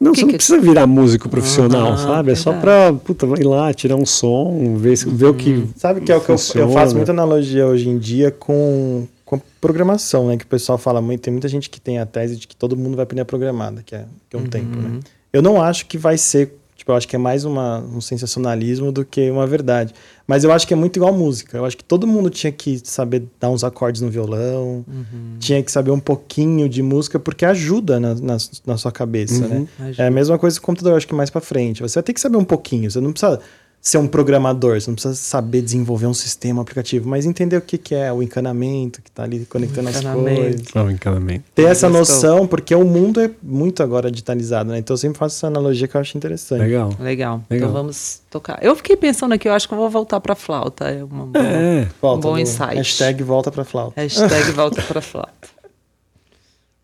Não, 0.00 0.12
que 0.12 0.18
você 0.18 0.26
não 0.26 0.34
precisa 0.34 0.60
virar 0.60 0.86
músico 0.88 1.28
profissional, 1.28 1.96
sabe? 1.96 2.32
É 2.32 2.34
só 2.34 2.52
pra, 2.52 2.92
puta, 2.92 3.24
vai 3.24 3.42
lá, 3.44 3.72
tirar 3.72 3.94
um 3.94 4.04
som, 4.04 4.76
ver, 4.76 4.98
uhum. 5.06 5.14
ver 5.14 5.26
o 5.26 5.34
que. 5.34 5.50
Uhum. 5.50 5.68
Sabe 5.76 6.00
que 6.00 6.10
é 6.10 6.16
o 6.16 6.20
que 6.20 6.30
eu, 6.30 6.36
eu 6.56 6.70
faço 6.70 6.96
muita 6.96 7.12
analogia 7.12 7.66
hoje 7.66 7.88
em 7.88 7.96
dia 7.96 8.32
com, 8.32 9.06
com 9.24 9.40
programação, 9.60 10.26
né? 10.26 10.36
Que 10.36 10.44
o 10.44 10.48
pessoal 10.48 10.76
fala 10.78 11.00
muito, 11.00 11.20
tem 11.20 11.32
muita 11.32 11.46
gente 11.46 11.70
que 11.70 11.80
tem 11.80 12.00
a 12.00 12.06
tese 12.06 12.36
de 12.36 12.48
que 12.48 12.56
todo 12.56 12.76
mundo 12.76 12.96
vai 12.96 13.04
aprender 13.04 13.22
a 13.22 13.24
programar 13.24 13.72
daqui 13.72 13.94
a, 13.94 13.98
daqui 13.98 14.34
a 14.34 14.38
um 14.38 14.40
uhum. 14.40 14.48
tempo, 14.48 14.76
né? 14.76 15.00
Eu 15.32 15.42
não 15.42 15.60
acho 15.60 15.86
que 15.86 15.96
vai 15.96 16.18
ser. 16.18 16.58
Tipo, 16.76 16.92
eu 16.92 16.96
acho 16.96 17.06
que 17.06 17.14
é 17.14 17.18
mais 17.18 17.44
uma, 17.44 17.78
um 17.78 18.00
sensacionalismo 18.00 18.90
do 18.90 19.04
que 19.04 19.30
uma 19.30 19.46
verdade. 19.46 19.94
Mas 20.26 20.42
eu 20.42 20.50
acho 20.50 20.66
que 20.66 20.74
é 20.74 20.76
muito 20.76 20.96
igual 20.96 21.12
música. 21.12 21.58
Eu 21.58 21.64
acho 21.64 21.76
que 21.76 21.84
todo 21.84 22.06
mundo 22.06 22.28
tinha 22.28 22.50
que 22.50 22.80
saber 22.82 23.22
dar 23.38 23.50
uns 23.50 23.62
acordes 23.62 24.00
no 24.00 24.10
violão, 24.10 24.84
uhum. 24.88 25.36
tinha 25.38 25.62
que 25.62 25.70
saber 25.70 25.92
um 25.92 26.00
pouquinho 26.00 26.68
de 26.68 26.82
música, 26.82 27.20
porque 27.20 27.44
ajuda 27.44 28.00
na, 28.00 28.14
na, 28.16 28.36
na 28.66 28.76
sua 28.76 28.90
cabeça, 28.90 29.44
uhum. 29.44 29.48
né? 29.60 29.68
Ajuda. 29.78 30.02
É 30.02 30.06
a 30.08 30.10
mesma 30.10 30.38
coisa 30.38 30.58
com 30.58 30.64
o 30.64 30.66
computador, 30.66 30.96
acho 30.96 31.06
que 31.06 31.14
mais 31.14 31.30
para 31.30 31.40
frente. 31.40 31.82
Você 31.82 31.94
vai 31.94 32.02
ter 32.02 32.14
que 32.14 32.20
saber 32.20 32.36
um 32.36 32.44
pouquinho. 32.44 32.90
Você 32.90 33.00
não 33.00 33.12
precisa 33.12 33.38
ser 33.82 33.98
um 33.98 34.06
programador, 34.06 34.80
você 34.80 34.88
não 34.88 34.94
precisa 34.94 35.16
saber 35.16 35.60
desenvolver 35.60 36.06
um 36.06 36.14
sistema 36.14 36.60
um 36.60 36.62
aplicativo, 36.62 37.08
mas 37.08 37.26
entender 37.26 37.56
o 37.56 37.60
que, 37.60 37.76
que 37.76 37.96
é 37.96 38.12
o 38.12 38.22
encanamento 38.22 39.02
que 39.02 39.08
está 39.08 39.24
ali 39.24 39.44
conectando 39.46 39.88
as 39.88 40.00
coisas. 40.00 40.62
Oh, 40.72 40.88
encanamento. 40.88 41.44
Ter 41.52 41.64
essa 41.64 41.88
noção, 41.88 42.46
porque 42.46 42.72
o 42.76 42.84
mundo 42.84 43.20
é 43.20 43.28
muito 43.42 43.82
agora 43.82 44.08
digitalizado, 44.08 44.70
né? 44.70 44.78
Então 44.78 44.94
eu 44.94 44.98
sempre 44.98 45.18
faço 45.18 45.36
essa 45.36 45.48
analogia 45.48 45.88
que 45.88 45.96
eu 45.96 46.00
acho 46.00 46.16
interessante. 46.16 46.60
Legal. 46.60 46.94
Legal. 47.00 47.42
Então 47.46 47.56
Legal. 47.56 47.72
vamos 47.72 48.20
tocar. 48.30 48.60
Eu 48.62 48.76
fiquei 48.76 48.96
pensando 48.96 49.32
aqui, 49.34 49.48
eu 49.48 49.52
acho 49.52 49.66
que 49.66 49.74
eu 49.74 49.78
vou 49.78 49.90
voltar 49.90 50.20
pra 50.20 50.36
flauta. 50.36 50.84
É 50.84 51.02
uma 51.02 51.26
boa. 51.26 51.44
É. 51.44 51.88
Volta 52.00 52.28
bom 52.28 52.38
insight. 52.38 52.76
Hashtag 52.76 53.24
volta 53.24 53.50
pra 53.50 53.64
flauta. 53.64 54.00
Hashtag 54.00 54.52
volta 54.54 54.80
pra 54.80 55.00
flauta. 55.00 55.48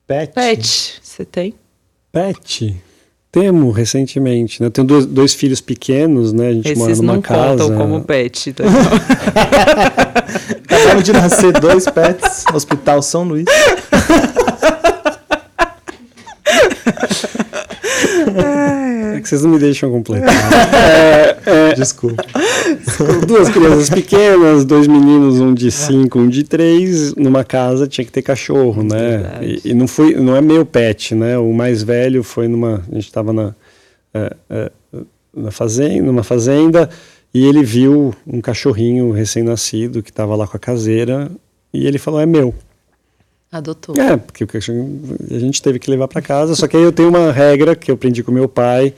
Pet. 0.04 0.32
Pet, 0.32 1.00
você 1.00 1.24
tem? 1.24 1.54
Pet. 2.10 2.82
Temo 3.30 3.70
recentemente, 3.70 4.60
né? 4.60 4.68
Eu 4.68 4.70
tenho 4.70 4.86
dois, 4.86 5.04
dois 5.04 5.34
filhos 5.34 5.60
pequenos, 5.60 6.32
né? 6.32 6.48
A 6.48 6.52
gente 6.52 6.74
mora 6.76 6.92
Esses 6.92 7.02
numa 7.02 7.14
não 7.14 7.22
casa. 7.22 7.64
contam 7.64 7.76
como 7.76 8.00
pet. 8.02 8.54
Tá? 8.54 8.64
Acabaram 10.64 11.02
de 11.02 11.12
nascer 11.12 11.52
dois 11.60 11.84
pets, 11.86 12.44
Hospital 12.54 13.02
São 13.02 13.24
Luís. 13.24 13.44
É 19.16 19.20
que 19.20 19.28
vocês 19.28 19.42
não 19.42 19.50
me 19.50 19.58
deixam 19.58 19.90
completar. 19.90 20.32
Desculpa. 21.76 22.24
Duas 23.26 23.48
crianças 23.48 23.90
pequenas, 23.90 24.64
dois 24.64 24.86
meninos, 24.86 25.40
um 25.40 25.52
de 25.52 25.70
cinco, 25.70 26.18
um 26.18 26.28
de 26.28 26.44
três, 26.44 27.14
numa 27.16 27.42
casa 27.42 27.86
tinha 27.86 28.04
que 28.04 28.12
ter 28.12 28.22
cachorro, 28.22 28.82
né? 28.82 29.40
E, 29.42 29.70
e 29.70 29.74
não 29.74 29.88
foi, 29.88 30.14
não 30.14 30.36
é 30.36 30.40
meu 30.40 30.64
pet, 30.64 31.14
né? 31.14 31.36
O 31.36 31.52
mais 31.52 31.82
velho 31.82 32.22
foi 32.22 32.46
numa, 32.46 32.82
a 32.90 32.94
gente 32.94 33.06
estava 33.06 33.32
na 33.32 33.54
é, 34.14 34.36
é, 34.48 34.70
na 35.34 35.50
fazenda, 35.50 36.02
numa 36.02 36.22
fazenda 36.22 36.88
e 37.32 37.44
ele 37.44 37.62
viu 37.62 38.14
um 38.26 38.40
cachorrinho 38.40 39.12
recém-nascido 39.12 40.02
que 40.02 40.10
estava 40.10 40.34
lá 40.34 40.46
com 40.46 40.56
a 40.56 40.60
caseira 40.60 41.30
e 41.72 41.86
ele 41.86 41.98
falou 41.98 42.20
é 42.20 42.26
meu. 42.26 42.54
Adotou. 43.50 43.96
É, 43.96 44.16
porque 44.16 44.44
a 44.44 45.38
gente 45.38 45.62
teve 45.62 45.78
que 45.78 45.90
levar 45.90 46.06
para 46.06 46.20
casa. 46.20 46.54
Só 46.54 46.68
que 46.68 46.76
aí 46.76 46.82
eu 46.82 46.92
tenho 46.92 47.08
uma 47.08 47.32
regra 47.32 47.74
que 47.74 47.90
eu 47.90 47.94
aprendi 47.94 48.22
com 48.22 48.30
meu 48.30 48.48
pai, 48.48 48.92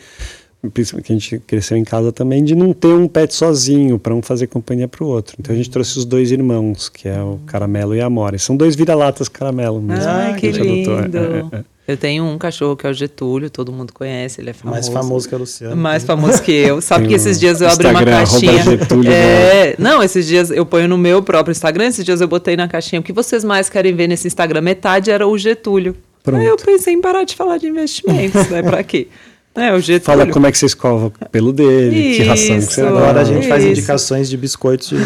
principalmente 0.69 1.07
que 1.07 1.13
a 1.13 1.17
gente 1.17 1.39
cresceu 1.47 1.77
em 1.77 1.85
casa 1.85 2.13
também, 2.13 2.45
de 2.45 2.55
não 2.55 2.73
ter 2.73 2.89
um 2.89 3.09
pet 3.09 3.35
sozinho, 3.35 3.99
para 3.99 4.15
um 4.15 4.21
fazer 4.21 4.47
companhia 4.47 4.87
para 4.87 5.03
o 5.03 5.07
outro. 5.07 5.37
Então 5.39 5.55
a 5.55 5.57
gente 5.57 5.71
trouxe 5.71 5.99
os 5.99 6.05
dois 6.05 6.31
irmãos, 6.31 6.89
que 6.89 7.09
é 7.09 7.23
o 7.23 7.39
Caramelo 7.47 7.95
e 7.95 8.01
a 8.01 8.07
Amore. 8.07 8.39
São 8.39 8.57
dois 8.57 8.77
vira-latas 8.77 9.29
caramelo 9.29 9.81
mesmo. 9.81 10.05
Ai, 10.09 10.35
que 10.35 10.41
que 10.41 10.53
gente 10.53 10.89
adotou. 10.89 11.01
lindo. 11.01 11.19
É, 11.19 11.57
é, 11.57 11.61
é. 11.61 11.65
Eu 11.89 11.97
tenho 11.97 12.25
um 12.25 12.39
cachorro 12.39 12.77
que 12.77 12.87
é 12.87 12.91
o 12.91 12.93
Getúlio, 12.93 13.51
todo 13.51 13.73
mundo 13.73 13.93
conhece, 13.93 14.41
ele 14.41 14.51
é 14.51 14.53
famoso. 14.53 14.81
Mais 14.81 14.89
famoso 14.89 15.29
que 15.29 15.35
a 15.35 15.39
Luciana. 15.39 15.75
Mais 15.75 16.05
famoso 16.05 16.41
que 16.41 16.53
eu. 16.53 16.81
Sabe 16.81 17.01
Tem 17.01 17.09
que 17.09 17.15
esses 17.17 17.41
dias 17.41 17.61
eu 17.61 17.69
abri 17.69 17.89
uma 17.89 18.05
caixinha. 18.05 18.63
Getúlio 18.63 19.11
é, 19.11 19.75
não, 19.77 20.01
esses 20.01 20.25
dias 20.25 20.51
eu 20.51 20.65
ponho 20.65 20.87
no 20.87 20.97
meu 20.97 21.21
próprio 21.21 21.51
Instagram, 21.51 21.87
esses 21.87 22.05
dias 22.05 22.21
eu 22.21 22.29
botei 22.29 22.57
na 22.57 22.69
caixinha 22.69 23.01
o 23.01 23.03
que 23.03 23.13
vocês 23.13 23.43
mais 23.43 23.69
querem 23.69 23.93
ver 23.93 24.07
nesse 24.07 24.29
Instagram. 24.29 24.61
Metade 24.61 25.11
era 25.11 25.27
o 25.27 25.37
Getúlio. 25.37 25.97
Pronto. 26.23 26.41
Aí 26.41 26.47
eu 26.47 26.57
pensei 26.57 26.95
em 26.95 27.01
parar 27.01 27.25
de 27.25 27.35
falar 27.35 27.57
de 27.57 27.67
investimentos, 27.67 28.49
né? 28.49 28.63
Pra 28.63 28.85
quê? 28.85 29.09
É, 29.55 29.73
o 29.73 29.81
Getúlio. 29.81 30.05
Fala 30.05 30.27
como 30.33 30.47
é 30.47 30.53
que 30.53 30.59
você 30.59 30.67
escova 30.67 31.07
o 31.07 31.29
pelo 31.31 31.53
dele, 31.53 32.17
que 32.17 32.23
ração 32.23 32.57
que 32.57 32.63
você 32.63 32.81
Isso. 32.83 32.87
Agora 32.87 33.21
a 33.21 33.25
gente 33.25 33.49
faz 33.49 33.65
Isso. 33.65 33.73
indicações 33.73 34.31
de 34.31 34.37
biscoitos 34.37 34.91
de 34.91 34.97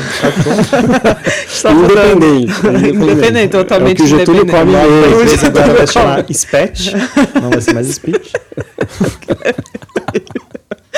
Está 1.49 1.73
mudando. 1.73 2.25
Independente. 2.25 2.95
Independente, 2.95 3.51
totalmente 3.51 4.03
é 4.03 4.05
o 4.05 4.07
que 4.07 4.15
o 4.15 4.19
Getúlio 4.19 4.43
independente. 4.43 4.77
come 4.77 5.01
mesmo. 5.01 5.23
empresa 5.23 5.47
agora 5.47 5.75
vai 5.75 5.87
chamar 5.87 6.27
Spet. 6.31 6.93
Não 7.41 7.51
vai 7.51 7.61
ser 7.61 7.75
mais 7.75 7.89
Speech. 7.89 8.33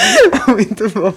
Muito 0.49 0.89
bom. 0.91 1.13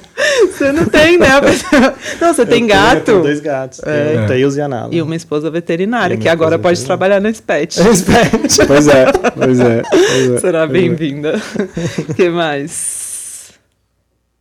Você 0.51 0.71
não 0.71 0.85
tem, 0.85 1.17
né? 1.17 1.27
Não, 2.21 2.33
você 2.33 2.45
tem 2.45 2.61
Eu 2.63 2.67
tenho- 2.67 2.79
eu 2.79 2.83
gato. 2.93 3.03
tenho 3.05 3.21
dois 3.21 3.39
gatos. 3.39 3.79
É. 3.85 4.15
É. 4.15 4.25
Tails 4.27 4.55
e 4.57 4.61
a 4.61 4.67
Nala. 4.67 4.89
E 4.93 5.01
uma 5.01 5.15
esposa 5.15 5.49
veterinária, 5.49 6.17
que 6.17 6.27
agora 6.27 6.57
pode 6.59 6.79
veterinária. 6.79 6.87
trabalhar 6.87 7.19
na 7.21 7.33
SPET. 7.33 7.75
Spet. 7.95 8.67
Pois 8.67 8.87
é, 8.87 9.05
pois 9.35 9.59
é. 9.59 9.81
Pois 9.89 10.29
é. 10.31 10.37
Será 10.39 10.63
é. 10.63 10.67
bem-vinda. 10.67 11.39
O 12.09 12.13
que 12.15 12.29
mais? 12.29 12.98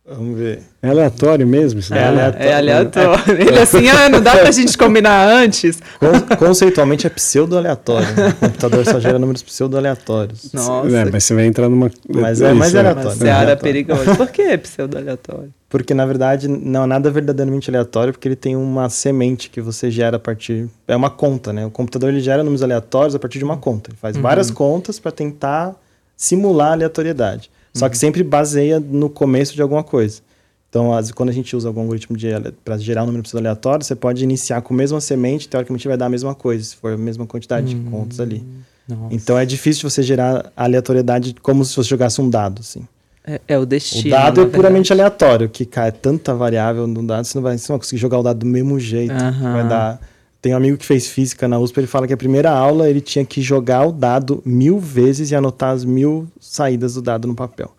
Vamos 0.09 0.37
ver. 0.37 0.61
É 0.81 0.89
aleatório 0.89 1.45
mesmo? 1.45 1.79
Isso 1.79 1.93
É 1.93 1.97
daí? 1.97 2.07
aleatório. 2.07 2.47
É 2.47 2.53
aleatório. 2.53 3.41
Ele 3.41 3.59
assim, 3.59 3.87
ah, 3.89 4.09
não 4.09 4.21
dá 4.21 4.37
pra 4.37 4.51
gente 4.51 4.77
combinar 4.77 5.27
antes? 5.29 5.79
Con- 5.99 6.35
conceitualmente 6.37 7.05
é 7.05 7.09
pseudo-aleatório. 7.09 8.07
O 8.07 8.33
computador 8.45 8.85
só 8.85 8.99
gera 8.99 9.19
números 9.19 9.43
pseudo-aleatórios. 9.43 10.51
Nossa. 10.53 10.87
É, 10.97 11.05
mas 11.11 11.23
você 11.23 11.33
vai 11.35 11.45
entrar 11.45 11.69
numa. 11.69 11.91
Mas 12.09 12.41
é 12.41 12.53
mais 12.53 12.69
Isso, 12.71 12.79
aleatório. 12.79 13.09
Uma 13.09 13.15
seara 13.15 13.41
aleatório. 13.41 13.61
perigosa. 13.63 14.15
Por 14.15 14.27
que 14.27 14.57
pseudo-aleatório? 14.57 15.53
Porque, 15.69 15.93
na 15.93 16.05
verdade, 16.05 16.47
não 16.47 16.83
é 16.83 16.87
nada 16.87 17.11
verdadeiramente 17.11 17.69
aleatório, 17.69 18.11
porque 18.11 18.27
ele 18.27 18.35
tem 18.35 18.55
uma 18.55 18.89
semente 18.89 19.51
que 19.51 19.61
você 19.61 19.91
gera 19.91 20.17
a 20.17 20.19
partir... 20.19 20.67
É 20.87 20.95
uma 20.95 21.11
conta, 21.11 21.53
né? 21.53 21.63
O 21.63 21.69
computador, 21.69 22.09
ele 22.09 22.21
gera 22.21 22.39
números 22.43 22.63
aleatórios 22.63 23.13
a 23.13 23.19
partir 23.19 23.37
de 23.37 23.43
uma 23.43 23.57
conta. 23.57 23.91
Ele 23.91 23.97
faz 24.01 24.17
várias 24.17 24.49
contas 24.49 24.97
para 24.99 25.11
tentar 25.11 25.75
simular 26.17 26.69
a 26.69 26.71
aleatoriedade. 26.71 27.51
Só 27.73 27.87
que 27.89 27.97
sempre 27.97 28.23
baseia 28.23 28.79
no 28.79 29.09
começo 29.09 29.53
de 29.55 29.61
alguma 29.61 29.83
coisa. 29.83 30.21
Então, 30.69 30.93
as- 30.93 31.11
quando 31.11 31.29
a 31.29 31.31
gente 31.31 31.55
usa 31.55 31.67
algum 31.67 31.81
algoritmo 31.81 32.15
para 32.63 32.77
gerar 32.77 33.03
um 33.03 33.07
número 33.07 33.23
pseudo 33.23 33.41
aleatório, 33.41 33.83
você 33.83 33.95
pode 33.95 34.23
iniciar 34.23 34.61
com 34.61 34.73
a 34.73 34.77
mesma 34.77 35.01
semente, 35.01 35.47
teoricamente 35.47 35.87
vai 35.87 35.97
dar 35.97 36.05
a 36.05 36.09
mesma 36.09 36.35
coisa, 36.35 36.63
se 36.63 36.75
for 36.75 36.93
a 36.93 36.97
mesma 36.97 37.25
quantidade 37.25 37.73
de 37.73 37.89
contas 37.89 38.19
ali. 38.19 38.43
Nossa. 38.87 39.13
Então, 39.15 39.37
é 39.37 39.45
difícil 39.45 39.89
você 39.89 40.01
gerar 40.03 40.51
aleatoriedade 40.55 41.35
como 41.41 41.63
se 41.65 41.75
você 41.75 41.89
jogasse 41.89 42.19
um 42.21 42.29
dado, 42.29 42.61
assim. 42.61 42.87
É, 43.25 43.39
é 43.47 43.57
o 43.57 43.65
destino. 43.65 44.07
O 44.07 44.09
dado 44.09 44.41
é 44.41 44.45
puramente 44.45 44.89
verdade. 44.89 45.01
aleatório, 45.01 45.49
que 45.49 45.65
cai 45.65 45.91
tanta 45.91 46.33
variável 46.33 46.87
no 46.87 47.05
dado, 47.05 47.25
você 47.25 47.37
não 47.37 47.43
vai, 47.43 47.57
você 47.57 47.71
não 47.71 47.75
vai 47.77 47.79
conseguir 47.85 48.01
jogar 48.01 48.19
o 48.19 48.23
dado 48.23 48.39
do 48.39 48.45
mesmo 48.45 48.79
jeito. 48.79 49.11
Aham. 49.13 49.53
Vai 49.53 49.67
dar. 49.67 50.01
Tem 50.41 50.53
um 50.53 50.57
amigo 50.57 50.77
que 50.77 50.85
fez 50.85 51.07
física 51.07 51.47
na 51.47 51.59
USP, 51.59 51.79
ele 51.79 51.87
fala 51.87 52.07
que 52.07 52.13
a 52.13 52.17
primeira 52.17 52.49
aula 52.49 52.89
ele 52.89 53.01
tinha 53.01 53.25
que 53.25 53.41
jogar 53.41 53.85
o 53.85 53.91
dado 53.91 54.41
mil 54.45 54.79
vezes 54.79 55.31
e 55.31 55.35
anotar 55.35 55.71
as 55.71 55.83
mil 55.83 56.27
saídas 56.39 56.93
do 56.93 57.01
dado 57.01 57.27
no 57.27 57.35
papel. 57.35 57.71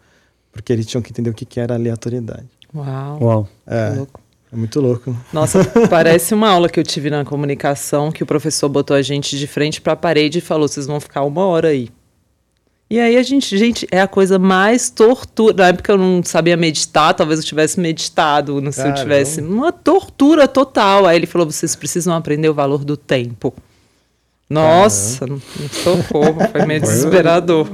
Porque 0.52 0.72
eles 0.72 0.84
tinham 0.86 1.00
que 1.00 1.10
entender 1.10 1.30
o 1.30 1.34
que, 1.34 1.46
que 1.46 1.58
era 1.58 1.74
aleatoriedade. 1.74 2.48
Uau. 2.74 3.18
Uau. 3.22 3.48
É, 3.66 3.90
que 3.90 3.96
louco. 3.96 4.20
é 4.52 4.56
muito 4.56 4.80
louco. 4.80 5.16
Nossa, 5.32 5.64
parece 5.88 6.34
uma 6.34 6.50
aula 6.50 6.68
que 6.68 6.78
eu 6.78 6.84
tive 6.84 7.08
na 7.08 7.24
comunicação 7.24 8.12
que 8.12 8.22
o 8.22 8.26
professor 8.26 8.68
botou 8.68 8.96
a 8.96 9.02
gente 9.02 9.38
de 9.38 9.46
frente 9.46 9.80
para 9.80 9.94
a 9.94 9.96
parede 9.96 10.38
e 10.38 10.42
falou: 10.42 10.68
vocês 10.68 10.86
vão 10.86 11.00
ficar 11.00 11.22
uma 11.22 11.46
hora 11.46 11.68
aí. 11.68 11.88
E 12.92 12.98
aí 12.98 13.16
a 13.16 13.22
gente, 13.22 13.56
gente, 13.56 13.86
é 13.92 14.00
a 14.00 14.08
coisa 14.08 14.36
mais 14.36 14.90
tortura. 14.90 15.54
Na 15.56 15.68
época 15.68 15.92
eu 15.92 15.96
não 15.98 16.22
sabia 16.24 16.56
meditar, 16.56 17.14
talvez 17.14 17.38
eu 17.38 17.44
tivesse 17.46 17.78
meditado, 17.78 18.60
não 18.60 18.72
sei 18.72 18.82
se 18.82 18.88
eu 18.88 18.94
Caramba. 18.94 19.00
tivesse. 19.02 19.40
Uma 19.40 19.70
tortura 19.70 20.48
total. 20.48 21.06
Aí 21.06 21.16
ele 21.16 21.26
falou: 21.26 21.48
vocês 21.48 21.76
precisam 21.76 22.12
aprender 22.14 22.48
o 22.48 22.54
valor 22.54 22.84
do 22.84 22.96
tempo. 22.96 23.54
Nossa, 24.48 25.24
não- 25.28 25.40
não 25.60 25.68
socorro, 25.68 26.38
foi 26.50 26.66
meio 26.66 26.80
desesperador. 26.80 27.68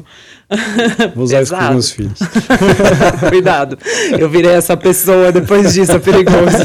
Vou 1.14 1.24
usar 1.24 1.40
isso 1.40 1.56
com 1.56 1.70
meus 1.70 1.90
filhos. 1.90 2.18
Cuidado, 3.30 3.78
eu 4.18 4.28
virei 4.28 4.50
essa 4.52 4.76
pessoa 4.76 5.32
depois 5.32 5.72
disso, 5.72 5.92
é 5.92 5.98
perigoso. 5.98 6.58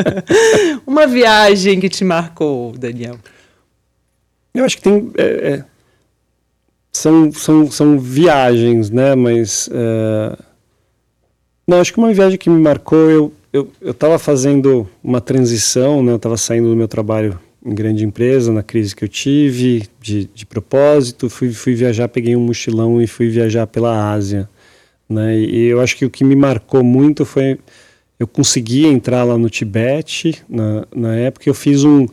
Uma 0.86 1.06
viagem 1.06 1.78
que 1.78 1.90
te 1.90 2.02
marcou, 2.02 2.72
Daniel. 2.78 3.18
Eu 4.54 4.64
acho 4.64 4.78
que 4.78 4.82
tem. 4.82 5.12
é, 5.18 5.22
é, 5.22 5.64
são, 6.96 7.32
são, 7.32 7.70
são 7.70 7.98
viagens, 7.98 8.90
né? 8.90 9.14
Mas. 9.14 9.68
é, 9.72 10.36
não, 11.66 11.80
acho 11.80 11.92
que 11.92 11.98
uma 11.98 12.12
viagem 12.12 12.38
que 12.38 12.48
me 12.48 12.60
marcou, 12.60 13.10
eu 13.10 13.32
eu 13.56 13.92
estava 13.92 14.18
fazendo 14.18 14.86
uma 15.02 15.20
transição, 15.20 16.02
né? 16.02 16.12
Eu 16.12 16.16
estava 16.16 16.36
saindo 16.36 16.68
do 16.68 16.76
meu 16.76 16.88
trabalho 16.88 17.38
em 17.64 17.74
grande 17.74 18.04
empresa, 18.04 18.52
na 18.52 18.62
crise 18.62 18.94
que 18.94 19.02
eu 19.02 19.08
tive, 19.08 19.88
de, 20.00 20.28
de 20.32 20.46
propósito, 20.46 21.28
fui, 21.28 21.50
fui 21.52 21.74
viajar, 21.74 22.08
peguei 22.08 22.36
um 22.36 22.40
mochilão 22.40 23.00
e 23.00 23.06
fui 23.06 23.28
viajar 23.28 23.66
pela 23.66 24.12
Ásia, 24.12 24.48
né? 25.08 25.38
E 25.38 25.66
eu 25.66 25.80
acho 25.80 25.96
que 25.96 26.04
o 26.04 26.10
que 26.10 26.22
me 26.22 26.36
marcou 26.36 26.84
muito 26.84 27.24
foi 27.24 27.58
eu 28.18 28.26
consegui 28.26 28.86
entrar 28.86 29.24
lá 29.24 29.36
no 29.36 29.50
Tibete 29.50 30.42
na, 30.48 30.86
na 30.94 31.14
época 31.16 31.50
eu 31.50 31.54
fiz 31.54 31.84
um 31.84 32.06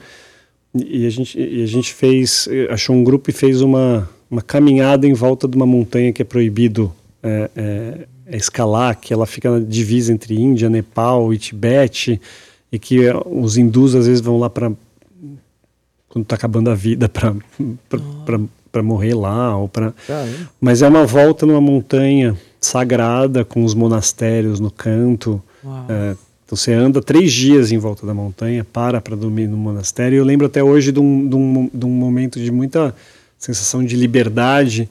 e 0.76 1.06
a 1.06 1.10
gente, 1.10 1.40
e 1.40 1.64
a 1.64 1.68
gente 1.68 1.94
fez, 1.94 2.50
achou 2.70 2.96
um 2.96 3.04
grupo 3.04 3.30
e 3.30 3.34
fez 3.34 3.62
uma, 3.62 4.10
uma 4.34 4.42
caminhada 4.42 5.06
em 5.06 5.14
volta 5.14 5.48
de 5.48 5.56
uma 5.56 5.66
montanha 5.66 6.12
que 6.12 6.24
é 6.24 6.26
proibido 6.26 6.92
é, 7.22 7.52
é, 7.56 8.08
é 8.26 8.36
escalar, 8.36 9.00
que 9.00 9.14
ela 9.14 9.28
fica 9.28 9.52
na 9.52 9.60
divisa 9.60 10.12
entre 10.12 10.34
Índia, 10.34 10.70
Nepal 10.72 11.32
e 11.32 11.38
Tibete, 11.38 12.20
e 12.72 12.80
que 12.80 13.06
eh, 13.06 13.14
os 13.28 13.58
hindus 13.58 13.94
às 13.94 14.08
vezes 14.08 14.22
vão 14.22 14.40
lá 14.40 14.50
para 14.50 14.72
quando 16.10 16.24
está 16.24 16.36
acabando 16.36 16.72
a 16.72 16.76
vida 16.76 17.08
para 17.10 18.84
morrer 18.84 19.14
lá 19.14 19.56
ou 19.56 19.68
para 19.68 19.94
mas 20.60 20.82
é 20.82 20.88
uma 20.88 21.06
volta 21.06 21.46
numa 21.46 21.62
montanha 21.62 22.36
sagrada 22.60 23.46
com 23.46 23.64
os 23.64 23.76
monastérios 23.76 24.60
no 24.60 24.72
canto. 24.72 25.42
É, 25.90 26.16
então 26.46 26.58
você 26.58 26.74
anda 26.74 27.02
três 27.02 27.32
dias 27.32 27.72
em 27.72 27.78
volta 27.78 28.06
da 28.06 28.14
montanha, 28.14 28.64
para 28.64 29.00
para 29.00 29.16
dormir 29.16 29.48
no 29.48 29.58
monastério. 29.58 30.18
Eu 30.18 30.26
lembro 30.26 30.48
até 30.48 30.64
hoje 30.64 30.92
de 30.92 31.00
um, 31.00 31.28
de, 31.28 31.36
um, 31.36 31.70
de 31.72 31.86
um 31.86 31.90
momento 31.90 32.40
de 32.40 32.52
muita 32.52 32.96
sensação 33.44 33.84
de 33.84 33.96
liberdade 33.96 34.90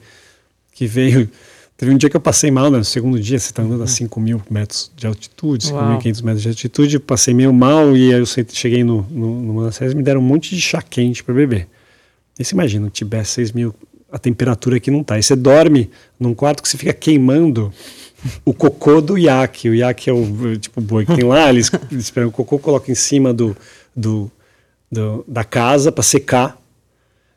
que 0.73 0.85
veio. 0.85 1.29
Teve 1.75 1.91
um 1.91 1.97
dia 1.97 2.09
que 2.09 2.15
eu 2.15 2.21
passei 2.21 2.51
mal, 2.51 2.69
né? 2.69 2.77
No 2.77 2.85
segundo 2.85 3.19
dia, 3.19 3.39
você 3.39 3.47
está 3.47 3.63
andando 3.63 3.83
a 3.83 3.87
5 3.87 4.19
mil 4.19 4.41
metros 4.49 4.91
de 4.95 5.07
altitude, 5.07 5.67
5.500 5.67 6.23
metros 6.23 6.43
de 6.43 6.49
altitude, 6.49 6.99
passei 6.99 7.33
meio 7.33 7.51
mal 7.51 7.97
e 7.97 8.13
aí 8.13 8.19
eu 8.19 8.25
cheguei 8.25 8.83
no, 8.83 9.01
no, 9.09 9.41
numa 9.41 9.65
das 9.65 9.79
e 9.79 9.95
me 9.95 10.03
deram 10.03 10.21
um 10.21 10.23
monte 10.23 10.55
de 10.55 10.61
chá 10.61 10.81
quente 10.81 11.23
para 11.23 11.33
beber. 11.33 11.67
E 12.37 12.45
você 12.45 12.53
imagina, 12.53 12.85
no 12.85 12.91
Tibete, 12.91 13.27
6 13.27 13.51
mil, 13.53 13.73
a 14.11 14.19
temperatura 14.19 14.77
aqui 14.77 14.91
não 14.91 15.03
tá. 15.03 15.17
E 15.17 15.23
você 15.23 15.35
dorme 15.35 15.89
num 16.19 16.35
quarto 16.35 16.61
que 16.61 16.69
você 16.69 16.77
fica 16.77 16.93
queimando 16.93 17.73
o 18.45 18.53
cocô 18.53 19.01
do 19.01 19.17
iaque. 19.17 19.69
O 19.69 19.75
iaque 19.75 20.09
é 20.09 20.13
o 20.13 20.55
tipo 20.57 20.79
boi 20.79 21.05
que 21.05 21.15
tem 21.15 21.25
lá, 21.25 21.49
eles, 21.49 21.71
eles 21.91 22.05
esperam 22.05 22.29
o 22.29 22.31
cocô, 22.31 22.59
colocam 22.59 22.91
em 22.91 22.95
cima 22.95 23.33
do, 23.33 23.57
do, 23.95 24.31
do 24.91 25.25
da 25.27 25.43
casa 25.43 25.91
para 25.91 26.03
secar. 26.03 26.62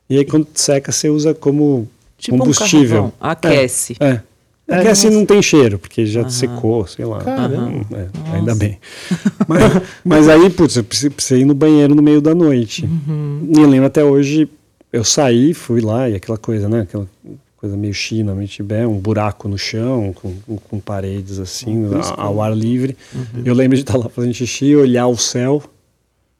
E 0.09 0.17
aí 0.17 0.25
quando 0.25 0.47
seca, 0.53 0.91
você 0.91 1.09
usa 1.09 1.33
como 1.33 1.87
tipo 2.17 2.37
combustível. 2.37 3.05
Um 3.05 3.11
aquece. 3.19 3.95
É. 3.99 4.07
é. 4.07 4.21
É 4.69 4.81
que 4.81 4.87
assim 4.89 5.09
não 5.09 5.25
tem 5.25 5.41
cheiro, 5.41 5.79
porque 5.79 6.05
já 6.05 6.23
uhum. 6.23 6.29
secou, 6.29 6.85
sei 6.85 7.05
lá. 7.05 7.19
Caramba. 7.19 7.85
É, 7.93 8.35
ainda 8.35 8.53
bem. 8.53 8.77
Mas, 9.47 9.81
mas 10.03 10.27
aí, 10.27 10.49
putz, 10.49 10.75
eu 10.75 10.83
precisei 10.83 11.43
ir 11.43 11.45
no 11.45 11.53
banheiro 11.53 11.95
no 11.95 12.01
meio 12.01 12.19
da 12.19 12.35
noite. 12.35 12.83
Uhum. 12.83 13.49
E 13.55 13.61
eu 13.61 13.69
lembro 13.69 13.87
até 13.87 14.03
hoje, 14.03 14.49
eu 14.91 15.05
saí, 15.05 15.53
fui 15.53 15.79
lá, 15.79 16.09
e 16.09 16.15
aquela 16.15 16.37
coisa, 16.37 16.67
né? 16.67 16.81
Aquela 16.81 17.07
coisa 17.55 17.77
meio 17.77 17.93
China, 17.93 18.35
meio 18.35 18.49
Tibete, 18.49 18.85
um 18.85 18.99
buraco 18.99 19.47
no 19.47 19.57
chão, 19.57 20.13
com, 20.13 20.33
com 20.69 20.79
paredes 20.81 21.39
assim, 21.39 21.85
uhum. 21.85 22.01
ao 22.17 22.41
ar 22.41 22.53
livre. 22.53 22.97
Eu 23.45 23.53
lembro 23.53 23.77
de 23.77 23.83
estar 23.83 23.95
lá 23.95 24.09
fazendo 24.09 24.33
xixi, 24.33 24.75
olhar 24.75 25.07
o 25.07 25.17
céu 25.17 25.63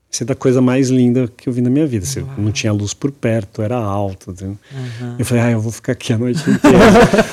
isso 0.09 0.23
é 0.23 0.25
da 0.25 0.35
coisa 0.35 0.61
mais 0.61 0.89
linda 0.89 1.29
que 1.35 1.49
eu 1.49 1.53
vi 1.53 1.61
na 1.61 1.69
minha 1.69 1.85
vida. 1.85 2.05
Assim, 2.05 2.25
não 2.37 2.51
tinha 2.51 2.71
luz 2.71 2.93
por 2.93 3.11
perto, 3.11 3.61
era 3.61 3.75
alto. 3.75 4.33
Uhum. 4.41 4.55
Eu 5.19 5.25
falei, 5.25 5.43
ah, 5.43 5.51
eu 5.51 5.59
vou 5.59 5.71
ficar 5.71 5.91
aqui 5.91 6.13
a 6.13 6.17
noite 6.17 6.39
inteira. 6.49 6.79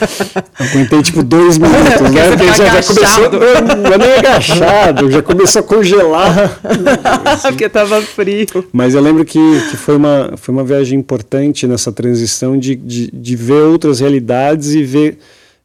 aguentei 0.58 1.02
tipo 1.02 1.22
dois 1.22 1.56
minutos, 1.56 2.10
né? 2.10 2.30
Porque 2.30 2.46
já, 2.48 2.80
já, 2.80 2.82
começou. 2.82 3.24
Eu 3.24 3.98
nem 3.98 4.12
agachado, 4.18 5.10
já 5.10 5.22
começou 5.22 5.60
a 5.60 5.62
congelar. 5.62 6.60
Porque 7.42 7.68
tava 7.68 8.02
frio. 8.02 8.66
Mas 8.72 8.94
eu 8.94 9.00
lembro 9.00 9.24
que, 9.24 9.38
que 9.70 9.76
foi, 9.76 9.96
uma, 9.96 10.32
foi 10.36 10.52
uma 10.52 10.64
viagem 10.64 10.98
importante 10.98 11.68
nessa 11.68 11.92
transição 11.92 12.58
de, 12.58 12.74
de, 12.74 13.08
de 13.10 13.36
ver 13.36 13.62
outras 13.62 14.00
realidades 14.00 14.74
e 14.74 14.82
ver. 14.82 15.18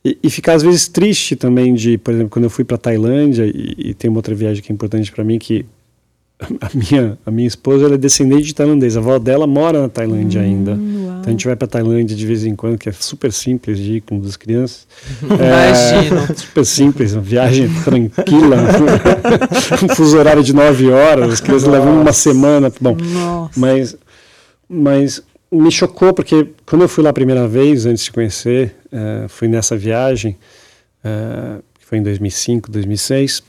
E, 0.06 0.18
e, 0.24 0.30
ficar 0.30 0.54
às 0.54 0.64
vezes 0.64 0.88
triste 0.88 1.36
também 1.36 1.74
de, 1.74 1.98
por 1.98 2.14
exemplo, 2.14 2.30
quando 2.30 2.46
eu 2.46 2.50
fui 2.50 2.64
para 2.64 2.78
Tailândia 2.78 3.44
e, 3.44 3.90
e 3.90 3.94
tem 3.94 4.10
uma 4.10 4.20
outra 4.20 4.34
viagem 4.34 4.64
que 4.64 4.72
é 4.72 4.74
importante 4.74 5.12
para 5.12 5.26
mim 5.26 5.38
que 5.38 5.66
a 6.40 6.70
minha, 6.74 7.18
a 7.26 7.32
minha 7.32 7.48
esposa 7.48 7.94
é 7.94 7.98
descendente 7.98 8.44
de 8.44 8.56
tailandês. 8.56 8.96
A 8.96 9.02
avó 9.02 9.20
dela 9.20 9.46
mora 9.46 9.82
na 9.82 9.90
Tailândia 9.90 10.40
hum, 10.40 10.44
ainda. 10.46 10.72
Uau. 10.72 10.80
Então 10.80 11.24
a 11.26 11.30
gente 11.32 11.46
vai 11.46 11.56
para 11.56 11.68
Tailândia 11.68 12.16
de 12.16 12.26
vez 12.26 12.46
em 12.46 12.56
quando, 12.56 12.78
que 12.78 12.88
é 12.88 12.94
super 12.94 13.32
simples 13.34 13.78
de 13.78 13.96
ir 13.96 14.02
com 14.02 14.22
as 14.26 14.38
crianças. 14.38 14.88
é, 15.38 16.34
super 16.34 16.66
simples, 16.66 17.14
uma 17.14 17.22
viagem 17.22 17.70
tranquila. 17.84 18.56
um 19.84 19.96
fuso 19.96 20.18
horário 20.18 20.42
de 20.42 20.54
nove 20.54 20.90
horas, 20.90 21.34
as 21.34 21.42
crianças 21.42 21.68
Nossa. 21.68 21.78
levam 21.78 22.02
uma 22.02 22.14
semana. 22.14 22.72
Bom, 22.80 22.96
Nossa. 22.96 23.60
mas, 23.60 23.98
mas 24.70 25.22
me 25.52 25.70
chocou 25.70 26.14
porque 26.14 26.48
quando 26.66 26.84
eu 26.84 26.90
fui 26.90 27.04
lá 27.04 27.10
a 27.10 27.14
primeira 27.14 27.50
vez, 27.50 27.86
antes 27.86 28.06
de 28.06 28.12
conhecer, 28.14 28.78
uh, 28.94 29.28
fui 29.28 29.50
nessa 29.50 29.76
viagem, 29.76 30.38
uh, 31.04 31.62
que 31.78 31.86
foi 31.86 31.98
em 31.98 32.04
2005, 32.04 32.72
2006 32.72 33.49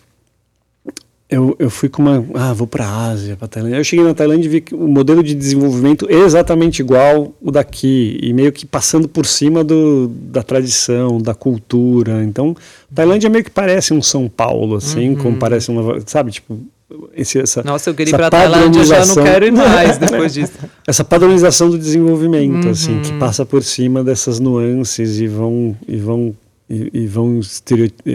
eu, 1.30 1.54
eu 1.60 1.70
fui 1.70 1.88
com 1.88 2.02
uma. 2.02 2.24
Ah, 2.34 2.52
vou 2.52 2.66
para 2.66 2.84
a 2.84 3.10
Ásia, 3.10 3.36
para 3.36 3.46
Tailândia. 3.46 3.76
Eu 3.76 3.84
cheguei 3.84 4.04
na 4.04 4.12
Tailândia 4.12 4.46
e 4.46 4.50
vi 4.50 4.60
que 4.60 4.74
o 4.74 4.88
modelo 4.88 5.22
de 5.22 5.32
desenvolvimento 5.32 6.06
é 6.10 6.16
exatamente 6.16 6.80
igual 6.80 7.32
o 7.40 7.52
daqui, 7.52 8.18
e 8.20 8.32
meio 8.32 8.50
que 8.50 8.66
passando 8.66 9.08
por 9.08 9.24
cima 9.24 9.62
do, 9.62 10.08
da 10.08 10.42
tradição, 10.42 11.20
da 11.22 11.32
cultura. 11.32 12.24
Então, 12.24 12.56
Tailândia 12.92 13.30
meio 13.30 13.44
que 13.44 13.50
parece 13.50 13.94
um 13.94 14.02
São 14.02 14.28
Paulo, 14.28 14.76
assim, 14.76 15.10
uhum. 15.10 15.16
como 15.16 15.36
parece 15.36 15.70
uma. 15.70 16.00
Sabe, 16.04 16.32
tipo. 16.32 16.58
Esse, 17.14 17.38
essa, 17.38 17.62
Nossa, 17.62 17.90
eu 17.90 17.94
queria 17.94 18.12
ir 18.12 18.16
para 18.16 18.28
Tailândia, 18.28 18.84
já 18.84 19.06
não 19.06 19.14
quero 19.14 19.46
ir 19.46 19.52
mais 19.52 19.96
depois 19.98 20.34
disso. 20.34 20.54
essa 20.84 21.04
padronização 21.04 21.70
do 21.70 21.78
desenvolvimento, 21.78 22.64
uhum. 22.64 22.70
assim, 22.72 23.00
que 23.00 23.12
passa 23.12 23.46
por 23.46 23.62
cima 23.62 24.02
dessas 24.02 24.40
nuances 24.40 25.20
e 25.20 25.28
vão. 25.28 25.76
E 25.86 25.96
vão 25.96 26.34
e, 26.68 26.90
e 26.92 27.06
vão 27.06 27.40
estereotipar 27.40 28.14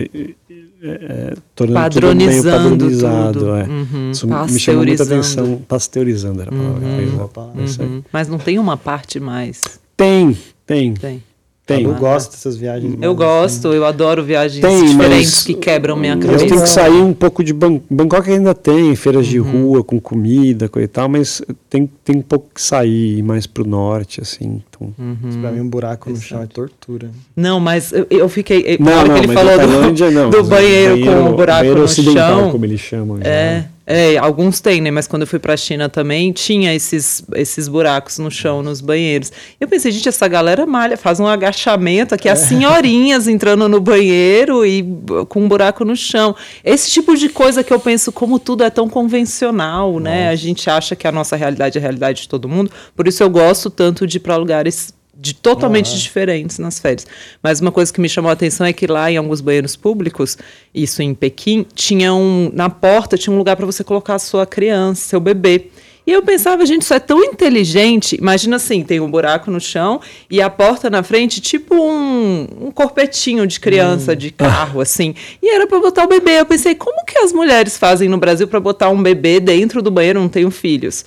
é, 0.86 1.34
tornando 1.54 1.80
padronizando 1.80 2.70
tudo 2.70 2.86
meio 2.86 3.02
padronizado. 3.02 3.40
Tudo. 3.40 3.56
É. 3.56 3.64
Uhum. 3.64 4.12
Isso 4.12 4.28
me 4.28 4.60
chamou 4.60 4.86
muita 4.86 5.04
atenção. 5.04 5.62
Pasteurizando 5.68 6.42
era 6.42 6.52
a 6.52 6.58
palavra. 6.58 6.88
Uhum. 6.88 7.86
Uhum. 7.86 8.04
Mas 8.12 8.28
não 8.28 8.38
tem 8.38 8.60
uma 8.60 8.78
parte 8.78 9.20
mais. 9.20 9.80
Tem, 9.98 10.38
tem. 10.66 10.94
Tem. 10.94 11.24
Tem. 11.66 11.84
Eu 11.84 11.96
gosto 11.96 12.32
dessas 12.32 12.56
viagens. 12.56 12.96
Eu 13.02 13.16
gosto, 13.16 13.70
assim. 13.70 13.78
eu 13.78 13.86
adoro 13.86 14.24
viagens 14.24 14.62
tem, 14.62 14.86
diferentes 14.86 15.44
que 15.44 15.56
quebram 15.56 15.96
minha 15.96 16.16
cabeça. 16.16 16.46
Eu 16.46 16.48
tenho 16.48 16.62
que 16.62 16.70
sair 16.70 17.02
um 17.02 17.14
pouco 17.14 17.44
de 17.44 17.54
Bangkok. 17.54 17.86
Bangkok 17.90 18.30
ainda 18.30 18.54
tem 18.54 18.96
feiras 18.96 19.26
uhum. 19.26 19.32
de 19.32 19.38
rua 19.40 19.84
com 19.84 20.00
comida, 20.00 20.70
coisa 20.70 20.86
e 20.86 20.88
tal, 20.88 21.10
mas 21.10 21.42
tem, 21.68 21.90
tem 22.04 22.18
um 22.18 22.22
pouco 22.22 22.50
que 22.54 22.62
sair 22.62 23.24
mais 23.24 23.48
pro 23.48 23.68
norte, 23.68 24.22
assim. 24.22 24.62
Então. 24.70 24.94
Uhum. 25.00 25.42
Pra 25.42 25.52
mim, 25.52 25.62
um 25.62 25.68
buraco 25.68 26.08
no 26.08 26.18
chão 26.18 26.44
é 26.44 26.46
tortura. 26.46 27.10
Não, 27.36 27.60
mas 27.60 27.92
eu, 27.92 28.06
eu 28.12 28.30
fiquei. 28.30 28.78
Não, 28.80 29.08
não, 29.08 29.16
que 29.16 29.26
ele 29.26 29.34
falou 29.34 29.58
do, 29.58 30.12
não, 30.12 30.30
do 30.30 30.44
banheiro, 30.44 30.94
banheiro, 30.94 31.24
com 31.24 31.30
o 31.32 31.36
buraco 31.36 31.60
banheiro 31.62 31.82
no 31.82 31.88
chão. 31.88 32.52
como 32.52 32.64
eles 32.64 32.80
chamam. 32.80 33.18
É. 33.22 33.62
Já. 33.62 33.75
É, 33.88 34.18
alguns 34.18 34.60
têm, 34.60 34.82
né? 34.82 34.90
Mas 34.90 35.08
quando 35.08 35.22
eu 35.22 35.28
fui 35.28 35.38
pra 35.38 35.56
China 35.56 35.88
também, 35.88 36.32
tinha 36.32 36.74
esses, 36.74 37.24
esses 37.36 37.68
buracos 37.68 38.18
no 38.18 38.32
chão, 38.32 38.64
nos 38.64 38.82
banheiros. 38.82 39.32
Eu 39.60 39.68
pensei, 39.68 39.92
gente, 39.92 40.10
essa 40.10 40.28
galera 40.28 40.66
malha, 40.66 40.98
faz 40.98 41.20
um 41.20 41.28
agachamento 41.28 42.16
aqui, 42.16 42.28
as 42.28 42.44
é. 42.44 42.48
senhorinhas 42.48 43.28
entrando 43.28 43.70
no 43.70 43.80
banheiro 43.80 44.66
e 44.66 44.84
com 45.30 45.42
um 45.42 45.48
buraco 45.48 45.86
no 45.86 45.96
chão. 45.96 46.36
Esse 46.64 46.90
tipo 46.90 47.16
de 47.16 47.30
coisa 47.30 47.64
que 47.64 47.72
eu 47.72 47.80
penso, 47.80 48.12
como 48.12 48.40
tudo 48.40 48.64
é 48.64 48.72
tão 48.72 48.90
convencional, 48.90 50.00
né? 50.00 50.22
Nossa. 50.22 50.34
A 50.34 50.36
gente 50.36 50.70
acha 50.70 50.96
que 50.96 51.08
a 51.08 51.12
nossa 51.12 51.36
realidade 51.36 51.78
é 51.78 51.80
a 51.80 51.82
realidade 51.82 52.24
de 52.24 52.30
todo 52.30 52.50
mundo. 52.50 52.72
Por 52.96 53.08
isso 53.08 53.22
eu 53.22 53.30
gosto 53.30 53.70
tanto 53.70 54.08
de 54.08 54.18
ir 54.18 54.22
pra 54.22 54.36
lugares 54.36 54.95
de 55.18 55.34
totalmente 55.34 55.94
é. 55.94 55.98
diferentes 55.98 56.60
nas 56.60 56.80
férias. 56.80 57.08
Mas 57.42 57.62
uma 57.62 57.72
coisa 57.72 57.92
que 57.94 58.02
me 58.02 58.10
chamou 58.10 58.30
a 58.30 58.34
atenção 58.34 58.66
é 58.66 58.74
que 58.74 58.86
lá 58.86 59.10
em 59.10 59.18
alguns 59.18 59.42
banheiros 59.42 59.76
públicos, 59.76 60.38
isso 60.74 61.02
em 61.02 61.14
Pequim, 61.14 61.66
tinha 61.74 62.14
um 62.14 62.52
na 62.54 62.70
porta 62.70 63.18
tinha 63.18 63.34
um 63.34 63.38
lugar 63.38 63.56
para 63.56 63.66
você 63.66 63.84
colocar 63.84 64.16
a 64.16 64.20
sua 64.20 64.46
criança, 64.46 65.02
seu 65.02 65.20
bebê. 65.20 65.70
E 66.08 66.12
eu 66.12 66.22
pensava, 66.22 66.64
gente, 66.68 66.84
isso 66.84 66.94
é 66.94 67.00
tão 67.00 67.24
inteligente. 67.24 68.16
Imagina 68.16 68.58
assim, 68.58 68.84
tem 68.84 69.00
um 69.00 69.10
buraco 69.10 69.50
no 69.50 69.60
chão 69.60 70.00
e 70.30 70.40
a 70.40 70.50
porta 70.50 70.88
na 70.88 71.02
frente, 71.02 71.42
tipo 71.42 71.74
um, 71.76 72.48
um 72.62 72.72
corpetinho 72.72 73.48
de 73.48 73.60
criança 73.60 74.12
hum. 74.12 74.16
de 74.16 74.30
carro, 74.30 74.82
assim. 74.82 75.16
E 75.42 75.50
era 75.50 75.66
para 75.66 75.80
botar 75.80 76.04
o 76.04 76.08
bebê. 76.08 76.40
Eu 76.40 76.46
pensei, 76.46 76.76
como 76.76 77.04
que 77.06 77.18
as 77.18 77.34
mulheres 77.34 77.76
fazem 77.76 78.08
no 78.08 78.20
Brasil 78.20 78.48
para 78.48 78.60
botar 78.60 78.90
um 78.90 79.02
bebê 79.02 79.40
dentro 79.40 79.82
do 79.82 79.90
banheiro? 79.90 80.20
Não 80.20 80.30
tenho 80.30 80.52
filhos. 80.52 81.06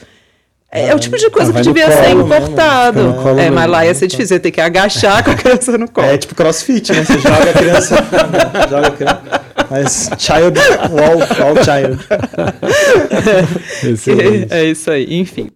É, 0.70 0.88
é, 0.88 0.94
o 0.94 0.98
tipo 0.98 1.16
de 1.16 1.30
coisa 1.30 1.50
ah, 1.50 1.54
que 1.54 1.62
devia 1.62 1.90
ser 1.90 2.10
importado. 2.10 3.00
é, 3.40 3.50
mas 3.50 3.70
lá 3.70 3.86
ia 3.86 3.94
ser 3.94 4.06
difícil, 4.06 4.36
ia 4.36 4.40
ter 4.40 4.50
que 4.50 4.60
agachar 4.60 5.24
com 5.24 5.30
a 5.30 5.34
criança 5.34 5.78
no 5.78 5.90
colo. 5.90 6.06
É 6.06 6.18
tipo 6.18 6.34
crossfit, 6.34 6.92
né? 6.92 7.04
Você 7.04 7.18
joga 7.18 7.50
a 7.50 7.52
criança. 7.54 7.96
joga 8.68 8.86
a 8.88 8.90
criança. 8.90 9.22
Mas 9.70 10.10
child, 10.18 10.58
all, 10.80 11.46
all 11.46 11.56
child. 11.64 11.98
É, 14.50 14.60
é 14.60 14.64
isso 14.64 14.90
aí, 14.90 15.18
enfim. 15.18 15.50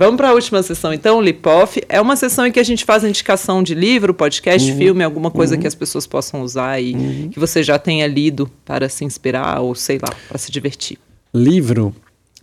Vamos 0.00 0.16
para 0.16 0.30
a 0.30 0.32
última 0.32 0.62
sessão, 0.62 0.94
então, 0.94 1.20
Lipoff. 1.20 1.78
É 1.86 2.00
uma 2.00 2.16
sessão 2.16 2.46
em 2.46 2.50
que 2.50 2.58
a 2.58 2.62
gente 2.62 2.86
faz 2.86 3.04
a 3.04 3.08
indicação 3.10 3.62
de 3.62 3.74
livro, 3.74 4.14
podcast, 4.14 4.72
uhum. 4.72 4.78
filme, 4.78 5.04
alguma 5.04 5.30
coisa 5.30 5.56
uhum. 5.56 5.60
que 5.60 5.66
as 5.66 5.74
pessoas 5.74 6.06
possam 6.06 6.40
usar 6.40 6.80
e 6.80 6.94
uhum. 6.94 7.28
que 7.28 7.38
você 7.38 7.62
já 7.62 7.78
tenha 7.78 8.06
lido 8.06 8.50
para 8.64 8.88
se 8.88 9.04
inspirar 9.04 9.60
ou, 9.60 9.74
sei 9.74 9.98
lá, 9.98 10.08
para 10.26 10.38
se 10.38 10.50
divertir. 10.50 10.98
Livro? 11.34 11.94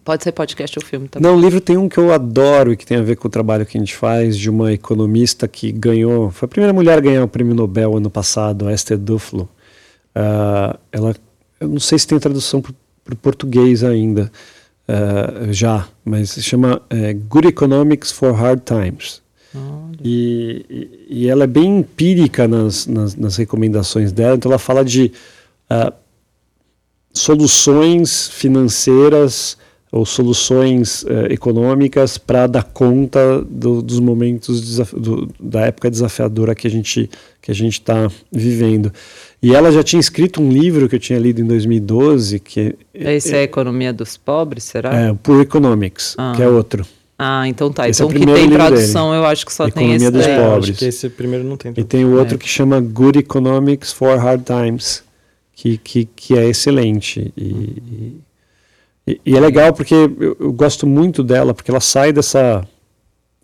Pode 0.05 0.23
ser 0.23 0.33
podcast 0.33 0.77
ou 0.77 0.85
filme 0.85 1.07
também. 1.07 1.31
Não, 1.31 1.41
livro 1.41 1.59
tem 1.59 1.77
um 1.77 1.89
que 1.89 1.97
eu 1.97 2.13
adoro 2.13 2.73
e 2.73 2.77
que 2.77 2.85
tem 2.85 2.97
a 2.97 3.01
ver 3.01 3.15
com 3.15 3.27
o 3.27 3.31
trabalho 3.31 3.65
que 3.65 3.75
a 3.75 3.81
gente 3.81 3.95
faz 3.95 4.37
de 4.37 4.51
uma 4.51 4.71
economista 4.71 5.47
que 5.47 5.71
ganhou, 5.71 6.29
foi 6.29 6.45
a 6.45 6.49
primeira 6.49 6.73
mulher 6.73 6.99
a 6.99 7.01
ganhar 7.01 7.23
o 7.23 7.27
prêmio 7.27 7.55
Nobel 7.55 7.97
ano 7.97 8.11
passado, 8.11 8.67
a 8.67 8.71
Esther 8.71 8.99
Duflo. 8.99 9.49
Uh, 10.15 10.77
ela, 10.91 11.15
eu 11.59 11.69
não 11.69 11.79
sei 11.79 11.97
se 11.97 12.05
tem 12.05 12.19
tradução 12.19 12.61
para 12.61 12.71
o 13.13 13.17
português 13.17 13.83
ainda, 13.83 14.31
uh, 14.87 15.51
já, 15.51 15.87
mas 16.03 16.31
se 16.31 16.41
chama 16.41 16.77
uh, 16.77 17.19
Good 17.27 17.47
Economics 17.47 18.11
for 18.11 18.33
Hard 18.33 18.61
Times. 18.65 19.21
E, 20.03 20.65
e, 20.69 21.07
e, 21.09 21.27
ela 21.27 21.45
é 21.45 21.47
bem 21.47 21.79
empírica 21.79 22.47
nas, 22.47 22.85
nas, 22.85 23.15
nas, 23.15 23.35
recomendações 23.37 24.11
dela, 24.11 24.35
então 24.35 24.51
ela 24.51 24.59
fala 24.59 24.85
de 24.85 25.11
uh, 25.71 25.91
soluções 27.11 28.27
financeiras 28.27 29.57
ou 29.91 30.05
soluções 30.05 31.03
uh, 31.03 31.31
econômicas 31.31 32.17
para 32.17 32.45
dar 32.45 32.63
conta 32.63 33.41
do, 33.41 33.81
dos 33.81 33.99
momentos 33.99 34.77
do, 34.91 35.27
da 35.39 35.61
época 35.61 35.89
desafiadora 35.89 36.53
que 36.53 36.67
a 36.67 36.71
gente 36.71 37.09
que 37.41 37.49
a 37.49 37.55
gente 37.55 37.73
está 37.79 38.11
vivendo. 38.31 38.91
E 39.41 39.53
ela 39.53 39.71
já 39.71 39.83
tinha 39.83 39.99
escrito 39.99 40.41
um 40.41 40.49
livro 40.49 40.89
que 40.89 40.95
eu 40.95 40.99
tinha 40.99 41.19
lido 41.19 41.39
em 41.41 41.45
2012 41.45 42.39
que 42.39 42.75
esse 42.93 43.33
é, 43.33 43.37
é 43.37 43.39
a 43.41 43.43
economia 43.43 43.93
dos 43.93 44.17
pobres, 44.17 44.63
será? 44.63 44.93
É, 44.95 45.13
Poor 45.13 45.41
Economics, 45.41 46.15
ah. 46.17 46.33
que 46.35 46.41
é 46.41 46.47
outro. 46.47 46.85
Ah, 47.19 47.47
então 47.47 47.71
tá. 47.71 47.87
Esse 47.89 48.01
é 48.01 48.05
então 48.05 48.07
o 48.07 48.11
que 48.11 48.25
primeiro 48.25 48.39
tem 48.41 48.49
livro 48.49 48.65
tradução, 48.65 49.13
eu 49.13 49.25
acho 49.25 49.45
que 49.45 49.53
só 49.53 49.65
tem 49.69 49.91
Economia 49.93 49.95
esse 49.97 50.11
dos 50.11 50.25
daí. 50.25 50.31
É, 50.31 50.37
eu 50.39 50.49
pobres. 50.49 50.69
acho 50.69 50.79
que 50.79 50.85
esse 50.85 51.09
primeiro 51.09 51.43
não 51.45 51.57
tem. 51.57 51.73
E 51.77 51.83
tem 51.83 52.05
o 52.05 52.17
outro 52.17 52.35
É. 52.35 52.37
que 52.37 52.47
chama 52.47 52.79
Good 52.79 53.19
Economics 53.19 53.91
for 53.91 54.17
Hard 54.17 54.43
Times, 54.43 55.03
que, 55.55 55.77
que, 55.77 56.05
que 56.15 56.37
é 56.37 56.47
excelente. 56.49 57.31
E, 57.37 58.21
e, 59.07 59.21
e 59.25 59.35
é 59.35 59.39
legal 59.39 59.71
porque 59.73 59.93
eu, 59.95 60.37
eu 60.39 60.51
gosto 60.53 60.85
muito 60.87 61.23
dela, 61.23 61.53
porque 61.53 61.71
ela 61.71 61.79
sai 61.79 62.11
dessa. 62.11 62.67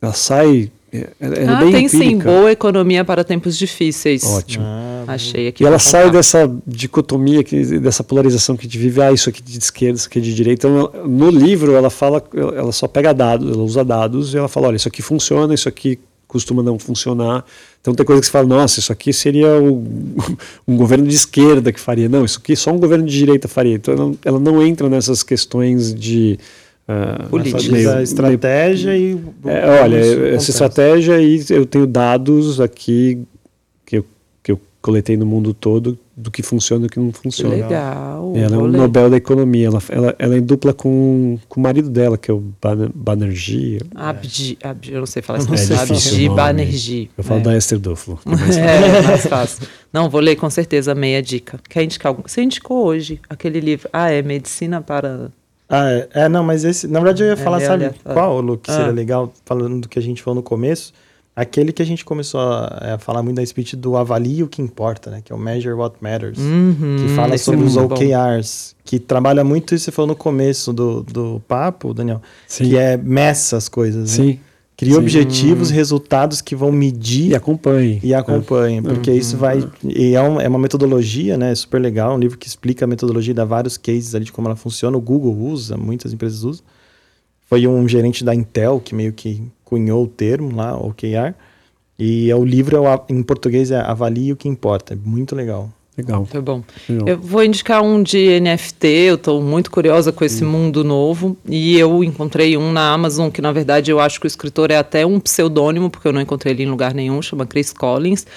Ela 0.02 0.14
sai. 0.14 0.72
Ela, 1.20 1.58
Ah, 1.58 1.62
é 1.62 1.64
bem 1.66 1.72
tem 1.72 1.88
sim, 1.88 1.98
empírica. 1.98 2.30
boa 2.30 2.52
economia 2.52 3.04
para 3.04 3.24
tempos 3.24 3.58
difíceis. 3.58 4.24
Ótimo. 4.24 4.64
Ah, 4.68 4.93
Achei 5.08 5.48
aqui. 5.48 5.64
E 5.64 5.66
ela 5.68 5.80
sai 5.80 6.10
dessa 6.12 6.50
dicotomia, 6.66 7.44
que, 7.44 7.80
dessa 7.80 8.04
polarização 8.04 8.56
que 8.56 8.62
a 8.62 8.64
gente 8.66 8.78
vive, 8.78 9.02
ah, 9.02 9.12
isso 9.12 9.30
aqui 9.30 9.42
de 9.42 9.58
esquerda, 9.58 9.98
isso 9.98 10.08
aqui 10.08 10.20
de 10.22 10.34
direita. 10.34 10.68
Então, 10.68 10.78
ela- 10.94 11.08
no 11.08 11.30
livro, 11.30 11.74
ela 11.74 11.90
fala, 11.90 12.24
ela 12.34 12.72
só 12.72 12.88
pega 12.88 13.14
dados, 13.14 13.52
ela 13.54 13.64
usa 13.64 13.84
dados 13.84 14.34
e 14.34 14.38
ela 14.38 14.48
fala, 14.48 14.68
olha, 14.68 14.76
isso 14.76 14.88
aqui 14.88 15.02
funciona, 15.02 15.54
isso 15.54 15.68
aqui 15.70 16.00
costuma 16.28 16.64
não 16.64 16.80
funcionar. 16.80 17.46
Então 17.80 17.94
tem 17.94 18.04
coisa 18.06 18.20
que 18.20 18.26
você 18.26 18.32
fala, 18.32 18.48
nossa, 18.48 18.80
isso 18.80 18.92
aqui 18.92 19.14
seria 19.14 19.62
o- 19.62 19.84
um 20.68 20.76
governo 20.76 21.06
de 21.08 21.14
esquerda 21.16 21.72
que 21.72 21.80
faria. 21.80 22.10
Não, 22.10 22.26
isso 22.26 22.40
aqui 22.42 22.56
só 22.56 22.72
um 22.72 22.80
governo 22.80 23.06
de 23.06 23.16
direita 23.16 23.48
faria. 23.48 23.76
Então 23.76 23.94
ela, 23.94 24.14
ela 24.26 24.40
não 24.40 24.64
entra 24.66 24.90
nessas 24.90 25.22
questões 25.22 25.94
de... 25.94 26.40
ah, 26.88 27.28
Política. 27.30 27.60
Diz 27.60 27.70
meio- 27.70 28.02
estratégia 28.02 28.98
e. 28.98 29.16
é, 29.46 29.82
olha, 29.84 29.98
essa 29.98 30.14
acontece. 30.16 30.52
estratégia 30.52 31.16
aí 31.18 31.44
eu 31.52 31.66
tenho 31.68 31.86
dados 31.86 32.60
aqui 32.60 33.20
que 33.86 33.98
eu, 33.98 34.06
que 34.42 34.54
eu 34.54 34.60
coletei 34.84 35.16
no 35.18 35.26
mundo 35.26 35.54
todo 35.54 35.98
do 36.16 36.30
que 36.30 36.44
funciona 36.44 36.86
e 36.86 36.88
do 36.88 36.92
que 36.92 37.00
não 37.00 37.10
Que 37.12 37.18
funciona. 37.20 37.56
legal. 37.56 38.34
Ela 38.36 38.56
é 38.56 38.60
um. 38.60 38.68
Nobel 38.68 39.10
da 39.10 39.18
Economia. 39.18 39.66
Ela, 39.68 39.82
ela, 39.90 40.16
ela 40.20 40.36
é 40.36 40.38
em 40.38 40.42
dupla 40.44 40.74
com, 40.74 41.40
com 41.50 41.60
o 41.60 41.64
marido 41.64 41.90
dela, 41.90 42.18
que 42.18 42.30
é 42.30 42.34
o 42.34 42.44
Ban- 42.62 42.92
Banerjee. 42.94 43.80
Abdi, 43.96 44.58
Abdi, 44.62 44.94
eu 44.94 45.00
não 45.00 45.08
sei 45.08 45.22
falar 45.24 45.40
sei 45.42 45.76
falar 45.76 45.82
Abdi 45.84 46.24
o 46.24 46.26
nome. 46.26 46.36
Banerjee. 46.36 47.10
Eu 47.18 47.24
falo 47.24 47.40
é. 47.40 47.44
da 47.44 47.58
Esther 47.58 47.80
Duflo. 47.80 48.20
é 48.26 48.30
mais 48.30 48.44
fácil. 48.56 48.62
É, 48.64 49.02
mais 49.02 49.26
fácil. 49.26 49.68
Não, 49.92 50.10
vou 50.10 50.20
ler 50.22 50.36
com 50.36 50.50
certeza 50.50 50.94
meia 50.94 51.22
dica. 51.24 51.60
Quer 51.70 51.84
indicar 51.84 52.10
algum? 52.12 52.22
Você 52.28 52.42
indicou 52.44 52.86
hoje 52.86 53.20
aquele 53.30 53.60
livro. 53.60 53.90
Ah, 53.92 54.12
é 54.12 54.22
Medicina 54.22 54.82
para. 54.82 55.32
Ah, 55.70 55.90
é, 55.90 56.10
é, 56.14 56.30
não, 56.30 56.44
mas 56.44 56.64
esse. 56.66 56.88
Na 56.88 57.00
verdade, 57.00 57.24
eu 57.24 57.30
ia 57.30 57.38
falar, 57.38 57.58
é 57.62 57.66
sabe 57.66 57.86
aleatório. 57.86 58.14
qual, 58.14 58.42
Lu, 58.42 58.58
que 58.58 58.70
seria 58.72 58.88
Ah. 58.88 58.92
legal, 58.92 59.34
falando 59.46 59.80
do 59.82 59.88
que 59.90 59.98
a 59.98 60.02
gente 60.02 60.22
falou 60.22 60.36
no 60.36 60.44
começo? 60.44 60.94
Aquele 61.36 61.72
que 61.72 61.82
a 61.82 61.86
gente 61.86 62.06
começou 62.06 62.40
a, 62.40 62.94
a 62.94 62.98
falar 63.00 63.24
muito 63.24 63.38
da 63.38 63.46
speech 63.46 63.76
do 63.76 63.98
avalie 63.98 64.44
o 64.44 64.48
que 64.48 64.62
importa, 64.62 65.10
né? 65.10 65.22
Que 65.24 65.34
é 65.34 65.36
o 65.36 65.40
Measure 65.40 65.74
What 65.74 65.96
Matters. 66.00 66.38
Uhum, 66.38 66.98
que 67.00 67.16
fala 67.16 67.34
é 67.34 67.38
sobre 67.38 67.66
os 67.66 67.76
muito 67.76 67.90
bom. 67.90 67.96
OKRs, 67.96 68.76
que 68.86 69.00
trabalha 69.00 69.44
muito 69.44 69.74
isso 69.74 69.86
que 69.86 69.92
você 69.92 69.96
falou 69.96 70.10
no 70.10 70.16
começo 70.16 70.72
do, 70.72 71.02
do 71.02 71.42
papo, 71.48 71.92
Daniel, 71.92 72.22
Sim. 72.48 72.66
que 72.70 72.78
é 72.78 72.98
meça 72.98 73.58
as 73.58 73.68
coisas, 73.68 74.18
né? 74.20 74.26
Sim. 74.26 74.40
Cria 74.78 74.94
Sim. 74.94 75.00
objetivos, 75.00 75.70
resultados 75.70 76.42
que 76.42 76.56
vão 76.56 76.72
medir 76.72 77.30
E 77.32 77.36
acompanhe. 77.36 78.00
e 78.04 78.14
acompanhem, 78.14 78.82
porque 78.84 79.12
isso 79.12 79.36
vai. 79.38 79.68
E 79.84 80.14
é, 80.16 80.22
um- 80.22 80.40
é 80.42 80.48
uma 80.48 80.60
metodologia, 80.60 81.38
né? 81.38 81.54
Super 81.56 81.80
legal, 81.80 82.16
um 82.16 82.20
livro 82.20 82.38
que 82.38 82.48
explica 82.48 82.86
a 82.86 82.88
metodologia, 82.88 83.34
dá 83.34 83.46
vários 83.46 83.76
cases 83.78 84.14
ali 84.14 84.26
de 84.26 84.32
como 84.32 84.48
ela 84.48 84.56
funciona. 84.56 84.96
O 84.98 85.02
Google 85.02 85.36
usa, 85.36 85.78
muitas 85.78 86.12
empresas 86.14 86.44
usam. 86.44 86.64
Foi 87.50 87.68
um 87.68 87.88
gerente 87.88 88.24
da 88.24 88.34
Intel 88.34 88.80
que 88.84 88.96
meio 88.96 89.14
que 89.14 89.44
cunhou 89.74 90.04
o 90.04 90.08
termo 90.08 90.56
lá, 90.56 90.78
OKR. 90.78 91.34
E 91.98 92.30
é 92.30 92.36
o 92.36 92.46
livro, 92.46 92.78
em 93.10 93.24
português, 93.24 93.72
é 93.72 93.80
Avalie 93.80 94.32
o 94.32 94.36
que 94.36 94.48
importa. 94.48 94.94
É 94.94 94.98
muito 95.04 95.36
legal. 95.36 95.70
Legal. 95.98 96.26
Foi 96.26 96.42
bom. 96.42 96.64
legal. 96.88 97.08
Eu 97.08 97.18
vou 97.20 97.44
indicar 97.44 97.82
um 97.84 98.02
de 98.04 98.40
NFT, 98.40 98.88
eu 98.88 99.16
estou 99.16 99.42
muito 99.42 99.72
curiosa 99.72 100.12
com 100.12 100.24
Hum. 100.24 100.28
esse 100.28 100.44
mundo 100.44 100.84
novo. 100.84 101.36
E 101.48 101.78
eu 101.78 102.04
encontrei 102.04 102.56
um 102.56 102.72
na 102.72 102.94
Amazon, 102.94 103.30
que 103.32 103.42
na 103.42 103.52
verdade 103.52 103.90
eu 103.90 104.00
acho 104.00 104.20
que 104.20 104.26
o 104.26 104.28
escritor 104.28 104.70
é 104.70 104.78
até 104.78 105.06
um 105.06 105.20
pseudônimo, 105.20 105.90
porque 105.90 106.08
eu 106.08 106.14
não 106.14 106.22
encontrei 106.22 106.54
ele 106.54 106.64
em 106.64 106.70
lugar 106.70 106.94
nenhum, 106.94 107.20
chama 107.22 107.46
Chris 107.48 107.74
Collins. 107.74 108.28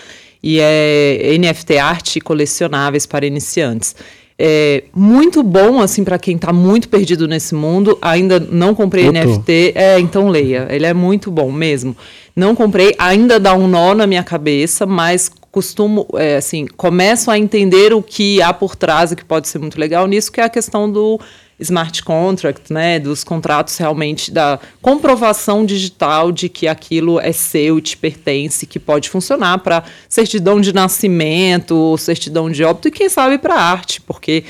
E 0.43 0.59
é 0.61 1.37
NFT 1.39 1.79
Arte 1.79 2.21
Colecionáveis 2.21 3.05
para 3.05 3.27
Iniciantes. 3.27 3.95
É 4.39 4.85
muito 4.95 5.43
bom, 5.43 5.81
assim, 5.81 6.05
para 6.05 6.19
quem 6.19 6.37
está 6.37 6.53
muito 6.53 6.89
perdido 6.89 7.27
nesse 7.27 7.55
mundo. 7.55 7.99
Ainda 8.03 8.39
não 8.39 8.75
comprei. 8.75 9.11
NFT. 9.11 9.73
É, 9.75 9.99
então 9.99 10.29
leia. 10.29 10.67
Ele 10.71 10.85
é 10.85 10.93
muito 10.93 11.31
bom 11.31 11.51
mesmo. 11.51 11.97
Não 12.35 12.55
comprei, 12.55 12.95
ainda 12.99 13.41
dá 13.41 13.55
um 13.55 13.67
nó 13.67 13.95
na 13.95 14.07
minha 14.07 14.23
cabeça, 14.23 14.85
mas 14.85 15.31
costumo, 15.51 16.07
é, 16.17 16.37
assim, 16.37 16.67
começo 16.77 17.31
a 17.31 17.39
entender 17.39 17.95
o 17.95 18.03
que 18.03 18.43
há 18.43 18.53
por 18.53 18.77
trás 18.77 19.11
e 19.11 19.17
que 19.17 19.25
pode 19.25 19.49
ser 19.49 19.59
muito 19.59 19.81
legal 19.81 20.07
nisso, 20.07 20.31
que 20.31 20.39
é 20.39 20.45
a 20.45 20.51
questão 20.51 20.91
do 20.91 21.19
smart 21.59 22.03
contract, 22.03 22.73
né, 22.73 22.99
dos 22.99 23.25
contratos 23.25 23.77
realmente 23.79 24.31
da 24.31 24.59
comprovação 24.83 25.65
digital 25.65 26.31
de 26.31 26.49
que 26.49 26.69
aquilo 26.69 27.19
é 27.19 27.33
seu, 27.33 27.81
te 27.81 27.97
pertence, 27.97 28.67
que 28.67 28.79
pode 28.79 29.09
funcionar 29.09 29.59
para 29.59 29.85
certidão 30.09 30.61
de 30.61 30.73
nascimento, 30.73 31.97
certidão 31.99 32.51
de 32.51 32.63
óbito 32.63 32.89
e 32.89 32.91
quem 32.91 33.09
sabe 33.09 33.39
para 33.39 33.55
arte, 33.55 34.01
porque 34.03 34.45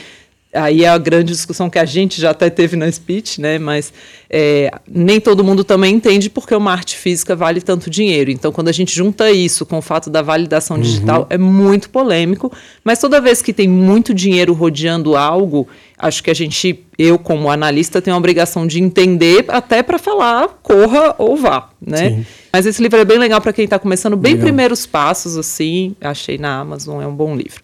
aí 0.57 0.85
é 0.85 0.89
a 0.89 0.99
grande 0.99 1.33
discussão 1.33 1.69
que 1.69 1.79
a 1.79 1.85
gente 1.85 2.21
já 2.21 2.31
até 2.31 2.49
teve 2.49 2.77
na 2.77 2.91
speech, 2.91 3.41
né? 3.41 3.59
Mas 3.59 3.93
é, 4.29 4.71
nem 4.89 5.21
todo 5.21 5.45
mundo 5.45 5.63
também 5.63 5.95
entende 5.95 6.31
porque 6.31 6.55
uma 6.55 6.73
arte 6.73 6.97
física 6.97 7.37
vale 7.37 7.61
tanto 7.61 7.91
dinheiro. 7.91 8.31
Então, 8.31 8.51
quando 8.51 8.69
a 8.69 8.73
gente 8.73 8.95
junta 8.95 9.31
isso 9.31 9.67
com 9.67 9.79
o 9.79 9.83
fato 9.83 10.09
da 10.09 10.23
validação 10.23 10.79
digital, 10.79 11.27
é 11.31 11.39
muito 11.39 11.91
polêmico. 11.91 12.51
Mas 12.83 12.99
toda 12.99 13.21
vez 13.21 13.43
que 13.43 13.53
tem 13.53 13.69
muito 13.69 14.15
dinheiro 14.15 14.53
rodeando 14.53 15.17
algo, 15.17 15.69
acho 15.99 16.23
que 16.23 16.31
a 16.31 16.35
gente, 16.35 16.85
eu 16.99 17.19
como 17.19 17.51
analista, 17.51 18.03
tenho 18.03 18.15
a 18.15 18.19
obrigação 18.19 18.67
de 18.67 18.81
entender 18.81 19.45
até 19.49 19.83
para 19.83 19.99
falar 19.99 20.49
corra 20.63 21.15
ou 21.19 21.37
vá, 21.37 21.71
né? 21.81 22.11
Sim. 22.11 22.27
Mas 22.53 22.67
esse 22.67 22.83
livro 22.83 22.99
é 22.99 23.05
bem 23.05 23.19
legal 23.19 23.41
para 23.41 23.53
quem 23.53 23.65
está 23.65 23.79
começando, 23.79 24.17
bem 24.17 24.33
Legal. 24.33 24.47
primeiros 24.47 24.87
passos, 24.87 25.37
assim. 25.37 25.95
Achei 26.01 26.39
na 26.39 26.59
Amazon, 26.59 27.03
é 27.03 27.07
um 27.07 27.15
bom 27.15 27.35
livro. 27.35 27.63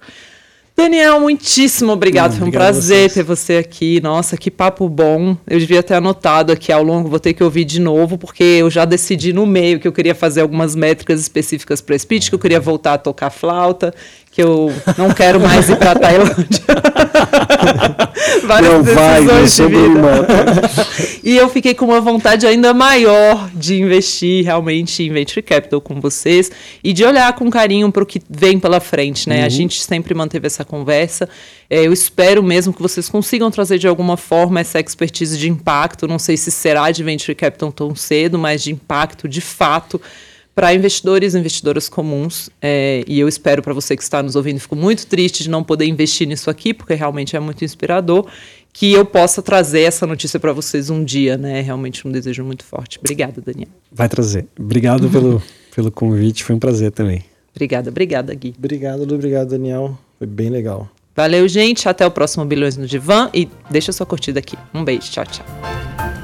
Daniel, 0.74 1.20
muitíssimo 1.20 1.92
obrigado. 1.92 2.32
Não, 2.32 2.38
Foi 2.38 2.48
um 2.48 2.50
prazer 2.50 3.12
ter 3.12 3.22
você 3.22 3.56
aqui. 3.56 4.00
Nossa, 4.00 4.36
que 4.36 4.50
papo 4.50 4.88
bom. 4.88 5.36
Eu 5.46 5.58
devia 5.58 5.82
ter 5.82 5.94
anotado 5.94 6.50
aqui 6.50 6.72
ao 6.72 6.82
longo, 6.82 7.08
vou 7.08 7.20
ter 7.20 7.34
que 7.34 7.44
ouvir 7.44 7.64
de 7.64 7.80
novo, 7.80 8.16
porque 8.16 8.42
eu 8.42 8.70
já 8.70 8.84
decidi 8.84 9.32
no 9.32 9.46
meio 9.46 9.78
que 9.78 9.86
eu 9.86 9.92
queria 9.92 10.14
fazer 10.14 10.40
algumas 10.40 10.74
métricas 10.74 11.20
específicas 11.20 11.80
para 11.80 11.98
speech, 11.98 12.30
que 12.30 12.34
eu 12.34 12.38
queria 12.38 12.58
voltar 12.58 12.94
a 12.94 12.98
tocar 12.98 13.30
flauta, 13.30 13.94
que 14.32 14.42
eu 14.42 14.72
não 14.96 15.10
quero 15.10 15.38
mais 15.38 15.68
ir 15.68 15.76
para 15.76 15.94
Tailândia. 15.94 16.34
Várias 18.46 18.72
Não 18.72 18.82
vai, 18.82 19.44
de 19.44 19.66
vida. 19.66 20.62
E 21.22 21.36
eu 21.36 21.48
fiquei 21.48 21.74
com 21.74 21.84
uma 21.84 22.00
vontade 22.00 22.46
ainda 22.46 22.74
maior 22.74 23.48
de 23.54 23.80
investir 23.80 24.44
realmente 24.44 25.02
em 25.02 25.12
venture 25.12 25.42
capital 25.42 25.80
com 25.80 26.00
vocês 26.00 26.50
e 26.82 26.92
de 26.92 27.04
olhar 27.04 27.32
com 27.34 27.48
carinho 27.50 27.92
para 27.92 28.02
o 28.02 28.06
que 28.06 28.20
vem 28.28 28.58
pela 28.58 28.80
frente, 28.80 29.28
né? 29.28 29.44
A 29.44 29.48
gente 29.48 29.80
sempre 29.80 30.14
manteve 30.14 30.46
essa 30.46 30.64
conversa. 30.64 31.28
É, 31.70 31.86
eu 31.86 31.92
espero 31.92 32.42
mesmo 32.42 32.72
que 32.72 32.82
vocês 32.82 33.08
consigam 33.08 33.50
trazer 33.50 33.78
de 33.78 33.86
alguma 33.86 34.16
forma 34.16 34.60
essa 34.60 34.80
expertise 34.80 35.38
de 35.38 35.48
impacto. 35.48 36.08
Não 36.08 36.18
sei 36.18 36.36
se 36.36 36.50
será 36.50 36.90
de 36.90 37.04
venture 37.04 37.34
capital 37.34 37.70
tão 37.70 37.94
cedo, 37.94 38.38
mas 38.38 38.62
de 38.62 38.72
impacto 38.72 39.28
de 39.28 39.40
fato 39.40 40.00
para 40.54 40.74
investidores 40.74 41.34
e 41.34 41.38
investidoras 41.38 41.88
comuns. 41.88 42.50
É, 42.60 43.02
e 43.06 43.18
eu 43.18 43.28
espero 43.28 43.62
para 43.62 43.72
você 43.72 43.96
que 43.96 44.02
está 44.02 44.22
nos 44.22 44.36
ouvindo, 44.36 44.60
fico 44.60 44.76
muito 44.76 45.06
triste 45.06 45.42
de 45.42 45.50
não 45.50 45.64
poder 45.64 45.86
investir 45.86 46.26
nisso 46.26 46.50
aqui, 46.50 46.74
porque 46.74 46.94
realmente 46.94 47.36
é 47.36 47.40
muito 47.40 47.64
inspirador, 47.64 48.26
que 48.72 48.92
eu 48.92 49.04
possa 49.04 49.42
trazer 49.42 49.82
essa 49.82 50.06
notícia 50.06 50.38
para 50.40 50.52
vocês 50.52 50.90
um 50.90 51.04
dia, 51.04 51.36
né? 51.36 51.58
É 51.58 51.62
realmente 51.62 52.06
um 52.06 52.12
desejo 52.12 52.44
muito 52.44 52.64
forte. 52.64 52.98
Obrigada, 52.98 53.40
Daniel. 53.40 53.68
Vai 53.90 54.08
trazer. 54.08 54.46
Obrigado 54.58 55.08
pelo, 55.10 55.42
pelo 55.74 55.90
convite, 55.90 56.44
foi 56.44 56.56
um 56.56 56.58
prazer 56.58 56.90
também. 56.90 57.24
Obrigada, 57.54 57.90
obrigada, 57.90 58.34
Gui. 58.34 58.54
Obrigado, 58.56 59.04
Lu. 59.04 59.14
Obrigado, 59.14 59.50
Daniel. 59.50 59.98
Foi 60.18 60.26
bem 60.26 60.48
legal. 60.48 60.88
Valeu, 61.14 61.46
gente. 61.46 61.88
Até 61.88 62.06
o 62.06 62.10
próximo 62.10 62.44
Bilhões 62.44 62.76
no 62.76 62.86
Divã 62.86 63.28
e 63.34 63.48
deixa 63.70 63.92
sua 63.92 64.06
curtida 64.06 64.38
aqui. 64.38 64.56
Um 64.72 64.82
beijo. 64.82 65.10
Tchau, 65.10 65.26
tchau. 65.26 66.21